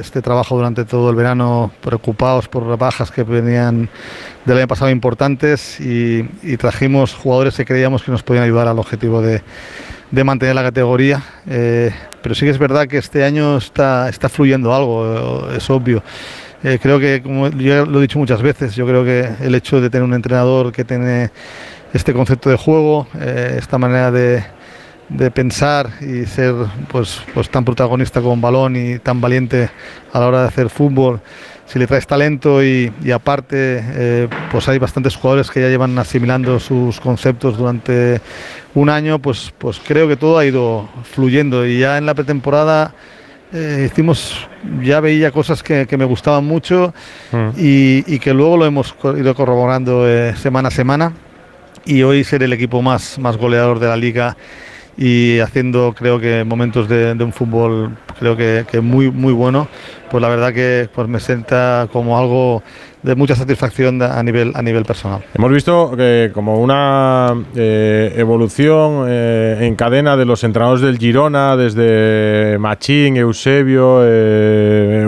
este 0.00 0.22
trabajo 0.22 0.56
durante 0.56 0.84
todo 0.84 1.10
el 1.10 1.16
verano 1.16 1.70
preocupados 1.80 2.48
por 2.48 2.76
bajas 2.78 3.10
que 3.10 3.22
venían 3.22 3.88
del 4.44 4.58
año 4.58 4.68
pasado 4.68 4.90
importantes 4.90 5.80
y, 5.80 6.24
trajimos 6.56 7.14
jugadores 7.14 7.56
que 7.56 7.64
creíamos 7.64 8.02
que 8.02 8.10
nos 8.10 8.22
podían 8.22 8.44
ayudar 8.44 8.68
al 8.68 8.78
objetivo 8.78 9.20
de, 9.20 9.42
de 10.10 10.24
mantener 10.24 10.54
la 10.54 10.62
categoría. 10.62 11.22
Eh, 11.46 11.92
pero 12.22 12.34
sí 12.34 12.46
que 12.46 12.50
es 12.50 12.58
verdad 12.58 12.86
que 12.86 12.98
este 12.98 13.24
año 13.24 13.58
está, 13.58 14.08
está 14.08 14.28
fluyendo 14.28 14.74
algo, 14.74 15.50
es 15.50 15.68
obvio. 15.68 16.02
Eh, 16.62 16.78
creo 16.80 16.98
que, 16.98 17.20
como 17.22 17.50
yo 17.50 17.84
lo 17.84 17.98
he 17.98 18.02
dicho 18.02 18.18
muchas 18.18 18.40
veces, 18.40 18.74
yo 18.74 18.86
creo 18.86 19.04
que 19.04 19.28
el 19.44 19.54
hecho 19.54 19.82
de 19.82 19.90
tener 19.90 20.02
un 20.02 20.14
entrenador 20.14 20.72
que 20.72 20.82
tiene 20.84 21.30
este 21.92 22.14
concepto 22.14 22.48
de 22.48 22.56
juego, 22.56 23.06
eh, 23.20 23.56
esta 23.58 23.76
manera 23.76 24.10
de, 24.10 24.42
de 25.08 25.30
pensar 25.30 25.90
y 26.00 26.26
ser 26.26 26.54
pues, 26.90 27.20
pues 27.34 27.50
tan 27.50 27.64
protagonista 27.64 28.20
con 28.20 28.40
balón 28.40 28.76
y 28.76 28.98
tan 28.98 29.20
valiente 29.20 29.70
a 30.12 30.20
la 30.20 30.26
hora 30.26 30.40
de 30.42 30.48
hacer 30.48 30.70
fútbol, 30.70 31.20
si 31.66 31.78
le 31.78 31.86
traes 31.86 32.06
talento 32.06 32.62
y, 32.62 32.92
y 33.02 33.10
aparte 33.10 33.80
eh, 33.82 34.28
pues 34.50 34.68
hay 34.68 34.78
bastantes 34.78 35.16
jugadores 35.16 35.50
que 35.50 35.60
ya 35.60 35.68
llevan 35.68 35.98
asimilando 35.98 36.60
sus 36.60 37.00
conceptos 37.00 37.56
durante 37.56 38.20
un 38.74 38.90
año, 38.90 39.18
pues, 39.18 39.52
pues 39.56 39.80
creo 39.84 40.08
que 40.08 40.16
todo 40.16 40.38
ha 40.38 40.44
ido 40.44 40.88
fluyendo. 41.12 41.66
Y 41.66 41.78
ya 41.78 41.96
en 41.96 42.06
la 42.06 42.14
pretemporada 42.14 42.94
eh, 43.52 43.88
hicimos, 43.90 44.48
ya 44.82 45.00
veía 45.00 45.30
cosas 45.30 45.62
que, 45.62 45.86
que 45.86 45.96
me 45.96 46.04
gustaban 46.04 46.44
mucho 46.44 46.92
y, 47.56 48.04
y 48.12 48.18
que 48.18 48.34
luego 48.34 48.56
lo 48.56 48.66
hemos 48.66 48.94
ido 49.16 49.34
corroborando 49.34 50.08
eh, 50.08 50.34
semana 50.36 50.68
a 50.68 50.70
semana. 50.70 51.12
Y 51.86 52.02
hoy 52.02 52.24
ser 52.24 52.42
el 52.42 52.52
equipo 52.52 52.80
más, 52.80 53.18
más 53.18 53.36
goleador 53.36 53.78
de 53.78 53.88
la 53.88 53.96
liga 53.96 54.36
y 54.96 55.38
haciendo 55.40 55.94
creo 55.96 56.20
que 56.20 56.44
momentos 56.44 56.88
de, 56.88 57.14
de 57.14 57.24
un 57.24 57.32
fútbol 57.32 57.96
creo 58.18 58.36
que, 58.36 58.80
muy 58.80 59.10
muy 59.10 59.32
bueno 59.32 59.68
pues 60.10 60.22
la 60.22 60.28
verdad 60.28 60.52
que 60.52 60.88
pues 60.94 61.08
me 61.08 61.18
sienta 61.18 61.88
como 61.92 62.18
algo 62.18 62.62
de 63.02 63.14
mucha 63.14 63.34
satisfacción 63.34 64.00
a 64.00 64.22
nivel 64.22 64.52
a 64.54 64.62
nivel 64.62 64.84
personal. 64.84 65.22
Hemos 65.34 65.52
visto 65.52 65.94
que 65.96 66.30
como 66.32 66.58
una 66.60 67.34
eh, 67.54 68.14
evolución 68.16 69.06
eh, 69.08 69.58
en 69.60 69.76
cadena 69.76 70.16
de 70.16 70.24
los 70.24 70.42
entrenadores 70.44 70.82
del 70.82 70.98
Girona, 70.98 71.56
desde 71.56 72.56
Machín, 72.58 73.16
Eusebio, 73.16 74.00
eh, 74.02 75.04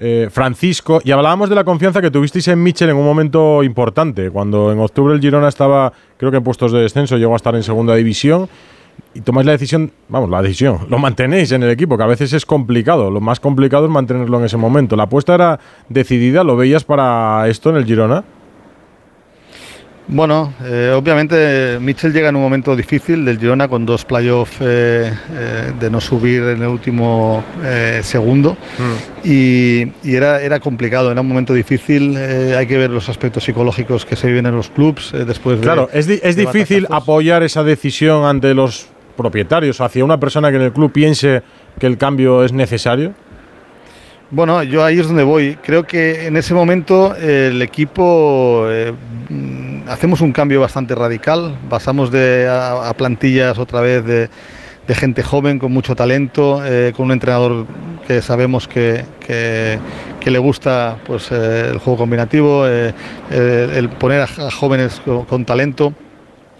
eh, 0.00 0.28
Francisco, 0.30 1.00
y 1.04 1.10
hablábamos 1.10 1.48
de 1.48 1.56
la 1.56 1.64
confianza 1.64 2.00
que 2.00 2.10
tuvisteis 2.10 2.46
en 2.48 2.62
Michel 2.62 2.90
en 2.90 2.96
un 2.96 3.04
momento 3.04 3.64
importante, 3.64 4.30
cuando 4.30 4.70
en 4.70 4.78
octubre 4.78 5.12
el 5.12 5.20
Girona 5.20 5.48
estaba, 5.48 5.92
creo 6.16 6.30
que 6.30 6.36
en 6.36 6.44
puestos 6.44 6.70
de 6.70 6.80
descenso, 6.80 7.16
llegó 7.16 7.32
a 7.32 7.36
estar 7.36 7.54
en 7.56 7.62
segunda 7.62 7.94
división. 7.94 8.48
Y 9.14 9.20
tomáis 9.20 9.46
la 9.46 9.52
decisión, 9.52 9.92
vamos, 10.08 10.28
la 10.28 10.42
decisión, 10.42 10.80
lo 10.88 10.98
mantenéis 10.98 11.52
en 11.52 11.62
el 11.62 11.70
equipo, 11.70 11.96
que 11.96 12.04
a 12.04 12.06
veces 12.06 12.32
es 12.32 12.46
complicado. 12.46 13.10
Lo 13.10 13.20
más 13.20 13.40
complicado 13.40 13.86
es 13.86 13.90
mantenerlo 13.90 14.38
en 14.38 14.44
ese 14.44 14.56
momento. 14.56 14.96
¿La 14.96 15.04
apuesta 15.04 15.34
era 15.34 15.58
decidida? 15.88 16.44
¿Lo 16.44 16.56
veías 16.56 16.84
para 16.84 17.48
esto 17.48 17.70
en 17.70 17.76
el 17.76 17.84
Girona? 17.84 18.24
Bueno, 20.10 20.54
eh, 20.64 20.90
obviamente 20.96 21.76
Mitchell 21.82 22.14
llega 22.14 22.30
en 22.30 22.36
un 22.36 22.40
momento 22.42 22.74
difícil 22.74 23.26
del 23.26 23.38
Girona 23.38 23.68
con 23.68 23.84
dos 23.84 24.06
playoffs 24.06 24.56
eh, 24.60 25.12
eh, 25.32 25.72
de 25.78 25.90
no 25.90 26.00
subir 26.00 26.42
en 26.44 26.62
el 26.62 26.68
último 26.68 27.44
eh, 27.62 28.00
segundo 28.02 28.56
y, 29.22 29.82
y 30.02 30.14
era, 30.14 30.40
era 30.40 30.60
complicado, 30.60 31.12
era 31.12 31.20
un 31.20 31.28
momento 31.28 31.52
difícil. 31.52 32.14
eh, 32.16 32.54
hay 32.56 32.66
que 32.66 32.78
ver 32.78 32.88
los 32.90 33.08
aspectos 33.10 33.44
psicológicos 33.44 34.06
que 34.06 34.16
se 34.16 34.28
viven 34.28 34.46
en 34.46 34.56
los 34.56 34.70
clubs 34.70 35.12
eh, 35.12 35.26
después 35.26 35.58
de. 35.58 35.62
Claro, 35.64 35.90
es, 35.92 36.06
di- 36.06 36.20
es 36.22 36.36
de 36.36 36.46
difícil 36.46 36.86
apoyar 36.90 37.42
esa 37.42 37.62
decisión 37.62 38.24
ante 38.24 38.54
los 38.54 38.86
propietarios, 39.14 39.80
hacia 39.82 40.04
una 40.04 40.18
persona 40.18 40.48
que 40.50 40.56
en 40.56 40.62
el 40.62 40.72
club 40.72 40.90
piense 40.90 41.42
que 41.78 41.86
el 41.86 41.98
cambio 41.98 42.44
es 42.44 42.52
necesario. 42.54 43.12
Bueno, 44.30 44.62
yo 44.62 44.84
ahí 44.84 44.98
es 44.98 45.06
donde 45.06 45.22
voy. 45.22 45.56
Creo 45.62 45.84
que 45.84 46.26
en 46.26 46.36
ese 46.36 46.52
momento 46.52 47.16
el 47.16 47.62
equipo 47.62 48.66
eh, 48.68 48.92
hacemos 49.88 50.20
un 50.20 50.32
cambio 50.32 50.60
bastante 50.60 50.94
radical. 50.94 51.56
Pasamos 51.70 52.10
de 52.10 52.46
a, 52.46 52.92
plantillas 52.94 53.58
otra 53.58 53.80
vez 53.80 54.04
de, 54.04 54.28
gente 54.94 55.22
joven 55.22 55.58
con 55.58 55.72
mucho 55.72 55.94
talento, 55.96 56.62
eh, 56.62 56.92
con 56.94 57.06
un 57.06 57.12
entrenador 57.12 57.66
que 58.06 58.20
sabemos 58.20 58.68
que, 58.68 59.04
le 60.24 60.38
gusta 60.38 60.98
pues, 61.06 61.32
eh, 61.32 61.70
el 61.70 61.78
juego 61.78 62.00
combinativo, 62.00 62.66
el 62.66 63.88
poner 63.98 64.20
a, 64.20 64.50
jóvenes 64.50 65.00
con 65.26 65.46
talento. 65.46 65.94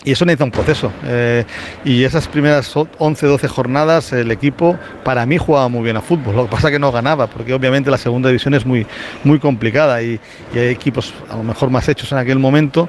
Y 0.04 0.12
eso 0.12 0.24
necesita 0.24 0.44
un 0.44 0.50
proceso. 0.52 0.92
eh, 1.04 1.44
y 1.84 2.04
esas 2.04 2.28
primeras 2.28 2.74
o- 2.76 2.88
11, 2.98 3.26
12 3.26 3.48
jornadas, 3.48 4.12
el 4.12 4.30
equipo 4.30 4.78
para 5.04 5.26
mí 5.26 5.38
jugaba 5.38 5.68
muy 5.68 5.82
bien 5.82 5.96
a 5.96 6.00
fútbol. 6.00 6.36
Lo 6.36 6.44
que 6.44 6.50
pasa 6.50 6.70
que 6.70 6.78
no 6.78 6.92
ganaba, 6.92 7.26
porque 7.26 7.52
obviamente 7.52 7.90
la 7.90 7.98
segunda 7.98 8.28
división 8.28 8.54
es 8.54 8.64
muy, 8.64 8.86
muy 9.24 9.38
complicada 9.40 10.00
y, 10.02 10.20
hay 10.54 10.68
equipos 10.68 11.12
a 11.30 11.36
lo 11.36 11.42
mejor 11.42 11.70
más 11.70 11.88
hechos 11.88 12.12
en 12.12 12.18
aquel 12.18 12.38
momento. 12.38 12.88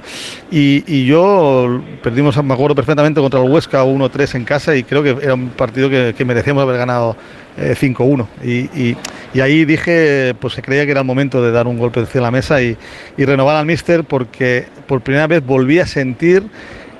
Y, 0.51 1.05
yo 1.05 1.81
perdimos, 2.03 2.41
me 2.43 2.53
acuerdo 2.53 2.75
perfectamente, 2.75 3.19
contra 3.19 3.41
el 3.41 3.49
Huesca 3.49 3.83
1-3 3.83 4.35
en 4.35 4.45
casa 4.45 4.75
y 4.75 4.83
creo 4.83 5.01
que 5.01 5.17
era 5.21 5.33
un 5.33 5.49
partido 5.49 5.89
que, 5.89 6.25
merecíamos 6.25 6.61
haber 6.61 6.77
ganado 6.77 7.15
eh, 7.57 7.75
5-1. 7.75 8.27
Y, 8.43 8.95
ahí 9.39 9.65
dije, 9.65 10.35
pues 10.39 10.53
se 10.53 10.61
creía 10.61 10.85
que 10.85 10.91
era 10.91 11.01
el 11.01 11.07
momento 11.07 11.41
de 11.41 11.51
dar 11.51 11.65
un 11.67 11.79
golpe 11.79 12.03
de 12.03 12.21
la 12.21 12.29
mesa 12.29 12.61
y, 12.61 12.77
y 13.17 13.25
renovar 13.25 13.55
al 13.55 13.65
míster 13.65 14.03
porque 14.03 14.67
por 14.87 15.01
primera 15.01 15.27
vez 15.27 15.45
volví 15.45 15.79
a 15.79 15.87
sentir 15.87 16.43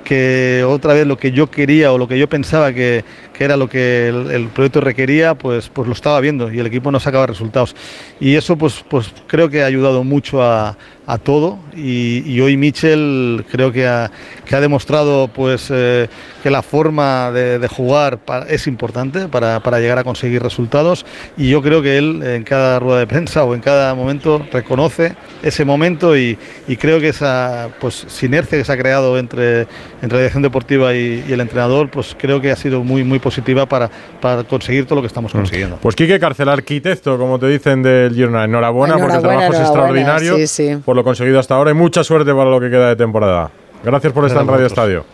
que 0.04 0.64
otra 0.66 0.94
vez 0.94 1.06
lo 1.06 1.16
que 1.16 1.32
yo 1.32 1.50
quería 1.50 1.92
o 1.92 1.98
lo 1.98 2.08
que 2.08 2.18
yo 2.18 2.28
pensaba 2.28 2.72
que, 2.72 3.04
que 3.32 3.44
era 3.44 3.56
lo 3.56 3.68
que 3.68 4.08
el, 4.08 4.48
proyecto 4.48 4.80
requería, 4.80 5.34
pues, 5.34 5.68
pues 5.68 5.86
lo 5.86 5.94
estaba 5.94 6.20
viendo 6.20 6.52
y 6.52 6.58
el 6.58 6.66
equipo 6.66 6.90
no 6.90 7.00
sacaba 7.00 7.26
resultados. 7.26 7.74
Y 8.18 8.34
eso 8.34 8.56
pues, 8.56 8.84
pues 8.88 9.12
creo 9.26 9.48
que 9.48 9.62
ha 9.62 9.66
ayudado 9.66 10.04
mucho 10.04 10.42
a, 10.42 10.76
a 11.06 11.18
todo 11.18 11.58
y, 11.74 12.22
y 12.24 12.40
hoy 12.40 12.56
Mitchell 12.56 13.44
creo 13.50 13.72
que 13.72 13.86
ha, 13.86 14.10
que 14.44 14.54
ha 14.54 14.60
demostrado 14.60 15.28
pues, 15.28 15.68
eh, 15.70 16.08
que 16.42 16.50
la 16.50 16.62
forma 16.62 17.32
de, 17.32 17.58
de 17.58 17.68
jugar 17.68 18.18
pa- 18.18 18.46
es 18.48 18.66
importante 18.66 19.26
para, 19.28 19.60
para 19.60 19.80
llegar 19.80 19.98
a 19.98 20.04
conseguir 20.04 20.42
resultados 20.42 21.04
y 21.36 21.50
yo 21.50 21.62
creo 21.62 21.82
que 21.82 21.98
él 21.98 22.22
en 22.22 22.44
cada 22.44 22.78
rueda 22.78 23.00
de 23.00 23.06
prensa 23.06 23.44
o 23.44 23.54
en 23.54 23.60
cada 23.60 23.94
momento 23.94 24.44
reconoce 24.52 25.14
ese 25.42 25.64
momento 25.64 26.16
y, 26.16 26.38
y 26.68 26.76
creo 26.76 27.00
que 27.00 27.08
esa 27.08 27.68
pues, 27.80 28.04
sinergia 28.08 28.56
que 28.58 28.64
se 28.64 28.72
ha 28.72 28.76
creado 28.78 29.18
entre, 29.18 29.62
entre 30.02 30.10
la 30.12 30.18
dirección 30.18 30.42
deportiva 30.42 30.94
y, 30.94 31.24
y 31.28 31.32
el 31.32 31.40
entrenador 31.40 31.90
pues 31.90 32.14
creo 32.18 32.40
que 32.40 32.50
ha 32.52 32.56
sido 32.56 32.84
muy, 32.84 33.02
muy 33.04 33.18
positiva 33.18 33.66
para, 33.66 33.90
para 34.20 34.44
conseguir 34.44 34.84
todo 34.86 34.96
lo 34.96 35.00
que 35.02 35.08
estamos 35.08 35.32
consiguiendo. 35.32 35.76
Pues 35.82 35.96
Quique 35.96 36.20
Cárcel, 36.20 36.48
arquitecto, 36.48 37.18
como 37.18 37.38
te 37.38 37.48
dicen 37.48 37.82
del 37.82 38.14
Girona. 38.14 38.44
Enhorabuena, 38.44 38.94
porque 38.98 39.14
el 39.16 39.18
Enhorabuena, 39.20 39.40
trabajo 39.48 39.52
es 39.54 39.68
extraordinario 39.68 40.36
sí, 40.36 40.46
sí. 40.46 40.76
Por 40.90 40.96
lo 40.96 41.04
conseguido 41.04 41.38
hasta 41.38 41.54
ahora 41.54 41.70
y 41.70 41.74
mucha 41.74 42.02
suerte 42.02 42.34
para 42.34 42.50
lo 42.50 42.58
que 42.58 42.68
queda 42.68 42.88
de 42.88 42.96
temporada. 42.96 43.48
Gracias 43.84 44.12
por 44.12 44.26
estar 44.26 44.42
en 44.42 44.48
Radio 44.48 44.66
Estadio. 44.66 45.04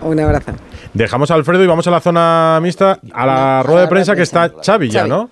Un 0.00 0.20
abrazo. 0.20 0.52
Dejamos 0.94 1.28
a 1.32 1.34
Alfredo 1.34 1.64
y 1.64 1.66
vamos 1.66 1.88
a 1.88 1.90
la 1.90 1.98
zona 1.98 2.60
mixta, 2.62 3.00
a 3.12 3.26
la 3.26 3.64
rueda 3.64 3.80
de 3.80 3.88
prensa 3.88 4.14
que 4.14 4.22
está 4.22 4.52
Xavi 4.64 4.90
ya, 4.90 5.08
¿no? 5.08 5.28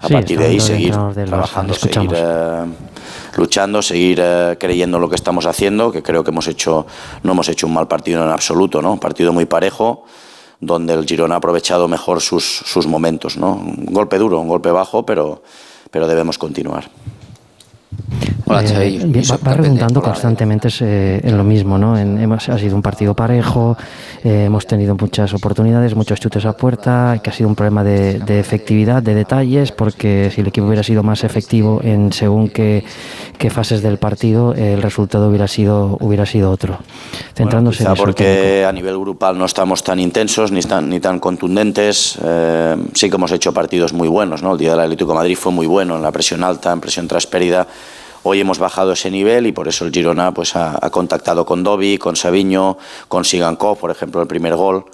a 0.00 0.08
partir 0.08 0.38
de 0.38 0.46
ahí 0.46 0.58
seguir 0.58 0.96
trabajando, 1.26 1.74
seguir 1.74 2.12
eh, 2.16 2.64
luchando, 3.36 3.82
seguir 3.82 4.20
eh, 4.22 4.56
creyendo 4.58 4.96
en 4.96 5.02
lo 5.02 5.10
que 5.10 5.16
estamos 5.16 5.44
haciendo, 5.44 5.92
que 5.92 6.02
creo 6.02 6.24
que 6.24 6.30
hemos 6.30 6.48
hecho, 6.48 6.86
no 7.22 7.32
hemos 7.32 7.50
hecho 7.50 7.66
un 7.66 7.74
mal 7.74 7.88
partido 7.88 8.24
en 8.24 8.30
absoluto, 8.30 8.80
¿no? 8.80 8.94
Un 8.94 9.00
partido 9.00 9.34
muy 9.34 9.44
parejo, 9.44 10.06
donde 10.60 10.94
el 10.94 11.04
Girona 11.04 11.34
ha 11.34 11.38
aprovechado 11.38 11.88
mejor 11.88 12.22
sus, 12.22 12.62
sus 12.64 12.86
momentos, 12.86 13.36
¿no? 13.36 13.52
Un 13.52 13.84
golpe 13.92 14.16
duro, 14.16 14.40
un 14.40 14.48
golpe 14.48 14.70
bajo, 14.70 15.04
pero, 15.04 15.42
pero 15.90 16.08
debemos 16.08 16.38
continuar. 16.38 16.88
Hola, 18.46 18.62
Eh, 18.62 19.22
va, 19.30 19.38
va 19.46 19.54
redundando 19.54 20.00
constantemente 20.02 20.68
eh, 20.80 21.20
en 21.22 21.36
lo 21.36 21.44
mismo, 21.44 21.78
¿no? 21.78 21.98
En- 21.98 22.18
hemos, 22.18 22.48
ha 22.48 22.58
sido 22.58 22.74
un 22.76 22.82
partido 22.82 23.14
parejo, 23.14 23.76
eh, 24.24 24.44
hemos 24.46 24.66
tenido 24.66 24.96
muchas 24.96 25.32
oportunidades, 25.34 25.94
muchos 25.94 26.20
chutes 26.20 26.44
a 26.44 26.52
puerta, 26.56 27.20
que 27.22 27.30
ha 27.30 27.32
sido 27.32 27.48
un 27.48 27.54
problema 27.54 27.84
de, 27.84 28.18
de 28.20 28.40
efectividad, 28.40 29.02
de 29.02 29.14
detalles, 29.14 29.72
porque 29.72 30.30
si 30.34 30.40
el 30.40 30.48
equipo 30.48 30.66
hubiera 30.66 30.82
sido 30.82 31.02
más 31.02 31.24
efectivo 31.24 31.80
en 31.82 32.12
según 32.12 32.48
qué, 32.48 32.84
qué 33.38 33.50
fases 33.50 33.82
del 33.82 33.98
partido, 33.98 34.54
el 34.54 34.82
resultado 34.82 35.28
hubiera 35.28 35.48
sido, 35.48 35.96
hubiera 36.00 36.26
sido 36.26 36.50
otro. 36.50 36.78
Centrándose 37.34 37.78
Quizá 37.78 37.90
en 37.90 37.94
eso. 37.94 38.02
porque 38.04 38.64
a 38.68 38.72
nivel 38.72 38.98
grupal 38.98 39.38
no 39.38 39.44
estamos 39.44 39.82
tan 39.82 39.98
intensos 40.00 40.52
ni 40.52 40.60
tan, 40.62 40.88
ni 40.88 41.00
tan 41.00 41.18
contundentes. 41.18 42.18
Eh, 42.22 42.76
sí 42.94 43.08
que 43.08 43.16
hemos 43.16 43.32
hecho 43.32 43.52
partidos 43.52 43.92
muy 43.92 44.08
buenos. 44.08 44.42
¿no? 44.42 44.52
El 44.52 44.58
día 44.58 44.70
del 44.72 44.80
Atlético 44.80 45.12
de 45.12 45.16
Madrid 45.18 45.36
fue 45.36 45.52
muy 45.52 45.66
bueno 45.66 45.96
en 45.96 46.02
la 46.02 46.12
presión 46.12 46.44
alta, 46.44 46.72
en 46.72 46.80
presión 46.80 47.08
tras 47.08 47.26
pérdida. 47.26 47.66
Hoy 48.22 48.40
hemos 48.40 48.58
bajado 48.58 48.92
ese 48.92 49.10
nivel 49.10 49.46
y 49.46 49.52
por 49.52 49.66
eso 49.66 49.86
el 49.86 49.92
Girona 49.92 50.34
pues, 50.34 50.54
ha, 50.54 50.78
contactado 50.90 51.46
con 51.46 51.62
Dovi, 51.62 51.96
con 51.96 52.16
Sabiño, 52.16 52.76
con 53.08 53.24
Sigankov, 53.24 53.78
por 53.78 53.90
ejemplo, 53.90 54.20
el 54.20 54.28
primer 54.28 54.56
gol. 54.56 54.84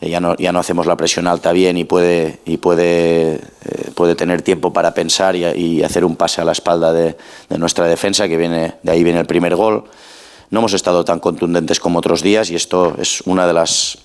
Eh, 0.00 0.08
ya, 0.08 0.20
no, 0.20 0.36
ya 0.36 0.52
no 0.52 0.60
hacemos 0.60 0.86
la 0.86 0.96
presión 0.96 1.26
alta 1.26 1.50
bien 1.50 1.76
y 1.76 1.84
puede, 1.84 2.38
y 2.44 2.58
puede, 2.58 3.34
eh, 3.34 3.90
puede 3.94 4.14
tener 4.14 4.42
tiempo 4.42 4.72
para 4.72 4.94
pensar 4.94 5.34
y, 5.34 5.82
hacer 5.82 6.04
un 6.04 6.14
pase 6.14 6.40
a 6.40 6.44
la 6.44 6.52
espalda 6.52 6.92
de, 6.92 7.16
nuestra 7.58 7.86
defensa, 7.86 8.28
que 8.28 8.36
viene, 8.36 8.74
de 8.84 8.92
ahí 8.92 9.02
viene 9.02 9.18
el 9.18 9.26
primer 9.26 9.56
gol. 9.56 9.84
No 10.50 10.60
hemos 10.60 10.72
estado 10.72 11.04
tan 11.04 11.18
contundentes 11.18 11.80
como 11.80 11.98
otros 11.98 12.22
días 12.22 12.50
y 12.50 12.54
esto 12.54 12.94
es 13.00 13.20
uno 13.26 13.46
de, 13.46 13.52
las, 13.52 13.98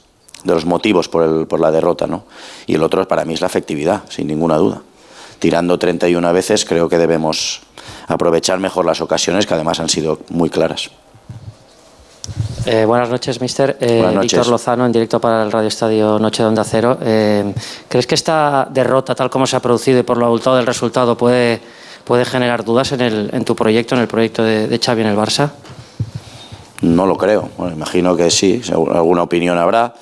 de 0.44 0.54
los 0.54 0.66
motivos 0.66 1.08
por, 1.08 1.24
el, 1.24 1.46
por 1.46 1.60
la 1.60 1.72
derrota. 1.72 2.08
¿no? 2.08 2.24
Y 2.66 2.74
el 2.74 2.84
otro 2.84 3.08
para 3.08 3.26
mí 3.26 3.36
es 3.36 3.42
la 3.42 3.48
efectividad, 3.48 4.04
sin 4.10 4.26
ninguna 4.28 4.58
duda. 4.58 4.82
Tirando 5.40 5.78
31 5.78 6.34
veces 6.34 6.66
creo 6.66 6.90
que 6.90 6.98
debemos 6.98 7.62
aprovechar 8.08 8.60
mejor 8.60 8.86
las 8.86 9.02
ocasiones 9.02 9.46
que 9.46 9.54
además 9.54 9.80
han 9.80 9.90
sido 9.90 10.20
muy 10.30 10.50
claras. 10.50 10.90
Eh, 12.66 12.86
buenas 12.86 13.10
noches, 13.10 13.40
mister. 13.40 13.78
Eh, 13.80 13.98
Buenas 13.98 14.16
noches. 14.16 14.32
Víctor 14.32 14.48
Lozano, 14.48 14.86
en 14.88 14.92
directo 14.92 15.22
para 15.22 15.44
el 15.44 15.52
Radio 15.52 15.68
Estadio 15.68 16.18
Noche 16.18 16.42
de 16.42 16.50
Onda 16.50 16.64
Cero. 16.64 16.98
Eh, 17.00 17.54
¿Crees 17.88 18.08
que 18.08 18.16
esta 18.16 18.68
derrota, 18.72 19.14
tal 19.14 19.30
como 19.30 19.46
se 19.46 19.56
ha 19.56 19.60
producido 19.60 20.00
y 20.00 20.04
por 20.04 20.18
lo 20.18 20.26
abultado 20.26 20.56
del 20.56 20.66
resultado, 20.66 21.16
puede, 21.16 21.62
puede 22.04 22.26
generar 22.26 22.64
dudas 22.64 22.92
en, 22.92 23.02
el, 23.02 23.30
en 23.34 23.46
tu 23.46 23.56
proyecto, 23.56 23.94
en 23.94 24.02
el 24.02 24.08
proyecto 24.08 24.44
de, 24.44 24.68
de 24.68 24.80
Xavi 24.80 25.02
en 25.02 25.08
el 25.08 25.16
Barça? 25.16 25.52
No 26.82 27.06
lo 27.06 27.18
creo. 27.18 27.50
Bueno, 27.58 27.76
imagino 27.76 28.16
que 28.16 28.32
sí, 28.32 28.62
alguna 28.72 29.24
opinión 29.24 29.60
habrá, 29.60 29.94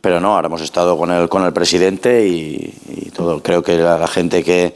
pero 0.00 0.20
no. 0.20 0.34
Ahora 0.34 0.46
hemos 0.46 0.62
estado 0.62 0.96
con 0.96 1.10
el, 1.10 1.28
con 1.28 1.44
el 1.44 1.52
presidente 1.52 2.26
y, 2.26 3.10
todo. 3.14 3.42
Creo 3.42 3.62
que 3.62 3.76
la, 3.76 4.06
gente 4.06 4.44
que, 4.44 4.74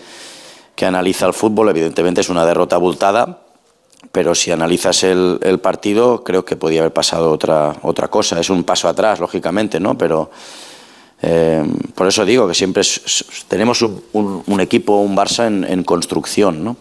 que 0.75 0.87
analiza 0.87 1.27
el 1.27 1.35
fútbol, 1.35 1.69
evidentemente 1.69 2.21
es 2.23 2.29
una 2.29 2.47
derrota 2.47 2.77
abultada, 2.77 3.41
pero 4.13 4.35
si 4.35 4.51
analizas 4.51 5.05
el, 5.05 5.61
partido, 5.63 6.25
creo 6.25 6.45
que 6.45 6.57
podía 6.57 6.81
haber 6.81 6.93
pasado 6.93 7.31
otra, 7.31 7.77
otra 7.83 8.09
cosa. 8.09 8.41
Es 8.41 8.51
un 8.51 8.65
paso 8.65 8.89
atrás, 8.89 9.21
lógicamente, 9.21 9.79
¿no? 9.79 9.97
Pero 9.99 10.31
eh, 11.23 11.63
por 11.95 12.07
eso 12.07 12.25
digo 12.25 12.49
que 12.49 12.55
siempre 12.55 12.83
tenemos 13.49 13.83
un 13.83 14.61
equipo, 14.61 14.97
un 14.97 15.17
Barça 15.17 15.47
en, 15.47 15.65
en 15.65 15.85
construcción, 15.85 16.65
¿no? 16.65 16.77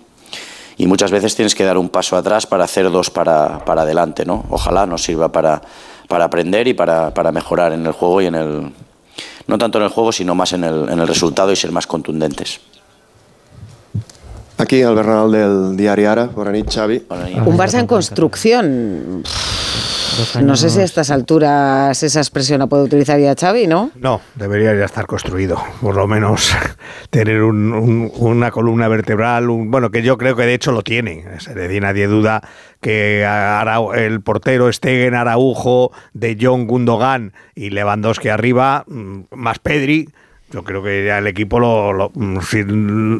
Y 0.79 0.87
muchas 0.87 1.11
veces 1.11 1.35
tienes 1.35 1.55
que 1.55 1.65
dar 1.65 1.77
un 1.77 1.89
paso 1.89 2.15
atrás 2.15 2.47
para 2.47 2.63
hacer 2.63 2.89
dos 2.89 3.11
para, 3.11 3.65
para 3.65 3.81
adelante, 3.81 4.25
¿no? 4.25 4.45
Ojalá 4.49 4.85
nos 4.85 5.03
sirva 5.03 5.29
para, 5.29 5.61
para 6.09 6.25
aprender 6.25 6.67
y 6.67 6.73
para, 6.73 7.13
para 7.13 7.31
mejorar 7.31 7.71
en 7.71 7.85
el 7.85 7.93
juego 7.93 8.19
y 8.21 8.25
en 8.25 8.35
el... 8.35 8.73
No 9.47 9.57
tanto 9.57 9.77
en 9.77 9.85
el 9.85 9.89
juego, 9.89 10.11
sino 10.11 10.35
más 10.35 10.51
en 10.53 10.63
el, 10.63 10.89
en 10.89 10.99
el 10.99 11.07
resultado 11.07 11.51
y 11.51 11.55
ser 11.55 11.71
más 11.71 11.87
contundentes. 11.87 12.59
Aquí, 14.57 14.81
el 14.81 14.93
Bernal 14.93 15.31
del 15.31 15.77
diari 15.77 16.05
Ara. 16.05 16.25
Bona 16.25 16.51
nit, 16.51 16.67
Xavi. 16.69 17.05
Un 17.45 17.57
Barça 17.57 17.79
en 17.79 17.87
construcción. 17.87 19.23
No 20.41 20.55
sé 20.55 20.69
si 20.69 20.79
a 20.79 20.83
estas 20.83 21.11
alturas 21.11 22.01
esa 22.03 22.19
expresión 22.19 22.59
la 22.59 22.67
puede 22.67 22.83
utilizar 22.83 23.19
ya 23.19 23.35
Xavi, 23.35 23.67
¿no? 23.67 23.91
No, 23.95 24.21
debería 24.35 24.73
ya 24.75 24.85
estar 24.85 25.05
construido. 25.05 25.61
Por 25.81 25.95
lo 25.95 26.07
menos 26.07 26.53
tener 27.09 27.41
un- 27.43 27.73
un- 27.73 28.11
una 28.15 28.51
columna 28.51 28.87
vertebral, 28.87 29.49
un- 29.49 29.71
bueno, 29.71 29.91
que 29.91 30.01
yo 30.01 30.17
creo 30.17 30.35
que 30.35 30.43
de 30.43 30.53
hecho 30.53 30.71
lo 30.71 30.81
tiene. 30.83 31.25
Es 31.37 31.53
decir, 31.53 31.81
nadie 31.81 32.07
duda 32.07 32.41
que 32.81 33.23
el 33.95 34.21
portero 34.21 34.71
Stegen, 34.71 35.13
Araujo, 35.15 35.91
De 36.13 36.37
Jong, 36.39 36.67
Gundogan 36.67 37.33
y 37.55 37.69
Lewandowski 37.71 38.29
arriba, 38.29 38.83
mm, 38.87 39.19
más 39.35 39.59
Pedri. 39.59 40.09
Yo 40.51 40.63
creo 40.63 40.81
que 40.81 41.05
ya 41.05 41.19
el 41.19 41.27
equipo 41.27 41.59
lo, 41.59 41.93
lo, 41.93 42.11
mm, 42.15 42.39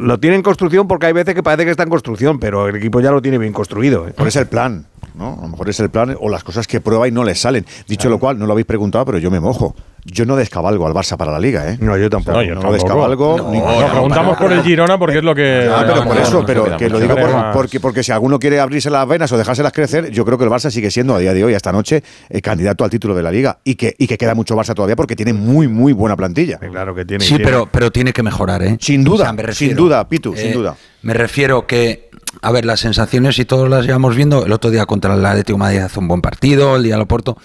lo 0.06 0.20
tiene 0.20 0.36
en 0.38 0.42
construcción 0.42 0.88
porque 0.88 1.06
hay 1.06 1.14
veces 1.14 1.36
que 1.36 1.44
parece 1.44 1.64
que 1.66 1.72
está 1.72 1.84
en 1.84 1.90
construcción, 1.90 2.40
pero 2.40 2.68
el 2.68 2.76
equipo 2.76 3.02
ya 3.02 3.12
lo 3.12 3.22
tiene 3.22 3.38
bien 3.38 3.54
construido. 3.54 4.08
¿eh? 4.08 4.14
Por 4.14 4.28
es 4.28 4.36
el 4.36 4.48
plan, 4.48 4.88
¿no? 5.20 5.38
A 5.38 5.42
lo 5.42 5.50
mejor 5.50 5.70
es 5.70 5.80
el 5.82 5.92
plan 5.92 6.16
o 6.20 6.30
las 6.30 6.44
cosas 6.44 6.66
que 6.66 6.82
prueba 6.82 7.08
y 7.08 7.12
no 7.12 7.24
le 7.24 7.36
salen. 7.36 7.66
Dicho 7.88 8.10
lo 8.10 8.18
cual, 8.18 8.40
no 8.40 8.48
lo 8.48 8.54
habéis 8.54 8.66
preguntado, 8.66 9.06
pero 9.06 9.20
yo 9.20 9.30
me 9.30 9.40
mojo. 9.40 9.76
Yo 10.12 10.26
no 10.26 10.36
descabalgo 10.36 10.88
al 10.88 10.94
Barça 10.94 11.18
para 11.18 11.32
la 11.32 11.40
Liga, 11.40 11.70
¿eh? 11.72 11.78
No, 11.80 11.96
yo 11.98 12.10
tampoco. 12.10 12.38
No, 12.38 12.44
yo 12.44 12.56
no 12.56 12.62
tampoco. 12.62 12.74
descabalgo. 12.74 13.38
No, 13.38 13.52
ni- 13.52 13.60
no, 13.60 13.90
preguntamos 13.92 14.38
por 14.38 14.52
el 14.52 14.64
Girona 14.64 14.98
porque 14.98 15.18
es 15.20 15.24
lo 15.24 15.36
que. 15.36 15.70
Ah, 15.72 15.84
pero 15.88 16.04
por 16.04 16.18
eso, 16.18 16.44
pero 16.46 16.78
que 16.78 16.90
lo 16.90 17.00
digo 17.00 17.16
por- 17.16 17.52
porque, 17.54 17.80
porque 17.80 18.04
si 18.04 18.12
alguno 18.12 18.40
quiere 18.40 18.60
abrirse 18.60 18.90
las 18.90 19.08
venas 19.08 19.32
o 19.32 19.38
dejárselas 19.38 19.72
crecer, 19.72 20.10
yo 20.12 20.26
creo 20.26 20.38
que 20.38 20.44
el 20.46 20.50
Barça 20.50 20.70
sigue 20.72 20.90
siendo 20.92 21.16
a 21.16 21.20
día 21.20 21.34
de 21.34 21.44
hoy, 21.44 21.54
esta 21.54 21.72
noche, 21.72 22.04
eh, 22.30 22.42
candidato 22.42 22.84
al 22.84 22.90
título 22.90 23.14
de 23.16 23.24
la 23.24 23.32
Liga 23.32 23.60
y 23.64 23.76
que, 23.76 23.94
y 23.98 24.08
que 24.08 24.18
queda 24.18 24.34
mucho 24.36 24.56
Barça 24.56 24.74
todavía 24.74 24.96
porque 24.96 25.16
tiene 25.16 25.34
muy, 25.34 25.68
muy 25.68 25.94
buena 25.94 26.16
plantilla. 26.16 26.58
Claro 26.58 26.96
que 26.96 27.06
tiene. 27.06 27.24
Sí, 27.24 27.38
pero, 27.38 27.68
pero 27.72 27.92
tiene 27.92 28.12
que 28.14 28.24
mejorar, 28.24 28.64
¿eh? 28.64 28.78
Sin 28.80 29.04
duda, 29.04 29.24
O 29.24 29.26
sea, 29.26 29.34
me 29.34 29.44
refiero, 29.44 29.72
sin 29.72 29.78
duda, 29.78 30.08
Pitu, 30.08 30.36
sin 30.36 30.48
eh, 30.48 30.54
duda. 30.54 30.76
Me 31.02 31.14
refiero 31.14 31.66
que, 31.66 32.10
a 32.42 32.52
ver, 32.52 32.66
las 32.66 32.80
sensaciones 32.82 33.40
y 33.40 33.46
todos 33.46 33.70
las 33.70 33.86
llevamos 33.86 34.16
viendo. 34.16 34.46
El 34.46 34.52
otro 34.52 34.70
día 34.72 34.86
contra 34.86 35.14
el 35.14 35.26
Atlético 35.26 35.58
de 35.58 35.60
Madrid 35.60 35.80
hace 35.80 36.00
un 36.00 36.08
buen 36.08 36.22
partido, 36.22 36.76
el 36.76 36.84
día 36.84 36.96
de 36.98 37.02
Oporto, 37.04 37.38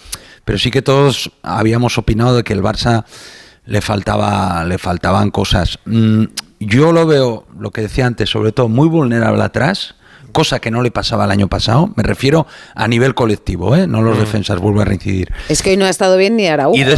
pero 0.45 0.59
sí 0.59 0.70
que 0.70 0.82
todos 0.82 1.30
habíamos 1.42 1.99
opinado 1.99 2.36
de 2.36 2.45
que 2.45 2.53
el 2.53 2.62
Barça 2.62 3.05
le 3.66 3.80
faltaba, 3.80 4.64
le 4.64 4.78
faltaban 4.78 5.30
cosas. 5.30 5.78
Mm, 5.84 6.24
yo 6.61 6.92
lo 6.92 7.07
veo, 7.07 7.47
lo 7.59 7.70
que 7.70 7.82
decía 7.82 8.07
antes, 8.07 8.30
sobre 8.30 8.53
todo 8.53 8.68
muy 8.68 8.88
vulnerable 8.88 9.42
atrás. 9.42 9.95
Cosa 10.32 10.59
que 10.59 10.72
no 10.72 10.82
le 10.82 10.90
pasaba 10.90 11.26
el 11.26 11.30
año 11.30 11.49
pasado, 11.49 11.92
me 11.95 12.03
refiero 12.03 12.47
a 12.74 12.88
nivel 12.88 13.14
colectivo, 13.14 13.76
¿eh? 13.76 13.86
no 13.86 14.03
los 14.03 14.18
defensas, 14.18 14.59
vuelvo 14.59 14.80
a 14.80 14.84
reincidir. 14.84 15.32
Es 15.49 15.62
que 15.62 15.70
hoy 15.70 15.76
no 15.76 15.84
ha 15.84 15.90
estado 15.90 16.16
bien 16.16 16.36
ni 16.36 16.49
Araujo. 16.49 16.76
Y 16.76 16.82
¿no? 16.82 16.90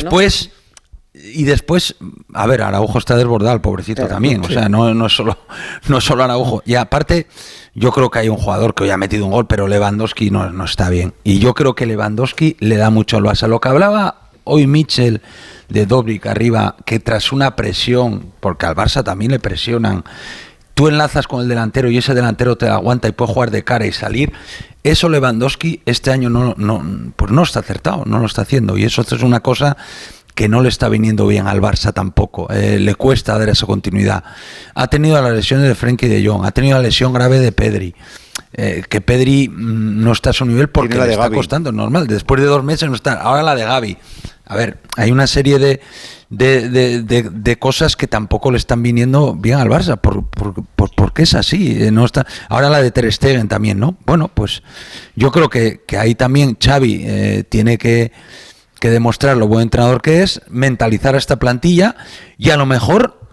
Y 1.23 1.45
después, 1.45 1.97
a 2.35 2.47
ver, 2.47 2.63
Araujo 2.63 2.99
está 2.99 3.17
desbordado, 3.17 3.55
el 3.55 3.61
pobrecito 3.61 4.03
Claro, 4.03 4.15
también. 4.15 4.45
O 4.45 4.49
sea, 4.49 4.69
no, 4.69 4.93
no, 4.93 5.07
es 5.07 5.17
solo, 5.17 5.39
no 5.89 5.99
es 5.99 6.05
solo 6.05 6.25
Araujo. 6.25 6.63
Y 6.67 6.75
aparte, 6.75 7.27
yo 7.75 7.91
creo 7.91 8.11
que 8.11 8.19
hay 8.19 8.29
un 8.29 8.37
jugador 8.37 8.75
que 8.75 8.85
hoy 8.85 8.91
ha 8.91 8.97
metido 8.97 9.25
un 9.25 9.33
gol, 9.33 9.47
pero 9.47 9.67
Lewandowski 9.67 10.31
no, 10.31 10.51
no 10.51 10.65
está 10.65 10.91
bien. 10.91 11.15
Y 11.25 11.39
yo 11.39 11.55
creo 11.55 11.75
que 11.75 11.87
Lewandowski 11.87 12.57
le 12.61 12.77
da 12.77 12.91
mucho 12.91 13.17
al 13.17 13.25
Barça. 13.25 13.49
Lo 13.49 13.61
que 13.61 13.69
hablaba 13.69 14.29
hoy 14.45 14.67
Mitchell 14.67 15.23
de 15.69 15.87
Dobrik 15.87 16.27
arriba, 16.27 16.77
que 16.85 17.01
tras 17.01 17.33
una 17.33 17.57
presión, 17.57 18.33
porque 18.41 18.67
al 18.67 18.75
Barça 18.75 19.03
también 19.03 19.33
le 19.33 19.41
presionan, 19.41 20.05
tú 20.75 20.89
enlazas 20.89 21.27
con 21.27 21.41
el 21.41 21.49
delantero 21.49 21.91
y 21.91 21.97
ese 21.97 22.15
delantero 22.15 22.57
te 22.57 22.69
aguanta 22.69 23.09
y 23.09 23.13
puede 23.13 23.33
jugar 23.33 23.51
de 23.51 23.65
cara 23.65 23.87
y 23.87 23.93
salir. 23.93 24.33
Eso 24.85 25.09
Lewandowski 25.09 25.81
este 25.87 26.11
año 26.11 26.29
no, 26.31 26.55
no, 26.59 26.85
pues 27.17 27.33
no 27.33 27.43
está 27.43 27.61
acertado, 27.61 28.05
no 28.05 28.19
lo 28.19 28.27
está 28.27 28.43
haciendo. 28.43 28.77
Y 28.77 28.85
eso 28.85 29.01
es 29.03 29.23
una 29.23 29.41
cosa 29.41 29.77
que 30.37 30.49
no 30.49 30.63
le 30.63 30.69
está 30.69 30.89
viniendo 30.89 31.27
bien 31.27 31.49
al 31.49 31.61
Barça 31.61 31.93
tampoco. 31.93 32.47
Eh, 32.53 32.79
le 32.79 32.95
cuesta 32.95 33.37
dar 33.39 33.49
esa 33.49 33.67
continuidad. 33.67 34.23
Ha 34.75 34.87
tenido 34.87 35.21
la 35.21 35.31
lesión 35.33 35.63
de 35.63 35.75
Frenkie 35.75 36.07
de 36.09 36.25
Jong, 36.25 36.45
ha 36.45 36.53
tenido 36.53 36.77
la 36.77 36.83
lesión 36.83 37.13
grave 37.13 37.41
de 37.41 37.51
Pedri. 37.51 37.95
Eh, 38.53 38.85
que 38.89 39.01
Pedri 39.01 39.49
mm, 39.49 40.03
no 40.05 40.13
está 40.13 40.31
a 40.31 40.33
su 40.35 40.45
nivel 40.45 40.69
porque 40.69 40.95
le 41.07 41.13
está 41.13 41.23
costando, 41.37 41.73
normal. 41.73 42.07
Después 42.07 42.41
de 42.41 42.47
dos 42.47 42.63
meses 42.63 42.89
no 42.89 42.95
está. 42.95 43.15
Ahora 43.15 43.43
la 43.43 43.55
de 43.55 43.65
Gaby. 43.65 43.97
A 44.49 44.55
ver, 44.57 44.79
hay 44.97 45.11
una 45.11 45.27
serie 45.27 45.59
de, 45.59 45.81
de, 46.31 46.69
de- 46.69 47.03
de- 47.03 47.23
de 47.31 47.59
cosas 47.59 47.97
que 47.97 48.07
tampoco 48.07 48.51
le 48.53 48.59
están 48.59 48.83
viniendo 48.83 49.35
bien 49.35 49.59
al 49.59 49.69
Barça. 49.69 49.97
Por, 49.97 50.27
por, 50.29 50.55
por- 50.77 50.95
porque 50.95 51.23
es 51.23 51.35
así. 51.35 51.83
eh, 51.83 51.91
No 51.91 52.05
está, 52.05 52.27
ahora 52.51 52.69
la 52.69 52.81
de 52.83 52.91
Ter 52.91 53.11
Stegen 53.13 53.49
también, 53.49 53.81
¿no? 53.81 53.97
Bueno, 54.07 54.29
pues 54.33 54.63
yo 55.17 55.33
creo 55.33 55.49
que, 55.49 55.81
que 55.87 55.97
ahí 55.99 56.15
también 56.15 56.57
Xavi 56.63 57.03
eh, 57.07 57.45
tiene 57.49 57.77
que, 57.79 58.13
que 58.81 58.91
demostrar 58.91 59.37
lo 59.37 59.49
buen 59.49 59.63
entrenador 59.63 60.03
que 60.03 60.23
es, 60.23 60.41
mentalizar 60.49 61.15
a 61.15 61.19
esta 61.19 61.37
plantilla 61.37 61.97
y 62.39 62.51
a 62.51 62.57
lo 62.57 62.67
mejor 62.67 63.27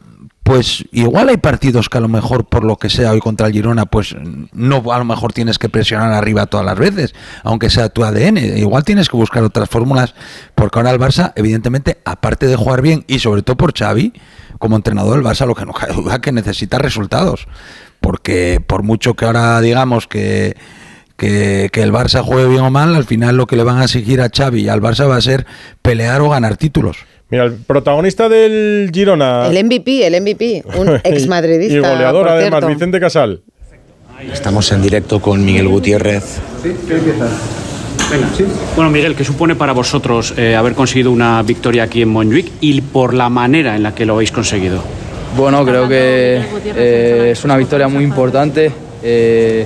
pues 0.44 0.84
igual 0.92 1.30
hay 1.30 1.38
partidos 1.38 1.88
que 1.88 1.98
a 1.98 2.02
lo 2.02 2.10
mejor 2.10 2.46
por 2.46 2.66
lo 2.66 2.76
que 2.76 2.90
sea 2.90 3.12
hoy 3.12 3.20
contra 3.20 3.48
el 3.48 3.54
Girona 3.54 3.86
pues 3.86 4.14
no 4.52 4.84
a 4.92 4.98
lo 4.98 5.06
mejor 5.06 5.32
tienes 5.32 5.58
que 5.58 5.70
presionar 5.70 6.12
arriba 6.12 6.46
todas 6.48 6.66
las 6.66 6.78
veces 6.78 7.16
aunque 7.44 7.70
sea 7.70 7.90
tu 7.90 8.04
ADN 8.04 8.38
igual 8.58 8.84
tienes 8.84 9.08
que 9.08 9.16
buscar 9.16 9.44
otras 9.44 9.70
fórmulas 9.70 10.14
porque 10.54 10.80
ahora 10.80 10.92
el 10.92 11.00
Barça 11.00 11.32
evidentemente 11.38 12.00
aparte 12.04 12.48
de 12.48 12.58
jugar 12.58 12.82
bien 12.82 13.06
y 13.08 13.20
sobre 13.20 13.42
todo 13.42 13.56
por 13.56 13.74
Xavi 13.74 14.14
como 14.60 14.76
entrenador 14.76 15.18
el 15.18 15.24
Barça 15.24 15.46
lo 15.46 15.56
que 15.56 15.66
no 15.66 15.72
cabe 15.72 15.94
duda 15.94 16.20
que 16.20 16.34
necesita 16.34 16.78
resultados 16.78 17.48
porque 18.02 18.62
por 18.66 18.84
mucho 18.84 19.14
que 19.14 19.24
ahora 19.24 19.62
digamos 19.62 20.08
que 20.08 20.58
que, 21.24 21.70
que 21.72 21.82
el 21.82 21.92
Barça 21.92 22.22
juegue 22.22 22.48
bien 22.50 22.62
o 22.62 22.70
mal, 22.72 22.96
al 22.96 23.06
final 23.06 23.38
lo 23.38 23.46
que 23.48 23.56
le 23.56 23.64
van 23.64 23.80
a 23.80 23.84
exigir 23.86 24.20
a 24.22 24.30
Xavi 24.30 24.64
y 24.64 24.70
al 24.70 24.82
Barça 24.82 25.08
va 25.08 25.16
a 25.16 25.22
ser 25.22 25.46
pelear 25.82 26.22
o 26.22 26.30
ganar 26.30 26.58
títulos. 26.58 26.98
Mira, 27.30 27.46
el 27.46 27.54
protagonista 27.54 28.30
del 28.30 28.92
Girona. 28.94 29.48
El 29.48 29.64
MVP, 29.66 30.06
el 30.06 30.22
MVP, 30.22 30.64
un 30.78 31.00
ex 31.04 31.28
madridista. 31.36 31.76
Y 31.76 31.80
goleador, 31.80 32.28
además, 32.30 32.60
cierto. 32.60 32.68
Vicente 32.68 33.00
Casal. 33.00 33.42
Estamos 34.32 34.72
en 34.72 34.82
directo 34.82 35.20
con 35.22 35.44
Miguel 35.44 35.68
Gutiérrez. 35.68 36.40
Venga, 38.12 38.28
Bueno, 38.76 38.92
Miguel, 38.92 39.16
¿qué 39.16 39.24
supone 39.24 39.56
para 39.56 39.72
vosotros 39.74 40.34
eh, 40.38 40.56
haber 40.56 40.74
conseguido 40.74 41.12
una 41.12 41.42
victoria 41.42 41.84
aquí 41.84 42.02
en 42.02 42.10
Montjuic 42.10 42.52
y 42.62 42.82
por 42.82 43.14
la 43.14 43.30
manera 43.30 43.76
en 43.76 43.84
la 43.84 43.96
que 43.96 44.06
lo 44.06 44.14
habéis 44.14 44.32
conseguido? 44.32 44.84
Bueno, 45.36 45.66
creo 45.66 45.88
que 45.88 46.42
eh, 46.76 47.30
es 47.32 47.44
una 47.44 47.58
victoria 47.58 47.88
muy 47.88 48.04
importante. 48.04 48.72
eh, 49.02 49.66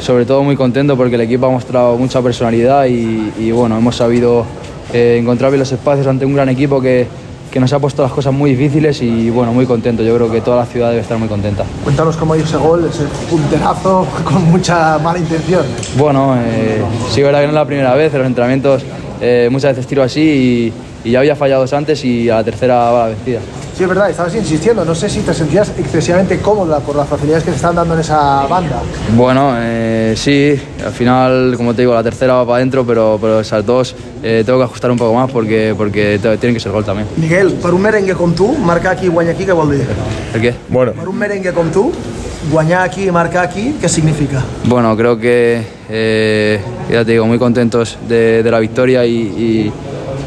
sobre 0.00 0.24
todo 0.24 0.42
muy 0.42 0.56
contento 0.56 0.96
porque 0.96 1.14
el 1.14 1.20
equipo 1.22 1.46
ha 1.46 1.50
mostrado 1.50 1.96
mucha 1.96 2.20
personalidad 2.22 2.86
y, 2.86 3.32
y, 3.38 3.52
bueno, 3.52 3.76
hemos 3.76 3.96
sabido 3.96 4.44
eh, 4.92 5.18
encontrar 5.20 5.50
bien 5.50 5.60
los 5.60 5.70
espacios 5.72 6.06
ante 6.06 6.24
un 6.24 6.34
gran 6.34 6.48
equipo 6.48 6.80
que, 6.80 7.06
que 7.50 7.60
nos 7.60 7.72
ha 7.72 7.78
puesto 7.78 8.02
las 8.02 8.12
cosas 8.12 8.32
muy 8.32 8.54
difíciles 8.54 9.02
y 9.02 9.28
bueno, 9.30 9.52
muy 9.52 9.66
contento. 9.66 10.02
Yo 10.02 10.14
creo 10.16 10.30
que 10.30 10.40
toda 10.40 10.58
la 10.58 10.66
ciudad 10.66 10.90
debe 10.90 11.02
estar 11.02 11.18
muy 11.18 11.28
contenta. 11.28 11.64
Cuéntanos 11.84 12.16
cómo 12.16 12.34
dio 12.34 12.44
ese 12.44 12.56
gol, 12.56 12.86
ese 12.88 13.04
punterazo 13.28 14.06
con 14.24 14.44
mucha 14.50 14.98
mala 14.98 15.18
intención. 15.18 15.64
Bueno, 15.98 16.34
eh, 16.36 16.82
sí, 17.10 17.22
verdad 17.22 17.40
que 17.40 17.46
no 17.46 17.50
es 17.50 17.54
la 17.54 17.66
primera 17.66 17.94
vez, 17.94 18.12
en 18.12 18.20
los 18.20 18.26
entrenamientos 18.26 18.82
eh, 19.20 19.48
muchas 19.50 19.72
veces 19.72 19.86
tiro 19.86 20.02
así 20.02 20.72
y, 21.04 21.08
y 21.08 21.12
ya 21.12 21.18
había 21.18 21.36
fallado 21.36 21.64
antes 21.76 22.04
y 22.04 22.30
a 22.30 22.36
la 22.36 22.44
tercera 22.44 22.90
va 22.90 23.02
la 23.02 23.08
vencida. 23.08 23.40
Sí, 23.80 23.84
es 23.84 23.88
verdad, 23.88 24.10
estabas 24.10 24.34
insistiendo. 24.34 24.84
No 24.84 24.94
sé 24.94 25.08
si 25.08 25.20
te 25.20 25.32
sentías 25.32 25.72
excesivamente 25.78 26.38
cómoda 26.40 26.80
por 26.80 26.94
las 26.94 27.08
facilidades 27.08 27.44
que 27.44 27.50
te 27.50 27.56
están 27.56 27.74
dando 27.74 27.94
en 27.94 28.00
esa 28.00 28.46
banda. 28.46 28.82
Bueno, 29.16 29.54
eh, 29.56 30.12
sí, 30.18 30.54
al 30.84 30.92
final, 30.92 31.54
como 31.56 31.72
te 31.72 31.80
digo, 31.80 31.94
la 31.94 32.02
tercera 32.02 32.34
va 32.34 32.44
para 32.44 32.56
adentro, 32.56 32.84
pero, 32.84 33.16
pero 33.18 33.40
esas 33.40 33.64
dos 33.64 33.94
eh, 34.22 34.42
tengo 34.44 34.58
que 34.58 34.66
ajustar 34.66 34.90
un 34.90 34.98
poco 34.98 35.14
más 35.14 35.30
porque, 35.30 35.72
porque 35.74 36.18
tienen 36.22 36.52
que 36.52 36.60
ser 36.60 36.72
gol 36.72 36.84
también. 36.84 37.08
Miguel, 37.16 37.54
per 37.54 37.72
un 37.72 37.80
merengue 37.80 38.12
com 38.14 38.34
tu, 38.34 38.52
marcar 38.52 38.98
aquí 38.98 39.06
i 39.06 39.08
guanyar 39.08 39.32
aquí, 39.32 39.46
què 39.48 39.56
vol 39.56 39.70
dir? 39.72 39.86
¿El 40.34 40.42
qué? 40.42 40.54
Bueno. 40.68 40.92
Per 40.92 41.08
un 41.08 41.16
merengue 41.16 41.54
com 41.56 41.70
tu, 41.72 41.90
guanyar 42.52 42.82
aquí 42.84 43.06
i 43.08 43.10
marcar 43.10 43.46
aquí, 43.48 43.76
què 43.80 43.88
significa? 43.88 44.44
Bueno, 44.64 44.94
creo 44.94 45.16
que, 45.16 45.62
eh, 45.88 46.60
ya 46.92 47.02
te 47.02 47.12
digo, 47.12 47.24
muy 47.24 47.38
contentos 47.38 47.96
de, 48.06 48.42
de 48.42 48.50
la 48.50 48.58
victoria 48.58 49.06
y, 49.06 49.16
y- 49.16 49.72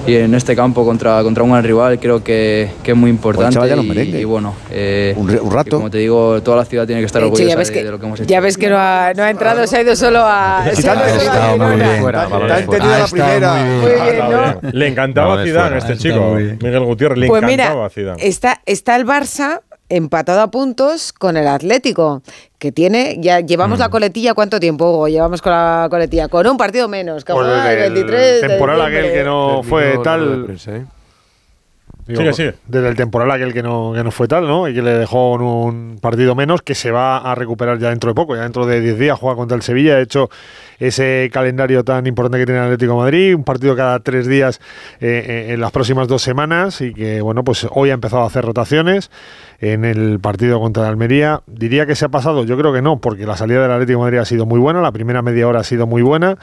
y 0.06 0.16
en 0.16 0.34
este 0.36 0.56
campo 0.56 0.86
contra, 0.86 1.24
contra 1.24 1.44
un 1.44 1.52
gran 1.52 1.64
rival 1.64 2.00
creo 2.00 2.24
que, 2.24 2.70
que 2.84 2.92
es 2.92 2.98
muy 2.98 3.10
importante. 3.10 3.54
chaval 3.54 3.70
ya 3.70 3.76
no 3.78 3.84
y, 3.84 4.16
y 4.18 4.24
bueno, 4.26 4.54
eh, 4.70 5.14
Un 5.16 5.30
un 5.40 5.52
rato. 5.52 5.78
como 5.78 5.90
te 5.90 5.98
digo, 6.00 6.42
toda 6.42 6.58
la 6.58 6.66
ciudad 6.66 6.86
tiene 6.86 7.02
que 7.02 7.06
estar 7.06 7.22
De 7.22 7.28
hecho, 7.28 7.34
orgullosa 7.36 7.50
ya 7.54 7.58
ves 7.58 7.68
de, 7.70 7.74
que, 7.74 7.84
de 7.84 7.92
lo 7.92 8.00
que 8.00 8.06
hemos 8.06 8.20
hecho. 8.20 8.28
ya 8.30 8.40
ves 8.42 8.58
que 8.58 8.70
no 8.70 8.78
ha, 8.78 9.14
no 9.16 9.24
ha 9.24 9.30
entrado, 9.30 9.66
se 9.66 9.78
ha 9.78 9.82
ido 9.82 9.96
solo 9.96 10.20
a. 10.24 10.64
Te 10.64 10.88
ha 10.88 10.92
a- 10.94 11.08
estado 11.18 11.58
muy 11.58 11.76
bien. 11.78 12.02
Fuera, 12.02 12.20
Te 12.28 12.34
ha 12.34 12.38
balones 12.38 12.60
entendido 12.64 12.84
fuera. 12.84 13.00
la 13.00 13.08
primera. 13.08 13.54
Muy 13.82 13.92
bien, 13.92 14.62
¿no? 14.64 14.72
Le 14.72 14.88
encantaba 14.88 15.28
Balones 15.30 15.52
Zidane 15.52 15.78
este 15.78 15.98
chico. 15.98 16.36
Miguel 16.62 16.84
Gutiérrez, 16.84 17.18
le 17.20 17.28
Pues 17.28 17.44
encantaba 17.44 17.74
mira, 17.76 17.90
Zidane. 17.90 18.28
está, 18.28 18.62
está 18.66 18.96
el 18.96 19.06
Barça 19.06 19.62
empatado 19.90 20.42
a 20.42 20.50
puntos 20.50 21.14
con 21.14 21.38
el 21.38 21.48
Atlético, 21.48 22.22
que 22.58 22.72
tiene, 22.72 23.18
ya 23.20 23.40
llevamos 23.42 23.80
Mm. 23.80 23.82
la 23.82 23.90
coletilla, 23.90 24.34
¿cuánto 24.34 24.60
tiempo, 24.60 24.90
Hugo? 24.90 25.08
Llevamos 25.08 25.42
con 25.42 25.52
la 25.52 25.88
coletilla, 25.90 26.28
con 26.30 26.48
un 26.48 26.58
partido 26.58 26.88
menos, 26.88 27.26
que 27.26 27.34
Pues 27.34 27.48
el 27.48 27.78
el 27.78 27.94
23 27.94 28.42
de 28.42 28.48
temporal 28.48 28.82
aquel 28.82 29.12
que 29.12 29.24
no 29.24 29.62
fue 29.64 29.98
tal. 30.04 30.58
Digo, 32.08 32.20
Sigue, 32.20 32.34
sigue. 32.34 32.54
Desde 32.68 32.90
el 32.90 32.96
temporal 32.96 33.32
aquel 33.32 33.54
que 33.54 33.64
no, 33.64 33.94
que 33.96 34.04
no 34.04 34.12
fue 34.12 34.28
tal, 34.28 34.46
¿no? 34.46 34.68
Y 34.68 34.74
que 34.74 34.82
le 34.82 34.92
dejó 34.92 35.36
en 35.36 35.42
un 35.42 36.00
partido 36.02 36.36
menos 36.36 36.62
que 36.62 36.76
se 36.76 36.92
va 36.92 37.18
a 37.18 37.34
recuperar 37.34 37.80
ya 37.80 37.90
dentro 37.90 38.10
de 38.10 38.14
poco, 38.14 38.36
ya 38.36 38.44
dentro 38.44 38.66
de 38.66 38.82
10 38.82 39.00
días 39.00 39.20
juega 39.20 39.36
contra 39.38 39.56
el 39.56 39.64
Sevilla. 39.64 39.96
De 39.96 40.04
hecho, 40.04 40.30
ese 40.80 41.30
calendario 41.32 41.84
tan 41.84 42.06
importante 42.06 42.40
que 42.40 42.46
tiene 42.46 42.60
el 42.60 42.66
Atlético 42.66 42.94
de 42.94 42.98
Madrid, 42.98 43.36
un 43.36 43.44
partido 43.46 43.76
cada 43.76 44.00
tres 44.00 44.28
días 44.28 44.60
eh, 45.00 45.24
eh, 45.26 45.54
en 45.54 45.62
las 45.62 45.72
próximas 45.72 46.08
dos 46.08 46.22
semanas 46.22 46.82
y 46.82 46.94
que, 46.94 47.22
bueno, 47.22 47.44
pues 47.44 47.66
hoy 47.72 47.90
ha 47.90 47.94
empezado 47.94 48.24
a 48.24 48.28
hacer 48.28 48.44
rotaciones 48.44 49.10
en 49.60 49.86
el 49.86 50.20
partido 50.20 50.60
contra 50.60 50.84
el 50.84 50.90
Almería. 50.90 51.42
Diría 51.48 51.86
que 51.86 51.96
se 51.96 52.06
ha 52.06 52.10
pasado, 52.10 52.44
yo 52.44 52.58
creo 52.58 52.74
que 52.74 52.82
no, 52.82 53.00
porque 53.00 53.26
la 53.26 53.38
salida 53.38 53.62
del 53.62 53.72
Atlético 53.72 54.00
de 54.00 54.04
Madrid 54.04 54.18
ha 54.20 54.26
sido 54.26 54.46
muy 54.46 54.60
buena, 54.60 54.82
la 54.82 54.92
primera 54.92 55.22
media 55.22 55.48
hora 55.48 55.62
ha 55.62 55.64
sido 55.64 55.88
muy 55.88 56.02
buena. 56.02 56.38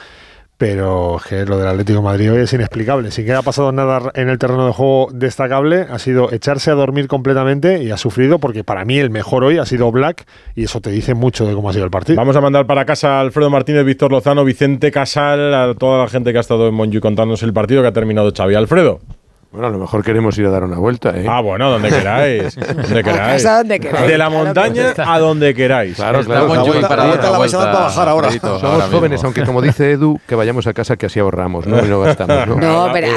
Pero 0.61 1.19
que 1.27 1.43
lo 1.43 1.57
del 1.57 1.69
Atlético 1.69 1.97
de 1.97 2.05
Madrid 2.05 2.33
hoy 2.33 2.41
es 2.41 2.53
inexplicable. 2.53 3.09
Sin 3.09 3.25
que 3.25 3.31
haya 3.31 3.41
pasado 3.41 3.71
nada 3.71 4.11
en 4.13 4.29
el 4.29 4.37
terreno 4.37 4.67
de 4.67 4.71
juego 4.71 5.09
destacable, 5.11 5.87
ha 5.89 5.97
sido 5.97 6.31
echarse 6.31 6.69
a 6.69 6.75
dormir 6.75 7.07
completamente 7.07 7.81
y 7.81 7.89
ha 7.89 7.97
sufrido 7.97 8.37
porque 8.37 8.63
para 8.63 8.85
mí 8.85 8.99
el 8.99 9.09
mejor 9.09 9.43
hoy 9.43 9.57
ha 9.57 9.65
sido 9.65 9.91
Black 9.91 10.27
y 10.53 10.65
eso 10.65 10.79
te 10.79 10.91
dice 10.91 11.15
mucho 11.15 11.47
de 11.47 11.55
cómo 11.55 11.71
ha 11.71 11.73
sido 11.73 11.85
el 11.85 11.89
partido. 11.89 12.15
Vamos 12.15 12.35
a 12.35 12.41
mandar 12.41 12.67
para 12.67 12.85
casa 12.85 13.17
a 13.17 13.21
Alfredo 13.21 13.49
Martínez, 13.49 13.83
Víctor 13.83 14.11
Lozano, 14.11 14.45
Vicente 14.45 14.91
Casal, 14.91 15.51
a 15.51 15.73
toda 15.73 15.97
la 16.03 16.07
gente 16.07 16.31
que 16.31 16.37
ha 16.37 16.41
estado 16.41 16.67
en 16.67 16.75
Monju 16.75 16.99
contándonos 16.99 17.41
el 17.41 17.53
partido 17.53 17.81
que 17.81 17.87
ha 17.87 17.93
terminado 17.93 18.31
Xavi. 18.31 18.53
Alfredo. 18.53 18.99
Bueno, 19.51 19.67
a 19.67 19.69
lo 19.69 19.79
mejor 19.79 20.01
queremos 20.01 20.37
ir 20.37 20.45
a 20.45 20.49
dar 20.49 20.63
una 20.63 20.77
vuelta, 20.77 21.09
¿eh? 21.09 21.25
Ah, 21.27 21.41
bueno, 21.41 21.69
donde 21.71 21.89
queráis. 21.89 22.55
Donde 22.75 23.03
queráis. 23.03 23.43
casa 23.43 23.57
donde 23.57 23.81
queráis. 23.81 24.07
De 24.07 24.17
la 24.17 24.29
montaña 24.29 24.93
a 24.97 25.19
donde 25.19 25.53
queráis. 25.53 25.95
Claro, 25.97 26.23
claro. 26.23 26.47
La 26.55 26.63
vuelta- 26.63 26.87
para 26.87 27.03
la 27.03 27.09
dar 27.09 27.17
vuelta 27.17 27.27
una 27.27 27.31
la 27.33 27.37
vais 27.37 27.53
a 27.53 27.57
dar 27.57 27.65
vuelta, 27.65 27.71
para 27.73 27.85
bajar 27.89 28.07
ahora. 28.09 28.31
Somos 28.31 28.63
ahora 28.63 28.85
jóvenes, 28.87 29.11
mismo. 29.19 29.27
aunque 29.27 29.43
como 29.43 29.61
dice 29.61 29.91
Edu, 29.91 30.21
que 30.25 30.35
vayamos 30.35 30.67
a 30.67 30.73
casa 30.73 30.95
que 30.95 31.07
así 31.07 31.19
ahorramos, 31.19 31.67
¿no? 31.67 31.83
Y 31.85 31.89
no 31.89 31.99
gastamos, 31.99 32.47
¿no? 32.47 32.55
No, 32.61 32.89
pero 32.93 33.07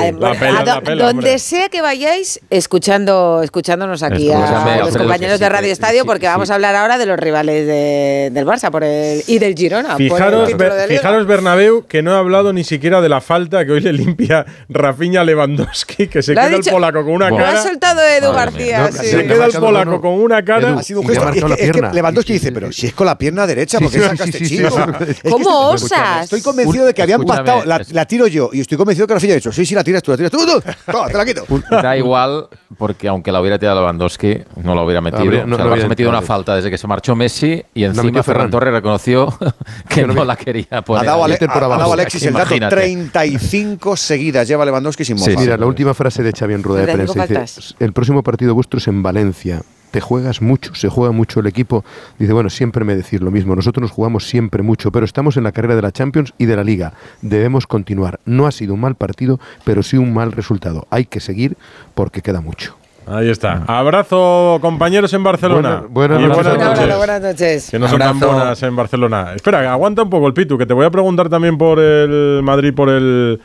pela, 0.40 0.58
a 0.60 0.64
la 0.64 0.74
do- 0.74 0.82
pela, 0.82 1.04
donde 1.04 1.18
hombre. 1.28 1.38
sea 1.38 1.68
que 1.68 1.80
vayáis, 1.82 2.40
escuchando, 2.50 3.40
escuchándonos 3.44 4.02
aquí 4.02 4.28
Escúchame, 4.28 4.72
a 4.72 4.78
los 4.78 4.96
compañeros 4.96 5.38
de 5.38 5.48
Radio 5.48 5.70
Estadio, 5.72 6.00
sí, 6.00 6.06
porque 6.06 6.26
sí. 6.26 6.32
vamos 6.32 6.50
a 6.50 6.56
hablar 6.56 6.74
ahora 6.74 6.98
de 6.98 7.06
los 7.06 7.16
rivales 7.16 7.64
de- 7.64 8.30
del 8.32 8.44
Barça 8.44 8.72
por 8.72 8.82
el, 8.82 9.22
y 9.28 9.38
del 9.38 9.54
Girona. 9.54 9.90
por 9.92 10.00
el 10.00 10.10
Fijaros, 10.10 10.48
de 10.58 10.86
fijaros, 10.88 11.26
Bernabéu, 11.28 11.86
que 11.86 12.02
no 12.02 12.12
he 12.12 12.18
hablado 12.18 12.52
ni 12.52 12.64
siquiera 12.64 13.00
de 13.00 13.08
la 13.08 13.20
falta 13.20 13.64
que 13.64 13.70
hoy 13.70 13.80
le 13.80 13.92
limpia 13.92 14.44
Rafinha 14.68 15.22
Lewandowski, 15.22 16.08
que 16.08 16.23
se 16.24 16.34
queda 16.34 16.46
el 16.48 16.60
polaco 16.62 17.04
con 17.04 17.12
una 17.14 17.30
Lo 17.30 17.38
ha 17.38 17.42
cara. 17.42 17.62
soltado 17.62 18.00
Edu 18.02 18.32
García. 18.32 18.64
mía. 18.64 18.90
No, 18.92 18.98
sí. 19.02 19.06
Se 19.06 19.26
queda 19.26 19.46
el 19.46 19.52
polaco 19.52 20.00
con 20.00 20.12
una 20.12 20.44
cara. 20.44 20.68
Edu, 20.70 20.78
Ha 20.78 20.82
sido 20.82 21.00
un 21.00 21.06
gesto. 21.08 21.20
Es 21.22 21.26
marcado 21.26 21.46
que, 21.46 21.48
la 21.50 21.54
es 21.54 21.60
que 21.66 21.72
pierna. 21.72 21.92
Lewandowski 21.92 22.32
dice, 22.34 22.52
pero 22.52 22.72
si 22.72 22.86
es 22.86 22.94
con 22.94 23.06
la 23.06 23.16
pierna 23.18 23.46
derecha, 23.46 23.78
porque 23.80 23.98
sí, 23.98 24.04
saca 24.04 24.24
sí, 24.24 24.30
este 24.30 24.38
sí, 24.44 24.56
chico? 24.56 24.70
sí, 24.70 24.76
sí. 25.04 25.10
Es 25.10 25.20
que 25.22 25.30
¿Cómo 25.30 25.74
estoy- 25.74 25.86
osas? 25.86 26.24
Estoy 26.24 26.40
convencido 26.42 26.86
de 26.86 26.94
que 26.94 27.02
habían 27.02 27.20
Escúchame, 27.20 27.46
pactado. 27.50 27.84
La, 27.92 28.04
tiro 28.06 28.26
yo 28.26 28.50
y 28.52 28.60
estoy 28.60 28.76
convencido 28.78 29.06
que 29.06 29.14
Rafinha 29.14 29.32
ha 29.32 29.36
dicho, 29.36 29.52
sí, 29.52 29.64
sí, 29.66 29.74
la 29.74 29.84
tiras 29.84 30.02
tú, 30.02 30.10
la 30.10 30.16
tiras 30.16 30.32
tú. 30.32 30.38
tú, 30.38 30.60
tú. 30.60 30.62
Toma, 30.90 31.08
te 31.08 31.16
la 31.16 31.24
quito. 31.24 31.44
Da 31.70 31.96
igual, 31.96 32.48
porque 32.78 33.08
aunque 33.08 33.30
la 33.32 33.40
hubiera 33.40 33.58
tirado 33.58 33.80
Lewandowski, 33.80 34.38
no 34.62 34.74
la 34.74 34.82
hubiera 34.82 35.00
metido. 35.00 35.22
Habría- 35.22 35.44
no- 35.46 35.54
o 35.54 35.58
sea, 35.58 35.64
no 35.64 35.64
el 35.64 35.68
Barça 35.68 35.72
habría 35.72 35.84
ha 35.86 35.88
metido 35.88 36.10
una 36.10 36.22
falta 36.22 36.54
desde 36.56 36.70
que 36.70 36.78
se 36.78 36.86
marchó 36.86 37.14
Messi 37.16 37.62
y 37.74 37.84
encima 37.84 38.22
Ferran. 38.22 38.50
Torres 38.50 38.72
reconoció 38.72 39.36
que 39.88 40.06
no 40.06 40.24
la 40.24 40.36
quería 40.36 40.66
Ha 40.70 40.82
poner. 40.82 41.02
ha 41.08 41.12
dado 41.12 41.24
Alexis 41.92 42.22
el 42.24 42.32
dato. 42.32 42.44
Imagínate. 42.54 42.76
35 42.76 43.96
seguidas 43.96 44.46
lleva 44.48 44.64
Lewandowski 44.64 45.04
sin 45.04 45.18
Sí, 45.18 45.30
mofa. 45.30 45.40
Mira, 45.40 45.56
la 45.56 45.66
última 45.66 45.94
frase 45.94 46.13
de 46.22 46.32
Xavi 46.32 46.54
en 46.54 46.62
rueda 46.62 46.80
de 46.86 46.92
35 46.92 47.26
prensa 47.26 47.60
dice, 47.60 47.74
el 47.84 47.92
próximo 47.92 48.22
partido 48.22 48.54
vuestro 48.54 48.78
es 48.78 48.88
en 48.88 49.02
Valencia. 49.02 49.62
Te 49.90 50.00
juegas 50.00 50.42
mucho, 50.42 50.74
se 50.74 50.88
juega 50.88 51.12
mucho 51.12 51.38
el 51.38 51.46
equipo. 51.46 51.84
Dice, 52.18 52.32
bueno, 52.32 52.50
siempre 52.50 52.84
me 52.84 52.96
decís 52.96 53.20
lo 53.20 53.30
mismo. 53.30 53.54
Nosotros 53.54 53.80
nos 53.82 53.92
jugamos 53.92 54.26
siempre 54.26 54.62
mucho, 54.62 54.90
pero 54.90 55.04
estamos 55.04 55.36
en 55.36 55.44
la 55.44 55.52
carrera 55.52 55.76
de 55.76 55.82
la 55.82 55.92
Champions 55.92 56.34
y 56.36 56.46
de 56.46 56.56
la 56.56 56.64
Liga. 56.64 56.94
Debemos 57.22 57.68
continuar. 57.68 58.18
No 58.24 58.46
ha 58.48 58.50
sido 58.50 58.74
un 58.74 58.80
mal 58.80 58.96
partido, 58.96 59.38
pero 59.64 59.84
sí 59.84 59.96
un 59.96 60.12
mal 60.12 60.32
resultado. 60.32 60.88
Hay 60.90 61.04
que 61.04 61.20
seguir 61.20 61.56
porque 61.94 62.22
queda 62.22 62.40
mucho. 62.40 62.76
Ahí 63.06 63.28
está. 63.30 63.62
Abrazo, 63.68 64.58
compañeros 64.60 65.12
en 65.12 65.22
Barcelona. 65.22 65.84
Buena- 65.88 66.14
buenas 66.16 66.28
noches. 66.28 66.44
buenas 66.56 66.78
noches. 66.80 66.96
buenas 66.96 67.22
noches. 67.22 67.70
Que 67.70 67.78
no 67.78 67.86
son 67.88 67.98
tan 67.98 68.18
buenas 68.18 68.62
en 68.64 68.74
Barcelona. 68.74 69.32
Espera, 69.36 69.70
aguanta 69.72 70.02
un 70.02 70.10
poco 70.10 70.26
el 70.26 70.34
Pitu, 70.34 70.58
que 70.58 70.66
te 70.66 70.72
voy 70.74 70.86
a 70.86 70.90
preguntar 70.90 71.28
también 71.28 71.56
por 71.58 71.78
el 71.78 72.40
Madrid 72.42 72.74
por 72.74 72.88
el 72.88 73.40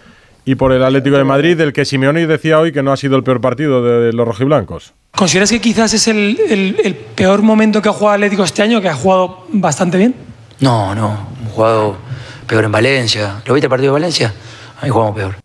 y 0.52 0.56
por 0.56 0.72
el 0.72 0.84
Atlético 0.84 1.16
de 1.18 1.24
Madrid, 1.24 1.56
del 1.56 1.74
que 1.74 1.86
Simeone 1.86 2.26
decía 2.26 2.60
hoy 2.60 2.72
que 2.72 2.82
no 2.82 2.91
ha 2.91 2.97
sido 2.97 3.16
el 3.18 3.24
peor 3.24 3.39
partido 3.39 3.84
de 3.84 4.12
los 4.14 4.28
rojiblancos. 4.28 4.93
¿Consideras 5.12 5.52
que 5.52 5.62
quizás 5.62 5.93
es 5.93 6.08
el, 6.08 6.39
el- 6.50 6.78
el 6.84 6.95
peor 6.95 7.43
momento 7.43 7.82
que 7.84 7.89
ha 7.89 7.93
jugado 7.93 8.16
Atlético 8.16 8.43
este 8.43 8.64
año, 8.64 8.82
que 8.82 8.89
ha 8.89 8.95
jugado 8.95 9.45
bastante 9.54 9.97
bien? 10.00 10.16
No, 10.60 10.95
no, 10.95 11.28
hemos 11.39 11.54
jugado 11.54 11.97
peor 12.47 12.64
en 12.64 12.72
Valencia. 12.72 13.43
¿Lo 13.45 13.54
viste 13.54 13.68
el 13.68 13.70
partido 13.70 13.93
de 13.93 14.00
Valencia? 14.00 14.34
Ahí 14.82 14.89
jugamos 14.89 15.16
peor. 15.16 15.36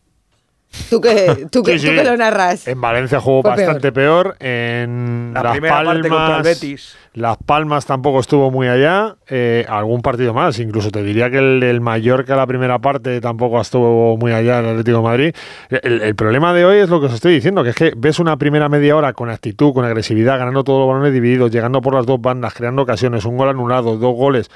¿Tú 0.90 1.00
que, 1.00 1.46
tú 1.50 1.62
que, 1.62 1.78
Sí, 1.78 1.88
tú 1.88 1.94
que 1.94 2.04
lo 2.04 2.16
narras? 2.16 2.66
En 2.68 2.80
Valencia 2.80 3.20
jugó 3.20 3.42
Fue 3.42 3.50
bastante 3.50 3.92
peor. 3.92 4.36
En 4.40 5.32
La 5.34 5.42
Las 5.42 5.52
primera 5.52 5.74
Palmas, 5.74 5.94
parte 5.94 6.08
contra 6.08 6.36
el 6.36 6.42
Betis. 6.42 6.96
Las 7.14 7.36
Palmas 7.38 7.86
tampoco 7.86 8.20
estuvo 8.20 8.50
muy 8.50 8.68
allá. 8.68 9.16
Eh, 9.28 9.64
algún 9.68 10.02
partido 10.02 10.34
más. 10.34 10.58
Incluso 10.58 10.90
te 10.90 11.02
diría 11.02 11.30
que 11.30 11.38
el 11.38 11.60
del 11.60 11.80
Mallorca, 11.80 12.36
la 12.36 12.46
primera 12.46 12.78
parte, 12.78 13.20
tampoco 13.20 13.60
estuvo 13.60 14.16
muy 14.16 14.32
allá 14.32 14.60
el 14.60 14.66
Atlético 14.66 14.98
de 14.98 15.02
Madrid. 15.02 15.34
El, 15.70 16.02
el 16.02 16.14
problema 16.14 16.52
de 16.52 16.64
hoy 16.64 16.78
es 16.78 16.88
lo 16.88 17.00
que 17.00 17.06
os 17.06 17.14
estoy 17.14 17.34
diciendo, 17.34 17.62
que 17.62 17.70
es 17.70 17.76
que 17.76 17.92
ves 17.96 18.18
una 18.18 18.36
primera 18.36 18.68
media 18.68 18.96
hora 18.96 19.12
con 19.12 19.30
actitud, 19.30 19.72
con 19.72 19.84
agresividad, 19.84 20.38
ganando 20.38 20.64
todos 20.64 20.80
los 20.80 20.88
balones 20.88 21.12
divididos, 21.12 21.50
llegando 21.50 21.80
por 21.80 21.94
las 21.94 22.06
dos 22.06 22.20
bandas, 22.20 22.54
creando 22.54 22.82
ocasiones, 22.82 23.24
un 23.24 23.36
gol 23.36 23.48
anulado, 23.48 23.96
dos 23.96 24.14
goles 24.14 24.50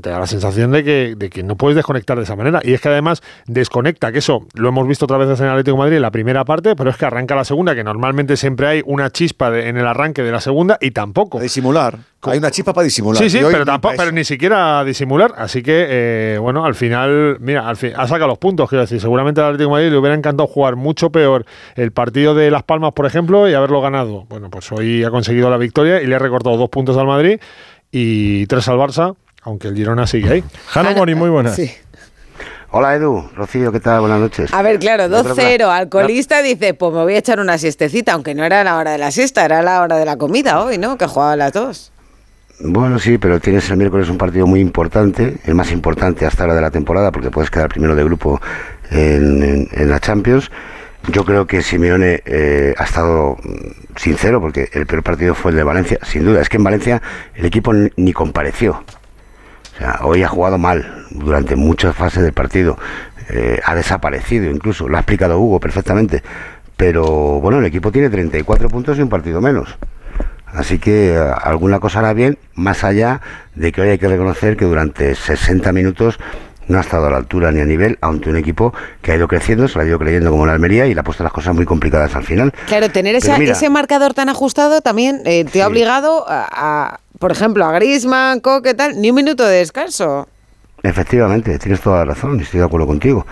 te 0.00 0.10
da 0.10 0.18
la 0.20 0.26
sensación 0.26 0.70
de 0.72 0.84
que, 0.84 1.14
de 1.16 1.30
que 1.30 1.42
no 1.42 1.56
puedes 1.56 1.76
desconectar 1.76 2.16
de 2.16 2.24
esa 2.24 2.36
manera. 2.36 2.60
Y 2.62 2.72
es 2.74 2.80
que 2.80 2.88
además 2.88 3.22
desconecta, 3.46 4.12
que 4.12 4.18
eso 4.18 4.46
lo 4.54 4.68
hemos 4.68 4.86
visto 4.86 5.04
otras 5.06 5.20
veces 5.20 5.40
en 5.40 5.46
el 5.46 5.52
Atlético 5.52 5.76
de 5.76 5.78
Madrid 5.80 5.96
en 5.96 6.02
la 6.02 6.10
primera 6.10 6.44
parte, 6.44 6.74
pero 6.76 6.90
es 6.90 6.96
que 6.96 7.06
arranca 7.06 7.34
la 7.34 7.44
segunda, 7.44 7.74
que 7.74 7.84
normalmente 7.84 8.36
siempre 8.36 8.66
hay 8.66 8.82
una 8.86 9.10
chispa 9.10 9.50
de- 9.50 9.68
en 9.68 9.76
el 9.76 9.86
arranque 9.86 10.22
de 10.22 10.32
la 10.32 10.40
segunda 10.40 10.78
y 10.80 10.90
tampoco. 10.92 11.38
Para 11.38 11.42
disimular. 11.44 11.98
Hay 12.24 12.38
una 12.38 12.52
chispa 12.52 12.72
para 12.72 12.84
disimular. 12.84 13.20
Sí, 13.20 13.28
sí, 13.30 13.38
pero, 13.42 13.60
ni 13.60 13.64
tampoco, 13.64 13.94
pero 13.96 14.12
ni 14.12 14.22
siquiera 14.24 14.84
disimular. 14.84 15.34
Así 15.36 15.60
que, 15.62 15.86
eh, 15.88 16.38
bueno, 16.40 16.64
al 16.64 16.76
final, 16.76 17.36
mira, 17.40 17.66
al 17.68 17.76
fin, 17.76 17.92
ha 17.96 18.06
sacado 18.06 18.28
los 18.28 18.38
puntos, 18.38 18.68
quiero 18.68 18.82
decir. 18.82 19.00
Seguramente 19.00 19.40
al 19.40 19.48
Atlético 19.48 19.70
de 19.70 19.72
Madrid 19.72 19.90
le 19.90 19.98
hubiera 19.98 20.14
encantado 20.14 20.46
jugar 20.46 20.76
mucho 20.76 21.10
peor 21.10 21.44
el 21.74 21.90
partido 21.90 22.34
de 22.36 22.50
Las 22.52 22.62
Palmas, 22.62 22.92
por 22.92 23.06
ejemplo, 23.06 23.48
y 23.48 23.54
haberlo 23.54 23.80
ganado. 23.80 24.24
Bueno, 24.28 24.50
pues 24.50 24.70
hoy 24.70 25.02
ha 25.02 25.10
conseguido 25.10 25.50
la 25.50 25.56
victoria 25.56 26.00
y 26.00 26.06
le 26.06 26.14
ha 26.14 26.18
recortado 26.20 26.56
dos 26.56 26.68
puntos 26.68 26.96
al 26.96 27.06
Madrid 27.08 27.40
y 27.90 28.46
tres 28.46 28.68
al 28.68 28.76
Barça, 28.78 29.16
aunque 29.42 29.68
el 29.68 29.74
Girona 29.76 30.06
sigue 30.06 30.30
ahí. 30.30 30.44
Jano 30.68 30.92
Mori, 30.92 31.14
muy 31.14 31.30
buenas. 31.30 31.54
Sí. 31.56 31.70
Hola 32.74 32.94
Edu, 32.94 33.28
Rocío, 33.36 33.70
¿qué 33.70 33.80
tal? 33.80 34.00
Buenas 34.00 34.18
noches. 34.18 34.52
A 34.54 34.62
ver, 34.62 34.78
claro, 34.78 35.06
No, 35.08 35.22
pero 35.22 35.34
2-0, 35.34 35.56
claro, 35.56 35.70
alcoholista 35.70 36.40
dice, 36.40 36.72
pues 36.72 36.92
me 36.94 37.02
voy 37.02 37.14
a 37.14 37.18
echar 37.18 37.38
una 37.38 37.58
siestecita, 37.58 38.14
aunque 38.14 38.34
no 38.34 38.44
era 38.44 38.64
la 38.64 38.78
hora 38.78 38.92
de 38.92 38.98
la 38.98 39.10
siesta, 39.10 39.44
era 39.44 39.60
la 39.62 39.82
hora 39.82 39.98
de 39.98 40.06
la 40.06 40.16
comida 40.16 40.62
hoy, 40.62 40.78
¿no? 40.78 40.96
Que 40.96 41.06
jugaban 41.06 41.38
las 41.38 41.52
dos. 41.52 41.92
Bueno, 42.60 42.98
sí, 42.98 43.18
pero 43.18 43.40
tienes 43.40 43.68
el 43.68 43.76
miércoles 43.76 44.08
un 44.08 44.16
partido 44.16 44.46
muy 44.46 44.60
importante, 44.60 45.36
el 45.44 45.54
más 45.54 45.70
importante 45.70 46.24
hasta 46.24 46.44
ahora 46.44 46.54
de 46.54 46.62
la 46.62 46.70
temporada, 46.70 47.12
porque 47.12 47.30
puedes 47.30 47.50
quedar 47.50 47.68
primero 47.68 47.94
de 47.94 48.04
grupo 48.04 48.40
en, 48.90 49.42
en- 49.42 49.68
en 49.72 49.90
la 49.90 50.00
Champions. 50.00 50.50
Yo 51.08 51.24
creo 51.26 51.46
que 51.46 51.60
Simeone 51.60 52.22
eh, 52.24 52.72
ha 52.78 52.84
estado 52.84 53.36
mm, 53.42 53.96
sincero, 53.98 54.40
porque 54.40 54.70
el 54.72 54.86
peor 54.86 55.02
partido 55.02 55.34
fue 55.34 55.50
el 55.50 55.58
de 55.58 55.62
Valencia, 55.64 55.98
sin 56.04 56.24
duda. 56.24 56.40
Es 56.40 56.48
que 56.48 56.56
en 56.56 56.64
Valencia 56.64 57.02
el 57.34 57.44
equipo 57.44 57.72
ni 57.96 58.12
compareció. 58.14 58.82
O 59.74 59.78
sea, 59.78 60.00
hoy 60.02 60.22
ha 60.22 60.28
jugado 60.28 60.58
mal 60.58 61.06
durante 61.10 61.56
muchas 61.56 61.94
fases 61.96 62.22
del 62.22 62.32
partido. 62.32 62.78
Eh, 63.30 63.60
ha 63.64 63.74
desaparecido 63.74 64.50
incluso, 64.50 64.88
lo 64.88 64.96
ha 64.96 65.00
explicado 65.00 65.38
Hugo 65.38 65.60
perfectamente. 65.60 66.22
Pero 66.76 67.04
bueno, 67.40 67.58
el 67.58 67.64
equipo 67.66 67.92
tiene 67.92 68.10
34 68.10 68.68
puntos 68.68 68.98
y 68.98 69.02
un 69.02 69.08
partido 69.08 69.40
menos. 69.40 69.76
Así 70.46 70.78
que 70.78 71.14
eh, 71.14 71.18
alguna 71.42 71.78
cosa 71.80 72.00
hará 72.00 72.12
bien, 72.12 72.36
más 72.54 72.84
allá 72.84 73.20
de 73.54 73.72
que 73.72 73.80
hoy 73.80 73.88
hay 73.90 73.98
que 73.98 74.08
reconocer 74.08 74.56
que 74.56 74.64
durante 74.66 75.14
60 75.14 75.72
minutos 75.72 76.18
no 76.68 76.78
ha 76.78 76.80
estado 76.82 77.06
a 77.06 77.10
la 77.10 77.16
altura 77.16 77.50
ni 77.52 77.60
a 77.60 77.64
nivel 77.64 77.98
ante 78.02 78.28
un 78.30 78.36
equipo 78.36 78.72
que 79.00 79.12
ha 79.12 79.16
ido 79.16 79.26
creciendo, 79.28 79.66
se 79.66 79.76
lo 79.76 79.82
ha 79.84 79.86
ido 79.86 79.98
creyendo 79.98 80.30
como 80.30 80.46
la 80.46 80.52
Almería 80.52 80.86
y 80.86 80.94
le 80.94 81.00
ha 81.00 81.02
puesto 81.02 81.24
las 81.24 81.32
cosas 81.32 81.54
muy 81.54 81.64
complicadas 81.64 82.14
al 82.14 82.24
final. 82.24 82.52
Claro, 82.66 82.90
tener 82.90 83.16
Pero 83.20 83.32
esa- 83.32 83.38
mira, 83.38 83.52
ese 83.52 83.68
marcador 83.70 84.14
tan 84.14 84.28
ajustado 84.28 84.80
también 84.80 85.22
eh, 85.24 85.44
te 85.44 85.62
ha 85.62 85.66
obligado 85.68 86.24
a, 86.28 87.00
por 87.22 87.30
ejemplo, 87.30 87.64
a 87.64 87.70
Griezmann, 87.70 88.40
Coque, 88.40 88.74
tal, 88.74 89.00
ni 89.00 89.10
un 89.10 89.14
minuto 89.14 89.46
de 89.46 89.58
descanso. 89.58 90.26
Efectivamente, 90.82 91.56
tienes 91.60 91.80
toda 91.80 91.98
la 91.98 92.06
razón, 92.06 92.40
estoy 92.40 92.58
de 92.58 92.66
acuerdo 92.66 92.88
contigo. 92.88 93.24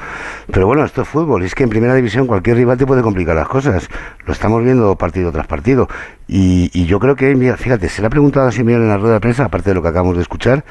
Pero 0.46 0.68
bueno, 0.68 0.84
esto 0.84 1.02
es 1.02 1.08
fútbol, 1.08 1.42
es 1.42 1.56
que 1.56 1.64
en 1.64 1.70
primera 1.70 1.96
división 1.96 2.28
cualquier 2.28 2.56
rival 2.56 2.78
te 2.78 2.86
puede 2.86 3.02
complicar 3.02 3.34
las 3.34 3.48
cosas. 3.48 3.88
Lo 4.26 4.32
estamos 4.32 4.62
viendo 4.62 4.94
partido 4.94 5.32
tras 5.32 5.48
partido. 5.48 5.88
Y, 6.28 6.70
y 6.72 6.86
yo 6.86 7.00
creo 7.00 7.16
que, 7.16 7.34
mira, 7.34 7.56
fíjate, 7.56 7.88
se 7.88 8.00
le 8.00 8.06
ha 8.06 8.10
preguntado 8.10 8.46
a 8.46 8.52
Simeone 8.52 8.84
en 8.84 8.90
la 8.90 8.96
rueda 8.96 9.14
de 9.14 9.20
prensa, 9.20 9.46
aparte 9.46 9.70
de 9.70 9.74
lo 9.74 9.82
que 9.82 9.88
acabamos 9.88 10.14
de 10.14 10.22
escuchar, 10.22 10.64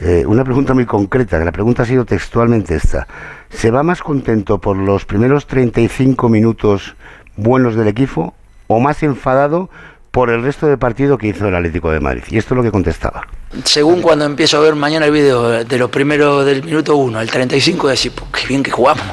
eh, 0.00 0.26
una 0.26 0.44
pregunta 0.44 0.74
muy 0.74 0.84
concreta, 0.84 1.38
que 1.38 1.46
la 1.46 1.52
pregunta 1.52 1.84
ha 1.84 1.86
sido 1.86 2.04
textualmente 2.04 2.74
esta. 2.74 3.08
¿Se 3.48 3.70
va 3.70 3.82
más 3.82 4.02
contento 4.02 4.58
por 4.58 4.76
los 4.76 5.06
primeros 5.06 5.46
35 5.46 6.28
minutos 6.28 6.96
buenos 7.34 7.76
del 7.76 7.88
equipo 7.88 8.34
o 8.66 8.78
más 8.78 9.02
enfadado 9.02 9.70
por 10.18 10.30
el 10.30 10.42
resto 10.42 10.66
del 10.66 10.78
partido 10.78 11.16
que 11.16 11.28
hizo 11.28 11.46
el 11.46 11.54
Atlético 11.54 11.92
de 11.92 12.00
Madrid. 12.00 12.24
Y 12.28 12.38
esto 12.38 12.52
es 12.54 12.56
lo 12.56 12.64
que 12.64 12.72
contestaba. 12.72 13.24
Según 13.62 14.02
cuando 14.02 14.24
empiezo 14.24 14.56
a 14.56 14.60
ver 14.62 14.74
mañana 14.74 15.06
el 15.06 15.12
video 15.12 15.64
de 15.64 15.78
los 15.78 15.88
primeros 15.90 16.44
del 16.44 16.64
minuto 16.64 16.96
1 16.96 17.20
al 17.20 17.30
35, 17.30 17.86
decir, 17.86 18.10
"Pues 18.10 18.28
qué 18.32 18.48
bien 18.48 18.64
que 18.64 18.72
jugamos. 18.72 19.04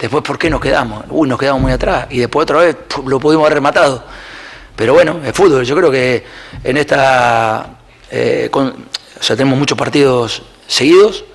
Después, 0.00 0.22
¿por 0.24 0.38
qué 0.38 0.48
nos 0.48 0.62
quedamos? 0.62 1.04
Uy, 1.10 1.28
nos 1.28 1.38
quedamos 1.38 1.60
muy 1.60 1.70
atrás. 1.72 2.06
Y 2.08 2.20
después 2.20 2.44
otra 2.44 2.60
vez 2.60 2.76
lo 3.06 3.20
pudimos 3.20 3.44
haber 3.44 3.56
rematado. 3.56 4.02
Pero 4.74 4.94
bueno, 4.94 5.20
es 5.22 5.34
fútbol. 5.34 5.66
Yo 5.66 5.76
creo 5.76 5.90
que 5.90 6.24
en 6.64 6.78
esta... 6.78 7.66
eh, 8.10 8.48
con- 8.50 8.68
o 9.20 9.22
sea, 9.22 9.36
tenemos 9.36 9.58
muchos 9.58 9.76
partidos 9.76 10.42
seguidos 10.66 11.26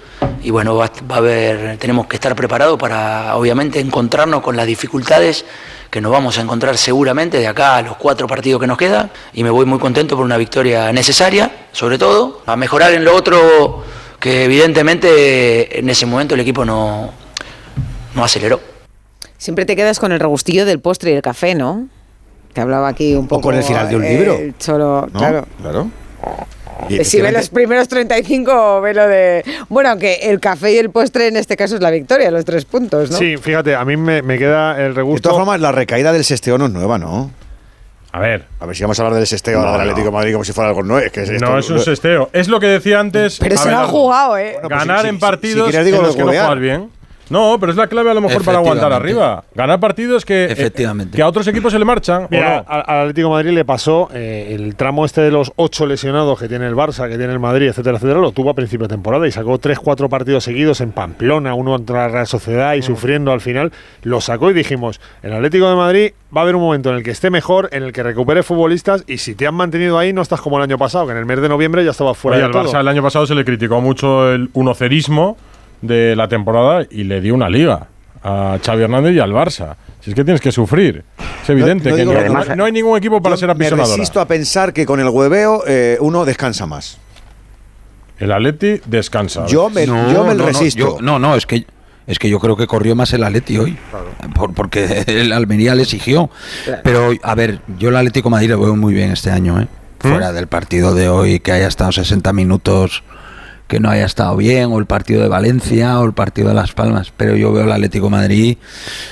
y 0.44 0.50
bueno, 0.52 0.76
va, 0.76 0.91
va 1.10 1.16
a 1.16 1.18
haber, 1.20 1.78
tenemos 1.78 2.08
que 2.08 2.16
estar 2.16 2.36
preparados 2.36 2.78
para 2.78 3.36
obviamente 3.36 3.80
encontrarnos 3.80 4.41
con 4.41 4.56
las 4.56 4.66
dificultades 4.66 5.45
que 5.90 6.02
nos 6.02 6.12
vamos 6.12 6.38
a 6.38 6.41
encontrar 6.41 6.76
seguramente 6.78 7.38
de 7.38 7.48
acá 7.48 7.78
a 7.78 7.82
los 7.84 7.98
cuatro 7.98 8.26
partidos 8.28 8.60
que 8.60 8.68
nos 8.68 8.78
quedan 8.78 9.12
y 9.34 9.44
me 9.44 9.50
voy 9.52 9.66
muy 9.66 9.78
contento 9.80 10.16
por 10.16 10.26
una 10.26 10.38
victoria 10.38 10.91
necesaria, 10.91 11.68
sobre 11.72 11.98
todo, 11.98 12.41
a 12.45 12.56
mejorar 12.56 12.94
en 12.94 13.06
lo 13.06 13.16
otro 13.16 13.84
que 14.20 14.45
evidentemente 14.45 15.80
en 15.80 15.90
ese 15.90 16.06
momento 16.06 16.34
el 16.34 16.41
equipo 16.41 16.66
no, 16.66 17.12
no 18.16 18.24
aceleró. 18.24 18.60
Siempre 19.38 19.66
te 19.66 19.76
quedas 19.76 20.00
con 20.00 20.12
el 20.12 20.20
regustillo 20.20 20.66
del 20.66 20.80
postre 20.80 21.12
y 21.12 21.16
el 21.16 21.22
café, 21.22 21.54
¿no? 21.54 21.88
Que 22.54 22.62
hablaba 22.62 22.88
aquí 22.88 23.14
un 23.16 23.28
poco. 23.28 23.41
con 23.41 23.56
el 23.56 23.64
final 23.64 23.90
de 23.90 23.95
un 23.95 24.04
eh, 24.04 24.10
libro. 24.18 24.34
el 24.36 24.58
Cholo, 24.58 25.08
¿No? 25.12 25.20
claro. 25.20 25.45
Claro. 25.62 25.90
Si 27.04 27.22
ve 27.22 27.32
los 27.32 27.50
primeros 27.50 27.88
35, 27.88 28.82
ve 28.82 28.94
lo 28.94 29.08
de. 29.08 29.44
Bueno, 29.70 29.90
aunque 29.91 30.16
el 30.24 30.40
café 30.40 30.74
y 30.74 30.78
el 30.78 30.90
postre 30.90 31.28
en 31.28 31.38
este 31.38 31.56
caso 31.56 31.76
es 31.76 31.82
la 31.82 31.91
victoria, 31.91 32.30
los 32.32 32.44
tres 32.45 32.66
puntos, 32.66 33.10
¿no? 33.12 33.18
Sí, 33.18 33.38
fíjate, 33.38 33.76
a 33.76 33.86
mí 33.86 33.95
me, 33.98 34.22
me 34.22 34.38
queda 34.38 34.72
el 34.80 34.90
De 34.90 34.94
regusto. 34.94 35.30
todas 35.30 35.41
formas, 35.44 35.60
la 35.62 35.72
recaída 35.72 36.12
del 36.12 36.24
Sesteo 36.26 36.58
no 36.58 36.66
es 36.66 36.72
nueva, 36.72 36.98
¿no? 36.98 37.32
A 38.12 38.20
ver. 38.20 38.45
A 38.60 38.66
ver 38.68 38.76
si 38.76 38.84
vamos 38.84 39.00
a 39.00 39.04
hablar 39.04 39.18
del 39.18 39.26
Sesteo 39.26 39.60
No, 39.60 39.66
ahora 39.66 39.72
del 39.80 39.88
no. 39.88 39.91
Atlético 39.94 40.12
de 40.12 40.18
Madrid 40.20 40.34
como 40.34 40.44
si 40.44 40.54
fuera 40.54 40.70
algo 40.70 40.84
nuevo. 40.84 41.04
Es 41.06 41.12
que 41.12 41.24
esto- 41.24 41.34
No 41.45 41.58
es 41.58 41.68
un 41.70 41.80
sesteo. 41.80 42.30
Es 42.32 42.48
lo 42.48 42.60
que 42.60 42.68
decía 42.68 43.00
antes. 43.00 43.40
Pero 43.40 43.58
se 43.58 43.72
lo 43.72 43.78
han 43.80 43.88
jugado, 43.88 44.38
¿eh? 44.38 44.58
Ganar 44.70 45.02
si- 45.02 45.08
en 45.08 45.16
si- 45.16 45.20
partidos 45.22 45.72
si 45.74 45.78
digo 45.84 45.98
en 45.98 46.02
lo 46.04 46.08
los 46.10 46.16
de 46.16 46.20
que 46.20 46.26
no 46.26 46.32
juegas 46.32 46.60
bien. 46.60 46.90
No, 47.30 47.58
pero 47.60 47.72
es 47.72 47.78
la 47.78 47.88
clave 47.88 48.12
a 48.12 48.14
lo 48.14 48.22
mejor 48.22 48.44
para 48.44 48.58
aguantar 48.60 48.91
arriba. 48.94 49.44
Ganar 49.56 49.80
partidos 49.80 50.26
que, 50.26 50.45
eh, 50.45 50.52
Efectivamente. 50.52 51.16
que 51.16 51.22
a 51.22 51.28
otros 51.28 51.48
equipos 51.48 51.72
se 51.72 51.80
le 51.80 51.86
marchan. 51.86 52.26
¿o 52.26 52.28
Mira, 52.30 52.58
no? 52.68 52.72
al, 52.74 53.02
Atlético 53.02 53.28
de 53.30 53.34
Madrid 53.34 53.52
le 53.52 53.66
pasó 53.66 54.10
eh, 54.14 54.52
el 54.58 54.76
tramo 54.76 55.06
este 55.06 55.22
de 55.22 55.32
los 55.32 55.52
ocho 55.56 55.86
lesionados 55.86 56.40
que 56.40 56.48
tiene 56.48 56.68
el 56.68 56.76
Barça, 56.76 57.08
que 57.10 57.18
tiene 57.18 57.34
el 57.34 57.40
Madrid, 57.40 57.68
etcétera, 57.68 57.98
etcétera, 57.98 58.20
lo 58.20 58.32
tuvo 58.32 58.50
a 58.50 58.54
principio 58.54 58.88
de 58.88 58.94
temporada 58.94 59.28
y 59.28 59.32
sacó 59.32 59.58
tres, 59.58 59.80
cuatro 59.80 60.10
partidos 60.10 60.44
seguidos 60.44 60.82
en 60.82 60.91
Pamplona, 60.91 61.54
uno 61.54 61.72
contra 61.72 62.02
la 62.04 62.08
Real 62.10 62.28
Sociedad 62.28 62.74
y 62.76 62.80
Mm. 62.80 62.84
sufriendo 62.84 63.32
al 63.32 63.41
final. 63.41 63.72
Lo 64.04 64.22
sacó 64.22 64.52
y 64.52 64.54
dijimos, 64.54 65.00
el 65.22 65.34
Atlético 65.34 65.70
de 65.70 65.76
Madrid 65.76 66.12
va 66.36 66.41
a 66.41 66.44
haber 66.44 66.56
un 66.56 66.62
momento 66.62 66.90
en 66.90 66.98
el 66.98 67.04
que 67.04 67.12
esté 67.12 67.30
mejor, 67.30 67.70
en 67.72 67.84
el 67.84 67.94
que 67.94 68.04
recupere 68.04 68.44
futbolistas 68.44 69.04
y 69.08 69.18
si 69.20 69.34
te 69.36 69.48
han 69.48 69.56
mantenido 69.56 69.98
ahí 69.98 70.14
no 70.14 70.22
estás 70.22 70.41
como 70.41 70.58
el 70.58 70.64
año 70.64 70.78
pasado, 70.78 71.06
que 71.06 71.12
en 71.14 71.18
el 71.20 71.26
mes 71.26 71.40
de 71.41 71.50
noviembre 71.50 71.84
ya 71.86 71.91
estaba 71.91 72.14
fuera 72.14 72.36
Oye, 72.38 72.41
de 72.41 72.45
al 72.48 72.52
todo. 72.52 72.64
Barça 72.74 72.80
el 72.82 72.88
año 72.88 73.02
pasado 73.02 73.26
se 73.26 73.36
le 73.36 73.45
criticó 73.45 73.80
mucho 73.82 74.32
el 74.32 74.50
unocerismo 74.54 75.38
de 75.84 76.16
la 76.16 76.28
temporada 76.28 76.86
y 76.90 77.04
le 77.04 77.22
dio 77.22 77.36
una 77.36 77.50
liga 77.50 77.88
a 78.24 78.58
Xavi 78.66 78.84
Hernández 78.84 79.14
y 79.16 79.20
al 79.20 79.32
Barça. 79.32 79.76
Si 80.00 80.10
es 80.12 80.16
que 80.16 80.24
tienes 80.24 80.42
que 80.42 80.52
sufrir. 80.52 81.04
Es 81.44 81.50
evidente 81.50 81.90
no 81.92 81.96
que 82.48 82.56
no, 82.56 82.64
hay 82.66 82.72
ningún 82.72 82.98
equipo 82.98 83.22
para 83.22 83.36
Yo 83.36 83.40
ser 83.40 83.48
Me 83.50 83.54
apisonadora. 83.66 83.96
resisto 83.98 84.20
a 84.22 84.26
pensar 84.28 84.72
que 84.74 84.86
con 84.86 85.00
el 85.00 85.10
hueveo 85.10 85.64
eh, 85.68 85.98
uno 86.00 86.24
descansa 86.26 86.66
más. 86.66 86.98
El 88.20 88.32
Atleti 88.32 88.80
descansa. 88.86 89.46
Yo 89.48 89.70
me, 89.70 89.86
No, 89.86 90.12
yo 90.12 90.24
me 90.24 90.30
no, 90.30 90.36
no, 90.36 90.46
resisto. 90.46 90.80
yo- 90.80 90.98
No, 91.02 91.20
no, 91.20 91.36
es 91.36 91.46
que 91.46 91.66
es 92.06 92.20
que 92.20 92.30
yo 92.30 92.38
creo 92.40 92.56
que 92.58 92.68
corrió 92.68 92.96
más 92.96 93.14
el 93.14 93.24
Atleti 93.24 93.58
hoy, 93.58 93.78
por- 94.36 94.54
porque 94.54 95.04
el 95.08 95.32
Almería 95.34 95.74
le 95.76 95.84
exigió. 95.84 96.30
Pero 96.84 97.12
a 97.22 97.36
ver, 97.36 97.60
yo 97.78 97.90
el 97.90 97.96
Atlético 97.98 98.28
de 98.30 98.32
Madrid 98.32 98.50
lo 98.52 98.60
veo 98.62 98.76
muy 98.76 98.94
bien 98.94 99.12
este 99.12 99.32
año, 99.32 99.60
¿eh? 99.62 99.68
Fuera 100.00 100.34
del 100.34 100.48
partido 100.48 100.94
de 100.94 101.08
hoy, 101.08 101.40
que 101.40 101.54
haya 101.54 101.68
estado 101.68 101.94
60 101.94 102.34
minutos, 102.34 103.04
que 103.74 103.80
no 103.80 103.90
haya 103.90 104.06
estado 104.06 104.36
bien, 104.38 104.72
o 104.72 104.80
el 104.80 104.86
partido 104.86 105.22
de 105.22 105.28
Valencia, 105.28 106.00
o 106.00 106.06
el 106.06 106.14
partido 106.14 106.48
de 106.50 106.54
Las 106.54 106.72
Palmas. 106.74 107.12
Pero 107.16 107.36
yo 107.36 107.52
veo 107.52 107.64
el 107.64 107.72
Atlético 107.72 108.06
de 108.06 108.12
Madrid, 108.12 108.58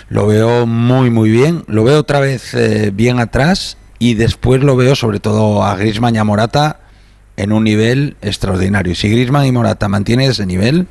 lo 0.10 0.28
veo 0.28 0.66
muy, 0.66 1.10
muy 1.10 1.30
bien. 1.30 1.64
Lo 1.68 1.84
veo 1.84 2.00
otra 2.00 2.20
vez 2.20 2.54
eh, 2.54 2.92
bien 2.94 3.20
atrás 3.20 3.78
y 4.00 4.14
después 4.16 4.62
lo 4.64 4.76
veo 4.76 4.96
sobre 4.96 5.20
todo 5.20 5.64
a 5.64 5.76
Griezmann 5.76 6.16
y 6.16 6.18
a 6.20 6.24
Morata 6.24 6.80
en 7.38 7.52
un 7.52 7.64
nivel 7.64 8.16
extraordinario. 8.22 8.94
Si 8.96 9.10
Griezmann 9.10 9.46
y 9.46 9.52
Morata 9.52 9.88
mantienen 9.88 10.30
ese 10.32 10.46
nivel, 10.46 10.88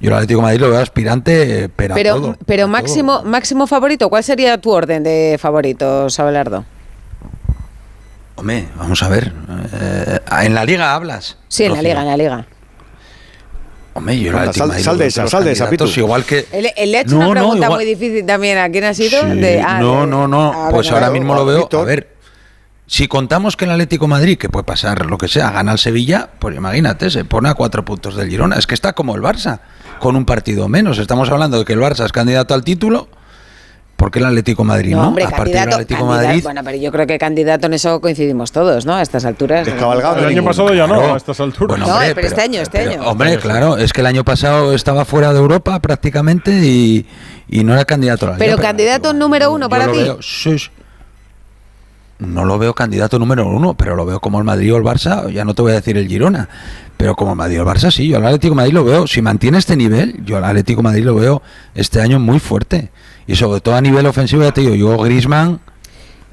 yo 0.00 0.08
el 0.10 0.14
Atlético 0.14 0.40
de 0.40 0.42
Madrid 0.46 0.60
lo 0.60 0.70
veo 0.70 0.80
aspirante, 0.80 1.64
eh, 1.64 1.68
pero, 1.74 1.94
a 1.94 1.96
Pero, 1.96 2.14
todo. 2.16 2.36
pero 2.46 2.68
máximo, 2.68 3.22
máximo 3.22 3.66
favorito, 3.66 4.08
¿cuál 4.08 4.22
sería 4.24 4.58
tu 4.60 4.70
orden 4.70 5.02
de 5.02 5.36
favoritos, 5.40 6.18
Abelardo? 6.20 6.64
Hombre, 8.36 8.66
vamos 8.76 9.02
a 9.02 9.08
ver. 9.08 9.32
eh, 9.72 10.18
¿En 10.42 10.54
la 10.54 10.64
liga 10.64 10.94
hablas? 10.94 11.38
Sí, 11.48 11.64
en 11.64 11.72
la 11.72 11.82
liga, 11.82 12.00
en 12.02 12.08
la 12.08 12.16
liga. 12.16 12.46
Hombre, 13.94 14.18
yo 14.18 14.36
Atlético 14.36 14.66
sal- 14.66 14.82
sal 14.82 14.98
de 14.98 15.06
esa, 15.06 15.26
sal 15.28 15.44
de 15.44 15.52
esa, 15.52 15.70
Pitu. 15.70 15.86
Igual 15.86 16.24
que... 16.24 16.46
Le, 16.52 16.86
le 16.86 16.98
he 16.98 17.00
hecho 17.02 17.10
No, 17.12 17.16
una 17.18 17.26
no, 17.26 17.32
pregunta 17.32 17.66
igual- 17.66 17.78
muy 17.78 17.84
difícil 17.84 18.26
también. 18.26 18.58
¿A 18.58 18.68
quién 18.68 18.84
ha 18.84 18.92
sido? 18.94 19.20
Sí, 19.22 19.38
De- 19.40 19.60
ah, 19.60 19.78
no, 19.80 20.04
no, 20.06 20.26
no. 20.26 20.52
ah, 20.52 20.68
Pues 20.70 20.86
venga, 20.88 20.98
ahora 20.98 21.10
mismo 21.12 21.34
lo 21.34 21.46
veo. 21.46 21.68
A 21.72 21.84
ver, 21.84 22.08
si 22.86 23.06
contamos 23.08 23.56
que 23.56 23.64
el 23.64 23.70
Atlético 23.70 24.04
de 24.06 24.10
Madrid, 24.10 24.36
que 24.36 24.48
puede 24.48 24.64
pasar 24.64 25.06
lo 25.06 25.16
que 25.16 25.28
sea, 25.28 25.50
gana 25.50 25.72
el 25.72 25.78
Sevilla, 25.78 26.28
pues 26.38 26.56
imagínate, 26.56 27.08
se 27.10 27.24
pone 27.24 27.48
a 27.48 27.54
cuatro 27.54 27.84
puntos 27.84 28.16
del 28.16 28.28
Girona. 28.28 28.56
Es 28.56 28.66
que 28.66 28.74
está 28.74 28.92
como 28.94 29.14
el 29.14 29.22
Barça, 29.22 29.60
con 30.00 30.16
un 30.16 30.24
partido 30.26 30.68
menos. 30.68 30.98
Estamos 30.98 31.30
hablando 31.30 31.58
de 31.60 31.64
que 31.64 31.72
el 31.74 31.80
Barça 31.80 32.04
es 32.04 32.12
candidato 32.12 32.52
al 32.52 32.64
título. 32.64 33.08
¿Por 34.04 34.10
qué 34.10 34.18
el 34.18 34.26
Atlético 34.26 34.64
de 34.64 34.66
Madrid 34.66 34.90
no? 34.90 35.00
No, 35.00 35.08
hombre, 35.08 35.24
a 35.24 35.30
partir 35.30 35.54
del 35.54 35.72
Atlético 35.72 36.04
Madrid. 36.04 36.42
Bueno, 36.42 36.60
pero 36.62 36.76
yo 36.76 36.92
creo 36.92 37.06
que 37.06 37.16
candidato 37.18 37.68
en 37.68 37.72
eso 37.72 38.02
coincidimos 38.02 38.52
todos, 38.52 38.84
¿no? 38.84 38.96
A 38.96 39.00
estas 39.00 39.24
alturas. 39.24 39.64
Descabalgado. 39.64 40.18
El 40.18 40.26
año 40.26 40.44
pasado 40.44 40.74
ya 40.74 40.86
no, 40.86 40.96
Claro. 40.98 41.14
a 41.14 41.16
estas 41.16 41.40
alturas. 41.40 41.78
Bueno, 41.78 41.86
No, 41.86 41.94
hombre, 41.94 42.14
pero 42.14 42.26
este 42.26 42.42
año, 42.42 42.60
este 42.60 42.78
pero, 42.80 42.90
año. 42.90 43.02
Hombre, 43.08 43.38
claro, 43.38 43.78
es 43.78 43.94
que 43.94 44.02
el 44.02 44.06
año 44.06 44.22
pasado 44.22 44.74
estaba 44.74 45.06
fuera 45.06 45.32
de 45.32 45.38
Europa 45.38 45.80
prácticamente 45.80 46.50
y, 46.52 47.06
y 47.48 47.64
no 47.64 47.72
era 47.72 47.86
candidato 47.86 48.26
a 48.26 48.32
la 48.32 48.36
Pero 48.36 48.56
Liga, 48.56 48.62
candidato 48.62 49.14
número 49.14 49.50
uno 49.50 49.70
para 49.70 49.86
lo 49.86 49.92
ti. 49.92 49.98
veo, 50.00 50.18
sí, 50.20 50.58
sí. 50.58 50.68
No 52.18 52.44
lo 52.44 52.58
veo 52.58 52.74
candidato 52.74 53.18
número 53.18 53.48
uno, 53.48 53.72
pero 53.72 53.96
lo 53.96 54.04
veo 54.04 54.20
como 54.20 54.36
el 54.36 54.44
Madrid 54.44 54.74
o 54.74 54.76
el 54.76 54.84
Barça, 54.84 55.30
ya 55.32 55.46
no 55.46 55.54
te 55.54 55.62
voy 55.62 55.72
a 55.72 55.76
decir 55.76 55.96
el 55.96 56.08
Girona, 56.08 56.46
pero 56.98 57.16
como 57.16 57.30
el 57.30 57.38
Madrid 57.38 57.58
o 57.58 57.62
el 57.62 57.68
Barça 57.68 57.90
sí, 57.90 58.06
yo 58.08 58.18
al 58.18 58.26
Atlético 58.26 58.50
de 58.52 58.56
Madrid 58.56 58.74
lo 58.74 58.84
veo, 58.84 59.06
si 59.06 59.22
mantiene 59.22 59.56
este 59.56 59.76
nivel, 59.76 60.22
yo 60.26 60.36
al 60.36 60.44
Atlético 60.44 60.80
de 60.80 60.84
Madrid 60.84 61.04
lo 61.04 61.14
veo 61.14 61.40
este 61.74 62.02
año 62.02 62.20
muy 62.20 62.38
fuerte. 62.38 62.90
Y 63.26 63.36
sobre 63.36 63.60
todo 63.60 63.74
a 63.76 63.80
nivel 63.80 64.06
ofensivo, 64.06 64.42
ya 64.42 64.52
te 64.52 64.60
digo, 64.60 64.74
yo 64.74 64.98
Grisman 64.98 65.60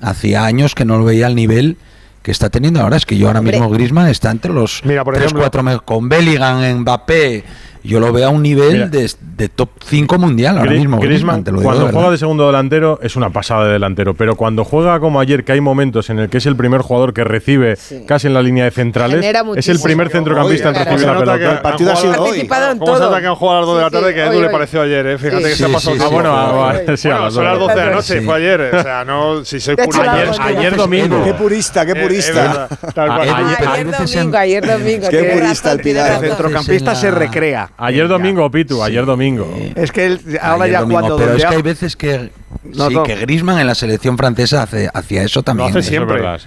hacía 0.01 0.43
años 0.45 0.75
que 0.75 0.83
no 0.85 0.97
lo 0.97 1.05
veía 1.05 1.27
al 1.27 1.35
nivel 1.35 1.77
que 2.21 2.31
está 2.31 2.49
teniendo 2.49 2.81
ahora, 2.81 2.97
es 2.97 3.05
que 3.05 3.17
yo 3.17 3.27
ahora 3.27 3.41
mismo 3.41 3.69
Grisman 3.69 4.07
está 4.07 4.29
entre 4.29 4.53
los 4.53 4.81
Mira, 4.85 5.03
por 5.03 5.13
3, 5.15 5.25
ejemplo- 5.25 5.41
4 5.43 5.63
me- 5.63 5.79
con 5.79 6.07
Bellingham, 6.09 6.79
Mbappé, 6.81 7.43
yo 7.83 7.99
lo 7.99 8.11
veo 8.13 8.27
a 8.27 8.29
un 8.29 8.41
nivel 8.43 8.73
Mira. 8.73 8.87
de, 8.87 9.09
de 9.37 9.49
top 9.49 9.69
5 9.85 10.17
mundial 10.17 10.57
ahora 10.57 10.71
mismo. 10.71 10.99
Griezmann, 10.99 11.43
te 11.43 11.51
lo 11.51 11.59
digo 11.59 11.69
cuando 11.69 11.87
de 11.87 11.93
juega 11.93 12.11
de 12.11 12.17
segundo 12.17 12.45
delantero, 12.47 12.99
es 13.01 13.15
una 13.15 13.29
pasada 13.31 13.65
de 13.65 13.73
delantero. 13.73 14.13
Pero 14.13 14.35
cuando 14.35 14.63
juega 14.63 14.99
como 14.99 15.19
ayer, 15.19 15.43
que 15.43 15.51
hay 15.53 15.61
momentos 15.61 16.09
en 16.09 16.19
el 16.19 16.29
que 16.29 16.37
es 16.37 16.45
el 16.45 16.55
primer 16.55 16.81
jugador 16.81 17.13
que 17.13 17.23
recibe 17.23 17.77
casi 18.07 18.27
en 18.27 18.33
la 18.33 18.41
línea 18.41 18.65
de 18.65 18.71
centrales, 18.71 19.25
es 19.55 19.67
el 19.69 19.79
primer 19.79 20.09
centrocampista 20.09 20.69
en 20.69 20.75
Oye, 20.75 20.85
recibir 20.85 21.07
la 21.07 21.19
pelota. 21.19 21.51
El 21.53 21.59
partido 21.61 21.91
ha 21.91 21.95
sido 21.95 22.11
hoy. 22.13 22.17
participado 22.29 22.71
en 22.71 22.77
¿Cómo 22.79 22.93
se 22.95 23.01
todo. 23.01 23.19
que 23.19 23.27
han 23.27 23.35
jugado 23.35 23.57
a 23.57 23.61
las 23.61 23.67
2 23.67 23.75
de 23.77 23.81
la 23.81 23.87
Sí, 23.89 23.93
tarde? 23.93 24.07
sí, 24.09 24.13
que 24.15 24.21
a 24.21 24.25
Edu 24.25 24.33
hoy, 24.35 24.39
le 24.41 24.47
hoy. 24.47 24.53
pareció 24.53 24.81
ayer, 24.81 25.07
¿eh? 25.07 25.17
Fíjate 25.17 25.37
Sí, 25.37 25.43
que 25.49 25.55
se 25.55 25.63
ha 25.63 25.67
sí, 25.67 25.73
pasado 25.73 25.95
sí, 25.95 25.99
sí, 25.99 26.05
Ah, 26.05 26.09
bueno, 26.11 26.71
sí, 26.71 26.79
sí, 26.87 26.97
sí, 26.97 27.07
a 27.07 27.11
Bueno, 27.11 27.25
las 27.25 27.33
son 27.33 27.43
las 27.45 27.59
12 27.59 27.73
de 27.75 27.79
la 27.85 28.01
Sí. 28.01 28.13
noche, 28.13 28.21
fue 28.25 28.35
ayer. 28.35 28.61
O 28.75 28.81
sea, 28.83 29.05
no, 29.05 29.45
si 29.45 29.59
soy 29.59 29.75
purista. 29.75 30.13
Ayer, 30.43 30.75
domingo. 30.75 31.23
Qué 31.23 31.33
purista, 31.33 31.85
qué 31.85 31.91
Eh, 31.93 32.03
purista. 32.03 32.67
Edu, 32.69 32.91
Ah, 32.95 33.15
ayer 33.21 33.85
domingo, 33.91 34.21
en- 34.21 34.35
ayer 34.35 34.67
domingo. 34.67 35.07
Qué 35.09 35.23
purista 35.23 35.71
el 35.71 35.79
Pilar. 35.81 36.11
El 36.23 36.29
centrocampista 36.29 36.91
en 36.91 36.97
se 36.97 37.11
recrea. 37.11 37.70
Ayer 37.77 38.07
domingo, 38.07 38.49
Pitu, 38.51 38.83
ayer 38.83 39.05
domingo. 39.05 39.47
Es 39.75 39.91
que 39.91 40.05
él, 40.05 40.19
ahora 40.41 40.65
Ayer 40.65 40.73
ya 40.73 40.79
domingo, 40.81 40.99
cuando 40.99 41.17
pero 41.17 41.33
es 41.33 41.41
que 41.41 41.47
ha- 41.47 41.49
hay 41.51 41.61
veces 41.63 41.95
que 41.95 42.29
No, 42.63 42.87
sí, 42.89 42.93
no. 42.93 43.03
que 43.03 43.15
Griezmann 43.15 43.59
en 43.59 43.65
la 43.67 43.73
selección 43.75 44.17
francesa 44.17 44.61
hace, 44.63 44.89
hacía 44.93 45.23
eso 45.23 45.41
también. 45.41 45.69
hace 45.69 45.79
¿eh? 45.79 45.83
siempre. 45.83 46.17
Verdad, 46.21 46.39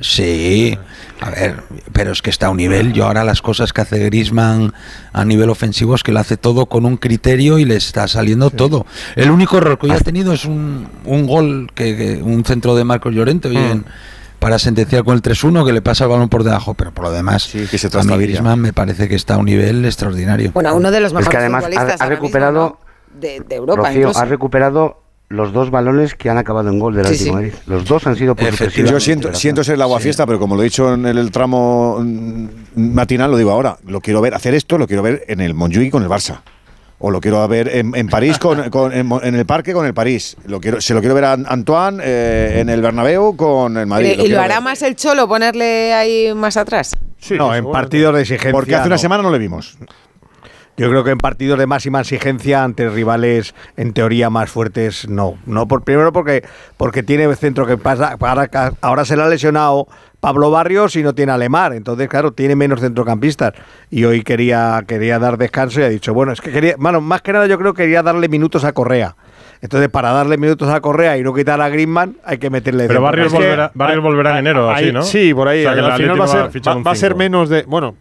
sí. 0.00 0.78
A 1.20 1.30
ver, 1.30 1.56
pero 1.92 2.12
es 2.12 2.22
que 2.22 2.30
está 2.30 2.46
a 2.46 2.50
un 2.50 2.56
nivel. 2.56 2.92
Yo 2.92 3.06
ahora 3.06 3.22
las 3.22 3.42
cosas 3.42 3.72
que 3.72 3.80
hace 3.82 3.98
Griezmann 3.98 4.72
a 5.12 5.24
nivel 5.24 5.50
ofensivo 5.50 5.94
es 5.94 6.02
que 6.02 6.10
lo 6.12 6.20
hace 6.20 6.36
todo 6.36 6.66
con 6.66 6.84
un 6.86 6.96
criterio 6.96 7.58
y 7.58 7.64
le 7.64 7.76
está 7.76 8.08
saliendo 8.08 8.50
todo. 8.50 8.86
El 9.14 9.30
único 9.30 9.58
error 9.58 9.78
que 9.78 9.86
hoy 9.86 9.92
ha 9.92 10.00
tenido 10.00 10.32
es 10.32 10.44
un, 10.46 10.88
un 11.04 11.26
gol, 11.26 11.70
que, 11.74 11.96
que- 11.96 12.22
un 12.22 12.44
centro 12.44 12.74
de 12.74 12.84
Marcos 12.84 13.14
Llorente 13.14 13.48
hoy 13.48 13.56
en- 13.56 13.84
para 14.42 14.58
sentenciar 14.58 15.04
con 15.04 15.14
el 15.14 15.22
3-1 15.22 15.64
que 15.64 15.72
le 15.72 15.82
pasa 15.82 16.04
el 16.04 16.10
balón 16.10 16.28
por 16.28 16.42
debajo, 16.42 16.74
pero 16.74 16.92
por 16.92 17.04
lo 17.04 17.12
demás, 17.12 17.44
Sí, 17.44 17.66
que 17.70 17.78
se 17.78 17.86
a 17.96 18.02
mí. 18.02 18.16
Griezmann 18.18 18.60
me 18.60 18.72
parece 18.72 19.08
que 19.08 19.14
está 19.14 19.34
a 19.34 19.38
un 19.38 19.46
nivel 19.46 19.84
extraordinario. 19.84 20.50
Bueno, 20.52 20.74
uno 20.74 20.90
de 20.90 21.00
los 21.00 21.12
Es 21.12 21.14
mejores 21.14 21.30
que 21.30 21.36
además 21.36 21.64
ha, 21.64 21.68
mismo, 21.68 22.06
recuperado, 22.08 22.52
¿no? 22.52 23.20
de, 23.20 23.40
de 23.40 23.54
Europa. 23.54 23.88
Rocío, 23.88 24.10
ha 24.16 24.24
recuperado 24.24 25.00
los 25.28 25.52
dos 25.52 25.70
balones 25.70 26.14
que 26.14 26.28
han 26.28 26.38
acabado 26.38 26.68
en 26.70 26.78
gol 26.80 26.94
del 26.94 27.06
Sí, 27.06 27.12
Atlético 27.12 27.30
sí. 27.30 27.34
Madrid. 27.34 27.52
Los 27.66 27.84
dos 27.84 28.06
han 28.06 28.16
sido 28.16 28.34
por 28.34 28.50
Yo 28.50 29.00
siento, 29.00 29.32
siento 29.34 29.62
ser 29.64 29.76
el 29.76 29.82
aguafiesta, 29.82 30.26
pero 30.26 30.38
como 30.40 30.56
lo 30.56 30.62
he 30.62 30.64
dicho 30.64 30.92
en 30.92 31.06
el, 31.06 31.18
el 31.18 31.30
tramo 31.30 31.98
mm, 32.00 32.46
matinal, 32.74 33.30
lo 33.30 33.36
digo 33.36 33.52
ahora. 33.52 33.78
Lo 33.86 34.00
quiero 34.00 34.20
ver, 34.20 34.34
hacer 34.34 34.54
esto 34.54 34.76
lo 34.76 34.86
quiero 34.88 35.02
ver 35.02 35.24
en 35.28 35.40
el 35.40 35.54
Montjuic 35.54 35.92
con 35.92 36.02
el 36.02 36.08
Barça 36.08 36.40
o 37.02 37.10
lo 37.10 37.20
quiero 37.20 37.46
ver 37.48 37.68
en, 37.68 38.08
París, 38.08 38.38
con, 38.38 38.60
en, 38.92 39.34
el 39.34 39.44
parque 39.44 39.72
con 39.72 39.84
el 39.84 39.92
París. 39.92 40.36
Lo 40.46 40.60
quiero, 40.60 40.80
se 40.80 40.94
lo 40.94 41.00
quiero 41.00 41.14
ver 41.16 41.24
a 41.24 41.32
Antoine 41.32 42.00
eh, 42.02 42.60
en 42.60 42.68
el 42.68 42.80
Bernabéu 42.80 43.36
con 43.36 43.76
el 43.76 43.86
Madrid. 43.86 44.20
Eh, 44.20 44.26
¿Y 44.26 44.28
lo, 44.28 44.40
hará 44.40 44.60
más 44.60 44.82
el 44.82 44.94
Cholo 44.94 45.26
ponerle 45.26 45.92
ahí 45.92 46.32
más 46.32 46.56
atrás? 46.56 46.96
Sí, 47.18 47.34
no, 47.34 47.54
en 47.54 47.70
partidos 47.70 48.14
de 48.14 48.22
exigencia. 48.22 48.52
Porque 48.52 48.76
hace 48.76 48.86
una 48.86 48.98
semana 48.98 49.22
no 49.22 49.30
le 49.30 49.38
vimos. 49.38 49.76
Yo 50.76 50.88
creo 50.88 51.04
que 51.04 51.10
en 51.10 51.18
partidos 51.18 51.58
de 51.58 51.66
máxima 51.66 52.00
exigencia 52.00 52.64
ante 52.64 52.88
rivales 52.88 53.54
en 53.76 53.92
teoría 53.92 54.30
más 54.30 54.50
fuertes, 54.50 55.06
no. 55.08 55.36
No 55.44 55.68
por 55.68 55.84
primero 55.84 56.12
porque 56.12 56.44
porque 56.78 57.02
tiene 57.02 57.32
centro 57.36 57.66
que 57.66 57.76
pasa 57.76 58.16
ahora, 58.18 58.48
ahora 58.80 59.04
se 59.04 59.16
le 59.16 59.22
ha 59.22 59.28
lesionado 59.28 59.86
Pablo 60.20 60.50
Barrios 60.50 60.96
y 60.96 61.02
no 61.02 61.14
tiene 61.14 61.32
Alemar, 61.32 61.74
entonces 61.74 62.08
claro, 62.08 62.32
tiene 62.32 62.56
menos 62.56 62.80
centrocampistas 62.80 63.52
y 63.90 64.04
hoy 64.04 64.22
quería 64.22 64.82
quería 64.86 65.18
dar 65.18 65.36
descanso 65.36 65.80
y 65.80 65.82
ha 65.82 65.88
dicho, 65.88 66.14
bueno, 66.14 66.32
es 66.32 66.40
que 66.40 66.50
quería, 66.50 66.76
bueno, 66.78 67.00
más 67.00 67.20
que 67.20 67.32
nada 67.32 67.46
yo 67.46 67.58
creo 67.58 67.74
que 67.74 67.82
quería 67.82 68.02
darle 68.02 68.28
minutos 68.28 68.64
a 68.64 68.72
Correa. 68.72 69.14
Entonces, 69.60 69.88
para 69.90 70.10
darle 70.10 70.38
minutos 70.38 70.68
a 70.68 70.80
Correa 70.80 71.16
y 71.18 71.22
no 71.22 71.32
quitar 71.32 71.60
a 71.60 71.68
Griezmann, 71.68 72.16
hay 72.24 72.38
que 72.38 72.50
meterle. 72.50 72.88
Pero 72.88 73.00
Barrios 73.00 73.32
volverá, 73.32 73.70
Barrios 73.74 74.02
volverá, 74.02 74.32
en 74.32 74.38
enero, 74.38 74.68
así, 74.68 74.90
¿no? 74.90 75.02
Sí, 75.02 75.32
por 75.32 75.46
ahí. 75.46 75.64
O 75.64 75.72
sea, 75.72 75.86
al 75.86 75.92
final 75.92 76.20
va, 76.20 76.24
a 76.24 76.28
ser, 76.28 76.50
va 76.84 76.90
a 76.90 76.94
ser 76.96 77.14
menos 77.14 77.48
de. 77.48 77.62
Bueno, 77.62 77.94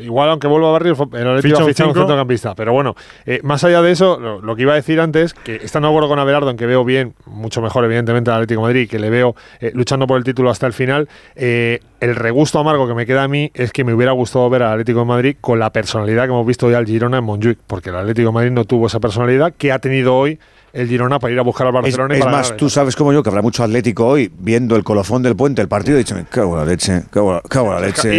igual 0.00 0.30
aunque 0.30 0.46
vuelva 0.46 0.68
a 0.68 0.72
Barrios, 0.72 0.98
el 0.98 1.28
Atlético 1.28 1.58
va 1.58 1.64
a 1.64 1.68
fichar 1.68 1.88
un 1.88 1.94
centrocampista. 1.94 2.54
Pero 2.54 2.72
bueno, 2.72 2.94
eh, 3.26 3.40
más 3.42 3.64
allá 3.64 3.82
de 3.82 3.92
eso, 3.92 4.18
lo, 4.18 4.40
lo, 4.40 4.56
que 4.56 4.62
iba 4.62 4.72
a 4.72 4.76
decir 4.76 5.00
antes, 5.00 5.34
que 5.34 5.56
estando 5.56 5.88
de 5.88 5.92
acuerdo 5.92 6.08
con 6.08 6.18
Abelardo, 6.18 6.50
en 6.50 6.56
que 6.56 6.66
veo 6.66 6.84
bien, 6.84 7.14
mucho 7.26 7.62
mejor 7.62 7.84
evidentemente 7.84 8.30
al 8.30 8.36
Atlético 8.36 8.60
de 8.62 8.66
Madrid, 8.66 8.88
que 8.88 8.98
le 8.98 9.10
veo 9.10 9.34
eh, 9.60 9.72
luchando 9.74 10.06
por 10.06 10.18
el 10.18 10.24
título 10.24 10.50
hasta 10.50 10.66
el 10.66 10.72
final, 10.72 11.08
eh, 11.36 11.80
el 12.00 12.16
regusto 12.16 12.58
amargo 12.58 12.86
que 12.86 12.94
me 12.94 13.06
queda 13.06 13.24
a 13.24 13.28
mí 13.28 13.50
es 13.54 13.72
que 13.72 13.84
me 13.84 13.94
hubiera 13.94 14.12
gustado 14.12 14.48
ver 14.50 14.62
al 14.62 14.72
Atlético 14.72 15.00
de 15.00 15.04
Madrid 15.06 15.36
con 15.40 15.58
la 15.58 15.70
personalidad 15.70 16.24
que 16.24 16.30
hemos 16.30 16.46
visto 16.46 16.66
hoy 16.66 16.74
al 16.74 16.86
Girona 16.86 17.18
en 17.18 17.24
Montjuic, 17.24 17.58
porque 17.66 17.90
el 17.90 17.96
Atlético 17.96 18.28
de 18.28 18.34
Madrid 18.34 18.50
no 18.50 18.64
tuvo 18.64 18.86
esa 18.86 19.00
personalidad 19.00 19.54
que 19.56 19.72
ha 19.72 19.78
tenido 19.78 20.16
hoy 20.16 20.38
el 20.72 20.88
Girona 20.88 21.18
para 21.18 21.32
ir 21.32 21.38
a 21.38 21.42
buscar 21.42 21.66
al 21.66 21.72
Barcelona. 21.72 22.14
Es, 22.14 22.20
es 22.20 22.26
más, 22.26 22.56
tú 22.56 22.70
sabes 22.70 22.96
como 22.96 23.12
yo 23.12 23.22
que 23.22 23.28
habrá 23.28 23.42
mucho 23.42 23.62
Atlético 23.62 24.06
hoy 24.06 24.32
viendo 24.38 24.76
el 24.76 24.84
colofón 24.84 25.22
del 25.22 25.36
puente, 25.36 25.62
el 25.62 25.68
partido, 25.68 25.98
y 25.98 26.02
leche, 26.02 26.14
cago 26.28 26.64
leche. 26.64 27.02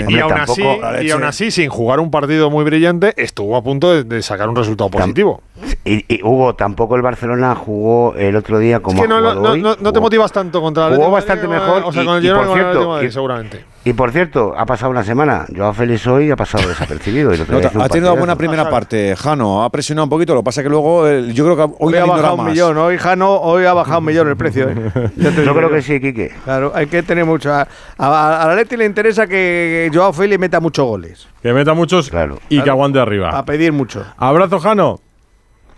Y, 0.07 0.13
y, 0.13 1.11
aún 1.11 1.23
así, 1.23 1.51
sin 1.51 1.69
jugar 1.69 1.99
un 1.99 2.11
partido 2.11 2.49
muy 2.49 2.63
brillante, 2.63 3.13
estuvo 3.17 3.55
a 3.55 3.63
punto 3.63 4.03
de, 4.03 4.21
sacar 4.21 4.49
un 4.49 4.55
resultado 4.55 4.89
positivo. 4.89 5.41
Y, 5.85 6.05
y, 6.07 6.23
Hugo, 6.23 6.55
tampoco 6.55 6.95
el 6.95 7.01
Barcelona 7.01 7.53
jugó 7.55 8.15
el 8.15 8.35
otro 8.35 8.57
día 8.57 8.79
como. 8.79 8.97
Es 8.97 9.01
que 9.03 9.07
no, 9.07 9.93
te 9.93 9.99
motivas 9.99 10.31
tanto 10.31 10.61
contra 10.61 10.87
el 10.87 10.95
Jugó 10.95 11.11
bastante 11.11 11.47
mejor. 11.47 11.83
O 11.85 11.91
sea, 11.91 12.03
y, 12.03 12.05
con 12.05 12.17
el 12.17 12.25
y, 12.25 12.29
por 12.31 12.53
cierto, 12.53 12.99
el 12.99 13.11
seguramente. 13.11 13.65
Y, 13.85 13.93
por 13.93 14.11
cierto, 14.11 14.53
ha 14.57 14.65
pasado 14.65 14.91
una 14.91 15.03
semana. 15.03 15.45
Joao 15.55 15.73
Félix 15.73 16.07
hoy 16.07 16.31
ha 16.31 16.35
pasado 16.35 16.67
desapercibido. 16.67 17.31
Ha 17.31 17.89
tenido 17.89 18.11
una 18.13 18.19
buena 18.19 18.35
primera 18.35 18.69
parte, 18.69 19.15
Jano. 19.15 19.63
Ha 19.63 19.69
presionado 19.69 20.05
un 20.05 20.09
poquito. 20.09 20.33
Lo 20.33 20.41
que 20.41 20.45
pasa 20.45 20.61
es 20.61 20.65
que 20.65 20.69
luego 20.69 21.07
eh, 21.07 21.33
yo 21.33 21.43
creo 21.43 21.55
que 21.55 21.63
hoy, 21.63 21.93
hoy 21.93 21.95
ha 21.97 22.05
bajado 22.05 22.35
un 22.35 22.45
millón. 22.45 22.77
Hoy, 22.77 22.97
Jano, 22.97 23.35
hoy 23.35 23.65
ha 23.65 23.73
bajado 23.73 23.99
un 23.99 24.05
millón 24.05 24.29
el 24.29 24.37
precio. 24.37 24.69
¿eh? 24.69 25.11
yo 25.17 25.53
creo 25.53 25.69
que 25.69 25.81
sí, 25.81 25.99
Quique. 25.99 26.31
Claro, 26.45 26.71
hay 26.73 26.87
que 26.87 27.03
tener 27.03 27.25
mucho. 27.25 27.53
A, 27.53 27.67
a, 27.97 28.47
la 28.47 28.55
Leti 28.55 28.75
le 28.77 28.85
interesa 28.85 29.27
que 29.27 29.91
Joao 29.93 30.13
Félix 30.13 30.39
meta 30.39 30.59
muchos 30.59 30.85
goles. 30.85 31.27
Que 31.43 31.53
meta 31.53 31.73
muchos 31.73 32.09
y 32.49 32.61
que 32.61 32.69
aguante 32.69 32.99
arriba. 32.99 33.37
A 33.37 33.45
pedir 33.45 33.71
mucho. 33.73 34.03
Abrazo, 34.17 34.59
Jano. 34.59 35.01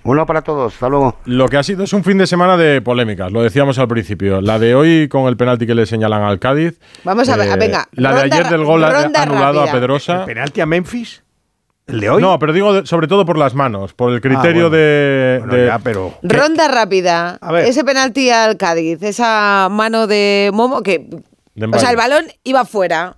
Uno 0.05 0.27
para 0.27 0.43
todos, 0.43 0.73
hasta 0.73 0.87
luego. 0.87 1.17
Lo 1.25 1.47
que 1.47 1.57
ha 1.57 1.63
sido 1.63 1.83
es 1.83 1.91
un 1.91 2.03
fin 2.03 2.19
de 2.19 2.27
semana 2.27 2.57
de 2.57 2.79
polémicas, 2.79 3.31
lo 3.31 3.41
decíamos 3.41 3.79
al 3.79 3.87
principio. 3.87 4.39
La 4.39 4.59
de 4.59 4.75
hoy 4.75 5.09
con 5.09 5.27
el 5.27 5.35
penalti 5.35 5.65
que 5.65 5.73
le 5.73 5.87
señalan 5.87 6.21
al 6.21 6.37
Cádiz. 6.37 6.79
Vamos 7.03 7.27
a 7.27 7.35
ver, 7.35 7.49
eh, 7.49 7.55
venga. 7.57 7.87
La 7.93 8.13
de 8.13 8.21
ayer 8.21 8.47
del 8.47 8.63
gol 8.63 8.83
anulado 8.83 9.63
a 9.63 9.71
Pedrosa. 9.71 10.19
¿El 10.19 10.25
penalti 10.25 10.61
a 10.61 10.67
Memphis? 10.67 11.23
¿El 11.87 11.99
de 12.01 12.09
hoy? 12.11 12.21
No, 12.21 12.37
pero 12.37 12.53
digo 12.53 12.85
sobre 12.85 13.07
todo 13.07 13.25
por 13.25 13.39
las 13.39 13.55
manos, 13.55 13.93
por 13.93 14.13
el 14.13 14.21
criterio 14.21 14.67
ah, 14.67 14.69
de. 14.69 15.65
Ya, 15.67 15.79
pero, 15.79 16.13
Ronda 16.21 16.67
rápida. 16.67 17.39
Ese 17.63 17.83
penalti 17.83 18.29
al 18.29 18.57
Cádiz, 18.57 19.01
esa 19.01 19.69
mano 19.71 20.05
de 20.05 20.51
Momo 20.53 20.83
que. 20.83 21.09
o 21.73 21.79
sea, 21.79 21.89
el 21.89 21.97
balón 21.97 22.25
iba 22.43 22.63
fuera. 22.65 23.17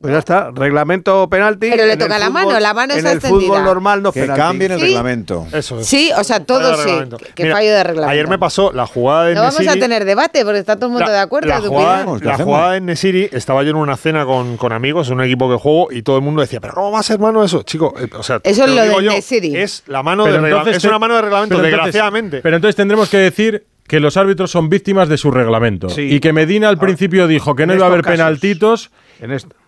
Pues 0.00 0.12
ya 0.12 0.20
está, 0.20 0.52
reglamento 0.54 1.28
penalti. 1.28 1.70
Pero 1.70 1.84
le 1.84 1.96
toca 1.96 2.20
la 2.20 2.30
mano, 2.30 2.60
la 2.60 2.72
mano 2.72 2.92
en 2.92 3.00
está 3.00 3.10
el 3.10 3.20
fútbol 3.20 3.64
normal 3.64 4.00
no 4.00 4.12
que 4.12 4.28
cambien 4.28 4.70
el 4.70 4.80
reglamento. 4.80 5.48
Eso 5.52 5.80
es. 5.80 5.86
Sí, 5.86 6.12
o 6.16 6.22
sea, 6.22 6.44
todo 6.44 6.76
sí. 6.76 6.90
Que 7.34 7.50
fallo 7.50 7.72
de 7.72 7.82
reglamento. 7.82 8.12
Ayer 8.12 8.28
me 8.28 8.38
pasó 8.38 8.70
la 8.72 8.86
jugada 8.86 9.24
de 9.24 9.34
No 9.34 9.42
vamos 9.42 9.66
a 9.66 9.74
tener 9.74 10.04
debate 10.04 10.44
porque 10.44 10.60
está 10.60 10.76
todo 10.76 10.86
el 10.86 10.92
mundo 10.92 11.10
de 11.10 11.18
acuerdo. 11.18 11.48
La, 11.48 11.60
jugada, 11.60 12.06
la 12.20 12.38
jugada, 12.38 12.72
de 12.74 12.80
Nesiri, 12.80 13.28
estaba 13.32 13.64
yo 13.64 13.70
en 13.70 13.76
una 13.76 13.96
cena 13.96 14.24
con, 14.24 14.56
con 14.56 14.72
amigos, 14.72 15.08
en 15.08 15.14
un 15.14 15.24
equipo 15.24 15.50
que 15.50 15.56
juego, 15.56 15.88
y 15.90 16.02
todo 16.02 16.16
el 16.16 16.22
mundo 16.22 16.42
decía, 16.42 16.60
pero 16.60 16.74
¿cómo 16.74 16.92
va 16.92 17.00
a 17.00 17.02
ser 17.02 17.18
mano 17.18 17.42
eso? 17.42 17.64
Chico, 17.64 17.92
eh, 17.98 18.08
o 18.16 18.22
sea, 18.22 18.40
eso 18.44 18.64
es 18.66 18.70
lo, 18.70 19.00
de 19.00 19.02
Nesiri. 19.02 19.56
Es, 19.56 19.82
la 19.88 20.04
mano 20.04 20.26
de 20.26 20.36
entonces, 20.36 20.76
es 20.76 20.84
una 20.84 21.00
mano 21.00 21.16
de 21.16 21.22
reglamento, 21.22 21.60
desgraciadamente. 21.60 22.40
Pero 22.40 22.54
entonces 22.54 22.76
tendremos 22.76 23.08
que 23.08 23.16
decir 23.16 23.66
que 23.88 23.98
los 23.98 24.16
árbitros 24.16 24.50
son 24.50 24.68
víctimas 24.68 25.08
de 25.08 25.16
su 25.16 25.32
reglamento. 25.32 25.88
Y 25.96 26.20
que 26.20 26.32
Medina 26.32 26.68
al 26.68 26.78
principio 26.78 27.26
dijo 27.26 27.56
que 27.56 27.66
no 27.66 27.74
iba 27.74 27.86
a 27.86 27.88
haber 27.88 28.02
penaltitos 28.02 28.92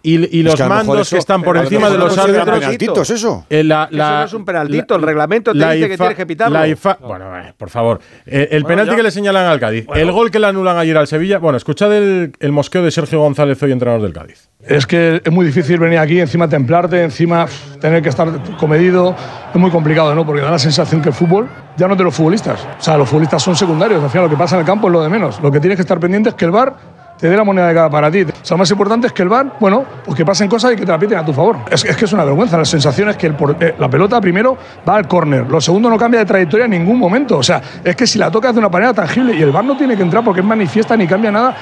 y, 0.03 0.43
los 0.43 0.61
mandos 0.61 1.11
que 1.11 1.19
están 1.19 1.43
por 1.43 1.57
encima 1.57 1.91
de 1.91 1.99
los 1.99 2.17
árbitros. 2.17 2.59
penaltitos 2.59 3.11
eh, 3.11 3.15
eso? 3.15 3.47
No 3.91 4.25
es 4.25 4.33
un 4.33 4.45
penaltito. 4.45 4.97
El 4.97 5.03
reglamento 5.03 5.53
te 5.53 5.59
dice 5.59 5.89
que 5.89 5.97
tienes 5.97 6.17
que 6.17 6.27
pitarlo. 6.27 6.59
La 6.59 6.97
Bueno, 7.01 7.37
eh, 7.39 7.55
por 7.57 7.71
favor. 7.71 8.01
Eh, 8.27 8.49
el 8.53 8.65
penalti 8.65 8.97
que 8.97 9.03
le 9.03 9.11
señalan 9.11 9.47
al 9.47 9.61
Cádiz. 9.61 9.87
El 9.95 10.13
gol 10.13 10.31
que 10.31 10.39
le 10.39 10.47
anulan 10.47 10.77
ayer 10.79 10.97
al 10.97 11.07
Sevilla. 11.07 11.39
Bueno, 11.39 11.57
escuchad 11.57 11.93
el, 11.97 12.33
el 12.39 12.53
mosqueo 12.53 12.83
de 12.83 12.91
Sergio 12.91 13.21
González, 13.21 13.63
hoy 13.63 13.73
entrenador 13.73 14.03
del 14.03 14.13
Cádiz. 14.13 14.49
Es 14.67 14.87
que 14.87 15.23
es 15.25 15.33
muy 15.33 15.47
difícil 15.47 15.79
venir 15.79 15.99
aquí, 15.99 16.21
encima 16.21 16.49
templarte, 16.49 17.03
encima 17.03 17.47
tener 17.81 18.03
que 18.03 18.11
estar 18.11 18.29
comedido. 18.59 19.17
Es 19.53 19.61
muy 19.61 19.71
complicado, 19.71 20.15
¿no? 20.15 20.27
Porque 20.27 20.43
da 20.43 20.51
la 20.51 20.59
sensación 20.59 21.01
que 21.01 21.09
el 21.09 21.15
fútbol 21.15 21.49
ya 21.77 21.87
no 21.87 21.95
es 21.95 21.99
de 21.99 22.05
los 22.05 22.15
futbolistas. 22.15 22.61
O 22.79 22.83
sea, 22.83 22.97
los 22.99 23.09
futbolistas 23.09 23.43
son 23.43 23.57
secundarios. 23.57 24.03
Al 24.03 24.11
final, 24.11 24.27
lo 24.27 24.31
que 24.31 24.37
pasa 24.37 24.57
en 24.57 24.61
el 24.61 24.67
campo 24.67 24.89
es 24.89 24.93
lo 24.93 25.03
de 25.03 25.09
menos. 25.09 25.41
Lo 25.41 25.51
que 25.51 25.61
tienes 25.61 25.77
que 25.77 25.83
estar 25.83 25.99
pendiente 25.99 26.29
es 26.29 26.35
que 26.35 26.45
el 26.45 26.51
bar 26.51 27.00
te 27.21 27.29
dé 27.29 27.37
la 27.37 27.45
moneda 27.45 27.69
de 27.69 27.75
cada 27.75 27.91
para 27.91 28.11
ti. 28.11 28.23
O 28.23 28.27
sea, 28.43 28.55
lo 28.55 28.59
más 28.59 28.71
importante 28.71 29.07
es 29.07 29.13
que 29.13 29.23
el 29.23 29.29
bar, 29.29 29.57
bueno, 29.61 29.85
pues 30.05 30.17
que 30.17 30.25
pasen 30.25 30.49
cosas 30.49 30.73
y 30.73 30.77
que 30.77 30.87
te 30.87 30.93
la 30.93 30.99
piten 30.99 31.19
a 31.19 31.25
tu 31.25 31.33
favor. 31.33 31.59
Es, 31.71 31.85
que 31.85 32.05
es 32.05 32.13
una 32.13 32.25
vergüenza. 32.25 32.57
La 32.57 32.65
sensación 32.65 33.11
es 33.11 33.17
que 33.17 33.27
eh, 33.27 33.75
la 33.79 33.89
pelota 33.89 34.21
primero 34.21 34.57
va 34.89 34.97
al 34.97 35.07
córner, 35.07 35.47
lo 35.49 35.61
segundo 35.61 35.91
no 35.91 35.99
cambia 35.99 36.21
de 36.21 36.27
trayectoria 36.27 36.65
en 36.65 36.73
ningún 36.73 36.99
momento. 36.99 37.39
O 37.39 37.43
sea, 37.43 37.61
es 37.85 37.95
que 37.95 38.07
si 38.07 38.19
la 38.19 38.31
tocas 38.31 38.55
de 38.55 38.61
una 38.61 38.69
manera 38.69 38.95
tangible 38.95 39.35
y 39.35 39.43
el 39.43 39.51
bar 39.51 39.65
no 39.65 39.77
tiene 39.77 39.97
que 39.97 40.03
entrar 40.03 40.25
porque 40.25 40.41
es 40.41 40.47
manifiesta 40.47 40.97
ni 40.97 41.07
cambia 41.07 41.31
nada, 41.31 41.57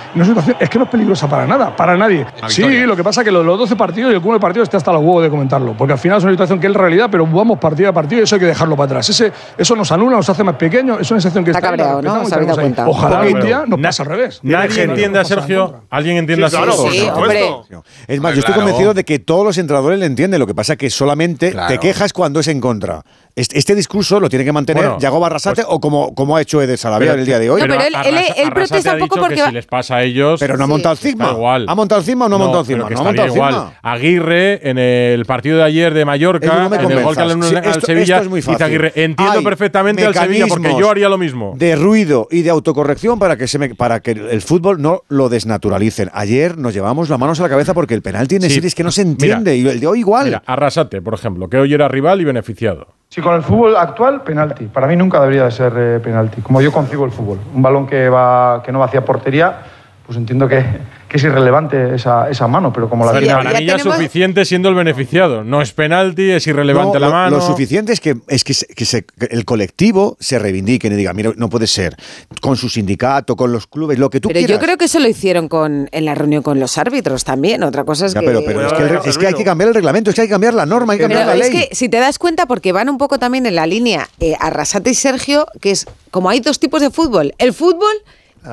es, 0.61 0.71
que 0.71 0.79
no 0.79 0.85
es 0.85 0.91
peligrosa 0.91 1.29
para 1.29 1.47
nada, 1.47 1.75
para 1.75 1.97
nadie. 1.97 2.27
Sí, 2.47 2.87
lo 2.87 2.95
que 2.95 3.03
pasa 3.03 3.23
es 3.23 3.25
que 3.25 3.33
los, 3.33 3.45
los 3.45 3.59
12 3.59 3.77
partidos 3.77 4.13
y 4.13 4.15
el 4.15 4.21
cúmulo 4.21 4.39
de 4.39 4.43
partidos 4.43 4.67
está 4.67 4.77
hasta 4.77 4.93
los 4.93 5.03
huevos 5.03 5.23
de 5.23 5.31
comentarlo, 5.31 5.75
porque 5.77 5.93
al 5.93 5.99
final 5.99 6.19
es 6.19 6.25
una 6.25 6.33
situación 6.33 6.61
que 6.61 6.69
es 6.69 6.75
realidad, 6.75 7.09
pero 7.11 7.27
vamos 7.27 7.59
partido 7.59 7.91
a 7.91 7.93
partido 7.93 8.21
y 8.21 8.25
eso 8.25 8.37
hay 8.37 8.41
que 8.41 8.47
dejarlo 8.47 8.77
para 8.77 8.87
atrás. 8.87 9.09
Ese, 9.11 9.33
eso 9.57 9.75
nos 9.75 9.91
anula, 9.91 10.17
nos 10.17 10.29
hace 10.29 10.45
más 10.45 10.57
pequeños, 10.57 11.01
es 11.01 11.11
una 11.11 11.21
sensación 11.21 11.45
que 11.45 11.51
está, 11.51 11.59
está 11.59 11.69
cabreado, 11.69 12.03
¿no? 12.03 12.91
Ojalá 12.91 13.21
hoy 13.21 13.35
día 13.35 13.65
nos 13.67 13.81
pasa 13.81 14.03
al 14.03 14.09
revés. 14.09 14.41
Nadie 14.43 14.89
tiende 14.89 15.19
a 15.19 15.25
ser 15.25 15.43
¿alguien 15.91 16.17
entiende 16.17 16.47
así? 16.47 16.57
Claro, 16.57 16.77
por 16.77 16.95
supuesto. 16.95 17.85
Es 18.07 18.21
más, 18.21 18.35
yo 18.35 18.41
estoy 18.41 18.55
convencido 18.55 18.95
de 18.95 19.05
que 19.05 19.19
todos 19.19 19.45
los 19.45 19.59
entrenadores 19.59 19.99
le 19.99 20.07
entienden, 20.07 20.41
lo 20.41 20.47
que 20.47 20.55
pasa 20.55 20.75
es 20.75 20.79
que 20.79 20.91
solamente 20.91 21.55
te 21.69 21.79
quejas 21.79 22.13
cuando 22.13 22.41
es 22.41 22.49
en 22.49 22.61
contra. 22.61 23.03
Este, 23.39 23.77
discurso 23.77 24.19
lo 24.19 24.29
tiene 24.29 24.45
que 24.45 24.51
mantener 24.51 24.83
bueno, 24.83 24.99
Yago 24.99 25.21
Barrasate 25.21 25.63
pues 25.63 25.67
o 25.71 25.79
como, 25.79 26.13
como 26.13 26.37
ha 26.37 26.43
hecho 26.43 26.61
Ede 26.61 26.77
Salavia 26.77 27.13
el 27.13 27.25
día 27.25 27.39
de 27.39 27.49
hoy. 27.49 27.61
No, 27.61 27.69
pero 27.69 27.81
él, 27.83 28.53
protesta 28.53 28.95
un 28.95 28.99
poco 28.99 29.21
porque. 29.21 29.53
Les 29.53 29.67
pasa 29.67 29.97
a 29.97 30.03
ellos. 30.03 30.41
Pero 30.41 30.57
no 30.57 30.65
ha 30.65 30.67
montado 30.67 30.97
sí. 30.97 31.11
el 31.11 31.15
igual. 31.15 31.67
¿Ha 31.69 31.75
montado 31.77 32.01
el 32.01 32.05
cisma 32.05 32.27
o 32.27 32.29
no, 32.29 32.35
ha 32.35 32.39
montado 32.39 32.61
el 32.63 32.67
cisma? 32.67 33.27
Igual. 33.27 33.71
Aguirre 33.83 34.69
en 34.69 34.79
el 34.79 35.25
partido 35.25 35.59
de 35.59 35.65
ayer 35.65 35.95
de 35.95 36.05
Mallorca, 36.05 36.69
no 36.69 36.75
en 36.75 36.91
el 36.91 36.99
al 36.99 37.83
Sevilla, 37.83 38.17
esto 38.17 38.25
es 38.25 38.29
muy 38.29 38.43
fácil. 38.43 38.65
Aguirre. 38.65 38.93
Entiendo 38.97 39.43
perfectamente 39.43 40.05
al 40.05 40.15
Sevilla 40.15 40.47
porque 40.49 40.75
yo 40.77 40.91
haría 40.91 41.09
lo 41.09 41.19
mismo. 41.19 41.55
De 41.57 41.77
ruido 41.77 42.27
y 42.31 42.43
de 42.43 42.51
autocorrección 42.51 43.21
para 43.21 43.37
que, 43.37 43.47
para 43.77 44.01
que 44.01 44.11
el 44.11 44.43
fútbol 44.43 44.83
no 44.83 45.03
lo 45.09 45.29
desnaturalicen. 45.39 46.11
Ayer 46.13 46.59
nos 46.59 46.75
llevamos 46.75 47.09
las 47.09 47.19
manos 47.19 47.39
a 47.41 47.45
la 47.45 47.49
cabeza 47.49 47.75
porque 47.75 47.95
el 47.95 48.03
penal 48.03 48.29
tiene 48.29 48.49
sí. 48.49 48.57
series 48.57 48.75
que 48.75 48.83
no 48.83 48.91
se 48.91 49.03
entiende 49.03 49.57
y 49.57 49.67
el 49.67 49.81
de 49.81 49.87
hoy 49.87 50.01
igual. 50.01 50.43
Arrasate, 50.45 51.01
por 51.01 51.15
ejemplo, 51.15 51.49
que 51.49 51.59
hoy 51.59 51.73
era 51.73 51.89
rival 51.89 52.21
y 52.21 52.25
beneficiado. 52.25 52.89
Sí, 53.09 53.23
con 53.23 53.35
el 53.35 53.43
fútbol 53.43 53.77
actual, 53.77 54.23
penalti. 54.23 54.67
Para 54.67 54.87
mí 54.87 54.97
nunca 54.97 55.21
debería 55.21 55.45
de 55.45 55.51
ser 55.51 55.73
eh, 55.77 56.01
penalti, 56.01 56.43
como 56.43 56.61
yo 56.61 56.71
concibo 56.71 57.05
el 57.05 57.11
fútbol. 57.11 57.39
Un 57.55 57.63
balón 57.63 57.87
que, 57.87 58.09
va, 58.09 58.63
que 58.65 58.71
no 58.71 58.81
va 58.81 58.87
hacia 58.87 59.05
portería 59.05 59.61
pues 60.09 60.17
entiendo 60.17 60.49
que, 60.49 60.65
es 61.13 61.23
irrelevante 61.23 61.95
esa, 61.95 62.31
esa, 62.31 62.49
mano, 62.49 62.73
pero 62.73 62.89
como 62.89 63.05
la 63.05 63.21
sí, 63.21 63.79
suficiente 63.79 64.47
siendo 64.47 64.71
el 64.71 64.75
beneficiado. 64.75 65.45
No 65.45 65.61
es 65.61 65.75
penalti, 65.75 66.31
es 66.31 66.47
irrelevante 66.47 66.99
la 66.99 67.11
mano. 67.11 67.37
Lo, 67.37 67.43
suficiente 67.43 67.93
es 67.93 68.01
que, 68.01 68.17
es 68.27 68.43
que, 68.43 68.55
se, 68.55 69.05
el 69.29 69.45
colectivo 69.45 70.17
se 70.19 70.39
reivindique 70.39 70.87
y 70.89 70.91
diga, 70.93 71.13
mira, 71.13 71.33
no 71.37 71.51
puede 71.51 71.67
ser, 71.67 71.95
con 72.41 72.57
su 72.57 72.71
sindicato, 72.71 73.37
con 73.37 73.53
los 73.53 73.67
clubes, 73.67 73.99
lo 73.99 74.09
que 74.09 74.19
tú 74.19 74.29
pero 74.29 74.39
quieras. 74.39 74.49
Pero 74.49 74.59
yo 74.59 74.65
creo 74.65 74.79
que 74.79 74.87
eso 74.87 74.99
lo 74.99 75.09
hicieron 75.09 75.47
con, 75.47 75.91
en 75.93 76.05
la 76.07 76.15
reunión 76.15 76.43
con 76.43 76.59
los 76.59 76.79
árbitros 76.79 77.25
también. 77.25 77.63
Otra 77.63 77.85
cosa 77.85 78.07
es 78.07 78.15
que... 78.15 78.23
Pero, 78.23 78.43
pero 78.47 78.67
es, 78.67 78.73
que, 78.73 79.11
es, 79.11 79.19
que 79.19 79.27
hay 79.27 79.35
que 79.35 79.45
cambiar 79.45 79.69
el 79.69 79.75
reglamento, 79.75 80.09
es 80.09 80.17
que 80.17 80.23
hay 80.23 80.29
que 80.29 80.33
cambiar 80.33 80.55
la 80.55 80.65
norma, 80.65 80.95
hay 80.95 81.01
que 81.01 81.05
cambiar 81.05 81.27
pero 81.27 81.39
la 81.39 81.45
es 81.45 81.53
ley. 81.53 81.61
Es 81.61 81.69
que 81.69 81.75
si 81.75 81.91
te 81.91 81.99
das 81.99 82.19
cuenta, 82.19 82.47
porque 82.47 82.73
van 82.73 82.89
un 82.89 82.97
poco 82.97 83.19
también 83.19 83.45
en 83.45 83.55
la 83.55 83.67
línea 83.67 84.09
eh, 84.21 84.33
Arrasate 84.41 84.89
y 84.89 84.95
Sergio, 84.95 85.47
que 85.61 85.71
es 85.71 85.85
como 86.11 86.31
hay 86.31 86.41
dos 86.41 86.59
tipos 86.59 86.81
de 86.81 86.91
fútbol. 86.91 87.35
El 87.37 87.53
fútbol 87.53 87.93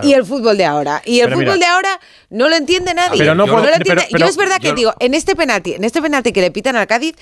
y 0.04 0.14
el 0.14 0.26
fútbol 0.26 0.58
de 0.58 0.66
ahora. 0.66 1.02
Y 1.06 1.20
el 1.20 1.34
fútbol 1.34 1.60
de 1.60 1.66
ahora 1.66 2.00
no 2.30 2.50
lo 2.50 2.56
entiende 2.56 2.94
nadie. 2.94 3.20
Pero 3.20 3.36
no, 3.36 3.46
yo, 3.46 3.54
no 3.56 3.64
lo 3.64 4.18
yo 4.18 4.26
es 4.26 4.38
verdad 4.38 4.60
que 4.60 4.74
digo, 4.74 4.94
en 5.00 5.14
este 5.14 5.36
penalti, 5.36 5.74
en 5.74 5.84
este 5.84 6.02
penalti 6.02 6.32
que 6.32 6.42
le 6.42 6.52
pitan 6.52 6.76
al 6.76 6.88
Cádiz, 6.88 7.16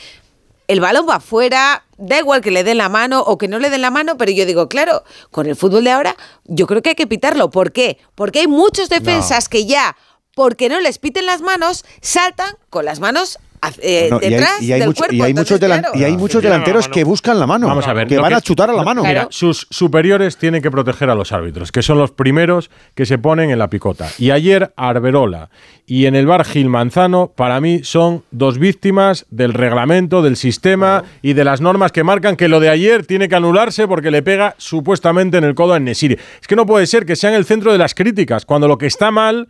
el 0.68 0.80
balón 0.80 1.08
va 1.08 1.16
afuera, 1.16 1.84
da 1.98 2.20
igual 2.20 2.42
que 2.42 2.52
le 2.52 2.64
den 2.64 2.78
la 2.78 2.90
mano 2.90 3.22
o 3.22 3.38
que 3.38 3.48
no 3.48 3.60
le 3.60 3.70
den 3.70 3.82
la 3.82 3.92
mano, 3.92 4.18
pero 4.18 4.32
yo 4.32 4.46
digo, 4.46 4.70
claro, 4.70 5.04
con 5.32 5.46
el 5.48 5.56
fútbol 5.56 5.84
de 5.84 5.92
ahora, 5.92 6.16
yo 6.46 6.68
creo 6.68 6.82
que 6.82 6.90
hay 6.90 6.96
que 6.96 7.08
pitarlo. 7.08 7.50
¿Por 7.52 7.72
qué? 7.72 7.98
Porque 8.16 8.40
hay 8.40 8.48
muchos 8.48 8.90
defensas 8.90 9.50
que 9.50 9.66
ya, 9.66 9.98
porque 10.36 10.70
no 10.70 10.80
les 10.80 10.98
piten 11.00 11.26
las 11.26 11.42
manos, 11.42 11.86
saltan 12.02 12.56
con 12.70 12.86
las 12.86 13.00
manos 13.00 13.40
eh, 13.82 14.08
No, 14.12 14.20
y 14.22 14.26
hay- 14.26 14.30
detrás 14.32 14.62
y 14.62 14.72
hay, 14.74 14.80
del 14.80 14.90
mucho- 14.90 14.98
cuerpo. 15.00 15.16
y 15.16 15.22
hay 15.22 15.30
Entonces, 15.32 15.52
muchos, 15.52 15.70
delan- 15.70 15.80
claro. 15.82 16.00
y 16.00 16.04
hay 16.04 16.18
muchos 16.18 16.42
delanteros 16.44 16.88
que 16.90 17.04
buscan 17.04 17.40
la 17.40 17.48
mano, 17.48 17.68
Vamos 17.68 17.88
a 17.88 17.94
ver, 17.94 18.08
que 18.08 18.18
van 18.18 18.30
que- 18.30 18.36
a 18.36 18.42
chutar 18.42 18.70
a 18.70 18.74
la 18.74 18.84
mano. 18.84 19.04
Mira, 19.04 19.28
sus 19.30 19.68
superiores 19.70 20.38
tienen 20.38 20.62
que 20.62 20.72
proteger 20.72 21.10
a 21.10 21.16
los 21.16 21.32
árbitros, 21.32 21.72
que 21.72 21.82
son 21.82 21.98
los 21.98 22.12
primeros 22.12 22.70
que 22.96 23.06
se 23.06 23.18
ponen 23.18 23.50
en 23.52 23.60
la 23.60 23.70
picota. 23.70 24.10
Y 24.18 24.32
ayer 24.32 24.74
Arberola 24.76 25.50
y 25.86 26.06
en 26.06 26.16
el 26.16 26.26
bar 26.26 26.46
Gil 26.46 26.70
Manzano, 26.70 27.32
para 27.36 27.60
mí, 27.60 27.82
son 27.84 28.24
dos 28.32 28.58
víctimas 28.58 29.26
del 29.30 29.54
reglamento, 29.54 30.22
del 30.22 30.38
sistema 30.38 31.04
y 31.22 31.34
de 31.34 31.44
las 31.44 31.60
normas 31.62 31.92
que 31.92 32.04
marcan 32.04 32.36
que 32.36 32.48
lo 32.48 32.60
de 32.60 32.70
ayer 32.70 33.06
tiene 33.06 33.28
que 33.28 33.36
anularse 33.36 33.88
porque 33.88 34.12
le 34.12 34.22
pega 34.24 34.56
supuestamente 34.58 35.38
en 35.38 35.44
el 35.44 35.56
codo 35.56 35.74
a 35.74 35.80
Nesiri. 35.80 36.18
Es 36.42 36.48
que 36.48 36.56
no 36.56 36.66
puede 36.66 36.86
ser 36.88 37.06
que 37.06 37.16
sean 37.16 37.34
el 37.34 37.46
centro 37.46 37.72
de 37.72 37.78
las 37.78 37.94
críticas, 37.96 38.46
cuando 38.46 38.68
lo 38.68 38.78
que 38.78 38.86
está 38.88 39.12
mal 39.12 39.48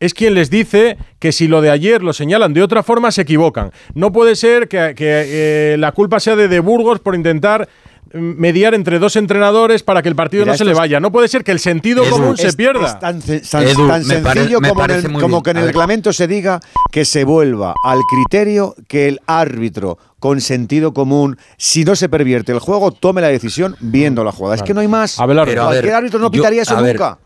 es 0.00 0.14
quien 0.14 0.34
les 0.34 0.50
dice 0.50 0.96
que 1.18 1.32
si 1.32 1.48
lo 1.48 1.60
de 1.60 1.70
ayer 1.70 2.02
lo 2.02 2.12
señalan 2.12 2.52
de 2.54 2.62
otra 2.62 2.82
forma 2.82 3.10
se 3.12 3.22
equivocan. 3.22 3.70
No 3.94 4.12
puede 4.12 4.36
ser 4.36 4.68
que, 4.68 4.94
que, 4.96 5.74
eh, 5.74 5.76
la 5.78 5.92
culpa 5.92 6.20
sea 6.20 6.36
de, 6.36 6.48
de 6.48 6.60
Burgos 6.60 7.00
por 7.00 7.14
intentar 7.14 7.68
mm, 8.12 8.18
mediar 8.18 8.74
entre 8.74 8.98
dos 8.98 9.16
entrenadores 9.16 9.82
para 9.82 10.02
que 10.02 10.08
el 10.08 10.16
partido 10.16 10.42
Mira, 10.44 10.52
no 10.52 10.58
se 10.58 10.64
le 10.64 10.74
vaya. 10.74 11.00
No 11.00 11.10
puede 11.12 11.28
ser 11.28 11.42
que 11.44 11.52
el 11.52 11.58
sentido 11.60 12.04
común 12.08 12.36
se 12.36 12.48
es- 12.48 12.56
pierda. 12.56 12.86
es 12.86 12.98
tan, 12.98 13.22
ce- 13.22 13.40
tan- 13.40 13.62
Edu, 13.62 13.88
tan 13.88 14.06
me 14.06 14.20
pare- 14.20 14.34
sencillo 14.40 14.60
como, 14.60 14.84
en 14.84 14.90
el, 14.90 15.12
como 15.20 15.42
que 15.42 15.50
en 15.50 15.56
el 15.58 15.66
reglamento 15.66 16.12
se 16.12 16.26
diga 16.26 16.60
que 16.92 17.04
se 17.04 17.24
vuelva 17.24 17.74
al 17.84 18.00
criterio 18.10 18.74
que 18.88 19.08
el 19.08 19.20
árbitro 19.26 19.98
con 20.18 20.40
sentido 20.40 20.94
común, 20.94 21.36
si 21.58 21.84
no 21.84 21.94
se 21.96 22.08
pervierte 22.08 22.52
el 22.52 22.58
juego, 22.58 22.92
tome 22.92 23.20
la 23.20 23.28
decisión 23.28 23.76
viendo 23.80 24.24
la 24.24 24.32
jugada. 24.32 24.54
Es 24.56 24.62
que 24.62 24.72
no 24.74 24.80
hay 24.80 24.88
más. 24.88 25.18
Pero, 25.18 25.40
a 25.42 25.44
ver, 25.44 25.56
Cualquier 25.80 25.94
árbitro 25.94 26.18
no 26.18 26.26
yo- 26.26 26.30
pitaría 26.30 26.62
eso 26.62 26.80
ver, 26.80 26.94
nunca. 26.94 27.18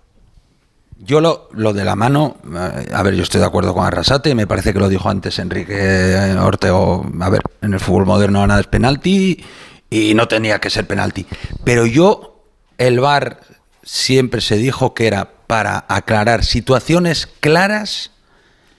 Yo 1.00 1.20
lo, 1.20 1.48
lo 1.52 1.72
de 1.72 1.84
la 1.84 1.94
mano, 1.94 2.36
eh, 2.52 2.88
a 2.92 3.02
ver, 3.04 3.14
yo 3.14 3.22
estoy 3.22 3.40
de 3.40 3.46
acuerdo 3.46 3.72
con 3.72 3.84
Arrasate, 3.84 4.34
me 4.34 4.46
parece 4.48 4.72
que 4.72 4.80
lo 4.80 4.88
dijo 4.88 5.08
antes 5.08 5.38
Enrique 5.38 6.36
Ortego, 6.40 7.06
a 7.20 7.30
ver, 7.30 7.40
en 7.62 7.74
el 7.74 7.80
fútbol 7.80 8.04
moderno 8.06 8.44
nada 8.46 8.60
es 8.60 8.66
penalti 8.66 9.44
y 9.88 10.14
no 10.14 10.26
tenía 10.26 10.58
que 10.60 10.70
ser 10.70 10.86
penalti. 10.88 11.24
Pero 11.64 11.86
yo, 11.86 12.42
el 12.78 12.98
VAR 12.98 13.40
siempre 13.84 14.40
se 14.40 14.56
dijo 14.56 14.92
que 14.92 15.06
era 15.06 15.30
para 15.46 15.84
aclarar 15.88 16.44
situaciones 16.44 17.28
claras 17.40 18.10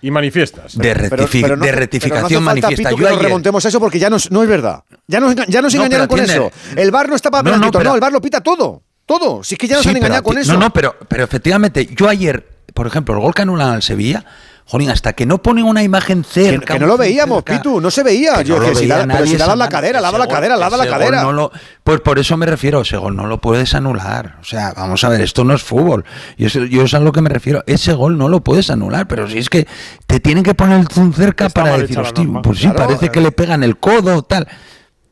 y 0.02 0.12
manifiestas. 0.12 0.78
de, 0.78 0.94
rectifi- 0.96 1.42
Pero 1.42 1.56
no 1.58 1.66
de 1.66 1.72
rectificación 1.72 2.12
pero 2.12 2.22
no 2.22 2.26
hace 2.28 2.36
falta, 2.36 2.68
manifiesta. 2.68 2.90
Pito, 2.90 2.98
que 3.02 3.08
ayer- 3.08 3.22
remontemos 3.24 3.66
a 3.66 3.70
eso 3.70 3.80
porque 3.80 3.98
ya 4.00 4.10
no, 4.10 4.18
es- 4.18 4.30
no 4.30 4.44
es 4.44 4.50
verdad. 4.50 4.84
Ya 5.08 5.20
nos, 5.20 5.36
ya 5.48 5.62
nos 5.62 5.74
No, 5.74 5.84
engañaron 5.84 6.08
con 6.08 6.20
eso. 6.20 6.52
El 6.76 6.92
bar 6.92 7.10
no 7.10 7.16
está 7.16 7.32
para 7.32 7.44
No, 7.44 7.50
no, 7.52 7.56
penaltitos, 7.56 7.80
pero- 7.80 7.90
no, 7.92 7.96
el 7.96 8.02
bar 8.02 8.12
lo 8.12 8.22
pita 8.22 8.42
todo. 8.42 8.84
Todo. 9.10 9.44
Si 9.44 9.56
es 9.56 9.60
que 9.60 9.68
ya 9.68 9.76
nos 9.78 9.84
Sí, 9.84 9.90
han 9.90 9.98
engañado 9.98 10.22
con 10.22 10.38
eso. 10.38 10.54
No, 10.54 10.60
no, 10.60 10.70
pero, 10.72 10.96
pero 11.08 11.24
efectivamente, 11.24 11.88
yo 11.96 12.08
ayer, 12.08 12.48
por 12.76 12.86
ejemplo, 12.86 13.16
el 13.16 13.22
gol 13.22 13.34
que 13.34 13.42
anulan 13.42 13.70
al 13.72 13.82
Sevilla, 13.82 14.24
jolín, 14.66 14.92
hasta 14.92 15.14
que 15.14 15.26
no 15.26 15.42
ponen 15.42 15.66
una 15.66 15.82
imagen 15.82 16.24
cerca. 16.24 16.76
que 16.76 16.80
no 16.80 16.86
lo 16.86 16.96
veíamos, 16.96 17.38
cerca, 17.44 17.54
Pitu, 17.54 17.82
no 17.82 17.90
se 17.90 18.04
veía. 18.04 18.36
que 18.36 18.44
Yo 18.44 18.60
no 18.60 18.68
si 18.68 18.82
veía 18.82 18.98
la- 18.98 19.02
pero 19.08 19.08
nadie 19.08 19.26
si 19.26 19.34
esa 19.36 19.46
lava 19.48 19.56
la 19.56 19.66
mano, 19.66 19.72
cadera, 19.72 20.00
lava 20.00 20.18
la 20.20 20.28
cadera, 20.28 20.56
lava 20.58 20.78
la 20.78 20.88
cadera. 20.88 21.24
no 21.24 21.34
lo- 21.34 21.52
pues 21.84 22.02
por 22.02 22.20
eso 22.20 22.38
me 22.38 22.46
refiero, 22.46 22.82
ese 22.82 22.98
gol 22.98 23.16
no 23.16 23.26
lo 23.26 23.42
puedes 23.42 23.74
anular. 23.74 24.38
O 24.42 24.44
sea, 24.44 24.74
vamos 24.78 25.04
a 25.04 25.10
ver, 25.10 25.22
esto 25.22 25.44
no 25.44 25.56
es 25.56 25.64
fútbol. 25.64 26.06
Yo, 26.38 26.46
eso- 26.46 26.66
yo 26.66 26.84
es 26.84 26.94
a 26.94 27.00
lo 27.00 27.12
que 27.12 27.22
me 27.22 27.30
refiero. 27.30 27.64
Ese 27.66 27.94
gol 27.94 28.16
no 28.16 28.30
lo 28.30 28.42
puedes 28.44 28.70
anular, 28.70 29.08
pero 29.08 29.28
si 29.28 29.40
es 29.40 29.50
que 29.50 29.68
te 30.06 30.20
tienen 30.20 30.44
que 30.44 30.54
poner 30.54 30.82
el 30.82 30.88
zoom 30.88 31.14
cerca 31.14 31.50
para 31.50 31.76
decir, 31.80 31.98
hostia, 31.98 32.24
norma". 32.26 32.44
pues 32.44 32.60
sí, 32.60 32.66
Claro, 32.66 32.78
parece 32.78 33.10
que 33.10 33.22
le 33.22 33.32
pegan 33.32 33.64
el 33.64 33.78
codo, 33.80 34.22
tal. 34.22 34.48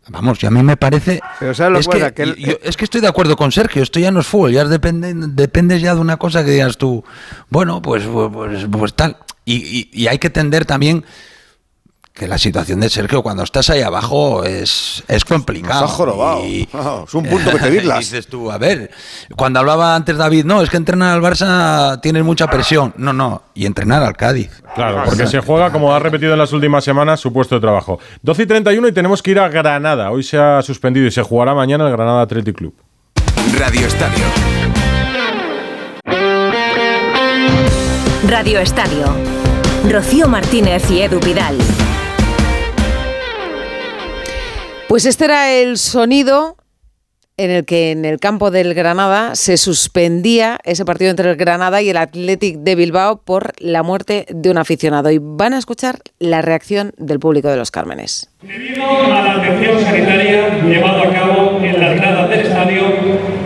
Vamos, 0.09 0.41
y 0.41 0.45
a 0.45 0.51
mí 0.51 0.63
me 0.63 0.77
parece. 0.77 1.19
Pero 1.39 1.53
¿sabes 1.53 1.73
lo 1.73 1.79
es, 1.79 2.11
que 2.13 2.23
el- 2.23 2.35
yo- 2.35 2.57
es 2.63 2.77
que 2.77 2.85
estoy 2.85 3.01
de 3.01 3.07
acuerdo 3.07 3.35
con 3.35 3.51
Sergio, 3.51 3.83
esto 3.83 3.99
ya 3.99 4.09
no 4.11 4.21
es 4.21 4.27
fútbol, 4.27 4.51
ya 4.53 4.63
depende, 4.65 5.13
dependes 5.15 5.81
ya 5.81 5.93
de 5.95 6.01
una 6.01 6.17
cosa 6.17 6.43
que 6.45 6.51
digas 6.51 6.77
tú, 6.77 7.03
bueno, 7.49 7.81
pues, 7.81 8.03
pues, 8.05 8.29
pues, 8.33 8.65
pues 8.71 8.93
tal. 8.93 9.17
Y, 9.45 9.55
y- 9.55 9.89
y 9.93 10.07
hay 10.07 10.17
que 10.19 10.29
tender 10.29 10.65
también 10.65 11.03
que 12.17 12.27
la 12.27 12.37
situación 12.37 12.79
de 12.79 12.89
Sergio 12.89 13.21
cuando 13.21 13.43
estás 13.43 13.69
ahí 13.69 13.81
abajo 13.81 14.43
es, 14.43 15.03
es 15.07 15.23
complicado. 15.23 15.81
Nos 15.81 15.91
ha 15.91 15.93
jorobado. 15.93 16.45
Y- 16.45 16.67
es 17.07 17.13
un 17.13 17.23
punto 17.25 17.51
que 17.51 17.57
pedirlas. 17.57 17.97
y 17.97 17.99
dices 18.05 18.27
tú, 18.27 18.51
a 18.51 18.57
ver, 18.57 18.89
cuando 19.35 19.59
hablaba 19.59 19.95
antes 19.95 20.17
David, 20.17 20.45
no, 20.45 20.61
es 20.61 20.69
que 20.69 20.77
entrenar 20.77 21.13
al 21.13 21.21
Barça 21.21 22.01
tienes 22.01 22.23
mucha 22.23 22.47
presión. 22.47 22.93
No, 22.97 23.13
no, 23.13 23.43
y 23.53 23.65
entrenar 23.65 24.03
al 24.03 24.17
Cádiz. 24.17 24.49
Claro, 24.75 25.03
porque 25.05 25.27
se 25.27 25.39
juega, 25.41 25.71
como 25.71 25.93
ha 25.93 25.99
repetido 25.99 26.33
en 26.33 26.39
las 26.39 26.51
últimas 26.53 26.83
semanas, 26.83 27.19
su 27.19 27.31
puesto 27.31 27.55
de 27.55 27.61
trabajo. 27.61 27.99
12 28.23 28.43
y 28.43 28.45
31 28.47 28.87
y 28.87 28.91
tenemos 28.91 29.21
que 29.21 29.31
ir 29.31 29.39
a 29.39 29.47
Granada. 29.49 30.11
Hoy 30.11 30.23
se 30.23 30.37
ha 30.39 30.61
suspendido 30.61 31.05
y 31.07 31.11
se 31.11 31.21
jugará 31.21 31.53
mañana 31.53 31.85
el 31.85 31.91
Granada 31.91 32.23
Athletic 32.23 32.55
Club. 32.57 32.73
Radio 33.59 33.85
Estadio. 33.87 34.23
Radio 38.27 38.59
Estadio. 38.59 39.05
Rocío 39.89 40.27
Martínez 40.27 40.89
y 40.91 41.01
Edu 41.01 41.19
Vidal. 41.19 41.57
Pues 44.87 45.05
este 45.05 45.25
era 45.25 45.51
el 45.51 45.77
sonido 45.77 46.55
en 47.35 47.51
el 47.51 47.65
que 47.65 47.91
en 47.91 48.05
el 48.05 48.19
campo 48.19 48.51
del 48.51 48.73
Granada 48.73 49.35
se 49.35 49.57
suspendía 49.57 50.59
ese 50.63 50.85
partido 50.85 51.11
entre 51.11 51.29
el 51.29 51.35
Granada 51.35 51.81
y 51.81 51.89
el 51.89 51.97
Athletic 51.97 52.59
de 52.59 52.75
Bilbao 52.75 53.21
por 53.21 53.51
la 53.59 53.83
muerte 53.83 54.25
de 54.29 54.49
un 54.49 54.57
aficionado. 54.57 55.11
Y 55.11 55.19
van 55.21 55.53
a 55.53 55.59
escuchar 55.59 55.99
la 56.19 56.41
reacción 56.41 56.93
del 56.97 57.19
público 57.19 57.49
de 57.49 57.57
los 57.57 57.69
Cármenes. 57.69 58.29
Debido 58.41 58.85
a 58.87 59.09
la 59.09 59.33
atención 59.33 59.79
sanitaria 59.81 60.63
llevado 60.63 61.03
a 61.03 61.13
cabo 61.13 61.59
en 61.61 61.79
las 61.79 61.95
gradas 61.95 62.29
del 62.29 62.39
estadio, 62.39 62.81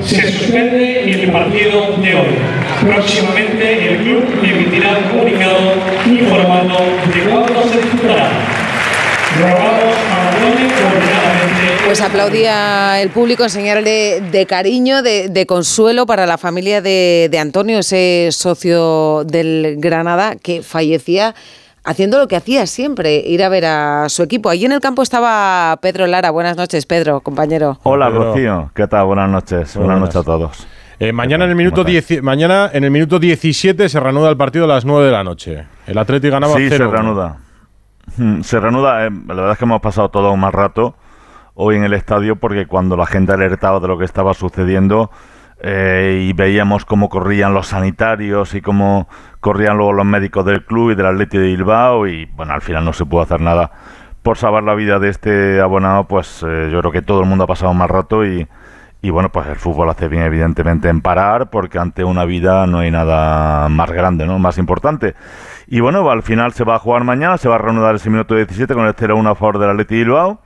se 0.02 0.32
suspende 0.32 1.12
el 1.12 1.32
partido 1.32 1.98
de 1.98 2.16
hoy. 2.16 2.36
Próximamente 2.82 3.90
el 3.90 3.98
club 4.04 4.24
emitirá 4.44 5.00
un 5.00 5.10
comunicado 5.10 5.74
informando 6.06 6.76
de 7.14 7.30
cuándo 7.30 7.64
se 7.68 7.82
disputará. 7.82 8.30
Rogamos 9.40 9.96
abandone 10.12 10.68
coordinadamente. 10.68 11.11
Pues 11.92 12.00
aplaudía 12.00 13.02
el 13.02 13.10
público 13.10 13.44
en 13.44 13.50
señal 13.50 13.84
de, 13.84 14.24
de 14.32 14.46
cariño, 14.46 15.02
de, 15.02 15.28
de 15.28 15.46
consuelo 15.46 16.06
para 16.06 16.26
la 16.26 16.38
familia 16.38 16.82
de, 16.82 17.28
de 17.30 17.38
Antonio, 17.38 17.80
ese 17.80 18.30
socio 18.32 19.26
del 19.26 19.76
Granada 19.78 20.38
que 20.38 20.64
fallecía 20.64 21.36
haciendo 21.84 22.18
lo 22.18 22.30
que 22.30 22.38
hacía 22.38 22.66
siempre, 22.66 23.18
ir 23.18 23.44
a 23.44 23.50
ver 23.50 23.66
a 23.66 24.08
su 24.08 24.24
equipo. 24.24 24.48
Allí 24.50 24.64
en 24.64 24.72
el 24.72 24.80
campo 24.80 25.02
estaba 25.02 25.78
Pedro 25.82 26.08
Lara. 26.08 26.32
Buenas 26.32 26.56
noches, 26.56 26.86
Pedro, 26.86 27.20
compañero. 27.20 27.78
Hola, 27.84 28.08
Pedro. 28.08 28.24
Rocío. 28.24 28.72
¿Qué 28.74 28.88
tal? 28.88 29.08
Buenas 29.08 29.30
noches. 29.30 29.76
Buenas, 29.76 29.76
Buenas. 29.76 30.00
noches 30.00 30.16
a 30.16 30.24
todos. 30.24 30.68
Eh, 30.98 31.12
mañana, 31.12 31.44
en 31.44 31.50
el 31.50 31.58
minuto 31.58 31.84
10 31.84 32.24
mañana 32.24 32.70
en 32.72 32.86
el 32.86 32.92
minuto 32.92 33.20
17 33.20 33.90
se 33.90 34.00
reanuda 34.00 34.30
el 34.30 34.38
partido 34.38 34.64
a 34.64 34.68
las 34.70 34.86
9 34.86 35.08
de 35.08 35.12
la 35.12 35.26
noche. 35.26 35.66
El 35.86 35.98
Athletic 35.98 36.32
ganaba 36.32 36.56
Sí, 36.56 36.68
0 36.70 36.86
se 36.86 36.90
reanuda. 36.90 37.38
Mm, 38.16 38.42
Se 38.44 38.62
reanuda. 38.62 39.08
eh, 39.08 39.10
la 39.28 39.34
verdad 39.34 39.52
es 39.52 39.58
que 39.58 39.66
hemos 39.66 39.82
pasado 39.82 40.08
todo 40.08 40.32
un 40.32 40.40
mal 40.40 40.54
rato 40.54 40.96
hoy 41.54 41.76
en 41.76 41.84
el 41.84 41.94
estadio 41.94 42.36
porque 42.36 42.66
cuando 42.66 42.98
la 42.98 43.06
gente 43.06 43.34
alertaba 43.34 43.80
de 43.80 43.88
lo 43.88 43.98
que 43.98 44.06
estaba 44.06 44.34
sucediendo 44.34 45.12
eh, 45.62 46.26
y 46.28 46.34
veíamos 46.34 46.86
cómo 46.86 47.10
corrían 47.10 47.54
los 47.54 47.68
sanitarios 47.68 48.56
y 48.56 48.62
cómo 48.62 49.08
corrían 49.40 49.78
luego 49.78 49.94
los 49.94 50.06
médicos 50.06 50.46
del 50.46 50.66
club 50.66 50.92
y 50.92 50.96
del 50.96 51.06
Atlético 51.06 51.42
de 51.42 51.50
Bilbao 51.50 52.08
y 52.08 52.26
bueno, 52.36 52.54
al 52.54 52.62
final 52.62 52.84
no 52.84 52.94
se 52.94 53.06
pudo 53.06 53.22
hacer 53.22 53.42
nada 53.42 53.72
por 54.24 54.38
salvar 54.38 54.64
la 54.64 54.76
vida 54.76 55.00
de 55.00 55.10
este 55.10 55.62
abonado, 55.62 56.06
pues 56.06 56.44
eh, 56.48 56.70
yo 56.72 56.80
creo 56.80 56.92
que 56.92 57.02
todo 57.02 57.22
el 57.22 57.28
mundo 57.28 57.46
ha 57.46 57.48
pasado 57.48 57.72
un 57.72 57.78
mal 57.78 57.90
rato 57.90 58.24
y, 58.26 58.48
bueno, 59.10 59.30
pues 59.30 59.48
el 59.48 59.56
fútbol 59.56 59.90
hace 59.90 60.08
bien 60.08 60.24
evidentemente 60.24 60.90
en 60.90 61.02
parar 61.02 61.50
porque 61.50 61.80
ante 61.80 62.04
una 62.04 62.26
vida 62.26 62.68
no 62.68 62.80
hay 62.80 62.92
nada 62.92 63.68
más 63.70 63.92
grande, 63.92 64.28
¿no? 64.28 64.38
Más 64.38 64.60
importante. 64.60 65.16
Y 65.68 65.80
bueno, 65.80 66.08
al 66.12 66.22
final 66.22 66.54
se 66.54 66.64
va 66.64 66.76
a 66.76 66.80
jugar 66.80 67.04
mañana, 67.04 67.38
se 67.38 67.50
va 67.50 67.56
a 67.56 67.58
reanudar 67.58 67.96
ese 67.96 68.12
minuto 68.12 68.36
17 68.36 68.74
con 68.76 68.86
el 68.86 68.96
0-1 68.96 69.32
a 69.32 69.36
favor 69.36 69.58
del 69.58 69.72
Atleti 69.72 69.96
Bilbao. 69.96 70.40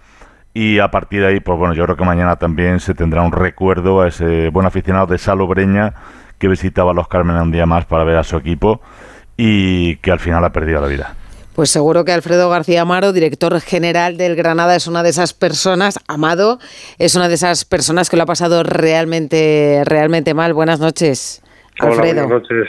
Y 0.57 0.80
a 0.80 0.88
partir 0.88 1.19
de 1.19 1.27
ahí, 1.27 1.40
pues 1.41 1.60
bueno, 1.60 1.73
yo 1.73 1.84
creo 1.84 1.98
que 1.98 2.06
mañana 2.06 2.38
también 2.38 2.80
se 2.80 2.94
tendrá 2.94 3.22
un 3.23 3.34
recuerdo 3.34 3.99
a 3.99 4.07
ese 4.07 4.48
buen 4.48 4.65
aficionado 4.65 5.06
de 5.06 5.18
Salo 5.18 5.48
Breña 5.48 5.94
que 6.40 6.48
visitaba 6.48 6.91
a 6.91 6.94
los 6.94 7.10
Carmen 7.10 7.36
un 7.36 7.52
día 7.52 7.65
más 7.65 7.86
para 7.86 8.06
ver 8.06 8.15
a 8.15 8.23
su 8.23 8.38
equipo 8.38 8.80
y 9.36 9.98
que 9.98 10.11
al 10.11 10.19
final 10.19 10.45
ha 10.45 10.53
perdido 10.53 10.80
la 10.80 10.88
vida. 10.88 11.14
Pues 11.57 11.69
seguro 11.69 12.06
que 12.06 12.14
Alfredo 12.14 12.49
García 12.49 12.84
Amaro, 12.84 13.11
director 13.11 13.60
general 13.60 14.15
del 14.15 14.38
Granada, 14.38 14.77
es 14.77 14.88
una 14.88 15.03
de 15.03 15.10
esas 15.10 15.34
personas, 15.34 15.99
Amado, 16.07 16.60
es 16.99 17.18
una 17.18 17.27
de 17.27 17.34
esas 17.34 17.65
personas 17.65 18.10
que 18.10 18.15
lo 18.15 18.23
ha 18.23 18.26
pasado 18.26 18.64
realmente, 18.64 19.82
realmente 19.84 20.34
mal. 20.34 20.53
Buenas 20.53 20.80
noches, 20.80 21.44
Alfredo. 21.80 22.11
Hola, 22.11 22.27
buenas 22.27 22.49
noches. 22.49 22.68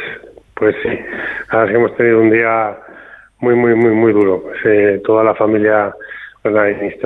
Pues 0.54 0.74
sí, 0.82 0.88
es 0.88 1.68
que 1.68 1.74
hemos 1.76 1.96
tenido 1.96 2.20
un 2.20 2.30
día 2.30 2.78
muy, 3.38 3.54
muy, 3.54 3.76
muy, 3.76 3.94
muy 3.94 4.12
duro. 4.12 4.42
Pues, 4.42 4.56
eh, 4.64 5.00
toda 5.04 5.22
la 5.22 5.36
familia 5.36 5.94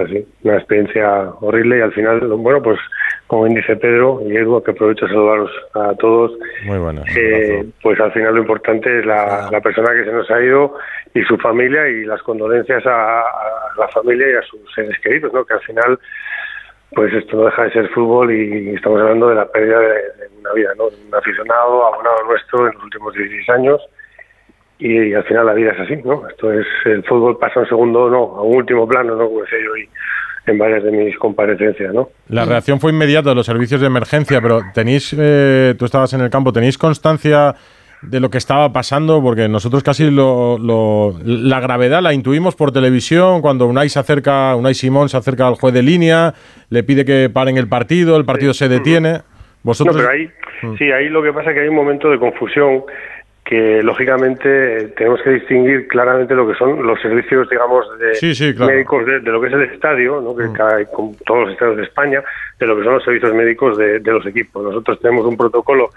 sí. 0.09 0.27
Una 0.45 0.57
experiencia 0.57 1.31
horrible 1.41 1.79
y 1.79 1.81
al 1.81 1.93
final, 1.93 2.21
bueno, 2.21 2.62
pues 2.62 2.79
como 3.27 3.45
bien 3.45 3.55
dice 3.57 3.77
Pedro 3.77 4.21
y 4.27 4.37
Edu, 4.37 4.62
que 4.62 4.73
aprovecho 4.73 5.07
a 5.07 5.09
saludaros 5.09 5.51
a 5.75 5.95
todos, 5.95 6.33
Muy 6.65 6.79
buena. 6.79 7.03
eh, 7.17 7.65
pues 7.83 8.01
al 8.01 8.12
final 8.12 8.35
lo 8.35 8.41
importante 8.41 8.99
es 8.99 9.07
la, 9.07 9.49
la 9.53 9.61
persona 9.61 9.93
que 9.95 10.05
se 10.05 10.12
nos 10.12 10.29
ha 10.31 10.41
ido 10.43 10.77
y 11.15 11.23
su 11.23 11.37
familia 11.39 11.89
y 11.89 12.05
las 12.05 12.21
condolencias 12.23 12.85
a, 12.87 13.21
a 13.21 13.25
la 13.79 13.89
familia 13.89 14.27
y 14.31 14.35
a 14.35 14.43
sus 14.43 14.61
seres 14.75 14.99
queridos, 15.01 15.33
¿no? 15.33 15.45
Que 15.45 15.55
al 15.55 15.61
final 15.61 15.99
pues 16.93 17.12
esto 17.15 17.37
no 17.37 17.45
deja 17.45 17.62
de 17.65 17.71
ser 17.73 17.89
fútbol 17.91 18.33
y 18.33 18.75
estamos 18.75 19.01
hablando 19.01 19.29
de 19.29 19.37
la 19.37 19.47
pérdida 19.47 19.79
de, 19.79 19.89
de 19.89 20.39
una 20.41 20.53
vida, 20.55 20.71
¿no? 20.77 20.91
De 20.91 20.97
un 21.07 21.15
aficionado, 21.15 21.87
abonado 21.87 22.25
nuestro 22.27 22.67
en 22.67 22.75
los 22.75 22.83
últimos 22.83 23.15
16 23.15 23.49
años 23.51 23.81
y, 24.81 25.12
al 25.15 25.24
final 25.24 25.47
la 25.47 25.52
vida 25.55 25.73
es 25.73 25.81
así, 25.81 25.97
¿no? 26.05 26.27
Esto 26.28 26.52
es, 26.52 26.66
el 26.86 27.05
fútbol 27.05 27.39
pasa 27.39 27.61
a 27.61 27.62
un 27.62 27.69
segundo, 27.69 28.09
no, 28.11 28.36
a 28.36 28.43
un 28.43 28.57
último 28.57 28.89
plano, 28.89 29.15
¿no? 29.16 29.27
Como 29.28 29.43
decía 29.43 29.59
yo 29.65 29.73
hoy 29.73 29.89
en 30.47 30.59
varias 30.59 30.82
de 30.82 30.90
mis 30.90 31.16
comparecencias, 31.19 31.93
¿no? 31.94 32.09
La 32.28 32.44
reacción 32.47 32.81
fue 32.81 32.90
inmediata 32.93 33.28
de 33.28 33.35
los 33.36 33.47
servicios 33.47 33.81
de 33.81 33.86
emergencia, 33.86 34.40
pero 34.40 34.61
tenéis, 34.74 35.15
eh, 35.19 35.74
tú 35.78 35.85
estabas 35.85 36.12
en 36.15 36.23
el 36.23 36.31
campo, 36.31 36.52
¿tenéis 36.52 36.78
constancia 36.78 37.55
de 38.02 38.19
lo 38.20 38.31
que 38.31 38.39
estaba 38.39 38.73
pasando? 38.73 39.23
Porque 39.23 39.48
nosotros 39.48 39.82
casi 39.82 40.11
lo, 40.11 40.57
lo- 40.59 41.15
la 41.24 41.61
gravedad 41.61 42.01
la 42.02 42.15
intuimos 42.15 42.57
por 42.57 42.73
televisión 42.73 43.43
cuando 43.43 43.66
Unai 43.66 43.90
se 43.90 43.98
acerca, 44.01 44.57
Unai 44.57 44.73
Simón 44.74 45.11
se 45.11 45.19
acerca 45.19 45.47
al 45.47 45.55
juez 45.57 45.74
de 45.74 45.82
línea, 45.82 46.32
le 46.70 46.82
pide 46.82 47.05
que 47.05 47.28
paren 47.31 47.59
el 47.59 47.69
partido, 47.69 48.16
el 48.16 48.24
partido 48.24 48.55
se 48.55 48.69
detiene. 48.70 49.19
Vosotros, 49.62 49.94
No, 49.94 50.02
pero 50.02 50.11
ahí, 50.15 50.31
Mm. 50.62 50.77
sí, 50.78 50.90
ahí 50.90 51.09
lo 51.11 51.23
que 51.23 51.32
pasa 51.35 51.51
es 51.51 51.55
que 51.55 51.61
hay 51.62 51.69
un 51.69 51.74
momento 51.74 52.11
de 52.11 52.19
confusión 52.19 52.82
que 53.45 53.83
lógicamente 53.83 54.89
tenemos 54.97 55.21
que 55.23 55.31
distinguir 55.31 55.89
claramente 55.89 56.35
lo 56.35 56.47
que 56.47 56.55
son 56.55 56.87
los 56.87 57.01
servicios, 57.01 57.49
digamos, 57.51 57.87
de 57.99 58.15
Sí, 58.15 58.35
sí, 58.35 58.55
claro. 58.55 58.71
Mm. 58.71 58.75
médicos 58.75 59.07
de, 59.07 59.21
de 59.21 59.31
lo 59.31 59.41
que 59.41 59.49
es 59.49 59.53
el 59.55 59.62
estadio, 59.62 60.21
¿no? 60.21 60.37
que 60.37 60.45
cada- 60.57 60.85
con 60.87 61.15
todos 61.27 61.41
los 61.45 61.53
estadios 61.53 61.77
de 61.79 61.83
España, 61.85 62.23
de 62.61 62.67
lo 62.67 62.77
que 62.77 62.85
son 62.85 62.95
los 62.95 63.05
servicios 63.05 63.35
médicos 63.35 63.77
de, 63.77 63.99
de 63.99 64.12
los 64.12 64.25
equipos. 64.27 64.62
Nosotros 64.62 65.01
tenemos 65.01 65.27
un 65.27 65.37
protocolo, 65.37 65.91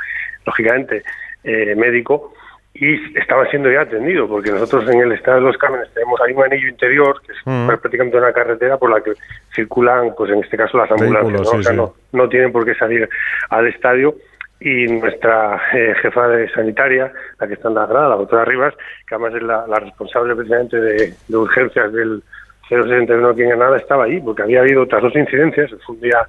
lógicamente, 0.45 1.03
eh, 1.43 1.75
médico 1.75 2.33
y 2.75 3.19
estaba 3.19 3.45
siendo 3.51 3.69
ya 3.71 3.81
atendido, 3.81 4.27
porque 4.27 4.49
nosotros 4.49 4.89
en 4.89 5.01
el 5.01 5.11
estadio 5.11 5.41
de 5.41 5.45
los 5.47 5.57
Cámenes 5.57 5.93
tenemos 5.93 6.19
ahí 6.21 6.33
un 6.33 6.43
anillo 6.43 6.67
interior, 6.69 7.21
que 7.23 7.33
es 7.33 7.37
Mm. 7.45 7.67
prácticamente 7.67 8.17
una 8.17 8.33
carretera 8.33 8.77
por 8.77 8.89
la 8.89 8.99
que 9.03 9.11
circulan, 9.53 10.15
pues 10.17 10.31
en 10.31 10.39
este 10.39 10.57
caso, 10.57 10.79
las 10.79 10.89
ambulancias. 10.89 11.33
Vehículos, 11.33 11.45
¿no? 11.45 11.51
sí, 11.51 11.59
O 11.59 11.63
sea, 11.63 11.73
no, 11.73 11.93
no 12.13 12.29
tienen 12.29 12.51
por 12.51 12.65
qué 12.65 12.73
salir 12.73 13.07
al 13.51 13.67
estadio 13.67 14.15
y 14.63 14.87
nuestra 14.87 15.61
eh, 15.73 15.93
jefa 16.01 16.27
de 16.29 16.49
sanitaria, 16.51 17.11
la 17.39 17.47
que 17.47 17.55
está 17.55 17.67
en 17.67 17.75
la 17.75 17.85
grada, 17.85 18.09
la 18.09 18.15
doctora 18.15 18.45
Rivas, 18.45 18.73
que 19.05 19.15
además 19.15 19.35
es 19.35 19.43
la, 19.43 19.67
la 19.67 19.79
responsable 19.79 20.35
precisamente 20.35 20.79
de, 20.79 21.13
de 21.27 21.37
urgencias 21.37 21.91
del 21.91 22.23
061 22.69 23.27
aquí 23.27 23.41
en 23.41 23.49
Granada, 23.49 23.75
estaba 23.75 24.05
ahí, 24.05 24.21
porque 24.21 24.43
había 24.43 24.61
habido 24.61 24.83
otras 24.83 25.01
dos 25.01 25.13
incidencias, 25.15 25.69
fue 25.85 25.95
un 25.95 26.01
día 26.01 26.19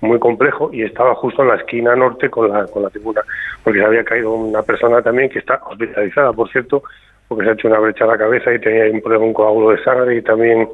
muy 0.00 0.18
complejo 0.18 0.70
y 0.72 0.82
estaba 0.82 1.14
justo 1.14 1.42
en 1.42 1.48
la 1.48 1.56
esquina 1.56 1.94
norte 1.94 2.30
con 2.30 2.48
la, 2.48 2.66
con 2.66 2.82
la 2.82 2.88
tribuna, 2.88 3.20
porque 3.62 3.80
se 3.80 3.84
había 3.84 4.02
caído 4.02 4.32
una 4.32 4.62
persona 4.62 5.02
también 5.02 5.28
que 5.28 5.40
está 5.40 5.60
hospitalizada, 5.66 6.32
por 6.32 6.50
cierto, 6.50 6.82
porque 7.28 7.44
se 7.44 7.50
ha 7.50 7.52
hecho 7.54 7.68
una 7.68 7.80
brecha 7.80 8.04
a 8.04 8.08
la 8.08 8.18
cabeza 8.18 8.52
y 8.52 8.60
tenía 8.60 8.90
un 8.90 9.02
problema, 9.02 9.26
un 9.26 9.34
coágulo 9.34 9.70
de 9.70 9.84
sangre 9.84 10.16
y 10.16 10.22
también 10.22 10.68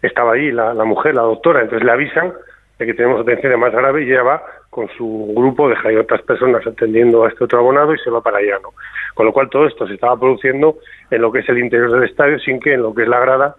estaba 0.00 0.32
ahí 0.32 0.50
la, 0.50 0.72
la 0.72 0.84
mujer, 0.84 1.14
la 1.14 1.22
doctora, 1.22 1.60
entonces 1.60 1.84
le 1.84 1.92
avisan 1.92 2.32
de 2.78 2.86
que 2.86 2.94
tenemos 2.94 3.20
atención 3.20 3.60
más 3.60 3.72
grave 3.72 4.04
y 4.04 4.10
ella 4.10 4.22
va 4.22 4.42
con 4.76 4.88
su 4.90 5.32
grupo, 5.34 5.70
deja 5.70 5.88
ahí 5.88 5.96
otras 5.96 6.20
personas 6.20 6.64
atendiendo 6.66 7.24
a 7.24 7.28
este 7.30 7.44
otro 7.44 7.60
abonado 7.60 7.94
y 7.94 7.98
se 7.98 8.10
va 8.10 8.20
para 8.20 8.36
allá, 8.38 8.58
¿no? 8.62 8.74
Con 9.14 9.24
lo 9.24 9.32
cual 9.32 9.48
todo 9.48 9.66
esto 9.66 9.86
se 9.88 9.94
estaba 9.94 10.20
produciendo 10.20 10.76
en 11.10 11.22
lo 11.22 11.32
que 11.32 11.38
es 11.38 11.48
el 11.48 11.58
interior 11.58 11.90
del 11.90 12.04
estadio 12.04 12.38
sin 12.40 12.60
que 12.60 12.74
en 12.74 12.82
lo 12.82 12.94
que 12.94 13.04
es 13.04 13.08
la 13.08 13.18
grada 13.20 13.56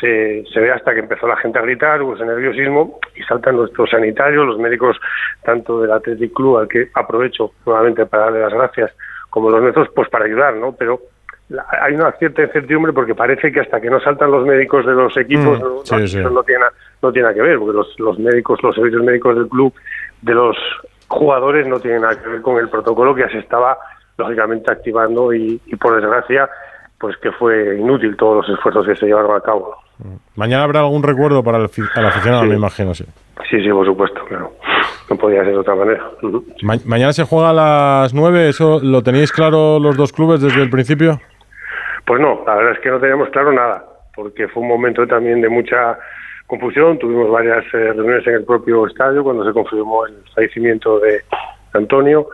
se, 0.00 0.44
se 0.52 0.60
ve 0.60 0.70
hasta 0.70 0.94
que 0.94 1.00
empezó 1.00 1.26
la 1.26 1.36
gente 1.38 1.58
a 1.58 1.62
gritar, 1.62 2.00
hubo 2.02 2.14
ese 2.14 2.24
nerviosismo 2.24 3.00
y 3.16 3.22
saltan 3.24 3.56
nuestros 3.56 3.90
sanitarios, 3.90 4.46
los 4.46 4.58
médicos 4.60 4.96
tanto 5.42 5.80
del 5.80 5.90
Athletic 5.90 6.32
Club, 6.32 6.58
al 6.58 6.68
que 6.68 6.88
aprovecho 6.94 7.50
nuevamente 7.66 8.06
para 8.06 8.24
darle 8.26 8.40
las 8.40 8.54
gracias, 8.54 8.92
como 9.30 9.50
los 9.50 9.60
nuestros, 9.60 9.88
pues 9.92 10.08
para 10.08 10.24
ayudar, 10.26 10.54
¿no? 10.54 10.72
Pero 10.76 11.00
la- 11.48 11.66
hay 11.82 11.94
una 11.94 12.10
cierta 12.12 12.42
incertidumbre 12.42 12.92
porque 12.92 13.14
parece 13.14 13.52
que 13.52 13.60
hasta 13.60 13.80
que 13.80 13.90
no 13.90 14.00
saltan 14.00 14.30
los 14.30 14.46
médicos 14.46 14.86
de 14.86 14.92
los 14.94 15.16
equipos, 15.16 15.58
Mm, 15.58 15.62
no, 15.62 15.80
sí, 15.84 15.94
no- 15.96 16.06
sí. 16.08 16.18
eso 16.20 16.30
no 16.30 16.42
tiene, 16.42 16.64
no 17.02 17.12
tiene 17.12 17.24
nada 17.28 17.34
que 17.34 17.42
ver, 17.42 17.58
porque 17.58 17.76
los, 17.76 18.00
los 18.00 18.18
médicos, 18.18 18.62
los 18.62 18.74
servicios 18.74 19.02
médicos 19.02 19.36
del 19.36 19.48
club, 19.48 19.72
de 20.24 20.34
los 20.34 20.56
jugadores, 21.08 21.66
no 21.66 21.78
tienen 21.80 22.02
nada 22.02 22.20
que 22.20 22.28
ver 22.28 22.42
con 22.42 22.56
el 22.58 22.68
protocolo 22.68 23.14
que 23.14 23.22
ya 23.22 23.28
se 23.28 23.38
estaba, 23.38 23.76
lógicamente, 24.16 24.70
activando 24.72 25.32
y, 25.34 25.60
y 25.66 25.76
por 25.76 25.94
desgracia, 26.00 26.48
pues 26.98 27.16
que 27.18 27.30
fue 27.32 27.76
inútil 27.78 28.16
todos 28.16 28.36
los 28.46 28.56
esfuerzos 28.56 28.86
que 28.86 28.96
se 28.96 29.06
llevaron 29.06 29.36
a 29.36 29.40
cabo. 29.40 29.76
mañana 30.36 30.64
habrá 30.64 30.80
algún 30.80 31.02
recuerdo 31.02 31.42
para 31.44 31.58
el, 31.58 31.64
aficionado, 31.64 32.44
me 32.44 32.54
imagino, 32.54 32.94
sí. 32.94 33.04
Sí, 33.50 33.62
sí, 33.62 33.68
por 33.70 33.84
supuesto, 33.84 34.24
claro. 34.26 34.52
No 35.10 35.16
podía 35.16 35.42
ser 35.44 35.52
de 35.52 35.58
otra 35.58 35.74
manera. 35.74 36.02
Ma- 36.62 36.76
mañana 36.86 37.12
se 37.12 37.24
juega 37.24 37.50
a 37.50 37.52
las 37.52 38.14
9, 38.14 38.48
¿eso 38.48 38.80
lo 38.82 39.02
tenéis 39.02 39.30
claro 39.32 39.78
los 39.78 39.96
dos 39.96 40.12
clubes 40.12 40.40
desde 40.40 40.62
el 40.62 40.70
principio? 40.70 41.20
Pues 42.06 42.20
no, 42.20 42.42
la 42.46 42.54
verdad 42.54 42.72
es 42.72 42.80
que 42.80 42.90
no 42.90 42.98
teníamos 42.98 43.28
claro 43.28 43.52
nada, 43.52 43.84
porque 44.14 44.48
fue 44.48 44.62
un 44.62 44.68
momento 44.68 45.06
también 45.06 45.40
de 45.42 45.48
mucha 45.50 45.98
confusión. 46.46 46.98
Tuvimos 46.98 47.30
varias 47.30 47.64
eh, 47.74 47.92
reuniones 47.92 48.26
en 48.26 48.34
el 48.34 48.44
propio 48.44 48.86
estadio 48.86 49.22
cuando 49.24 49.44
se 49.44 49.52
confirmó 49.52 50.06
el 50.06 50.14
fallecimiento 50.34 50.98
de 51.00 51.22
Antonio 51.72 52.28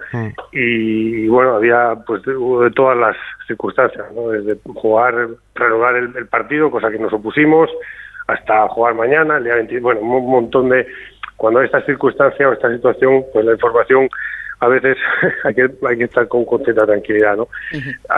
y, 0.52 1.26
bueno, 1.28 1.54
había 1.56 1.94
pues 2.06 2.22
de, 2.24 2.32
de 2.34 2.70
todas 2.72 2.96
las 2.98 3.16
circunstancias, 3.46 4.06
¿no? 4.14 4.28
desde 4.28 4.56
jugar, 4.74 5.14
renovar 5.54 5.96
el, 5.96 6.14
el 6.16 6.26
partido, 6.26 6.70
cosa 6.70 6.90
que 6.90 6.98
nos 6.98 7.12
opusimos, 7.12 7.70
hasta 8.26 8.68
jugar 8.68 8.94
mañana, 8.94 9.38
el 9.38 9.44
día 9.44 9.54
20, 9.54 9.80
bueno, 9.80 10.00
un 10.02 10.30
montón 10.30 10.68
de... 10.68 10.86
Cuando 11.36 11.60
hay 11.60 11.66
esta 11.66 11.80
circunstancia 11.86 12.48
o 12.48 12.52
esta 12.52 12.70
situación, 12.70 13.24
pues 13.32 13.46
la 13.46 13.52
información 13.52 14.08
a 14.60 14.68
veces 14.68 14.98
hay 15.44 15.54
que, 15.54 15.70
hay 15.88 15.96
que 15.96 16.04
estar 16.04 16.28
con 16.28 16.44
completa 16.44 16.84
tranquilidad, 16.84 17.34
¿no? 17.38 17.48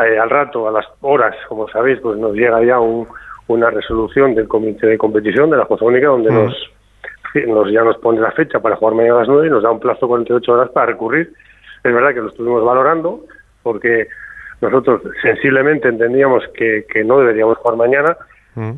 Eh, 0.04 0.18
al 0.18 0.28
rato, 0.28 0.66
a 0.66 0.72
las 0.72 0.86
horas, 1.02 1.36
como 1.48 1.68
sabéis, 1.68 2.00
pues 2.00 2.18
nos 2.18 2.34
llega 2.34 2.60
ya 2.64 2.80
un- 2.80 3.06
una 3.52 3.70
resolución 3.70 4.34
del 4.34 4.48
comité 4.48 4.86
de 4.86 4.98
competición 4.98 5.50
de 5.50 5.56
la 5.56 5.64
Jueza 5.64 5.84
Única 5.84 6.08
donde 6.08 6.32
nos, 6.32 6.54
nos 7.46 7.72
ya 7.72 7.82
nos 7.82 7.96
pone 7.98 8.20
la 8.20 8.32
fecha 8.32 8.60
para 8.60 8.76
jugar 8.76 8.94
mañana 8.94 9.16
a 9.16 9.18
las 9.20 9.28
9 9.28 9.46
y 9.46 9.50
nos 9.50 9.62
da 9.62 9.70
un 9.70 9.80
plazo 9.80 10.06
de 10.06 10.08
48 10.08 10.52
horas 10.52 10.70
para 10.70 10.86
recurrir. 10.86 11.32
Es 11.84 11.92
verdad 11.92 12.14
que 12.14 12.20
lo 12.20 12.28
estuvimos 12.28 12.64
valorando 12.64 13.24
porque 13.62 14.08
nosotros 14.60 15.02
sensiblemente 15.22 15.88
entendíamos 15.88 16.44
que, 16.54 16.86
que 16.88 17.04
no 17.04 17.18
deberíamos 17.18 17.58
jugar 17.58 17.76
mañana, 17.76 18.16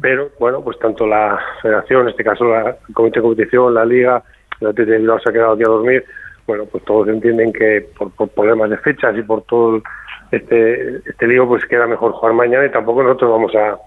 pero 0.00 0.30
bueno, 0.38 0.62
pues 0.62 0.78
tanto 0.78 1.06
la 1.06 1.38
federación, 1.60 2.02
en 2.02 2.08
este 2.10 2.24
caso 2.24 2.44
la, 2.44 2.76
el 2.88 2.94
comité 2.94 3.18
de 3.18 3.24
competición, 3.24 3.74
la 3.74 3.84
liga, 3.84 4.22
de 4.60 4.84
Bilbao 4.84 5.18
se 5.18 5.30
ha 5.30 5.32
quedado 5.32 5.52
aquí 5.52 5.62
a 5.62 5.68
dormir, 5.68 6.04
bueno, 6.46 6.64
pues 6.70 6.84
todos 6.84 7.08
entienden 7.08 7.52
que 7.52 7.86
por, 7.98 8.10
por 8.12 8.28
problemas 8.28 8.70
de 8.70 8.78
fechas 8.78 9.16
y 9.16 9.22
por 9.22 9.42
todo 9.42 9.82
este, 10.30 10.96
este 10.98 11.26
lío, 11.26 11.46
pues 11.46 11.64
queda 11.66 11.86
mejor 11.86 12.12
jugar 12.12 12.34
mañana 12.34 12.66
y 12.66 12.70
tampoco 12.70 13.02
nosotros 13.02 13.30
vamos 13.30 13.54
a, 13.54 13.78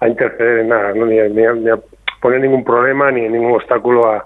a 0.00 0.08
interceder 0.08 0.60
en 0.60 0.68
nada, 0.68 0.92
¿no? 0.94 1.06
ni, 1.06 1.18
a, 1.18 1.28
ni 1.28 1.44
a- 1.44 1.52
ni 1.52 1.68
a 1.70 1.78
poner 2.20 2.40
ningún 2.40 2.64
problema 2.64 3.10
ni 3.10 3.28
ningún 3.28 3.52
obstáculo 3.54 4.10
a, 4.10 4.24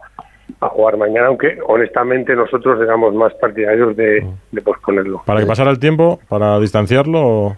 a 0.60 0.68
jugar 0.68 0.96
mañana, 0.96 1.26
aunque 1.28 1.58
honestamente 1.66 2.34
nosotros 2.34 2.80
éramos 2.82 3.14
más 3.14 3.32
partidarios 3.34 3.96
de, 3.96 4.26
de 4.52 4.62
posponerlo. 4.62 5.22
¿Para 5.26 5.40
que 5.40 5.46
pasara 5.46 5.70
el 5.70 5.78
tiempo? 5.78 6.18
¿Para 6.28 6.58
distanciarlo? 6.60 7.20
o- 7.20 7.56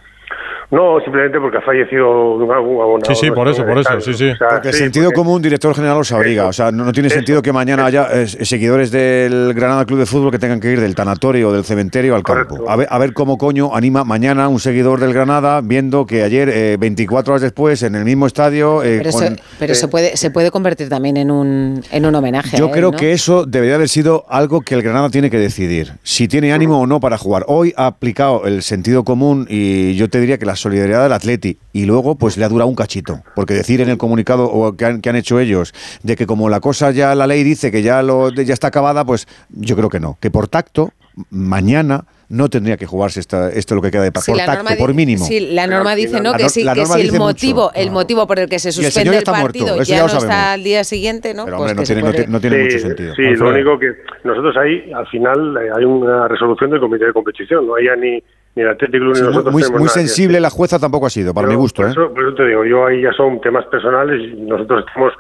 No, 0.70 0.98
simplemente 1.01 1.38
porque 1.38 1.59
ha 1.59 1.62
fallecido 1.62 2.34
un 2.34 2.51
abonado. 2.51 3.14
Sí, 3.14 3.26
sí, 3.26 3.30
por 3.30 3.47
eso, 3.48 3.62
en 3.62 3.68
por 3.68 3.78
eso, 3.78 4.01
sí, 4.01 4.14
sí. 4.14 4.30
O 4.30 4.36
sea, 4.36 4.48
Porque 4.48 4.68
el 4.68 4.74
sí, 4.74 4.80
sentido 4.80 5.06
porque- 5.06 5.14
común, 5.16 5.40
director 5.43 5.74
general, 5.74 5.98
os 5.98 6.10
obliga. 6.10 6.47
O 6.47 6.52
sea, 6.52 6.72
no, 6.72 6.84
no 6.84 6.93
tiene 6.93 7.09
sentido 7.09 7.40
que 7.40 7.52
mañana 7.52 7.86
haya 7.86 8.09
eh, 8.12 8.26
seguidores 8.26 8.90
del 8.90 9.55
Granada 9.55 9.84
Club 9.84 10.01
de 10.01 10.06
Fútbol 10.06 10.32
que 10.32 10.38
tengan 10.40 10.59
que 10.59 10.72
ir 10.72 10.80
del 10.80 10.94
tanatorio 10.97 11.51
o 11.51 11.52
del 11.52 11.64
cementerio 11.64 12.16
al 12.16 12.24
campo. 12.24 12.68
A 12.68 12.74
ver, 12.76 12.88
a 12.90 12.98
ver 12.98 13.12
cómo 13.12 13.38
coño 13.38 13.74
anima 13.76 14.02
mañana 14.05 14.48
un 14.48 14.59
seguidor 14.59 14.98
del 14.98 15.12
Granada 15.12 15.60
viendo 15.62 16.05
que 16.05 16.24
ayer, 16.24 16.48
eh, 16.48 16.76
24 16.80 17.34
horas 17.34 17.43
después, 17.43 17.82
en 17.84 17.94
el 17.94 18.05
mismo 18.05 18.26
estadio. 18.26 18.82
eh, 18.82 18.98
Pero, 18.98 19.10
con- 19.12 19.20
se, 19.20 19.36
pero 19.60 19.74
se, 19.76 19.86
puede, 19.88 20.16
se 20.16 20.30
puede 20.30 20.51
convertir 20.51 20.88
también 20.88 21.16
en 21.16 21.30
un, 21.30 21.80
en 21.93 22.06
un 22.06 22.14
homenaje. 22.14 22.56
a 22.56 22.59
Yo 22.59 22.66
él, 22.66 22.72
creo 22.72 22.90
¿no? 22.90 22.98
que 22.98 23.12
eso 23.12 23.47
debería 23.47 23.76
haber 23.76 23.88
sido 23.88 24.24
algo 24.28 24.62
que 24.62 24.74
el 24.74 24.82
Granada 24.82 25.10
tiene 25.10 25.30
que 25.30 25.38
decidir. 25.38 25.93
Si 26.02 26.26
tiene 26.26 26.52
ánimo 26.52 26.80
o 26.80 26.86
no 26.88 26.98
para 26.98 27.18
jugar. 27.18 27.44
Hoy 27.47 27.72
ha 27.76 27.86
aplicado 27.86 28.47
el 28.47 28.62
sentido 28.62 29.05
común 29.05 29.47
y 29.48 29.94
yo 29.94 30.10
te 30.10 30.18
diría 30.20 30.38
que 30.38 30.47
la 30.56 30.60
solidaridad 30.60 31.02
del 31.04 31.12
Atleti. 31.12 31.58
Y 31.72 31.84
luego, 31.84 32.16
pues 32.16 32.36
le 32.38 32.44
ha 32.44 32.48
durado 32.48 32.68
un 32.68 32.74
cachito. 32.74 33.20
Porque 33.34 33.54
decir 33.54 33.80
en 33.82 33.90
el 33.90 33.98
comunicado 33.98 34.44
o 34.50 34.74
que 34.76 34.84
han, 34.86 35.00
que 35.02 35.10
han 35.10 35.16
hecho 35.16 35.38
ellos 35.38 35.74
de 36.02 36.16
que 36.16 36.26
como 36.26 36.48
la 36.48 36.60
cosa 36.60 36.90
ya, 36.90 37.14
la 37.14 37.26
ley 37.26 37.44
dice 37.44 37.70
que 37.70 37.82
ya, 37.82 38.02
lo, 38.02 38.30
ya 38.30 38.54
está 38.54 38.68
acabada, 38.68 39.04
pues 39.04 39.28
yo 39.50 39.76
creo 39.76 39.88
que 39.90 40.00
no. 40.00 40.16
Que 40.20 40.30
por 40.30 40.48
tacto, 40.48 40.92
mañana 41.30 42.04
no 42.28 42.48
tendría 42.48 42.76
que 42.76 42.86
jugarse 42.86 43.20
esta, 43.20 43.50
esto 43.52 43.76
lo 43.76 43.82
que 43.82 43.90
queda 43.92 44.02
de 44.02 44.10
Sí, 44.20 44.32
por 44.32 44.40
tacto, 44.40 44.74
por 44.78 44.94
mínimo. 44.94 45.24
Sí, 45.24 45.38
la 45.52 45.66
norma 45.68 45.94
dice 45.94 46.20
no 46.20 46.32
que 46.32 46.48
sí, 46.48 46.64
que 46.74 46.86
si 46.86 47.00
el 47.02 47.06
mucho. 47.12 47.18
motivo, 47.22 47.70
el 47.74 47.90
motivo 47.92 48.26
por 48.26 48.40
el 48.40 48.48
que 48.48 48.58
se 48.58 48.72
suspende 48.72 49.10
el 49.10 49.24
muerto, 49.24 49.32
partido 49.32 49.82
ya 49.84 50.00
no 50.06 50.06
está 50.18 50.52
al 50.54 50.64
día 50.64 50.82
siguiente, 50.82 51.34
¿no? 51.34 51.44
Pero, 51.44 51.58
Pues 51.58 51.70
hombre, 51.70 51.82
no 51.82 51.86
tiene- 51.86 52.00
no 52.02 52.06
puede- 52.08 52.16
tiene- 52.18 52.32
no 52.32 52.40
tiene 52.40 52.56
sí, 52.56 52.62
mucho 52.64 52.78
sentido. 52.88 53.14
Sí, 53.14 53.22
lo 53.22 53.48
único 53.50 53.78
que 53.78 53.92
nosotros 54.24 54.56
ahí, 54.56 54.90
al 54.92 55.06
final, 55.06 55.56
eh, 55.56 55.68
hay 55.76 55.84
una 55.84 56.26
resolución 56.26 56.70
del 56.70 56.80
comité 56.80 57.04
de 57.06 57.12
competición. 57.12 57.64
No 57.66 57.76
hay 57.76 57.84
ya 57.86 57.94
ni, 57.96 58.20
ni 58.56 58.62
el 58.62 58.68
Atlético 58.70 59.04
Club 59.04 59.08
ni 59.12 59.14
Sí, 59.14 59.22
muy- 59.22 59.30
nosotros 59.30 59.52
muy, 59.52 59.62
tenemos 59.62 59.80
muy 59.80 59.86
nada 59.86 59.94
que 59.94 60.00
sensible 60.00 60.40
la 60.40 60.50
jueza 60.50 60.78
tampoco 60.78 61.06
ha 61.06 61.10
sido, 61.10 61.32
para 61.34 61.46
mi 61.46 61.54
gusto. 61.54 61.82
Por 61.82 61.88
¿eh? 61.88 61.92
eso, 61.92 62.12
por 62.12 62.22
eso 62.24 62.34
te 62.34 62.46
digo, 62.46 62.64
yo 62.64 62.86
ahí 62.86 63.02
ya 63.02 63.12
son 63.12 63.40
temas 63.40 63.64
personales 63.66 64.20
y 64.20 64.40
nosotros 64.40 64.84
estamos, 64.88 65.12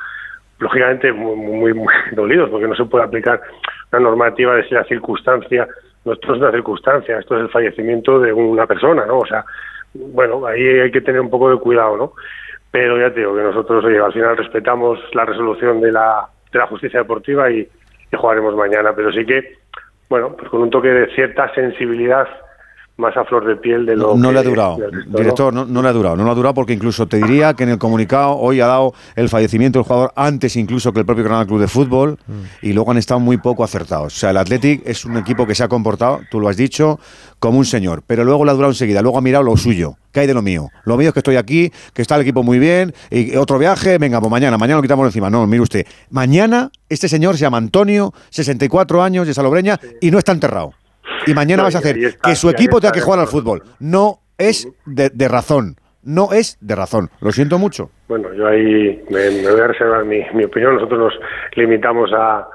lógicamente, 0.58 1.12
muy, 1.12 1.36
muy, 1.36 1.74
muy 1.74 1.94
dolidos 2.12 2.50
porque 2.50 2.66
no 2.66 2.74
se 2.74 2.84
puede 2.86 3.04
aplicar 3.04 3.40
una 3.92 4.00
normativa 4.00 4.56
de 4.56 4.66
si 4.66 4.74
la 4.74 4.84
circunstancia, 4.84 5.68
no 6.04 6.12
esto 6.14 6.34
es 6.34 6.40
una 6.40 6.50
circunstancia, 6.50 7.18
esto 7.18 7.36
es 7.36 7.42
el 7.42 7.50
fallecimiento 7.50 8.18
de 8.18 8.32
una 8.32 8.66
persona, 8.66 9.04
¿no? 9.06 9.18
O 9.18 9.26
sea, 9.26 9.44
bueno, 9.94 10.44
ahí 10.46 10.66
hay 10.66 10.90
que 10.90 11.00
tener 11.02 11.20
un 11.20 11.30
poco 11.30 11.50
de 11.50 11.58
cuidado, 11.58 11.96
¿no? 11.96 12.12
Pero 12.70 12.98
ya 12.98 13.12
te 13.12 13.20
digo 13.20 13.34
que 13.36 13.42
nosotros, 13.42 13.84
oye, 13.84 13.98
al 13.98 14.12
final 14.12 14.36
respetamos 14.36 14.98
la 15.14 15.24
resolución 15.24 15.80
de 15.80 15.92
la, 15.92 16.26
de 16.52 16.58
la 16.58 16.66
justicia 16.66 17.00
deportiva 17.00 17.50
y, 17.50 17.66
que 18.10 18.16
jugaremos 18.16 18.54
mañana, 18.54 18.92
pero 18.94 19.10
sí 19.12 19.24
que, 19.26 19.56
bueno, 20.08 20.34
pues 20.36 20.48
con 20.48 20.62
un 20.62 20.70
toque 20.70 20.88
de 20.88 21.12
cierta 21.14 21.52
sensibilidad 21.54 22.28
más 22.98 23.14
a 23.16 23.24
flor 23.24 23.46
de 23.46 23.56
piel 23.56 23.84
de 23.84 23.94
lo 23.94 24.16
No 24.16 24.28
que- 24.28 24.34
le 24.34 24.40
ha 24.40 24.42
durado, 24.42 24.78
resto, 24.78 24.96
¿no? 25.10 25.18
director, 25.18 25.52
no, 25.52 25.64
no 25.66 25.82
le 25.82 25.88
ha 25.88 25.92
durado, 25.92 26.16
no 26.16 26.24
le 26.24 26.30
ha 26.30 26.34
durado 26.34 26.54
porque 26.54 26.72
incluso 26.72 27.06
te 27.06 27.18
diría 27.18 27.52
que 27.54 27.64
en 27.64 27.70
el 27.70 27.78
comunicado 27.78 28.36
hoy 28.36 28.60
ha 28.60 28.66
dado 28.66 28.94
el 29.16 29.28
fallecimiento 29.28 29.78
del 29.78 29.84
jugador 29.86 30.12
antes 30.16 30.56
incluso 30.56 30.92
que 30.94 31.00
el 31.00 31.06
propio 31.06 31.22
Granada 31.24 31.44
Club 31.46 31.60
de 31.60 31.68
Fútbol 31.68 32.18
y 32.62 32.72
luego 32.72 32.90
han 32.92 32.96
estado 32.96 33.20
muy 33.20 33.36
poco 33.36 33.64
acertados. 33.64 34.16
O 34.16 34.18
sea, 34.18 34.30
el 34.30 34.38
Athletic 34.38 34.80
es 34.86 35.04
un 35.04 35.16
equipo 35.18 35.46
que 35.46 35.54
se 35.54 35.62
ha 35.62 35.68
comportado, 35.68 36.20
tú 36.30 36.40
lo 36.40 36.48
has 36.48 36.56
dicho, 36.56 36.98
como 37.38 37.58
un 37.58 37.66
señor, 37.66 38.02
pero 38.06 38.24
luego 38.24 38.44
le 38.46 38.50
ha 38.52 38.54
durado 38.54 38.72
enseguida, 38.72 39.02
luego 39.02 39.18
ha 39.18 39.20
mirado 39.20 39.44
lo 39.44 39.56
suyo. 39.58 39.96
¿Qué 40.10 40.20
hay 40.20 40.26
de 40.26 40.32
lo 40.32 40.40
mío? 40.40 40.70
Lo 40.84 40.96
mío 40.96 41.08
es 41.08 41.12
que 41.12 41.20
estoy 41.20 41.36
aquí, 41.36 41.70
que 41.92 42.00
está 42.00 42.14
el 42.16 42.22
equipo 42.22 42.42
muy 42.42 42.58
bien, 42.58 42.94
y 43.10 43.36
otro 43.36 43.58
viaje, 43.58 43.98
venga, 43.98 44.18
pues 44.20 44.30
mañana, 44.30 44.56
mañana 44.56 44.76
lo 44.78 44.82
quitamos 44.82 45.04
encima. 45.04 45.28
No, 45.28 45.46
mire 45.46 45.62
usted, 45.62 45.86
mañana 46.08 46.70
este 46.88 47.08
señor 47.10 47.34
se 47.36 47.42
llama 47.42 47.58
Antonio, 47.58 48.14
64 48.30 49.02
años, 49.02 49.26
de 49.26 49.34
Salobreña, 49.34 49.78
y 50.00 50.10
no 50.10 50.16
está 50.18 50.32
enterrado. 50.32 50.72
Y 51.26 51.34
mañana 51.34 51.62
No, 51.62 51.66
vas 51.66 51.74
a 51.76 51.78
hacer 51.78 51.98
está, 51.98 52.28
que 52.28 52.34
su 52.36 52.48
equipo 52.50 52.80
tenga 52.80 52.92
que 52.92 53.00
jugar 53.00 53.20
al 53.20 53.26
fútbol. 53.28 53.62
No 53.80 54.20
es 54.38 54.68
de, 54.86 55.10
de 55.10 55.28
razón. 55.28 55.76
No 56.02 56.32
es 56.32 56.56
de 56.60 56.76
razón. 56.76 57.10
Lo 57.20 57.32
siento 57.32 57.58
mucho. 57.58 57.90
Bueno, 58.08 58.32
yo 58.34 58.46
ahí 58.46 59.02
me, 59.10 59.30
me 59.42 59.50
voy 59.50 59.60
a 59.60 59.66
reservar 59.66 60.04
mi, 60.04 60.20
mi 60.34 60.44
opinión. 60.44 60.74
Nosotros 60.74 60.98
nos 61.00 61.12
limitamos 61.56 62.12
a 62.12 62.46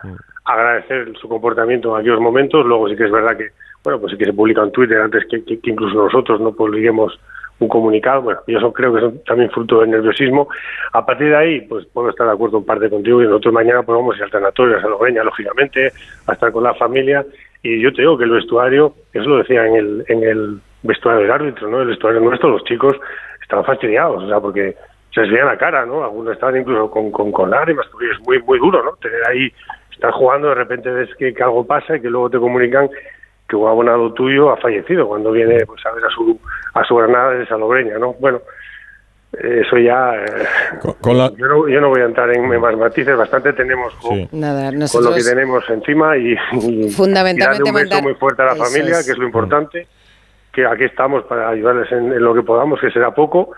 agradecer 0.45 1.11
su 1.19 1.27
comportamiento 1.27 1.93
en 1.93 2.01
aquellos 2.01 2.21
momentos. 2.21 2.65
Luego 2.65 2.87
sí 2.89 2.95
que 2.95 3.05
es 3.05 3.11
verdad 3.11 3.35
que, 3.37 3.49
bueno, 3.83 3.99
pues 3.99 4.11
sí 4.11 4.17
que 4.17 4.25
se 4.25 4.33
publica 4.33 4.61
en 4.63 4.71
Twitter 4.71 4.99
antes 5.01 5.23
que, 5.29 5.43
que- 5.43 5.59
que 5.59 5.69
incluso 5.69 5.95
nosotros 5.95 6.39
no 6.39 6.53
publiquemos 6.53 7.19
un 7.59 7.67
comunicado. 7.67 8.21
Bueno, 8.23 8.39
yo 8.47 8.57
eso 8.57 8.73
creo 8.73 8.93
que 8.93 9.05
es 9.05 9.23
también 9.25 9.51
fruto 9.51 9.81
del 9.81 9.91
nerviosismo. 9.91 10.47
A 10.93 11.05
partir 11.05 11.27
de 11.29 11.35
ahí, 11.35 11.61
pues 11.61 11.85
puedo 11.93 12.09
estar 12.09 12.25
de 12.27 12.33
acuerdo 12.33 12.57
en 12.57 12.65
parte 12.65 12.89
contigo 12.89 13.21
y 13.21 13.25
nosotros 13.25 13.53
mañana 13.53 13.83
pues 13.83 13.95
vamos 13.97 14.15
a 14.15 14.25
ir 14.25 14.35
al 14.35 14.45
a 14.45 14.81
Salobreña, 14.81 15.23
lógicamente, 15.23 15.91
a 16.25 16.33
estar 16.33 16.51
con 16.51 16.63
la 16.63 16.73
familia. 16.73 17.25
Y 17.63 17.81
yo 17.81 17.93
te 17.93 18.01
digo 18.01 18.17
que 18.17 18.23
el 18.23 18.31
vestuario, 18.31 18.93
eso 19.13 19.29
lo 19.29 19.37
decía 19.37 19.65
en 19.67 19.75
el, 19.75 20.05
en 20.07 20.23
el 20.23 20.61
vestuario 20.83 21.21
del 21.21 21.31
árbitro, 21.31 21.69
¿no? 21.69 21.81
El 21.81 21.89
vestuario 21.89 22.19
nuestro, 22.19 22.49
los 22.49 22.63
chicos 22.63 22.95
estaban 23.41 23.65
fastidiados, 23.65 24.23
o 24.23 24.27
sea, 24.27 24.39
porque 24.39 24.75
se 25.13 25.21
les 25.21 25.31
veía 25.31 25.45
la 25.45 25.57
cara, 25.57 25.85
¿no? 25.85 26.03
Algunos 26.03 26.33
estaban 26.33 26.57
incluso 26.57 26.89
con, 26.89 27.11
con, 27.11 27.31
con 27.31 27.51
lágrimas, 27.51 27.85
porque 27.91 28.09
es 28.09 28.19
muy, 28.21 28.41
muy 28.43 28.59
duro, 28.59 28.83
¿no? 28.83 28.93
Tener 28.93 29.21
ahí, 29.27 29.51
estar 29.91 30.11
jugando, 30.11 30.49
de 30.49 30.55
repente 30.55 30.89
ves 30.89 31.09
que, 31.15 31.33
que 31.33 31.43
algo 31.43 31.65
pasa 31.65 31.97
y 31.97 32.01
que 32.01 32.09
luego 32.09 32.29
te 32.29 32.39
comunican 32.39 32.89
que 33.47 33.55
un 33.57 33.67
abonado 33.67 34.13
tuyo 34.13 34.49
ha 34.49 34.57
fallecido 34.57 35.07
cuando 35.07 35.31
viene 35.31 35.65
pues, 35.65 35.85
a 35.85 35.91
ver 35.91 36.05
a 36.05 36.09
su, 36.09 36.39
a 36.73 36.83
su 36.85 36.95
Granada 36.95 37.31
de 37.31 37.45
Salobreña, 37.45 37.97
¿no? 37.99 38.13
Bueno, 38.13 38.39
eso 39.33 39.77
ya... 39.77 40.13
con 40.99 41.17
la- 41.17 41.31
yo, 41.37 41.47
no, 41.47 41.67
yo 41.67 41.79
no 41.81 41.89
voy 41.89 42.01
a 42.01 42.05
entrar 42.05 42.29
en 42.35 42.47
más 42.59 42.75
matices, 42.77 43.15
bastante 43.15 43.53
tenemos 43.53 43.93
con, 43.95 44.27
Nada, 44.33 44.71
con 44.91 45.03
lo 45.03 45.13
que 45.13 45.23
tenemos 45.23 45.63
encima 45.69 46.17
y, 46.17 46.35
y- 46.53 46.89
Fundamentalmente 46.89 47.63
y 47.65 47.69
un 47.69 47.75
beso 47.75 47.85
mandar- 47.89 48.03
muy 48.03 48.13
fuerte 48.15 48.41
a 48.41 48.45
la 48.45 48.53
Eso 48.53 48.65
familia, 48.65 48.99
es. 48.99 49.05
que 49.05 49.11
es 49.13 49.17
lo 49.17 49.25
importante, 49.25 49.87
que 50.51 50.65
aquí 50.65 50.83
estamos 50.83 51.23
para 51.23 51.49
ayudarles 51.49 51.89
en, 51.91 52.11
en 52.11 52.21
lo 52.21 52.33
que 52.33 52.41
podamos, 52.43 52.79
que 52.81 52.91
será 52.91 53.11
poco, 53.13 53.51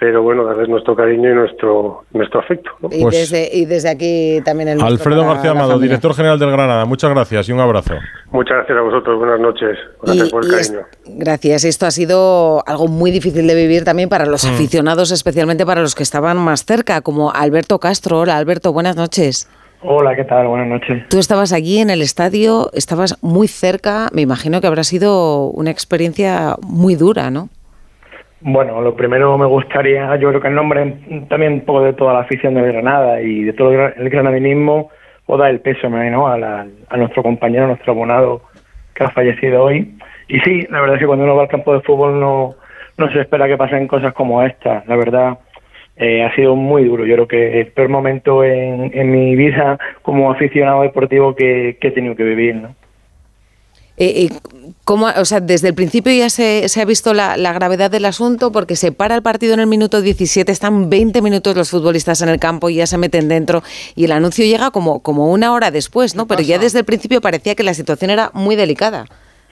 pero 0.00 0.22
bueno, 0.22 0.44
darles 0.44 0.68
nuestro 0.68 0.96
cariño 0.96 1.30
y 1.30 1.34
nuestro 1.34 2.04
nuestro 2.12 2.40
afecto. 2.40 2.70
¿no? 2.80 2.88
y, 2.90 3.04
desde, 3.04 3.48
y 3.54 3.66
desde 3.66 3.90
aquí 3.90 4.40
también 4.44 4.70
el 4.70 4.78
Pues 4.78 4.90
Alfredo 4.92 5.24
García 5.26 5.50
Amado, 5.50 5.78
director 5.78 6.14
general 6.14 6.38
del 6.38 6.50
Granada. 6.50 6.86
Muchas 6.86 7.10
gracias 7.10 7.48
y 7.48 7.52
un 7.52 7.60
abrazo. 7.60 7.94
Muchas 8.32 8.56
gracias 8.56 8.78
a 8.78 8.80
vosotros, 8.80 9.18
buenas 9.18 9.38
noches, 9.40 9.76
gracias 10.02 10.28
Y- 10.28 10.30
por 10.30 10.44
el 10.44 10.54
es- 10.54 10.68
cariño. 10.70 10.86
Gracias. 11.18 11.64
Esto 11.64 11.86
ha 11.86 11.90
sido 11.90 12.64
algo 12.66 12.88
muy 12.88 13.10
difícil 13.10 13.46
de 13.46 13.54
vivir 13.54 13.84
también 13.84 14.08
para 14.08 14.24
los 14.26 14.44
Mm. 14.44 14.54
aficionados, 14.54 15.10
especialmente 15.12 15.66
para 15.66 15.82
los 15.82 15.94
que 15.94 16.02
estaban 16.02 16.38
más 16.38 16.64
cerca, 16.64 17.02
como 17.02 17.30
Alberto 17.32 17.78
Castro. 17.78 18.20
Hola, 18.20 18.38
Alberto, 18.38 18.72
buenas 18.72 18.96
noches. 18.96 19.48
Hola, 19.82 20.14
¿qué 20.16 20.24
tal? 20.24 20.46
Buenas 20.46 20.68
noches. 20.68 21.08
Tú 21.08 21.18
estabas 21.18 21.52
allí 21.52 21.78
en 21.78 21.88
el 21.90 22.02
estadio, 22.02 22.70
estabas 22.74 23.16
muy 23.22 23.48
cerca. 23.48 24.08
Me 24.12 24.20
imagino 24.22 24.60
que 24.60 24.66
habrá 24.66 24.84
sido 24.84 25.44
una 25.46 25.70
experiencia 25.70 26.56
muy 26.62 26.96
dura, 26.96 27.30
¿no? 27.30 27.48
Bueno, 28.42 28.80
lo 28.80 28.96
primero 28.96 29.36
me 29.36 29.44
gustaría, 29.46 30.16
yo 30.16 30.30
creo 30.30 30.40
que 30.40 30.48
en 30.48 30.54
nombre 30.54 30.94
también 31.28 31.52
un 31.54 31.60
poco 31.60 31.82
de 31.82 31.92
toda 31.92 32.14
la 32.14 32.20
afición 32.20 32.54
del 32.54 32.72
Granada 32.72 33.20
y 33.20 33.44
de 33.44 33.52
todo 33.52 33.70
el 33.72 33.78
gra- 33.78 33.94
el 33.98 34.08
granadinismo, 34.08 34.90
o 35.26 35.36
dar 35.36 35.50
el 35.50 35.60
peso 35.60 35.88
¿no? 35.90 36.26
a, 36.26 36.64
nuestro 36.96 37.22
compañero, 37.22 37.64
a 37.64 37.68
nuestro 37.68 37.92
abonado 37.92 38.42
que 38.94 39.04
ha 39.04 39.10
fallecido 39.10 39.62
hoy. 39.62 39.94
Y 40.28 40.40
sí, 40.40 40.66
la 40.70 40.80
verdad 40.80 40.96
es 40.96 41.00
que 41.00 41.06
cuando 41.06 41.24
uno 41.24 41.36
va 41.36 41.42
al 41.42 41.48
campo 41.48 41.74
de 41.74 41.80
fútbol 41.82 42.18
no, 42.18 42.54
no 42.96 43.12
se 43.12 43.20
espera 43.20 43.46
que 43.46 43.56
pasen 43.58 43.86
cosas 43.86 44.12
como 44.14 44.42
estas. 44.42 44.86
La 44.88 44.96
verdad, 44.96 45.38
eh, 45.96 46.24
ha 46.24 46.34
sido 46.34 46.56
muy 46.56 46.84
duro. 46.84 47.04
Yo 47.04 47.14
creo 47.14 47.28
que 47.28 47.60
el 47.60 47.66
peor 47.68 47.90
momento 47.90 48.42
en, 48.42 48.90
en 48.94 49.10
mi 49.12 49.36
vida 49.36 49.78
como 50.02 50.32
aficionado 50.32 50.82
deportivo 50.82 51.36
que, 51.36 51.76
que 51.80 51.88
he 51.88 51.92
tenido 51.92 52.16
que 52.16 52.24
vivir. 52.24 52.56
¿no? 52.56 52.74
Eh, 54.02 54.24
eh, 54.24 54.28
¿cómo, 54.86 55.08
o 55.08 55.24
sea, 55.26 55.40
desde 55.40 55.68
el 55.68 55.74
principio 55.74 56.10
ya 56.10 56.30
se, 56.30 56.66
se 56.70 56.80
ha 56.80 56.86
visto 56.86 57.12
la, 57.12 57.36
la 57.36 57.52
gravedad 57.52 57.90
del 57.90 58.06
asunto 58.06 58.50
porque 58.50 58.74
se 58.74 58.92
para 58.92 59.14
el 59.14 59.20
partido 59.20 59.52
en 59.52 59.60
el 59.60 59.66
minuto 59.66 60.00
17, 60.00 60.50
están 60.50 60.88
20 60.88 61.20
minutos 61.20 61.54
los 61.54 61.70
futbolistas 61.70 62.22
en 62.22 62.30
el 62.30 62.40
campo 62.40 62.70
y 62.70 62.76
ya 62.76 62.86
se 62.86 62.96
meten 62.96 63.28
dentro 63.28 63.60
y 63.94 64.06
el 64.06 64.12
anuncio 64.12 64.46
llega 64.46 64.70
como, 64.70 65.02
como 65.02 65.30
una 65.30 65.52
hora 65.52 65.70
después, 65.70 66.16
¿no? 66.16 66.26
Pero 66.26 66.40
ya 66.40 66.58
desde 66.58 66.78
el 66.78 66.86
principio 66.86 67.20
parecía 67.20 67.54
que 67.54 67.62
la 67.62 67.74
situación 67.74 68.10
era 68.10 68.30
muy 68.32 68.56
delicada. 68.56 69.04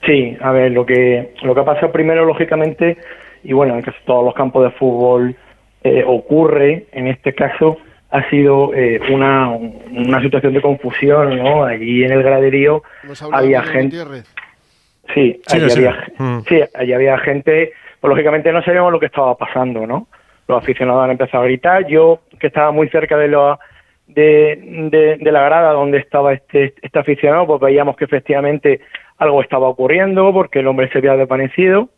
Sí, 0.07 0.35
a 0.41 0.51
ver, 0.51 0.73
lo 0.73 0.87
que, 0.87 1.35
lo 1.43 1.55
que 1.55 1.61
ha 1.61 1.65
pasado 1.67 1.93
primero, 1.93 2.25
lógicamente, 2.25 2.97
y 3.45 3.53
bueno, 3.53 3.75
en 3.75 3.83
casi 3.83 3.99
todos 4.07 4.25
los 4.25 4.33
campos 4.33 4.65
de 4.65 4.71
fútbol 4.79 5.37
eh, 5.85 6.05
ocurre, 6.07 6.87
en 6.93 7.07
este 7.07 7.35
caso, 7.35 7.77
ha 8.11 8.31
sido 8.31 8.75
eh, 8.75 9.01
una, 9.11 9.49
una 9.51 10.23
situación 10.23 10.55
de 10.55 10.63
confusión, 10.63 11.37
¿no? 11.37 11.65
Allí 11.65 12.05
en 12.05 12.13
el 12.13 12.23
graderío 12.23 12.83
había 13.33 13.63
gente... 13.63 13.97
Sí, 15.15 15.41
allí 15.49 15.71
había, 15.73 16.07
sí, 16.47 16.61
allí 16.75 16.93
había 16.93 17.19
gente, 17.19 17.73
pues 17.99 18.11
lógicamente 18.11 18.53
no 18.53 18.63
sabíamos 18.63 18.93
lo 18.93 19.01
que 19.01 19.07
estaba 19.07 19.35
pasando, 19.37 19.87
¿no? 19.87 20.07
Los 20.47 20.63
aficionados 20.63 21.03
han 21.05 21.13
empezado 21.13 21.43
a 21.45 21.47
gritar, 21.47 21.87
yo 21.87 22.21
que 22.39 22.49
estaba 22.49 22.73
muy 22.73 22.91
cerca 22.91 23.17
de 23.17 23.29
la, 23.29 23.59
de, 24.07 24.59
de, 24.91 25.17
de 25.17 25.33
la 25.33 25.43
grada 25.45 25.73
donde 25.73 25.97
estaba 25.99 26.35
este, 26.35 26.75
este 26.83 26.99
aficionado, 26.99 27.47
pues 27.47 27.61
veíamos 27.61 27.97
que 27.97 28.05
efectivamente 28.05 28.81
algo 29.17 29.43
estaba 29.43 29.69
ocurriendo 29.69 30.31
porque 30.33 30.61
el 30.61 30.67
hombre 30.67 30.91
se 30.91 30.99
había 30.99 31.17
desvanecido. 31.17 31.89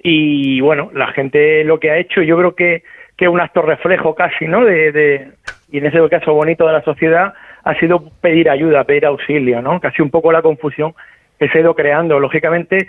Y 0.00 0.60
bueno, 0.60 0.90
la 0.94 1.08
gente 1.08 1.64
lo 1.64 1.80
que 1.80 1.90
ha 1.90 1.98
hecho 1.98 2.22
yo 2.22 2.36
creo 2.38 2.54
que 2.54 2.84
que 3.18 3.28
un 3.28 3.40
acto 3.40 3.62
reflejo 3.62 4.14
casi, 4.14 4.46
¿no? 4.46 4.64
De, 4.64 5.32
y 5.70 5.78
en 5.78 5.86
ese 5.86 6.08
caso 6.08 6.32
bonito 6.32 6.66
de 6.66 6.72
la 6.72 6.82
sociedad 6.82 7.34
ha 7.64 7.74
sido 7.74 8.10
pedir 8.20 8.48
ayuda, 8.48 8.84
pedir 8.84 9.04
auxilio, 9.04 9.60
¿no? 9.60 9.80
Casi 9.80 10.00
un 10.00 10.10
poco 10.10 10.30
la 10.30 10.40
confusión 10.40 10.94
que 11.38 11.48
se 11.48 11.58
ha 11.58 11.60
ido 11.62 11.74
creando. 11.74 12.20
Lógicamente, 12.20 12.88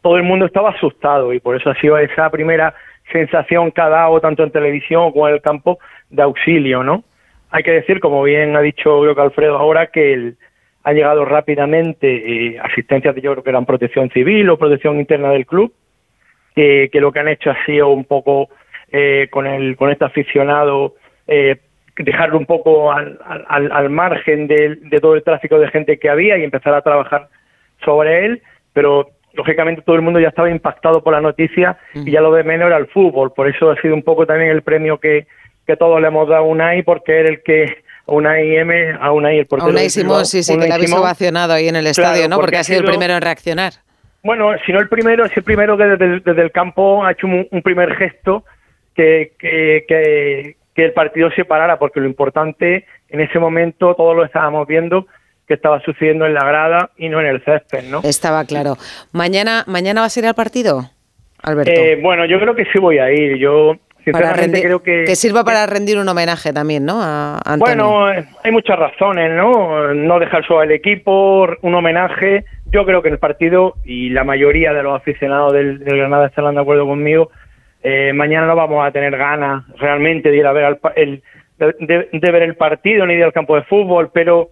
todo 0.00 0.16
el 0.16 0.22
mundo 0.22 0.46
estaba 0.46 0.70
asustado 0.70 1.34
y 1.34 1.40
por 1.40 1.56
eso 1.56 1.68
ha 1.68 1.74
sido 1.74 1.98
esa 1.98 2.30
primera 2.30 2.74
sensación 3.10 3.72
que 3.72 3.80
ha 3.80 3.88
dado 3.88 4.20
tanto 4.20 4.44
en 4.44 4.52
televisión 4.52 5.10
como 5.10 5.28
en 5.28 5.34
el 5.34 5.42
campo 5.42 5.80
de 6.08 6.22
auxilio, 6.22 6.84
¿no? 6.84 7.02
Hay 7.50 7.64
que 7.64 7.72
decir, 7.72 7.98
como 7.98 8.22
bien 8.22 8.54
ha 8.54 8.60
dicho 8.60 9.00
creo 9.00 9.16
que 9.16 9.20
Alfredo 9.20 9.58
ahora, 9.58 9.88
que 9.88 10.34
han 10.84 10.94
llegado 10.94 11.24
rápidamente 11.24 12.06
eh, 12.52 12.58
asistencias 12.60 13.16
de 13.16 13.20
yo 13.20 13.32
creo 13.32 13.42
que 13.42 13.50
eran 13.50 13.66
protección 13.66 14.10
civil 14.10 14.48
o 14.48 14.58
protección 14.58 15.00
interna 15.00 15.30
del 15.30 15.44
club, 15.44 15.74
que, 16.54 16.88
que 16.92 17.00
lo 17.00 17.10
que 17.10 17.18
han 17.18 17.28
hecho 17.28 17.50
ha 17.50 17.64
sido 17.66 17.88
un 17.88 18.04
poco 18.04 18.48
eh, 18.92 19.28
con 19.30 19.46
el 19.46 19.76
con 19.76 19.90
este 19.90 20.04
aficionado 20.04 20.94
eh, 21.26 21.56
dejarlo 21.96 22.38
un 22.38 22.46
poco 22.46 22.90
al, 22.92 23.18
al, 23.48 23.70
al 23.72 23.90
margen 23.90 24.46
del- 24.46 24.88
de, 24.88 25.00
todo 25.00 25.14
el 25.14 25.22
tráfico 25.22 25.58
de 25.58 25.68
gente 25.68 25.98
que 25.98 26.08
había 26.08 26.38
y 26.38 26.44
empezar 26.44 26.72
a 26.74 26.80
trabajar 26.82 27.28
sobre 27.84 28.24
él, 28.24 28.42
pero 28.72 29.10
lógicamente 29.34 29.82
todo 29.82 29.96
el 29.96 30.02
mundo 30.02 30.18
ya 30.18 30.28
estaba 30.28 30.50
impactado 30.50 31.02
por 31.02 31.12
la 31.12 31.20
noticia 31.20 31.78
y 31.94 32.10
ya 32.10 32.20
lo 32.20 32.32
de 32.32 32.42
menos 32.42 32.66
era 32.68 32.78
el 32.78 32.86
fútbol, 32.88 33.32
por 33.32 33.48
eso 33.48 33.70
ha 33.70 33.76
sido 33.80 33.94
un 33.94 34.02
poco 34.02 34.26
también 34.26 34.50
el 34.50 34.62
premio 34.62 34.98
que, 34.98 35.26
que 35.66 35.76
todos 35.76 36.00
le 36.00 36.08
hemos 36.08 36.28
dado 36.28 36.42
a 36.44 36.46
Unai, 36.46 36.82
porque 36.82 37.20
era 37.20 37.28
el 37.28 37.42
que 37.42 37.64
a 38.06 38.12
Unai 38.12 38.56
M, 38.56 38.96
a 39.00 39.12
Unai 39.12 39.38
el 39.38 39.46
portero. 39.46 39.70
Unai 39.70 39.82
del 39.84 39.90
Simón, 39.90 40.24
sí, 40.26 40.42
sí, 40.42 40.58
que 40.58 40.68
la 40.68 40.74
habéis 40.76 40.92
ovacionado 40.94 41.52
ahí 41.52 41.68
en 41.68 41.76
el 41.76 41.82
Claro, 41.84 41.90
estadio, 42.14 42.28
¿no? 42.28 42.36
porque 42.36 42.46
Porque 42.46 42.56
ha 42.56 42.60
ha 42.60 42.64
sido 42.64 42.78
el 42.80 42.84
sido- 42.86 42.92
primero 42.92 43.14
en 43.14 43.22
reaccionar. 43.22 43.72
Bueno, 44.22 44.50
si 44.66 44.72
no 44.72 44.80
el 44.80 44.88
primero, 44.88 45.26
si 45.28 45.34
el 45.36 45.44
primero 45.44 45.76
que 45.76 45.84
desde, 45.84 46.20
desde 46.20 46.42
el 46.42 46.50
campo 46.50 47.04
ha 47.04 47.12
hecho 47.12 47.26
un, 47.26 47.46
un 47.50 47.62
primer 47.62 47.94
gesto 47.96 48.44
que, 49.00 49.32
que, 49.38 49.84
que, 49.88 50.56
que 50.74 50.84
el 50.84 50.92
partido 50.92 51.30
se 51.30 51.44
parara, 51.46 51.78
porque 51.78 52.00
lo 52.00 52.06
importante 52.06 52.84
en 53.08 53.20
ese 53.20 53.38
momento 53.38 53.94
todos 53.94 54.14
lo 54.14 54.24
estábamos 54.24 54.66
viendo 54.66 55.06
que 55.48 55.54
estaba 55.54 55.80
sucediendo 55.80 56.26
en 56.26 56.34
la 56.34 56.44
grada 56.44 56.90
y 56.96 57.08
no 57.08 57.18
en 57.20 57.26
el 57.26 57.42
césped, 57.42 57.84
¿no? 57.90 58.00
Estaba 58.04 58.44
claro. 58.44 58.76
¿Mañana, 59.12 59.64
¿Mañana 59.66 60.02
vas 60.02 60.16
a 60.16 60.20
ir 60.20 60.26
al 60.26 60.34
partido, 60.34 60.90
Alberto? 61.42 61.72
Eh, 61.74 61.98
bueno, 62.02 62.24
yo 62.26 62.38
creo 62.38 62.54
que 62.54 62.64
sí 62.66 62.78
voy 62.78 62.98
a 62.98 63.10
ir. 63.10 63.36
Yo 63.38 63.74
Para 63.74 64.04
sinceramente 64.04 64.58
rendir- 64.58 64.62
creo 64.64 64.82
que 64.82 65.04
que 65.06 65.16
sirva 65.16 65.42
para 65.42 65.66
rendir 65.66 65.98
un 65.98 66.08
homenaje 66.08 66.52
también, 66.52 66.84
¿no? 66.84 67.00
A. 67.02 67.40
Bueno, 67.58 68.12
eh, 68.12 68.24
hay 68.44 68.52
muchas 68.52 68.78
razones, 68.78 69.32
¿no? 69.32 69.92
No 69.94 70.18
dejar 70.20 70.46
solo 70.46 70.60
al 70.60 70.70
equipo, 70.72 71.48
un 71.62 71.74
homenaje. 71.74 72.44
Yo 72.66 72.84
creo 72.84 73.02
que 73.02 73.08
el 73.08 73.18
partido, 73.18 73.74
y 73.84 74.10
la 74.10 74.22
mayoría 74.24 74.72
de 74.72 74.82
los 74.84 74.94
aficionados 74.94 75.52
del, 75.52 75.80
del 75.80 75.96
Granada 75.96 76.26
estarán 76.26 76.54
de 76.54 76.60
acuerdo 76.60 76.86
conmigo, 76.86 77.30
eh, 77.82 78.12
mañana 78.12 78.46
no 78.46 78.56
vamos 78.56 78.84
a 78.86 78.90
tener 78.90 79.16
ganas 79.16 79.64
realmente 79.78 80.30
de 80.30 80.36
ir 80.36 80.46
a 80.46 80.52
ver 80.52 80.64
al 80.64 80.80
el, 80.96 81.22
de, 81.58 82.08
ver 82.32 82.42
el 82.42 82.54
partido 82.56 83.06
ni 83.06 83.14
ir 83.14 83.24
al 83.24 83.32
campo 83.32 83.56
de 83.56 83.62
fútbol, 83.62 84.10
pero 84.12 84.50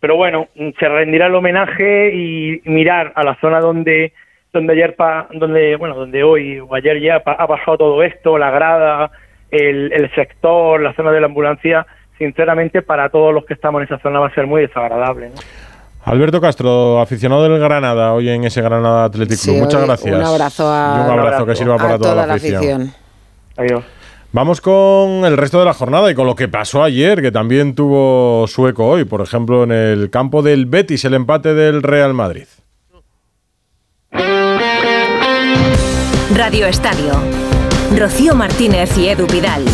pero 0.00 0.16
bueno, 0.16 0.48
se 0.78 0.88
rendirá 0.88 1.26
el 1.26 1.34
homenaje 1.34 2.10
y 2.14 2.62
mirar 2.64 3.12
a 3.14 3.22
la 3.22 3.34
zona 3.40 3.60
donde 3.60 4.12
donde 4.52 4.72
ayer 4.72 4.96
pa- 4.96 5.28
donde 5.30 5.76
bueno 5.76 5.94
donde 5.94 6.22
hoy 6.22 6.58
o 6.58 6.74
ayer 6.74 7.00
ya 7.00 7.16
ha 7.24 7.46
pasado 7.46 7.76
todo 7.78 8.02
esto 8.02 8.38
la 8.38 8.50
grada 8.50 9.10
el, 9.50 9.92
el 9.92 10.10
sector 10.14 10.80
la 10.80 10.92
zona 10.94 11.12
de 11.12 11.20
la 11.20 11.26
ambulancia 11.26 11.86
sinceramente 12.18 12.82
para 12.82 13.08
todos 13.10 13.32
los 13.34 13.44
que 13.44 13.54
estamos 13.54 13.80
en 13.80 13.86
esa 13.86 13.98
zona 13.98 14.20
va 14.20 14.26
a 14.26 14.34
ser 14.34 14.46
muy 14.46 14.62
desagradable. 14.62 15.30
Alberto 16.02 16.40
Castro, 16.40 17.00
aficionado 17.00 17.42
del 17.42 17.58
Granada, 17.58 18.14
hoy 18.14 18.28
en 18.30 18.44
ese 18.44 18.62
Granada 18.62 19.04
Athletic 19.04 19.38
Club. 19.40 19.54
Sí, 19.54 19.60
Muchas 19.60 19.82
gracias. 19.84 20.16
Un 20.16 20.24
abrazo 20.24 20.68
a, 20.68 20.96
Y 20.96 21.12
un 21.12 21.18
abrazo 21.18 21.46
que 21.46 21.54
sirva 21.54 21.76
para 21.76 21.98
toda 21.98 22.26
la 22.26 22.34
afición. 22.34 22.92
Adiós. 23.56 23.84
Vamos 24.32 24.60
con 24.60 25.24
el 25.24 25.36
resto 25.36 25.58
de 25.58 25.64
la 25.64 25.74
jornada 25.74 26.10
y 26.10 26.14
con 26.14 26.26
lo 26.26 26.36
que 26.36 26.46
pasó 26.48 26.84
ayer, 26.84 27.20
que 27.20 27.32
también 27.32 27.74
tuvo 27.74 28.46
su 28.46 28.66
eco 28.68 28.86
hoy. 28.86 29.04
Por 29.04 29.20
ejemplo, 29.20 29.64
en 29.64 29.72
el 29.72 30.08
campo 30.08 30.42
del 30.42 30.66
Betis, 30.66 31.04
el 31.04 31.14
empate 31.14 31.52
del 31.52 31.82
Real 31.82 32.14
Madrid. 32.14 32.46
Radio 36.34 36.66
Estadio. 36.66 37.12
Rocío 37.98 38.36
Martínez 38.36 38.96
y 38.96 39.08
Edu 39.08 39.26
Vidal. 39.26 39.64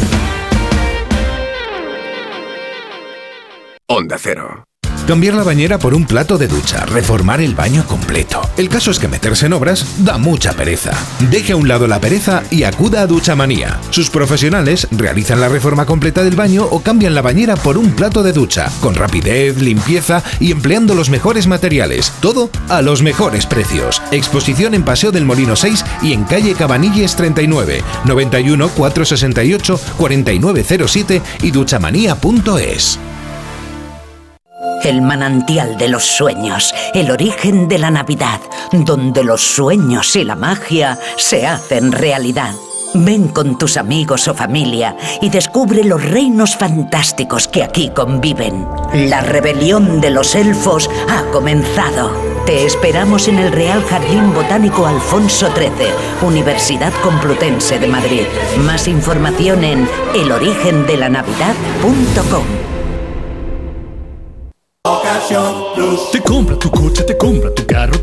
Onda 3.89 4.17
Cero. 4.19 4.65
Cambiar 5.07 5.35
la 5.35 5.45
bañera 5.45 5.79
por 5.79 5.95
un 5.95 6.05
plato 6.05 6.37
de 6.37 6.49
ducha, 6.49 6.85
reformar 6.85 7.41
el 7.41 7.55
baño 7.55 7.87
completo. 7.87 8.43
El 8.57 8.69
caso 8.69 8.91
es 8.91 8.99
que 8.99 9.07
meterse 9.07 9.47
en 9.47 9.53
obras 9.53 9.87
da 9.99 10.19
mucha 10.19 10.53
pereza. 10.53 10.91
Deje 11.31 11.53
a 11.53 11.57
un 11.57 11.69
lado 11.69 11.87
la 11.87 12.01
pereza 12.01 12.43
y 12.51 12.65
acuda 12.65 13.03
a 13.03 13.07
Duchamanía. 13.07 13.79
Sus 13.91 14.11
profesionales 14.11 14.89
realizan 14.91 15.41
la 15.41 15.49
reforma 15.49 15.87
completa 15.87 16.25
del 16.25 16.35
baño 16.35 16.67
o 16.69 16.81
cambian 16.81 17.15
la 17.15 17.23
bañera 17.23 17.55
por 17.55 17.79
un 17.79 17.93
plato 17.93 18.25
de 18.25 18.33
ducha, 18.33 18.69
con 18.81 18.97
rapidez, 18.97 19.63
limpieza 19.63 20.25
y 20.41 20.51
empleando 20.51 20.97
los 20.97 21.09
mejores 21.09 21.47
materiales. 21.47 22.13
Todo 22.19 22.51
a 22.69 22.83
los 22.83 23.03
mejores 23.03 23.47
precios. 23.47 24.03
Exposición 24.11 24.75
en 24.75 24.85
Paseo 24.85 25.13
del 25.13 25.25
Molino 25.25 25.55
6 25.55 25.85
y 26.03 26.15
en 26.15 26.25
calle 26.25 26.55
Cabanilles 26.55 27.15
39, 27.15 27.81
91 28.07 28.69
468 28.71 29.81
4907 29.99 31.23
y 31.43 31.51
duchamanía.es. 31.53 32.99
El 34.83 35.03
manantial 35.03 35.77
de 35.77 35.89
los 35.89 36.05
sueños, 36.05 36.75
el 36.95 37.11
origen 37.11 37.69
de 37.69 37.79
la 37.79 37.91
Navidad, 37.91 38.41
donde 38.73 39.23
los 39.23 39.43
sueños 39.43 40.17
y 40.17 40.25
la 40.25 40.35
magia 40.35 40.99
se 41.17 41.47
hacen 41.47 41.93
realidad. 41.93 42.55
Ven 42.95 43.29
con 43.29 43.59
tus 43.59 43.77
amigos 43.77 44.27
o 44.29 44.35
familia 44.35 44.97
y 45.21 45.29
descubre 45.29 45.85
los 45.85 46.03
reinos 46.03 46.57
fantásticos 46.57 47.49
que 47.49 47.63
aquí 47.63 47.91
conviven. 47.91 48.67
La 48.95 49.21
rebelión 49.21 50.01
de 50.01 50.09
los 50.11 50.35
elfos 50.35 50.89
ha 51.09 51.23
comenzado. 51.33 52.11
Te 52.47 52.65
esperamos 52.65 53.29
en 53.29 53.39
el 53.39 53.53
Real 53.53 53.85
Jardín 53.85 54.33
Botánico 54.33 54.87
Alfonso 54.87 55.51
XIII, 55.55 55.93
Universidad 56.23 56.95
Complutense 57.03 57.79
de 57.79 57.89
Madrid. 57.89 58.23
Más 58.65 58.89
información 58.89 59.65
en 59.65 59.87
elorigendelanavidad.com. 60.15 62.66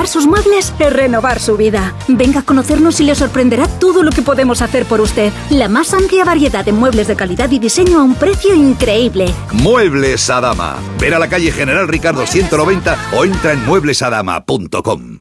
Renovar 0.00 0.14
sus 0.14 0.26
muebles 0.26 0.72
es 0.78 0.92
renovar 0.94 1.40
su 1.40 1.58
vida. 1.58 1.94
Venga 2.08 2.40
a 2.40 2.42
conocernos 2.42 2.98
y 3.00 3.04
le 3.04 3.14
sorprenderá 3.14 3.68
todo 3.68 4.02
lo 4.02 4.10
que 4.10 4.22
podemos 4.22 4.62
hacer 4.62 4.86
por 4.86 4.98
usted. 5.02 5.30
La 5.50 5.68
más 5.68 5.92
amplia 5.92 6.24
variedad 6.24 6.64
de 6.64 6.72
muebles 6.72 7.06
de 7.06 7.16
calidad 7.16 7.50
y 7.50 7.58
diseño 7.58 7.98
a 7.98 8.02
un 8.02 8.14
precio 8.14 8.54
increíble. 8.54 9.26
Muebles 9.52 10.30
Adama. 10.30 10.76
Ver 10.98 11.14
a 11.14 11.18
la 11.18 11.28
calle 11.28 11.52
General 11.52 11.86
Ricardo 11.86 12.26
190 12.26 12.96
o 13.14 13.26
entra 13.26 13.52
en 13.52 13.66
mueblesadama.com. 13.66 15.18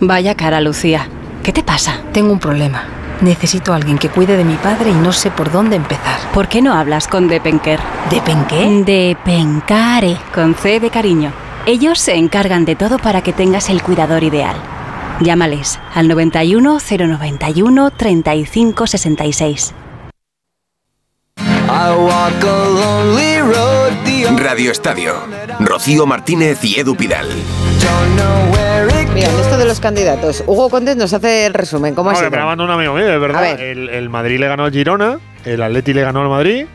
Vaya 0.00 0.34
cara, 0.34 0.62
Lucía. 0.62 1.10
¿Qué 1.42 1.52
te 1.52 1.62
pasa? 1.62 2.00
Tengo 2.14 2.32
un 2.32 2.40
problema. 2.40 2.84
Necesito 3.20 3.74
a 3.74 3.76
alguien 3.76 3.98
que 3.98 4.08
cuide 4.08 4.38
de 4.38 4.44
mi 4.44 4.54
padre 4.54 4.92
y 4.92 4.94
no 4.94 5.12
sé 5.12 5.30
por 5.30 5.52
dónde 5.52 5.76
empezar. 5.76 6.20
¿Por 6.32 6.48
qué 6.48 6.62
no 6.62 6.72
hablas 6.72 7.06
con 7.06 7.28
Depenker? 7.28 7.80
¿Depenqué? 8.08 8.82
Depencare, 8.86 10.16
con 10.34 10.54
C 10.54 10.80
de 10.80 10.88
cariño. 10.88 11.32
Ellos 11.66 11.98
se 11.98 12.14
encargan 12.14 12.64
de 12.64 12.76
todo 12.76 12.98
para 12.98 13.22
que 13.22 13.32
tengas 13.32 13.70
el 13.70 13.82
cuidador 13.82 14.22
ideal. 14.22 14.56
Llámales 15.20 15.78
al 15.94 16.06
91 16.08 16.78
091 16.78 17.90
35 17.90 18.86
66. 18.86 19.74
Radio 24.38 24.70
Estadio. 24.70 25.14
Rocío 25.60 26.06
Martínez 26.06 26.62
y 26.64 26.78
Edu 26.78 26.96
Pidal. 26.96 27.28
Mira, 29.14 29.30
en 29.30 29.38
esto 29.40 29.58
de 29.58 29.64
los 29.64 29.80
candidatos, 29.80 30.44
Hugo 30.46 30.68
Condes 30.68 30.96
nos 30.96 31.12
hace 31.14 31.46
el 31.46 31.54
resumen. 31.54 31.94
¿Cómo 31.94 32.10
ha 32.10 32.14
sido? 32.14 32.30
me 32.30 32.36
la 32.36 32.44
manda 32.44 32.64
un 32.64 32.70
amigo 32.70 32.94
mío, 32.94 33.12
es 33.12 33.20
verdad. 33.20 33.40
ver. 33.40 33.60
El, 33.60 33.88
el 33.88 34.08
Madrid 34.10 34.38
le 34.38 34.46
ganó 34.48 34.64
al 34.64 34.72
Girona, 34.72 35.18
el 35.44 35.62
Atleti 35.62 35.92
le 35.94 36.02
ganó 36.02 36.20
al 36.22 36.28
Madrid, 36.28 36.66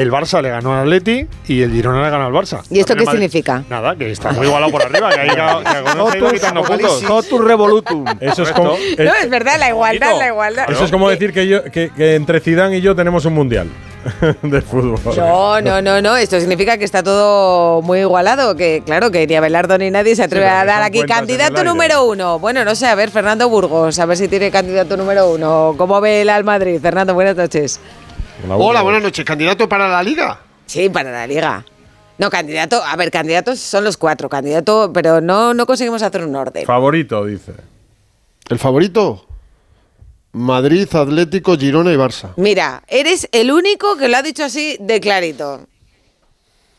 el 0.00 0.10
Barça 0.12 0.40
le 0.40 0.50
ganó 0.50 0.74
al 0.74 0.80
Atleti 0.82 1.26
y 1.48 1.62
el 1.62 1.72
Girona 1.72 2.02
le 2.02 2.10
ganó 2.10 2.26
al 2.26 2.32
Barça. 2.32 2.62
¿Y 2.70 2.80
esto 2.80 2.94
qué 2.94 3.04
Madrid- 3.04 3.20
significa? 3.20 3.64
Nada, 3.68 3.96
que 3.96 4.10
está 4.10 4.32
muy 4.32 4.46
igualado 4.46 4.70
por 4.70 4.82
arriba, 4.82 5.10
que 5.10 5.20
ahí 5.20 5.30
que, 5.30 6.34
quitando 6.34 6.62
puntos. 6.62 7.00
Totus 7.02 7.44
revolutum. 7.44 8.04
Eso 8.20 8.42
es 8.44 8.52
como, 8.52 8.70
No, 8.70 9.14
es 9.20 9.30
verdad, 9.30 9.58
la 9.58 9.68
igualdad, 9.70 10.18
la 10.18 10.28
igualdad. 10.28 10.70
eso 10.70 10.84
es 10.84 10.90
como 10.90 11.08
decir 11.10 11.32
que, 11.32 11.46
yo, 11.48 11.64
que, 11.64 11.90
que 11.90 12.14
entre 12.14 12.40
Zidane 12.40 12.78
y 12.78 12.80
yo 12.80 12.94
tenemos 12.94 13.24
un 13.24 13.34
mundial 13.34 13.68
de 14.42 14.62
fútbol. 14.62 15.00
No, 15.16 15.60
no, 15.60 15.82
no, 15.82 16.00
no. 16.00 16.16
Esto 16.16 16.38
significa 16.38 16.78
que 16.78 16.84
está 16.84 17.02
todo 17.02 17.82
muy 17.82 18.00
igualado. 18.00 18.54
Que 18.56 18.82
claro, 18.86 19.10
que 19.10 19.26
ni 19.26 19.34
Abelardo 19.34 19.76
ni 19.78 19.90
nadie 19.90 20.14
se 20.16 20.22
atreve 20.22 20.46
Sí, 20.46 20.52
a 20.52 20.64
dar 20.64 20.82
aquí 20.82 21.02
candidato 21.02 21.64
número 21.64 22.04
uno. 22.04 22.38
Bueno, 22.38 22.64
no 22.64 22.74
sé, 22.74 22.86
a 22.86 22.94
ver, 22.94 23.10
Fernando 23.10 23.48
Burgos, 23.48 23.98
a 23.98 24.06
ver 24.06 24.16
si 24.16 24.28
tiene 24.28 24.50
candidato 24.50 24.96
número 24.96 25.28
uno. 25.30 25.74
¿Cómo 25.76 26.00
ve 26.00 26.22
el 26.22 26.30
al 26.30 26.44
Madrid? 26.44 26.78
Fernando, 26.80 27.14
buenas 27.14 27.36
noches. 27.36 27.80
Hola, 28.46 28.82
buenas 28.82 29.02
noches. 29.02 29.24
¿Candidato 29.24 29.68
para 29.68 29.88
la 29.88 30.02
liga? 30.02 30.40
Sí, 30.66 30.88
para 30.88 31.10
la 31.10 31.26
liga. 31.26 31.64
No, 32.18 32.30
candidato, 32.30 32.82
a 32.84 32.96
ver, 32.96 33.10
candidatos 33.10 33.58
son 33.60 33.84
los 33.84 33.96
cuatro, 33.96 34.28
candidato, 34.28 34.92
pero 34.92 35.20
no, 35.20 35.54
no 35.54 35.66
conseguimos 35.66 36.02
hacer 36.02 36.24
un 36.24 36.34
orden. 36.34 36.66
Favorito, 36.66 37.24
dice. 37.24 37.52
¿El 38.48 38.58
favorito? 38.58 39.24
Madrid, 40.32 40.88
Atlético, 40.94 41.56
Girona 41.56 41.92
y 41.92 41.96
Barça. 41.96 42.32
Mira, 42.36 42.82
eres 42.88 43.28
el 43.32 43.50
único 43.50 43.96
que 43.96 44.08
lo 44.08 44.16
ha 44.16 44.22
dicho 44.22 44.44
así 44.44 44.76
de 44.80 45.00
clarito. 45.00 45.66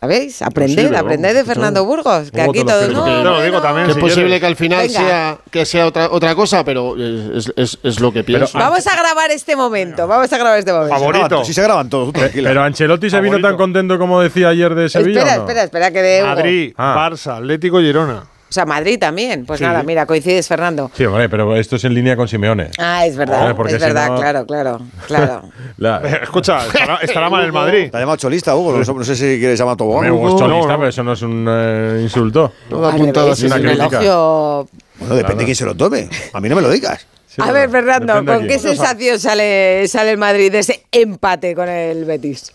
¿Sabéis? 0.01 0.41
Aprended, 0.41 0.75
Posible, 0.77 0.97
aprended 0.97 1.29
vamos, 1.29 1.47
de. 1.47 1.53
Fernando 1.53 1.83
Burgos, 1.85 2.31
que 2.31 2.39
aquí 2.41 2.59
explico. 2.59 2.93
no. 2.93 3.03
Que- 3.05 3.11
Te 3.11 3.23
lo 3.23 3.41
digo 3.41 3.61
también. 3.61 3.85
Que 3.87 3.91
es 3.91 3.95
si 3.95 4.01
posible 4.01 4.39
que 4.39 4.45
al 4.45 4.55
final 4.55 4.87
Venga. 4.87 4.99
sea, 5.01 5.37
que 5.51 5.65
sea 5.65 5.87
otra, 5.87 6.09
otra 6.09 6.35
cosa, 6.35 6.63
pero 6.63 6.95
es, 6.95 7.51
es- 7.57 7.79
es 7.83 7.99
lo 7.99 8.09
que 8.13 8.23
pienso. 8.23 8.57
Vamos 8.57 8.87
a 8.87 8.95
grabar 8.95 9.29
este 9.31 9.57
momento, 9.57 10.07
vamos 10.07 10.31
a 10.31 10.37
grabar 10.37 10.57
este 10.59 10.71
momento. 10.71 10.95
Favorito. 10.95 11.43
Sí 11.43 11.53
se 11.53 11.61
graban 11.63 11.89
todos, 11.89 12.13
tú 12.13 12.19
tranquila. 12.19 12.47
Pero 12.49 12.63
Ancelotti 12.63 13.09
se 13.09 13.19
vino 13.19 13.41
tan 13.41 13.57
contento 13.57 13.99
como 13.99 14.21
decía 14.21 14.47
ayer 14.49 14.73
de 14.73 14.87
Sevilla. 14.87 15.19
Espera, 15.19 15.35
¿o 15.35 15.37
no? 15.39 15.43
espera, 15.49 15.63
espera, 15.63 15.91
que 15.91 16.01
de. 16.01 16.23
Madrid, 16.23 16.73
Ah. 16.77 16.95
Barça, 17.09 17.35
Atlético, 17.37 17.79
Girona. 17.79 18.23
O 18.49 18.51
sea, 18.51 18.65
Madrid 18.65 18.97
también. 18.99 19.45
Pues 19.45 19.59
Sí. 19.59 19.63
nada, 19.63 19.83
mira, 19.83 20.07
coincides, 20.07 20.47
Fernando. 20.47 20.89
Sí, 20.95 21.05
hombre, 21.05 21.29
pero 21.29 21.55
esto 21.55 21.75
es 21.75 21.83
en 21.83 21.93
línea 21.93 22.15
con 22.15 22.27
Simeone. 22.27 22.71
Ah, 22.79 23.05
es 23.05 23.15
verdad, 23.15 23.51
es 23.51 23.71
si 23.73 23.77
verdad, 23.77 24.09
no- 24.09 24.15
claro, 24.19 24.45
claro, 24.47 24.81
claro. 25.07 25.41
La- 25.77 25.97
Escucha, 26.23 26.65
estará, 26.65 26.95
estará 26.97 27.29
mal 27.29 27.45
el 27.45 27.53
Madrid. 27.53 27.91
Te 27.91 27.97
ha 27.97 27.99
llamado 27.99 28.17
cholista, 28.17 28.55
Hugo. 28.55 28.71
No, 28.77 28.93
no 28.93 29.03
sé 29.03 29.15
si 29.15 29.37
quieres 29.37 29.59
llamar 29.59 29.75
a 29.75 29.77
tu 29.77 29.85
Me 29.85 30.07
abogado. 30.07 30.15
gustó 30.15 30.47
No, 30.47 30.55
lista, 30.57 30.71
no. 30.73 30.77
pero 30.79 30.89
eso 30.89 31.03
no 31.03 31.13
es 31.13 31.21
un 31.21 31.45
eh, 31.47 31.99
insulto. 32.01 32.51
Todo 32.69 32.87
Al 32.87 32.95
apuntado 32.95 33.27
revés, 33.27 33.37
así. 33.37 33.45
es 33.45 33.51
una 33.51 33.61
un 33.61 33.67
elogio. 33.69 34.69
Bueno, 34.99 35.15
depende 35.15 35.41
de 35.41 35.45
quién 35.45 35.55
se 35.55 35.65
lo 35.65 35.75
tome. 35.75 36.09
A 36.33 36.41
mí 36.41 36.49
no 36.49 36.55
me 36.55 36.61
lo 36.63 36.69
digas. 36.71 37.05
A 37.37 37.51
ver, 37.51 37.69
Fernando, 37.69 38.13
¿con 38.25 38.25
quién. 38.39 38.47
qué 38.47 38.59
sensación 38.59 39.19
sale, 39.19 39.87
sale 39.87 40.11
el 40.11 40.17
Madrid 40.17 40.51
de 40.51 40.59
ese 40.59 40.85
empate 40.91 41.53
con 41.55 41.69
el 41.69 42.03
Betis? 42.03 42.51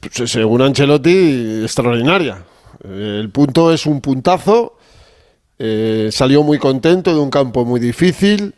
Pues, 0.00 0.30
según 0.30 0.62
Ancelotti, 0.62 1.60
extraordinaria. 1.62 2.38
Eh, 2.84 3.18
El 3.20 3.30
punto 3.30 3.72
es 3.72 3.86
un 3.86 4.00
puntazo. 4.00 4.72
Eh, 5.58 6.10
salió 6.12 6.42
muy 6.42 6.58
contento 6.58 7.14
de 7.14 7.20
un 7.20 7.30
campo 7.30 7.64
muy 7.64 7.80
difícil. 7.80 8.54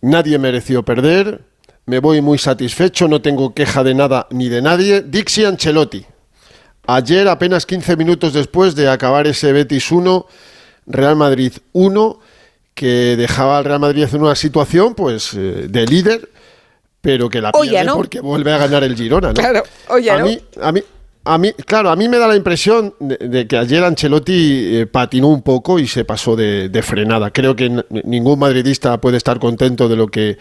Nadie 0.00 0.38
mereció 0.38 0.84
perder. 0.84 1.42
Me 1.86 1.98
voy 1.98 2.20
muy 2.20 2.38
satisfecho. 2.38 3.08
No 3.08 3.20
tengo 3.22 3.54
queja 3.54 3.82
de 3.84 3.94
nada 3.94 4.26
ni 4.30 4.48
de 4.48 4.62
nadie. 4.62 5.02
Dixie 5.02 5.46
Ancelotti. 5.46 6.04
Ayer, 6.86 7.28
apenas 7.28 7.66
15 7.66 7.96
minutos 7.96 8.32
después 8.32 8.74
de 8.74 8.88
acabar 8.88 9.26
ese 9.26 9.52
Betis 9.52 9.92
1, 9.92 10.26
Real 10.86 11.14
Madrid 11.14 11.52
1, 11.72 12.18
que 12.74 13.16
dejaba 13.16 13.58
al 13.58 13.64
Real 13.64 13.80
Madrid 13.80 14.06
en 14.10 14.22
una 14.22 14.34
situación 14.34 14.94
pues, 14.94 15.34
eh, 15.34 15.66
de 15.68 15.86
líder 15.86 16.28
pero 17.00 17.30
que 17.30 17.40
la 17.40 17.52
pierde 17.52 17.84
no. 17.84 17.96
porque 17.96 18.20
vuelve 18.20 18.52
a 18.52 18.58
ganar 18.58 18.84
el 18.84 18.94
Girona. 18.94 19.28
¿no? 19.28 19.34
Claro, 19.34 19.62
hoy 19.88 20.04
ya 20.04 20.16
a 20.16 20.18
no. 20.18 20.26
mí, 20.26 20.38
a 20.60 20.72
mí, 20.72 20.82
a 21.24 21.38
mí, 21.38 21.52
claro, 21.66 21.90
a 21.90 21.96
mí 21.96 22.08
me 22.08 22.18
da 22.18 22.26
la 22.26 22.36
impresión 22.36 22.94
de, 22.98 23.46
que 23.46 23.56
ayer 23.58 23.84
Ancelotti 23.84 24.78
eh, 24.78 24.86
patinó 24.86 25.28
un 25.28 25.42
poco 25.42 25.78
y 25.78 25.86
se 25.86 26.04
pasó 26.04 26.34
de, 26.34 26.82
frenada. 26.82 27.30
Creo 27.30 27.54
que 27.54 27.84
ningún 28.04 28.38
madridista 28.38 29.00
puede 29.00 29.18
estar 29.18 29.38
contento 29.38 29.88
de 29.88 29.96
lo 29.96 30.08
que 30.08 30.38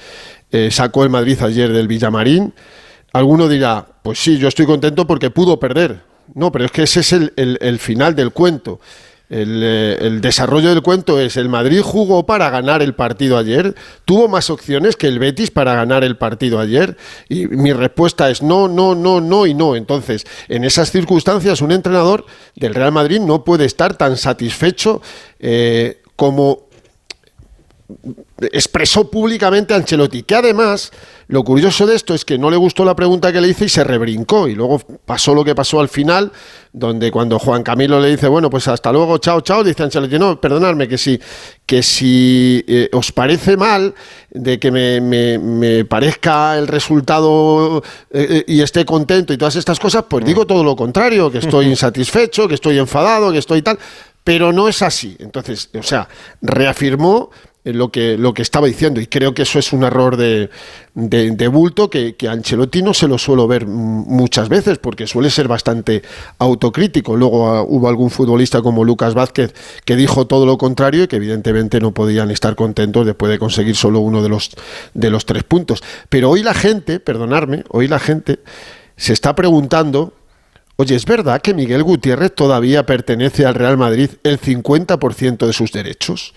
eh, 0.51 0.69
sacó 0.71 1.03
el 1.03 1.09
Madrid 1.09 1.37
ayer 1.41 1.71
del 1.73 1.87
Villamarín. 1.87 2.53
Alguno 3.11 3.47
dirá, 3.47 3.85
pues 4.03 4.19
sí, 4.19 4.37
yo 4.37 4.47
estoy 4.47 4.65
contento 4.65 5.05
porque 5.05 5.29
pudo 5.29 5.59
perder. 5.59 6.01
No, 6.33 6.51
pero 6.51 6.65
es 6.65 6.71
que 6.71 6.83
ese 6.83 7.01
es 7.01 7.11
el- 7.11 7.33
el 7.35 7.79
final 7.79 8.15
del 8.15 8.31
cuento. 8.31 8.79
El, 9.29 9.61
eh, 9.63 9.97
el 10.01 10.21
desarrollo 10.21 10.69
del 10.69 10.81
cuento 10.81 11.19
es 11.19 11.37
el 11.37 11.49
Madrid 11.49 11.81
jugó 11.81 12.25
para 12.25 12.49
ganar 12.49 12.81
el 12.81 12.95
partido 12.95 13.37
ayer, 13.37 13.75
tuvo 14.03 14.27
más 14.27 14.49
opciones 14.49 14.95
que 14.95 15.07
el 15.07 15.19
Betis 15.19 15.51
para 15.51 15.75
ganar 15.75 16.03
el 16.03 16.17
partido 16.17 16.59
ayer 16.59 16.97
y 17.29 17.45
mi 17.45 17.71
respuesta 17.71 18.29
es 18.31 18.41
no, 18.41 18.67
no, 18.67 18.95
no, 18.95 19.21
no 19.21 19.45
y 19.45 19.53
no. 19.53 19.75
Entonces, 19.75 20.25
en 20.47 20.63
esas 20.63 20.91
circunstancias 20.91 21.61
un 21.61 21.71
entrenador 21.71 22.25
del 22.55 22.73
Real 22.73 22.91
Madrid 22.91 23.19
no 23.19 23.43
puede 23.43 23.65
estar 23.65 23.95
tan 23.95 24.17
satisfecho 24.17 25.01
eh, 25.39 26.01
como 26.15 26.69
expresó 28.41 29.09
públicamente 29.09 29.73
Ancelotti, 29.73 30.23
que 30.23 30.35
además 30.35 30.91
lo 31.29 31.43
curioso 31.43 31.85
de 31.85 31.95
esto 31.95 32.15
es 32.15 32.25
que 32.25 32.39
no 32.39 32.49
le 32.49 32.57
gustó 32.57 32.83
la 32.83 32.95
pregunta 32.95 33.31
que 33.31 33.39
le 33.39 33.47
hice 33.49 33.65
y 33.65 33.69
se 33.69 33.83
rebrincó 33.83 34.47
y 34.47 34.55
luego 34.55 34.79
pasó 35.05 35.35
lo 35.35 35.43
que 35.45 35.53
pasó 35.53 35.79
al 35.79 35.87
final, 35.87 36.31
donde 36.73 37.11
cuando 37.11 37.37
Juan 37.37 37.61
Camilo 37.61 37.99
le 37.99 38.09
dice, 38.09 38.27
bueno, 38.27 38.49
pues 38.49 38.67
hasta 38.67 38.91
luego, 38.91 39.19
chao, 39.19 39.41
chao, 39.41 39.63
dice 39.63 39.83
Ancelotti, 39.83 40.17
no, 40.17 40.41
perdonadme, 40.41 40.87
que 40.87 40.97
si, 40.97 41.19
que 41.67 41.83
si 41.83 42.65
eh, 42.67 42.89
os 42.93 43.11
parece 43.11 43.57
mal 43.57 43.93
de 44.31 44.57
que 44.59 44.71
me, 44.71 44.99
me- 45.01 45.37
me 45.37 45.85
parezca 45.85 46.57
el 46.57 46.67
resultado 46.67 47.83
eh, 48.11 48.27
eh, 48.29 48.43
y 48.47 48.61
esté 48.61 48.83
contento 48.83 49.31
y 49.31 49.37
todas 49.37 49.55
estas 49.55 49.79
cosas, 49.79 50.05
pues 50.09 50.25
digo 50.25 50.47
todo 50.47 50.63
lo 50.63 50.75
contrario, 50.75 51.31
que 51.31 51.37
estoy 51.37 51.67
insatisfecho, 51.69 52.47
que 52.47 52.55
estoy 52.55 52.79
enfadado, 52.79 53.31
que 53.31 53.37
estoy 53.37 53.61
tal, 53.61 53.77
pero 54.23 54.51
no 54.51 54.67
es 54.67 54.81
así. 54.81 55.15
Entonces, 55.19 55.69
o 55.77 55.83
sea, 55.83 56.07
reafirmó 56.41 57.29
lo 57.65 57.91
que, 57.91 58.17
lo 58.17 58.33
que 58.33 58.41
estaba 58.41 58.67
diciendo 58.67 59.01
y 59.01 59.07
creo 59.07 59.33
que 59.33 59.41
eso 59.43 59.59
es 59.59 59.73
un 59.73 59.83
error 59.83 60.15
de, 60.17 60.49
de- 60.95 61.31
de 61.31 61.47
bulto 61.49 61.89
que, 61.89 62.15
que 62.15 62.27
a 62.27 62.31
Ancelotti 62.31 62.81
no 62.81 62.93
se 62.93 63.07
lo 63.07 63.17
suelo 63.17 63.47
ver 63.47 63.67
muchas 63.67 64.49
veces 64.49 64.77
porque 64.79 65.05
suele 65.07 65.29
ser 65.29 65.47
bastante 65.47 66.01
autocrítico. 66.39 67.15
Luego 67.15 67.49
ah, 67.49 67.61
hubo 67.63 67.89
algún 67.89 68.09
futbolista 68.09 68.61
como 68.61 68.83
Lucas 68.85 69.13
Vázquez 69.13 69.53
que 69.85 69.95
dijo 69.95 70.25
todo 70.25 70.45
lo 70.45 70.57
contrario 70.57 71.03
y 71.03 71.07
que 71.07 71.17
evidentemente 71.17 71.79
no 71.79 71.93
podían 71.93 72.31
estar 72.31 72.55
contentos 72.55 73.05
después 73.05 73.29
de 73.31 73.39
conseguir 73.39 73.75
solo 73.75 73.99
uno 73.99 74.23
de 74.23 74.29
los, 74.29 74.51
de 74.93 75.09
los 75.09 75.25
tres 75.25 75.43
puntos. 75.43 75.83
Pero 76.09 76.29
hoy 76.29 76.43
la 76.43 76.53
gente, 76.53 76.99
perdonadme, 76.99 77.63
hoy 77.69 77.87
la 77.87 77.99
gente 77.99 78.39
se 78.95 79.13
está 79.13 79.35
preguntando 79.35 80.13
Oye, 80.81 80.95
¿es 80.95 81.03
verdad 81.03 81.41
que 81.41 81.53
Miguel 81.53 81.83
Gutiérrez 81.83 82.33
todavía 82.33 82.85
pertenece 82.85 83.45
al 83.45 83.53
Real 83.55 83.77
Madrid 83.77 84.11
el 84.23 84.39
50% 84.39 85.45
de 85.45 85.51
sus 85.51 85.73
derechos? 85.73 86.33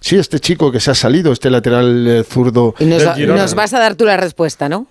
Sí, 0.00 0.16
este 0.16 0.38
chico 0.40 0.70
que 0.70 0.80
se 0.80 0.90
ha 0.90 0.94
salido, 0.94 1.32
este 1.32 1.50
lateral 1.50 2.06
eh, 2.06 2.24
zurdo. 2.24 2.74
Y 2.78 2.84
nos, 2.84 3.04
nos 3.18 3.54
vas 3.54 3.74
a 3.74 3.78
dar 3.78 3.94
tú 3.94 4.04
la 4.04 4.16
respuesta, 4.16 4.68
¿no? 4.68 4.86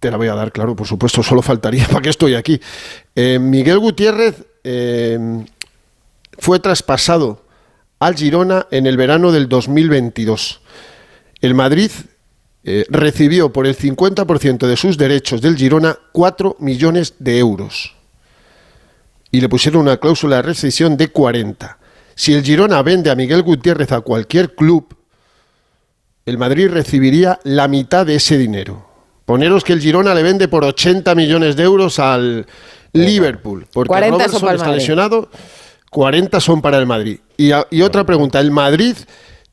Te 0.00 0.10
la 0.10 0.16
voy 0.16 0.28
a 0.28 0.34
dar, 0.34 0.50
claro, 0.50 0.74
por 0.74 0.86
supuesto, 0.86 1.22
solo 1.22 1.42
faltaría 1.42 1.86
para 1.88 2.00
que 2.00 2.10
estoy 2.10 2.34
aquí. 2.34 2.60
Eh, 3.14 3.38
Miguel 3.38 3.78
Gutiérrez 3.78 4.44
eh, 4.64 5.44
fue 6.38 6.58
traspasado 6.58 7.44
al 7.98 8.16
Girona 8.16 8.66
en 8.70 8.86
el 8.86 8.96
verano 8.96 9.30
del 9.30 9.48
2022. 9.48 10.60
El 11.42 11.54
Madrid 11.54 11.90
eh, 12.64 12.86
recibió 12.88 13.52
por 13.52 13.66
el 13.66 13.76
50% 13.76 14.66
de 14.66 14.76
sus 14.76 14.96
derechos 14.96 15.42
del 15.42 15.56
Girona 15.56 15.98
4 16.12 16.56
millones 16.60 17.14
de 17.18 17.38
euros. 17.38 17.94
Y 19.30 19.40
le 19.40 19.48
pusieron 19.48 19.82
una 19.82 19.98
cláusula 19.98 20.36
de 20.36 20.42
rescisión 20.42 20.96
de 20.96 21.08
40. 21.08 21.78
Si 22.20 22.34
el 22.34 22.42
Girona 22.44 22.82
vende 22.82 23.10
a 23.10 23.14
Miguel 23.14 23.42
Gutiérrez 23.42 23.92
a 23.92 24.02
cualquier 24.02 24.54
club, 24.54 24.94
el 26.26 26.36
Madrid 26.36 26.68
recibiría 26.68 27.40
la 27.44 27.66
mitad 27.66 28.04
de 28.04 28.16
ese 28.16 28.36
dinero. 28.36 28.86
Poneros 29.24 29.64
que 29.64 29.72
el 29.72 29.80
Girona 29.80 30.14
le 30.14 30.22
vende 30.22 30.46
por 30.46 30.62
80 30.62 31.14
millones 31.14 31.56
de 31.56 31.62
euros 31.62 31.98
al 31.98 32.44
Liverpool, 32.92 33.66
porque 33.72 33.88
40 33.88 34.28
son 34.28 34.32
Robertson 34.32 34.40
para 34.42 34.50
el 34.52 34.56
está 34.56 34.66
Madrid. 34.66 34.80
lesionado, 34.80 35.30
40 35.90 36.40
son 36.40 36.60
para 36.60 36.76
el 36.76 36.84
Madrid. 36.84 37.20
Y, 37.38 37.52
a- 37.52 37.66
y 37.70 37.80
otra 37.80 38.04
pregunta, 38.04 38.38
¿el 38.38 38.50
Madrid 38.50 38.96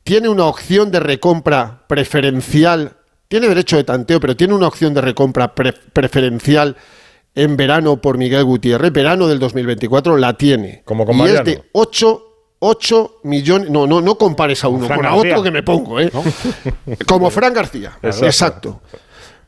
tiene 0.03 0.27
una 0.27 0.44
opción 0.44 0.91
de 0.91 0.99
recompra 0.99 1.85
preferencial? 1.88 2.98
Tiene 3.30 3.48
derecho 3.48 3.77
de 3.77 3.85
tanteo, 3.85 4.19
pero 4.19 4.35
tiene 4.35 4.53
una 4.53 4.68
opción 4.68 4.94
de 4.94 4.99
recompra 4.99 5.56
pre- 5.56 5.72
preferencial 5.94 6.76
en 7.34 7.56
verano 7.56 8.02
por 8.02 8.18
Miguel 8.18 8.44
Gutiérrez, 8.44 8.91
verano 8.91 9.26
del 9.30 9.39
2024, 9.39 10.18
la 10.18 10.34
tiene. 10.34 10.81
Como 10.84 11.06
con 11.06 11.15
y 11.18 11.22
es 11.30 11.45
de 11.45 11.64
8, 11.72 12.23
8 12.59 13.19
millones, 13.23 13.69
no, 13.69 13.85
no, 13.85 14.01
no 14.01 14.17
compares 14.17 14.63
a 14.63 14.67
uno, 14.67 14.88
con 14.88 15.05
a 15.05 15.11
García. 15.11 15.31
otro 15.31 15.43
que 15.43 15.51
me 15.51 15.63
pongo, 15.63 15.99
¿eh? 15.99 16.11
Como 17.07 17.29
Fran 17.29 17.53
García. 17.53 17.97
Exacto. 18.01 18.25
Exacto. 18.25 18.81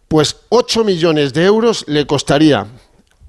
Pues 0.08 0.38
8 0.50 0.84
millones 0.84 1.34
de 1.34 1.46
euros 1.46 1.86
le 1.88 2.06
costaría 2.06 2.66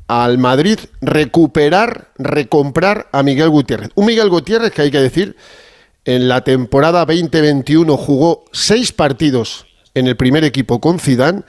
al 0.09 0.39
Madrid 0.39 0.78
recuperar, 1.01 2.09
recomprar 2.19 3.09
a 3.12 3.23
Miguel 3.23 3.48
Gutiérrez. 3.48 3.90
Un 3.94 4.07
Miguel 4.07 4.28
Gutiérrez 4.28 4.73
que 4.73 4.82
hay 4.82 4.90
que 4.90 4.98
decir, 4.98 5.36
en 6.05 6.28
la 6.28 6.43
temporada 6.43 7.05
2021 7.05 7.97
jugó 7.97 8.44
seis 8.52 8.93
partidos 8.93 9.66
en 9.94 10.07
el 10.07 10.16
primer 10.16 10.44
equipo 10.44 10.81
con 10.81 10.98
Zidane 10.98 11.43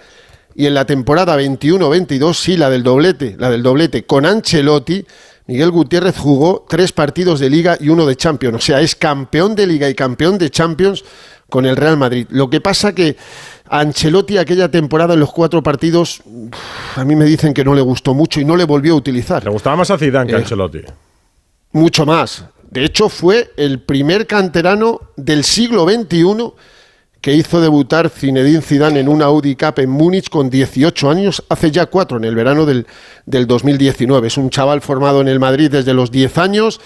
y 0.55 0.65
en 0.65 0.73
la 0.73 0.85
temporada 0.85 1.39
21-22 1.39 2.33
sí 2.33 2.57
la 2.57 2.69
del 2.69 2.83
doblete, 2.83 3.35
la 3.39 3.49
del 3.49 3.63
doblete 3.63 4.03
con 4.03 4.25
Ancelotti. 4.25 5.05
Miguel 5.47 5.71
Gutiérrez 5.71 6.17
jugó 6.17 6.65
tres 6.69 6.91
partidos 6.91 7.39
de 7.39 7.49
Liga 7.49 7.77
y 7.79 7.89
uno 7.89 8.05
de 8.05 8.15
Champions, 8.15 8.55
o 8.57 8.59
sea, 8.61 8.81
es 8.81 8.95
campeón 8.95 9.55
de 9.55 9.67
Liga 9.67 9.89
y 9.89 9.95
campeón 9.95 10.37
de 10.37 10.49
Champions 10.49 11.03
con 11.49 11.65
el 11.65 11.75
Real 11.75 11.97
Madrid. 11.97 12.27
Lo 12.29 12.49
que 12.49 12.61
pasa 12.61 12.93
que 12.93 13.17
Ancelotti 13.67 14.37
aquella 14.37 14.69
temporada 14.69 15.13
en 15.15 15.19
los 15.19 15.31
cuatro 15.31 15.61
partidos 15.63 16.21
a 16.95 17.03
mí 17.03 17.15
me 17.15 17.25
dicen 17.25 17.53
que 17.53 17.63
no 17.65 17.73
le 17.73 17.81
gustó 17.81 18.13
mucho 18.13 18.39
y 18.39 18.45
no 18.45 18.55
le 18.55 18.63
volvió 18.63 18.93
a 18.93 18.97
utilizar. 18.97 19.43
Le 19.43 19.49
gustaba 19.51 19.75
más 19.75 19.91
a 19.91 19.97
Zidane 19.97 20.29
que 20.29 20.35
a 20.35 20.39
Eh, 20.39 20.41
Ancelotti. 20.41 20.81
Mucho 21.73 22.05
más. 22.05 22.45
De 22.69 22.85
hecho, 22.85 23.09
fue 23.09 23.51
el 23.57 23.81
primer 23.81 24.27
canterano 24.27 25.01
del 25.17 25.43
siglo 25.43 25.85
XXI 25.89 26.53
que 27.21 27.33
hizo 27.33 27.61
debutar 27.61 28.09
Zinedine 28.09 28.61
Zidane 28.61 28.99
en 28.99 29.07
una 29.07 29.25
Audi 29.25 29.55
Cup 29.55 29.75
en 29.77 29.89
Múnich 29.91 30.29
con 30.29 30.49
18 30.49 31.09
años, 31.09 31.43
hace 31.49 31.69
ya 31.71 31.85
cuatro, 31.85 32.17
en 32.17 32.23
el 32.23 32.33
verano 32.35 32.65
del, 32.65 32.87
del 33.27 33.45
2019. 33.47 34.27
Es 34.27 34.37
un 34.37 34.49
chaval 34.49 34.81
formado 34.81 35.21
en 35.21 35.27
el 35.27 35.39
Madrid 35.39 35.69
desde 35.71 35.93
los 35.93 36.09
10 36.11 36.37
años 36.39 36.81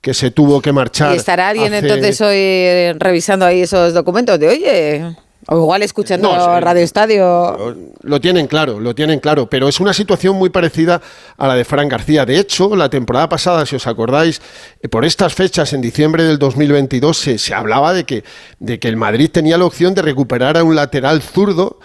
que 0.00 0.14
se 0.14 0.30
tuvo 0.30 0.62
que 0.62 0.72
marchar. 0.72 1.12
Y 1.14 1.16
estará 1.18 1.48
alguien 1.48 1.74
hace- 1.74 1.86
entonces 1.88 2.20
hoy 2.20 2.36
eh, 2.36 2.94
revisando 2.98 3.44
ahí 3.44 3.62
esos 3.62 3.92
documentos 3.92 4.38
de, 4.38 4.48
oye, 4.48 5.16
o 5.52 5.56
igual 5.56 5.82
escuchando 5.82 6.32
No, 6.32 6.54
sí. 6.54 6.60
Radio 6.60 6.82
Estadio. 6.82 7.76
Lo 8.02 8.20
tienen 8.20 8.46
claro, 8.46 8.78
lo 8.78 8.94
tienen 8.94 9.18
claro, 9.18 9.50
pero 9.50 9.68
es 9.68 9.80
una 9.80 9.92
situación 9.92 10.36
muy 10.36 10.48
parecida 10.50 11.02
a 11.36 11.48
la 11.48 11.56
de 11.56 11.64
Fran 11.64 11.88
García. 11.88 12.24
De 12.24 12.38
hecho, 12.38 12.76
la 12.76 12.88
temporada 12.88 13.28
pasada, 13.28 13.66
si 13.66 13.74
os 13.74 13.88
acordáis, 13.88 14.40
eh, 14.80 14.88
por 14.88 15.04
estas 15.04 15.34
fechas, 15.34 15.72
en 15.72 15.80
diciembre 15.80 16.22
del 16.22 16.38
2022, 16.38 17.18
se, 17.18 17.38
se 17.38 17.52
hablaba 17.52 17.92
de 17.92 18.04
que, 18.04 18.22
de 18.60 18.78
que 18.78 18.86
el 18.86 18.96
Madrid 18.96 19.28
tenía 19.28 19.58
la 19.58 19.64
opción 19.64 19.92
de 19.92 20.02
recuperar 20.02 20.56
a 20.56 20.62
un 20.62 20.76
lateral 20.76 21.20
zurdo 21.20 21.80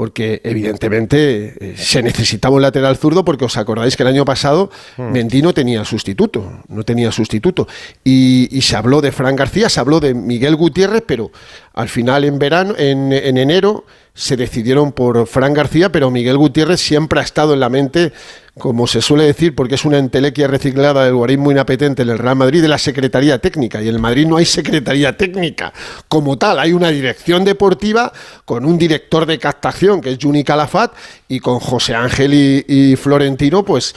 porque 0.00 0.40
evidentemente 0.44 1.54
eh, 1.60 1.74
se 1.76 2.02
necesitaba 2.02 2.56
un 2.56 2.62
lateral 2.62 2.96
zurdo 2.96 3.22
porque 3.22 3.44
os 3.44 3.58
acordáis 3.58 3.98
que 3.98 4.02
el 4.02 4.08
año 4.08 4.24
pasado 4.24 4.70
Hmm. 4.96 5.12
Mendy 5.12 5.42
no 5.42 5.52
tenía 5.52 5.84
sustituto, 5.84 6.62
no 6.68 6.84
tenía 6.84 7.12
sustituto. 7.12 7.68
Y, 8.04 8.48
y 8.50 8.62
se 8.62 8.76
habló 8.76 9.00
de 9.00 9.12
Fran 9.12 9.36
García, 9.36 9.68
se 9.68 9.80
habló 9.80 10.00
de 10.00 10.14
Miguel 10.14 10.56
Gutiérrez, 10.56 11.02
pero 11.06 11.30
al 11.74 11.88
final 11.88 12.24
en 12.24 12.38
verano, 12.38 12.74
en, 12.76 13.12
en 13.12 13.36
enero, 13.36 13.84
se 14.14 14.36
decidieron 14.36 14.92
por 14.92 15.26
Fran 15.26 15.54
García, 15.54 15.90
pero 15.92 16.10
Miguel 16.10 16.36
Gutiérrez 16.36 16.80
siempre 16.80 17.20
ha 17.20 17.22
estado 17.22 17.54
en 17.54 17.60
la 17.60 17.68
mente, 17.68 18.12
como 18.58 18.86
se 18.86 19.00
suele 19.00 19.24
decir, 19.24 19.54
porque 19.54 19.76
es 19.76 19.84
una 19.84 19.98
entelequia 19.98 20.46
reciclada 20.46 21.04
del 21.04 21.14
guarismo 21.14 21.50
inapetente 21.50 22.02
en 22.02 22.10
el 22.10 22.18
Real 22.18 22.36
Madrid 22.36 22.60
de 22.60 22.68
la 22.68 22.78
Secretaría 22.78 23.38
Técnica. 23.38 23.80
Y 23.80 23.88
en 23.88 23.94
el 23.94 24.00
Madrid 24.00 24.26
no 24.26 24.36
hay 24.36 24.44
Secretaría 24.44 25.16
Técnica 25.16 25.72
como 26.08 26.36
tal, 26.36 26.58
hay 26.58 26.72
una 26.72 26.88
dirección 26.88 27.44
deportiva 27.44 28.12
con 28.44 28.64
un 28.64 28.78
director 28.78 29.26
de 29.26 29.38
captación 29.38 30.00
que 30.00 30.12
es 30.12 30.18
Juni 30.20 30.44
Calafat 30.44 30.92
y 31.28 31.40
con 31.40 31.60
José 31.60 31.94
Ángel 31.94 32.34
y, 32.34 32.64
y 32.66 32.96
Florentino, 32.96 33.64
pues 33.64 33.94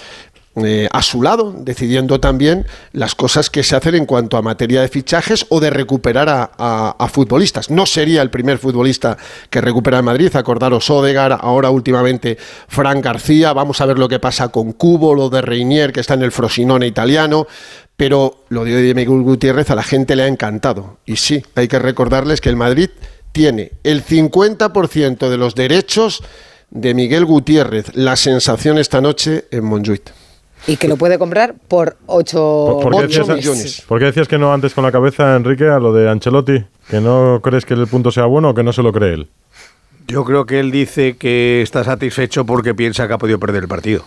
eh, 0.56 0.88
a 0.92 1.02
su 1.02 1.24
lado, 1.24 1.52
decidiendo 1.58 2.20
también 2.20 2.68
las 2.92 3.16
cosas 3.16 3.50
que 3.50 3.64
se 3.64 3.76
hacen 3.76 3.96
en 3.96 4.06
cuanto 4.06 4.38
a 4.38 4.44
materia 4.44 4.82
de 4.82 4.88
fichajes 4.88 5.48
o 5.50 5.60
de 5.60 5.72
recuperar 5.72 6.30
a, 6.30 7.08
futbolistas. 7.12 7.72
No 7.72 7.88
sería 7.88 8.22
el 8.22 8.30
primer 8.30 8.60
futbolista 8.60 9.18
que 9.50 9.62
recupera 9.62 9.98
el 9.98 10.04
Madrid, 10.04 10.36
acordaros 10.36 10.92
Odegar, 10.92 11.40
ahora 11.42 11.72
últimamente 11.72 12.38
Fran 12.68 13.02
García, 13.02 13.52
vamos 13.54 13.82
a 13.82 13.88
ver 13.88 13.98
lo 13.98 14.08
que 14.08 14.20
pasa 14.20 14.50
con 14.50 14.74
Cubo, 14.74 15.16
lo 15.16 15.32
de 15.32 15.42
Reinier, 15.42 15.92
que 15.92 16.02
está 16.02 16.14
en 16.14 16.22
el 16.22 16.32
Frosinone 16.32 16.86
italiano, 16.86 17.48
pero 17.98 18.44
lo 18.50 18.64
de 18.64 18.94
Miguel 18.94 19.24
Gutiérrez 19.24 19.72
a 19.72 19.76
la 19.76 19.84
gente 19.84 20.16
le 20.16 20.24
ha 20.24 20.28
encantado. 20.28 20.98
Y 21.06 21.16
sí, 21.16 21.44
hay 21.56 21.68
que 21.68 21.80
recordarles 21.80 22.42
que 22.42 22.50
el 22.50 22.58
Madrid 22.58 22.92
tiene 23.32 23.72
el 23.84 24.06
50% 24.06 25.30
de 25.30 25.38
los 25.38 25.56
derechos 25.56 26.22
de 26.70 26.94
Miguel 26.94 27.26
Gutiérrez. 27.26 27.96
La 27.96 28.16
sensación 28.16 28.78
esta 28.78 29.02
noche 29.02 29.46
en 29.50 29.66
Montjuic. 29.66 30.23
Y 30.66 30.78
que 30.78 30.88
lo 30.88 30.96
puede 30.96 31.20
comprar 31.20 31.56
por 31.68 31.98
8 32.06 32.80
¿Por, 32.82 32.92
por 32.92 33.08
qué 33.08 33.20
decías, 33.20 33.84
¿Por 33.88 34.00
qué 34.00 34.06
decías 34.06 34.28
que 34.28 34.38
no 34.38 34.54
antes 34.54 34.74
con 34.74 34.84
la 34.84 34.92
cabeza, 34.92 35.36
Enrique, 35.36 35.66
a 35.66 35.80
lo 35.80 35.94
de 35.94 36.10
Ancelotti? 36.10 36.64
¿Que 36.90 37.02
no 37.02 37.42
crees 37.44 37.66
que 37.66 37.74
el 37.74 37.88
punto 37.88 38.12
sea 38.12 38.26
bueno 38.26 38.52
o 38.52 38.54
que 38.54 38.64
no 38.64 38.72
se 38.72 38.82
lo 38.82 38.94
cree 38.94 39.14
él? 39.14 39.28
Yo 40.08 40.24
creo 40.24 40.46
que 40.46 40.60
él 40.60 40.72
dice 40.72 41.18
que 41.18 41.62
está 41.62 41.84
satisfecho 41.84 42.46
porque 42.46 42.74
piensa 42.74 43.08
que 43.08 43.14
ha 43.14 43.18
podido 43.18 43.40
perder 43.40 43.64
el 43.64 43.70
partido. 43.70 44.04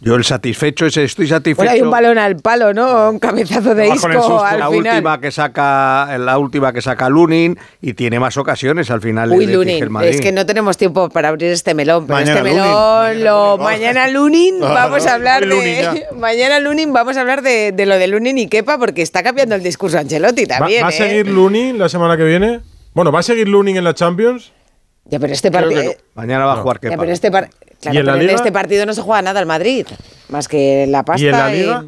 Yo 0.00 0.14
el 0.14 0.22
satisfecho 0.22 0.86
es 0.86 0.96
estoy 0.96 1.26
satisfecho. 1.26 1.56
Bueno, 1.56 1.72
hay 1.72 1.82
un 1.82 1.90
balón 1.90 2.18
al 2.18 2.36
palo, 2.36 2.72
¿no? 2.72 3.10
Un 3.10 3.18
cabezazo 3.18 3.74
de 3.74 3.88
Bajo 3.88 4.06
en 4.06 4.12
el 4.12 4.18
isco 4.18 4.28
susto, 4.28 4.44
al 4.44 4.58
la 4.60 4.68
final. 4.70 4.94
última 4.94 5.20
que 5.20 5.30
saca 5.32 6.18
la 6.18 6.38
última 6.38 6.72
que 6.72 6.80
saca 6.82 7.08
Lunin 7.08 7.58
y 7.82 7.94
tiene 7.94 8.20
más 8.20 8.36
ocasiones 8.36 8.92
al 8.92 9.00
final 9.00 9.32
Uy, 9.32 9.46
Lunin, 9.46 9.88
es 10.02 10.20
que 10.20 10.30
no 10.30 10.46
tenemos 10.46 10.76
tiempo 10.76 11.08
para 11.08 11.30
abrir 11.30 11.50
este 11.50 11.74
melón, 11.74 12.06
pero 12.06 12.20
Mañana 12.20 12.38
este 12.38 12.48
Lunin. 12.48 12.62
melón, 12.64 13.24
lo, 13.24 13.58
mañana 13.62 14.08
Lunin, 14.08 14.54
Ah, 14.62 14.72
vamos 14.72 15.04
a 15.06 15.14
hablar 15.14 15.44
de, 15.44 16.04
mañana 16.16 16.60
Lunin, 16.60 16.92
vamos 16.92 17.16
a 17.16 17.20
hablar 17.22 17.42
de, 17.42 17.72
de 17.72 17.84
lo 17.86 17.98
de 17.98 18.06
Lunin 18.06 18.38
y 18.38 18.46
Kepa, 18.48 18.78
porque 18.78 19.02
está 19.02 19.24
cambiando 19.24 19.56
el 19.56 19.64
discurso 19.64 19.98
Ancelotti 19.98 20.44
¿Va, 20.44 20.58
también, 20.58 20.84
va 20.84 20.88
a 20.88 20.90
¿eh? 20.90 20.92
seguir 20.92 21.26
Lunin 21.26 21.76
la 21.76 21.88
semana 21.88 22.16
que 22.16 22.22
viene? 22.24 22.60
Bueno, 22.94 23.10
¿va 23.10 23.18
a 23.18 23.22
seguir 23.24 23.48
Lunin 23.48 23.76
en 23.76 23.82
la 23.84 23.94
Champions? 23.94 24.52
Ya, 25.08 25.18
pero 25.18 25.32
este 25.32 25.50
partido, 25.50 25.92
Mañana 26.14 26.44
va 26.44 26.52
a 26.52 26.56
jugar 26.56 26.80
pero 26.80 27.02
este 27.04 27.30
par- 27.30 27.48
claro, 27.80 27.94
¿Y 27.96 27.98
en 28.00 28.06
la 28.06 28.12
pero 28.12 28.20
en 28.22 28.26
Liga? 28.26 28.36
este 28.36 28.52
partido 28.52 28.84
no 28.86 28.92
se 28.92 29.00
juega 29.00 29.22
nada 29.22 29.40
al 29.40 29.46
Madrid, 29.46 29.86
más 30.28 30.48
que 30.48 30.86
la 30.88 31.02
pasta. 31.02 31.22
¿Y 31.22 31.26
en 31.28 31.32
la 31.32 31.48
Liga? 31.50 31.84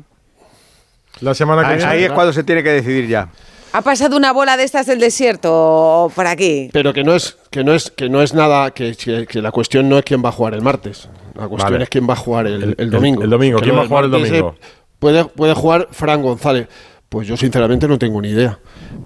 La 1.21 1.35
semana 1.35 1.63
que 1.63 1.69
Ahí, 1.69 1.77
viene. 1.77 1.93
ahí 1.93 2.05
es 2.05 2.13
cuando 2.13 2.33
se 2.33 2.45
tiene 2.45 2.63
que 2.63 2.71
decidir 2.71 3.07
ya. 3.09 3.29
Ha 3.73 3.83
pasado 3.83 4.17
una 4.17 4.33
bola 4.33 4.57
de 4.57 4.65
estas 4.65 4.87
del 4.87 4.99
desierto 4.99 6.11
por 6.15 6.27
aquí. 6.27 6.71
Pero 6.73 6.93
que 6.93 7.05
no 7.05 7.15
es, 7.15 7.37
que 7.51 7.63
no 7.63 7.75
es, 7.75 7.91
que 7.91 8.09
no 8.09 8.23
es 8.23 8.33
nada, 8.35 8.71
que, 8.73 8.95
que- 8.97 9.27
que 9.27 9.43
la 9.43 9.53
cuestión 9.53 9.89
no 9.89 9.99
es 9.99 10.05
quién 10.05 10.25
va 10.25 10.31
a 10.31 10.33
jugar 10.33 10.55
el 10.55 10.63
martes. 10.63 11.09
La 11.35 11.47
cuestión 11.47 11.73
Vale. 11.73 11.85
es 11.85 11.91
quién 11.91 12.09
va 12.09 12.15
a 12.15 12.17
jugar 12.17 12.47
el, 12.47 12.63
el 12.63 12.75
El- 12.79 12.91
domingo. 12.91 13.23
el 13.23 13.31
domingo, 13.31 13.59
Que 13.59 13.65
¿quién 13.65 13.77
va 13.79 13.83
a 13.83 13.87
jugar 13.89 14.05
el 14.05 14.11
domingo? 14.11 14.57
puede, 14.99 15.25
puede 15.27 15.55
jugar 15.55 15.89
Fran 15.93 16.23
González. 16.23 16.69
Pues 17.11 17.27
yo 17.27 17.37
sinceramente 17.37 17.89
no 17.89 17.99
tengo 17.99 18.23
ni 18.23 18.29
idea. 18.29 18.57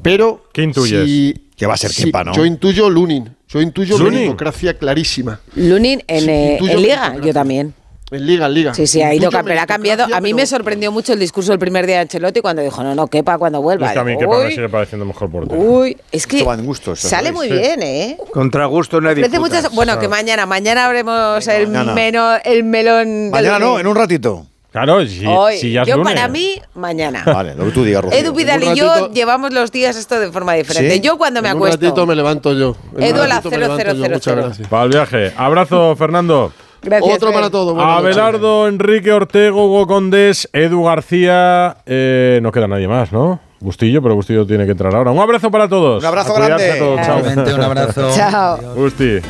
Pero 0.02 0.44
¿Qué 0.52 0.62
intuyes? 0.62 1.06
si- 1.06 1.48
Que 1.56 1.64
va 1.66 1.72
a 1.72 1.76
ser 1.78 1.90
si- 1.90 2.04
Kepa, 2.04 2.22
¿no? 2.22 2.34
Yo 2.34 2.44
intuyo 2.44 2.90
Lunin. 2.90 3.34
Yo 3.48 3.62
intuyo 3.62 3.96
¿Lunin? 3.96 4.12
meritocracia 4.20 4.76
clarísima. 4.76 5.40
Lunin 5.56 6.02
en, 6.06 6.20
Sí, 6.20 6.30
eh, 6.30 6.58
en 6.60 6.82
Liga, 6.82 7.16
yo 7.24 7.32
también. 7.32 7.72
En 8.10 8.26
Liga, 8.26 8.44
en 8.46 8.52
Liga. 8.54 8.74
Sí, 8.74 8.86
sí, 8.86 9.00
ha 9.00 9.14
ido, 9.14 9.30
pero 9.30 9.58
ha 9.58 9.66
cambiado. 9.66 10.02
A 10.04 10.06
mí 10.06 10.10
meritocracia, 10.10 10.34
me 10.34 10.42
pero- 10.42 10.46
sorprendió 10.48 10.92
mucho 10.92 11.14
el 11.14 11.18
discurso 11.18 11.54
el 11.54 11.58
primer 11.58 11.86
día 11.86 11.94
de 11.96 12.00
Ancelotti 12.02 12.42
cuando 12.42 12.60
dijo, 12.60 12.82
no, 12.82 12.94
no, 12.94 13.06
Kepa 13.06 13.38
cuando 13.38 13.62
vuelva. 13.62 13.86
Es 13.86 13.92
que 13.94 13.98
a 13.98 14.04
mí 14.04 14.18
Kepa 14.18 14.38
me 14.38 14.44
uy, 14.48 14.50
sigue 14.52 14.68
pareciendo 14.68 15.06
mejor 15.06 15.30
portero. 15.30 15.58
Uy, 15.58 15.96
es 16.12 16.26
que 16.26 16.42
gustos, 16.42 17.00
sale 17.00 17.32
muy 17.32 17.48
Sí. 17.48 17.54
bien, 17.54 17.82
¿eh? 17.82 18.18
Contra 18.34 18.66
gusto 18.66 19.00
no 19.00 19.08
hay 19.08 19.16
muchas, 19.38 19.74
bueno, 19.74 19.98
que 19.98 20.08
mañana, 20.08 20.44
mañana 20.44 20.84
abremos 20.84 21.48
el, 21.48 21.68
mañana. 21.68 21.94
meno- 21.94 22.36
el 22.44 22.64
melón. 22.64 23.06
del 23.06 23.30
Mañana 23.30 23.58
no, 23.58 23.78
en 23.80 23.86
un 23.86 23.96
ratito. 23.96 24.46
Claro, 24.74 25.06
si, 25.06 25.24
Hoy. 25.24 25.56
si 25.56 25.70
ya 25.70 25.82
es 25.82 25.88
yo 25.88 25.98
lunes. 25.98 26.14
para 26.14 26.26
mí, 26.26 26.60
mañana. 26.74 27.22
Vale, 27.24 27.54
lo 27.54 27.66
que 27.66 27.70
tú 27.70 27.84
digas, 27.84 28.02
Rocío. 28.02 28.18
Edu 28.18 28.32
Vidal 28.34 28.60
y 28.64 28.74
yo 28.74 28.88
ratito- 28.92 29.12
llevamos 29.12 29.52
los 29.52 29.70
días 29.70 29.94
esto 29.94 30.18
de 30.18 30.32
forma 30.32 30.54
diferente. 30.54 30.94
¿Sí? 30.96 31.00
Yo 31.00 31.16
cuando 31.16 31.40
me 31.42 31.48
En 31.48 31.54
un 31.54 31.58
acuesto. 31.58 31.80
ratito 31.86 32.06
me 32.06 32.16
levanto 32.16 32.52
yo. 32.54 32.74
En 32.92 32.96
un 32.96 33.02
Edu 33.04 33.22
a 33.22 33.28
la 33.28 33.34
ratito 33.36 33.50
me 33.52 33.58
levanto 33.58 33.84
yo. 33.84 33.94
0000. 33.94 34.10
Muchas 34.14 34.34
gracias. 34.36 34.66
Para 34.68 34.82
el 34.82 34.88
viaje. 34.90 35.32
Abrazo, 35.36 35.94
Fernando. 35.94 36.52
Gracias, 36.82 37.14
Otro 37.14 37.28
Fer. 37.28 37.34
para 37.36 37.50
todo. 37.50 37.80
Abelardo, 37.80 38.66
Enrique 38.66 39.12
Ortego, 39.12 39.64
Hugo 39.66 39.86
Condés, 39.86 40.48
Edu 40.52 40.82
García. 40.82 41.76
eh, 41.86 42.40
no 42.42 42.50
queda 42.50 42.66
nadie 42.66 42.88
más, 42.88 43.12
¿no? 43.12 43.38
Bustillo, 43.60 44.02
pero 44.02 44.16
Bustillo 44.16 44.44
tiene 44.44 44.64
que 44.66 44.72
entrar 44.72 44.92
ahora. 44.92 45.12
Un 45.12 45.20
abrazo 45.20 45.52
para 45.52 45.68
todos. 45.68 46.02
Un 46.02 46.06
abrazo 46.08 46.34
grande. 46.34 46.72
a 46.72 46.78
todos. 46.78 47.00
Chao. 47.00 47.20
Un 47.54 47.60
abrazo. 47.62 48.10
Chao. 48.16 48.58
Busti. 48.74 49.20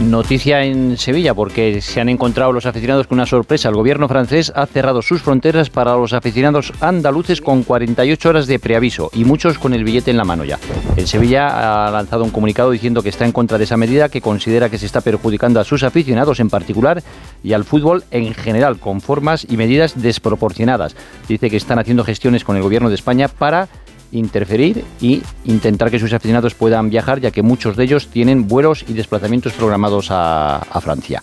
Noticia 0.00 0.64
en 0.64 0.96
Sevilla 0.96 1.34
porque 1.34 1.82
se 1.82 2.00
han 2.00 2.08
encontrado 2.08 2.52
los 2.52 2.64
aficionados 2.64 3.06
con 3.06 3.18
una 3.18 3.26
sorpresa. 3.26 3.68
El 3.68 3.74
gobierno 3.74 4.08
francés 4.08 4.50
ha 4.56 4.64
cerrado 4.64 5.02
sus 5.02 5.20
fronteras 5.20 5.68
para 5.68 5.94
los 5.94 6.14
aficionados 6.14 6.72
andaluces 6.80 7.42
con 7.42 7.64
48 7.64 8.28
horas 8.30 8.46
de 8.46 8.58
preaviso 8.58 9.10
y 9.12 9.26
muchos 9.26 9.58
con 9.58 9.74
el 9.74 9.84
billete 9.84 10.10
en 10.10 10.16
la 10.16 10.24
mano 10.24 10.44
ya. 10.44 10.58
En 10.96 11.06
Sevilla 11.06 11.86
ha 11.86 11.90
lanzado 11.90 12.24
un 12.24 12.30
comunicado 12.30 12.70
diciendo 12.70 13.02
que 13.02 13.10
está 13.10 13.26
en 13.26 13.32
contra 13.32 13.58
de 13.58 13.64
esa 13.64 13.76
medida 13.76 14.08
que 14.08 14.22
considera 14.22 14.70
que 14.70 14.78
se 14.78 14.86
está 14.86 15.02
perjudicando 15.02 15.60
a 15.60 15.64
sus 15.64 15.82
aficionados 15.82 16.40
en 16.40 16.48
particular 16.48 17.02
y 17.44 17.52
al 17.52 17.64
fútbol 17.64 18.02
en 18.10 18.32
general 18.32 18.78
con 18.78 19.02
formas 19.02 19.46
y 19.50 19.58
medidas 19.58 20.00
desproporcionadas. 20.00 20.96
Dice 21.28 21.50
que 21.50 21.58
están 21.58 21.78
haciendo 21.78 22.04
gestiones 22.04 22.42
con 22.42 22.56
el 22.56 22.62
gobierno 22.62 22.88
de 22.88 22.94
España 22.94 23.28
para 23.28 23.68
interferir 24.12 24.84
y 25.00 25.22
intentar 25.44 25.90
que 25.90 25.98
sus 25.98 26.12
aficionados 26.12 26.54
puedan 26.54 26.90
viajar, 26.90 27.20
ya 27.20 27.30
que 27.30 27.42
muchos 27.42 27.76
de 27.76 27.84
ellos 27.84 28.08
tienen 28.08 28.48
vuelos 28.48 28.84
y 28.88 28.92
desplazamientos 28.92 29.52
programados 29.52 30.10
a, 30.10 30.56
a 30.56 30.80
Francia. 30.80 31.22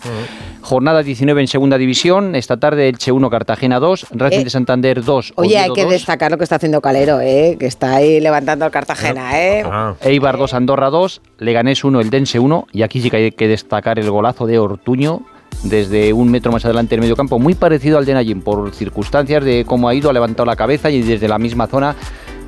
Jornada 0.60 1.02
19 1.02 1.40
en 1.40 1.46
segunda 1.48 1.78
división, 1.78 2.34
esta 2.34 2.58
tarde 2.58 2.88
Elche 2.88 3.12
1, 3.12 3.30
Cartagena 3.30 3.78
2, 3.78 4.06
Racing 4.10 4.40
Eh, 4.40 4.44
de 4.44 4.50
Santander 4.50 5.04
2, 5.04 5.32
Oye, 5.36 5.58
hay 5.58 5.72
que 5.72 5.84
2, 5.84 5.92
destacar 5.92 6.30
lo 6.30 6.38
que 6.38 6.44
está 6.44 6.56
haciendo 6.56 6.80
Calero, 6.80 7.20
¿eh? 7.20 7.56
que 7.58 7.66
está 7.66 7.96
ahí 7.96 8.20
levantando 8.20 8.64
al 8.64 8.70
Cartagena. 8.70 9.40
¿eh? 9.40 9.62
Ah. 9.64 9.94
Eibar 10.02 10.36
2, 10.36 10.54
Andorra 10.54 10.90
2, 10.90 11.22
Leganés 11.38 11.84
1, 11.84 12.00
El 12.00 12.10
Dense 12.10 12.38
1, 12.38 12.66
y 12.72 12.82
aquí 12.82 13.00
sí 13.00 13.10
que 13.10 13.16
hay 13.16 13.30
que 13.30 13.48
destacar 13.48 13.98
el 13.98 14.10
golazo 14.10 14.46
de 14.46 14.58
Ortuño 14.58 15.22
desde 15.64 16.12
un 16.12 16.30
metro 16.30 16.52
más 16.52 16.64
adelante 16.64 16.90
del 16.90 17.00
medio 17.00 17.16
campo, 17.16 17.38
muy 17.38 17.54
parecido 17.54 17.98
al 17.98 18.04
de 18.04 18.14
Nayim 18.14 18.42
por 18.42 18.74
circunstancias 18.74 19.44
de 19.44 19.64
cómo 19.64 19.88
ha 19.88 19.94
ido, 19.94 20.10
ha 20.10 20.12
levantado 20.12 20.46
la 20.46 20.56
cabeza 20.56 20.90
y 20.90 21.02
desde 21.02 21.26
la 21.28 21.38
misma 21.38 21.66
zona 21.66 21.96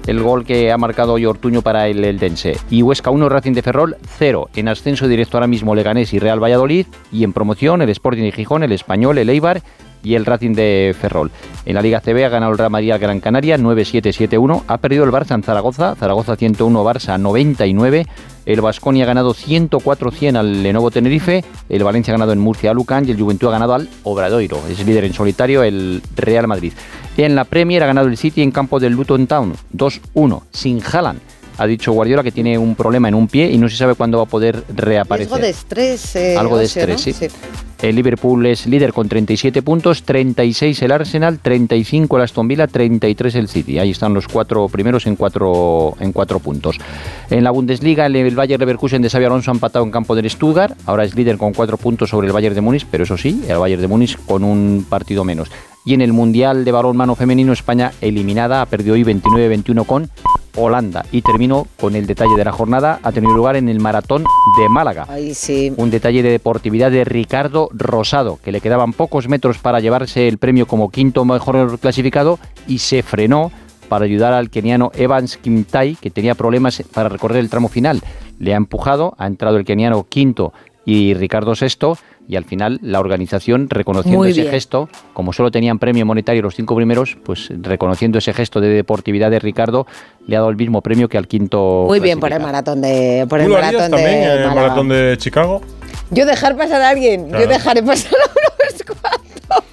el 0.07 0.23
gol 0.23 0.45
que 0.45 0.73
ha 0.73 0.79
marcado 0.79 1.15
hoy 1.15 1.27
Ortuño 1.27 1.63
para 1.63 1.89
el 1.89 2.05
Eldense. 2.05 2.57
Y 2.71 2.83
Huesca 2.83 3.11
1, 3.11 3.29
Racing 3.29 3.53
de 3.53 3.63
Ferrol 3.63 3.97
0. 4.19 4.51
En 4.57 4.69
ascenso 4.69 5.09
directo 5.09 5.37
ahora 5.37 5.47
mismo 5.47 5.75
Leganés 5.75 6.13
y 6.13 6.19
Real 6.19 6.43
Valladolid. 6.43 6.87
Y 7.13 7.25
en 7.25 7.33
promoción 7.33 7.83
el 7.83 7.91
Sporting 7.91 8.23
de 8.23 8.33
Gijón, 8.33 8.63
el 8.63 8.73
Español, 8.73 9.19
el 9.19 9.29
Eibar 9.29 9.63
y 10.03 10.15
el 10.15 10.27
Racing 10.27 10.55
de 10.55 10.95
Ferrol. 10.99 11.31
En 11.65 11.75
la 11.75 11.83
Liga 11.83 12.01
CB 12.01 12.25
ha 12.25 12.29
ganado 12.29 12.53
el 12.53 12.59
Real 12.59 12.71
Madrid 12.71 12.93
al 12.93 12.99
Gran 12.99 13.21
Canaria 13.21 13.59
9-7-7-1. 13.59 14.65
Ha 14.67 14.79
perdido 14.79 15.05
el 15.05 15.11
Barça 15.11 15.35
en 15.35 15.43
Zaragoza. 15.43 15.95
Zaragoza 15.95 16.37
101, 16.37 16.85
Barça 16.85 17.19
99. 17.19 18.07
El 18.47 18.61
Vasconia 18.61 19.05
ha 19.05 19.07
ganado 19.07 19.35
104-100 19.35 20.37
al 20.37 20.63
Lenovo 20.63 20.91
Tenerife. 20.91 21.45
El 21.69 21.85
Valencia 21.85 22.13
ha 22.13 22.17
ganado 22.17 22.33
en 22.33 22.39
Murcia 22.39 22.71
a 22.71 22.75
Lucan 22.75 23.07
y 23.07 23.13
el 23.13 23.21
Juventud 23.21 23.49
ha 23.49 23.53
ganado 23.53 23.75
al 23.75 23.89
Obradoiro. 24.03 24.61
Es 24.69 24.85
líder 24.85 25.05
en 25.05 25.13
solitario 25.13 25.63
el 25.63 26.03
Real 26.17 26.47
Madrid. 26.47 26.73
En 27.17 27.35
la 27.35 27.45
Premier 27.45 27.83
ha 27.83 27.87
ganado 27.87 28.09
el 28.09 28.17
City 28.17 28.43
en 28.43 28.51
campo 28.51 28.81
del 28.81 28.95
Luton 28.95 29.27
Town 29.27 29.55
2-1 29.77 30.43
sin 30.51 30.81
Haaland. 30.83 31.21
Ha 31.61 31.67
dicho 31.67 31.93
Guardiola 31.93 32.23
que 32.23 32.33
tiene 32.33 32.57
un 32.57 32.75
problema 32.75 33.09
en 33.09 33.15
un 33.15 33.29
pie 33.29 33.51
y 33.51 33.59
no 33.59 33.69
se 33.69 33.77
sabe 33.77 33.95
cuándo 33.95 34.17
va 34.17 34.25
a 34.25 34.27
poder 34.27 34.65
reaparecer. 34.75 35.31
Riesgo 35.31 35.45
de 35.45 35.51
estrés. 35.51 36.17
eh, 36.17 36.35
Algo 36.39 36.57
de 36.57 36.65
estrés, 36.65 37.03
sí. 37.03 37.15
El 37.83 37.97
Liverpool 37.97 38.47
es 38.47 38.67
líder 38.67 38.95
con 38.95 39.09
37 39.11 39.61
puntos, 39.61 40.03
36 40.05 40.81
el 40.81 40.93
Arsenal, 40.93 41.39
35 41.39 42.17
el 42.17 42.23
Aston 42.23 42.49
Villa, 42.49 42.67
33 42.67 43.35
el 43.35 43.49
City. 43.49 43.79
Ahí 43.79 43.91
están 43.91 44.15
los 44.15 44.27
cuatro 44.27 44.69
primeros 44.69 45.07
en 45.07 45.17
cuatro, 45.17 45.97
en 46.01 46.13
cuatro 46.13 46.39
puntos. 46.39 46.79
En 47.29 47.45
la 47.45 47.51
Bundesliga, 47.51 48.07
el, 48.07 48.35
Bayern 48.35 48.61
Leverkusen 48.61 49.03
de 49.03 49.11
Xabi 49.11 49.27
Alonso 49.27 49.51
ha 49.51 49.55
empatado 49.55 49.85
en 49.85 49.91
campo 49.91 50.15
del 50.15 50.31
Stuttgart. 50.31 50.75
Ahora 50.87 51.05
es 51.05 51.15
líder 51.15 51.37
con 51.37 51.53
cuatro 51.53 51.77
puntos 51.77 52.09
sobre 52.09 52.27
el 52.27 52.33
Bayern 52.33 52.55
de 52.55 52.63
Múnich, 52.63 52.87
pero 52.91 53.05
eso 53.05 53.19
sí, 53.19 53.45
el 53.49 53.59
Bayern 53.59 53.83
de 53.83 53.89
Múnich 53.89 54.19
con 54.25 54.45
un 54.45 54.87
partido 54.89 55.25
menos. 55.25 55.51
Y 55.85 55.93
en 55.93 56.01
el 56.01 56.15
Mundial 56.15 56.65
de 56.65 56.73
Balonmano 56.73 57.15
Femenino, 57.15 57.53
España 57.53 57.93
eliminada, 58.01 58.63
ha 58.63 58.67
perdido 58.67 58.95
hoy 58.95 59.05
29-21 59.05 59.85
con 59.87 60.11
Holanda. 60.61 61.05
Y 61.13 61.23
termino 61.23 61.67
con 61.79 61.97
el 61.97 62.07
detalle 62.07 62.37
de 62.37 62.45
la 62.45 62.53
jornada. 62.53 63.01
Ha 63.03 63.13
tenido 63.13 63.35
lugar 63.35 63.57
en 63.57 63.69
el 63.69 63.81
Maratón 63.81 64.25
de 64.59 64.69
Málaga. 64.69 65.07
Sí. 65.35 65.73
Un 65.77 65.91
detalle 65.91 66.23
de 66.23 66.31
deportividad 66.31 66.91
de 66.91 67.05
Ricardo 67.05 67.69
Rosado, 67.73 68.39
que 68.43 68.53
le 68.53 68.61
quedaban 68.61 68.93
pocos 68.93 69.29
metros 69.29 69.59
para 69.59 69.81
llevarse 69.81 70.29
el 70.29 70.39
premio 70.39 70.67
como 70.67 70.91
quinto 70.91 71.25
mejor 71.25 71.79
clasificado 71.79 72.39
y 72.67 72.79
se 72.79 73.03
frenó 73.03 73.51
para 73.89 74.05
ayudar 74.05 74.33
al 74.33 74.51
keniano 74.51 74.93
Evans 74.95 75.37
Kimtai, 75.37 75.97
que 75.97 76.11
tenía 76.11 76.37
problemas 76.37 76.83
para 76.95 77.09
recorrer 77.09 77.39
el 77.39 77.51
tramo 77.51 77.69
final. 77.69 78.01
Le 78.39 78.55
ha 78.55 78.57
empujado, 78.57 79.15
ha 79.19 79.27
entrado 79.27 79.57
el 79.57 79.65
keniano 79.65 80.07
quinto 80.09 80.53
y 80.85 81.15
Ricardo 81.15 81.55
sexto, 81.55 81.99
y 82.31 82.37
al 82.37 82.45
final 82.45 82.79
la 82.81 83.01
organización, 83.01 83.69
reconociendo 83.69 84.25
ese 84.25 84.45
gesto, 84.49 84.89
como 85.15 85.33
solo 85.33 85.51
tenían 85.51 85.81
premio 85.81 86.07
monetario 86.07 86.43
los 86.43 86.55
cinco 86.55 86.77
primeros, 86.77 87.19
pues 87.25 87.49
reconociendo 87.61 88.19
ese 88.19 88.33
gesto 88.33 88.61
de 88.61 88.69
deportividad 88.69 89.33
de 89.33 89.41
Ricardo, 89.41 89.85
le 90.29 90.37
ha 90.37 90.39
dado 90.39 90.51
el 90.51 90.57
mismo 90.57 90.81
premio 90.81 91.09
que 91.09 91.19
al 91.19 91.27
quinto. 91.27 91.87
Muy 91.89 91.99
bien 91.99 92.21
por 92.21 92.33
el 92.33 92.39
maratón 92.41 92.81
de 92.83 93.27
por 93.29 93.41
¿Tú 93.41 93.45
el 93.47 93.51
lo 93.51 93.57
harías 93.57 93.73
maratón 93.73 93.91
también 93.99 94.21
de 94.21 94.25
en 94.27 94.31
el 94.31 94.39
Málaga. 94.47 94.61
maratón 94.61 94.89
de 94.91 95.17
Chicago? 95.19 95.61
Yo 96.11 96.25
dejar 96.25 96.57
pasar 96.57 96.81
a 96.83 96.89
alguien, 96.91 97.29
Claro. 97.31 97.45
yo 97.45 97.51
dejaré 97.51 97.83
pasar 97.83 98.13
a 98.15 98.31
unos 98.31 98.83
cuantos. 99.01 99.65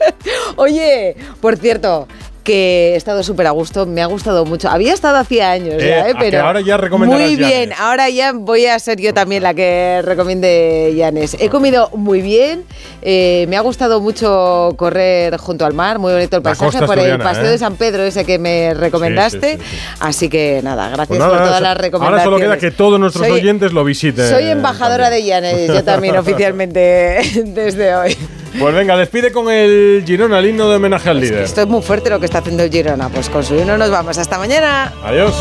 Oye, 0.55 1.15
por 1.39 1.57
cierto, 1.57 2.07
que 2.47 2.93
he 2.93 2.95
estado 2.95 3.23
súper 3.23 3.45
a 3.47 3.51
gusto, 3.51 3.85
me 3.85 4.01
ha 4.01 4.05
gustado 4.05 4.45
mucho. 4.45 4.69
Había 4.69 4.93
estado 4.93 5.17
hacía 5.17 5.51
años 5.51 5.75
Eh, 5.83 5.87
ya, 5.89 6.07
¿eh? 6.07 6.13
que 6.13 6.19
pero 6.31 6.45
ahora 6.45 6.61
ya 6.61 6.77
muy 6.77 7.35
bien. 7.35 7.73
Ahora 7.77 8.09
ya 8.09 8.31
voy 8.31 8.67
a 8.67 8.79
ser 8.79 9.01
yo 9.01 9.13
también 9.13 9.43
la 9.43 9.53
que 9.53 10.01
recomiende 10.01 10.93
Llanes. 10.95 11.35
He 11.41 11.49
comido 11.49 11.89
muy 11.93 12.21
bien, 12.21 12.63
eh, 13.01 13.45
me 13.49 13.57
ha 13.57 13.61
gustado 13.61 13.99
mucho 13.99 14.73
correr 14.77 15.35
junto 15.35 15.65
al 15.65 15.73
mar, 15.73 15.99
muy 15.99 16.13
bonito 16.13 16.37
el 16.37 16.41
paisaje 16.41 16.85
por 16.85 16.97
el 16.97 17.17
paseo 17.19 17.43
¿eh? 17.43 17.49
de 17.49 17.57
San 17.57 17.75
Pedro 17.75 18.03
ese 18.03 18.23
que 18.23 18.39
me 18.39 18.73
recomendaste. 18.73 19.57
Sí, 19.57 19.63
sí, 19.69 19.77
Así 19.99 20.29
que 20.29 20.61
nada, 20.63 20.87
gracias 20.87 21.07
Pues 21.09 21.19
nada, 21.19 21.31
por 21.31 21.39
todas 21.39 21.61
las 21.61 21.69
ahora 21.71 21.81
recomendaciones. 21.81 22.23
solo 22.23 22.37
queda 22.37 22.57
que 22.57 22.71
todos 22.71 22.97
nuestros 22.97 23.27
Soy- 23.27 23.39
oyentes 23.41 23.73
lo 23.73 23.83
visiten. 23.83 24.29
Soy 24.29 24.45
embajadora 24.45 25.09
de 25.09 25.21
Llanes, 25.25 25.67
yo 25.67 25.83
también 25.83 26.15
oficialmente 26.23 27.19
desde 27.45 27.93
hoy. 27.93 28.15
Pues 28.59 28.73
venga, 28.73 28.97
despide 28.97 29.31
con 29.31 29.51
el 29.51 30.03
Girona, 30.05 30.39
el 30.39 30.47
himno 30.47 30.67
de 30.67 30.77
homenaje 30.77 31.09
al 31.09 31.19
líder. 31.19 31.43
Esto 31.43 31.61
es 31.61 31.67
muy 31.67 31.81
fuerte 31.81 32.09
lo 32.09 32.19
que 32.19 32.25
está 32.25 32.39
haciendo 32.39 32.63
el 32.63 32.71
Girona. 32.71 33.09
Pues 33.09 33.29
con 33.29 33.43
su 33.43 33.55
himno 33.55 33.77
nos 33.77 33.91
vamos. 33.91 34.17
Hasta 34.17 34.37
mañana. 34.37 34.93
Adiós. 35.03 35.35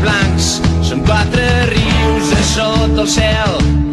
Blancs, 0.00 0.62
són 0.80 1.02
quatre 1.04 1.44
rius 1.68 2.32
a 2.32 2.42
sota. 2.54 3.59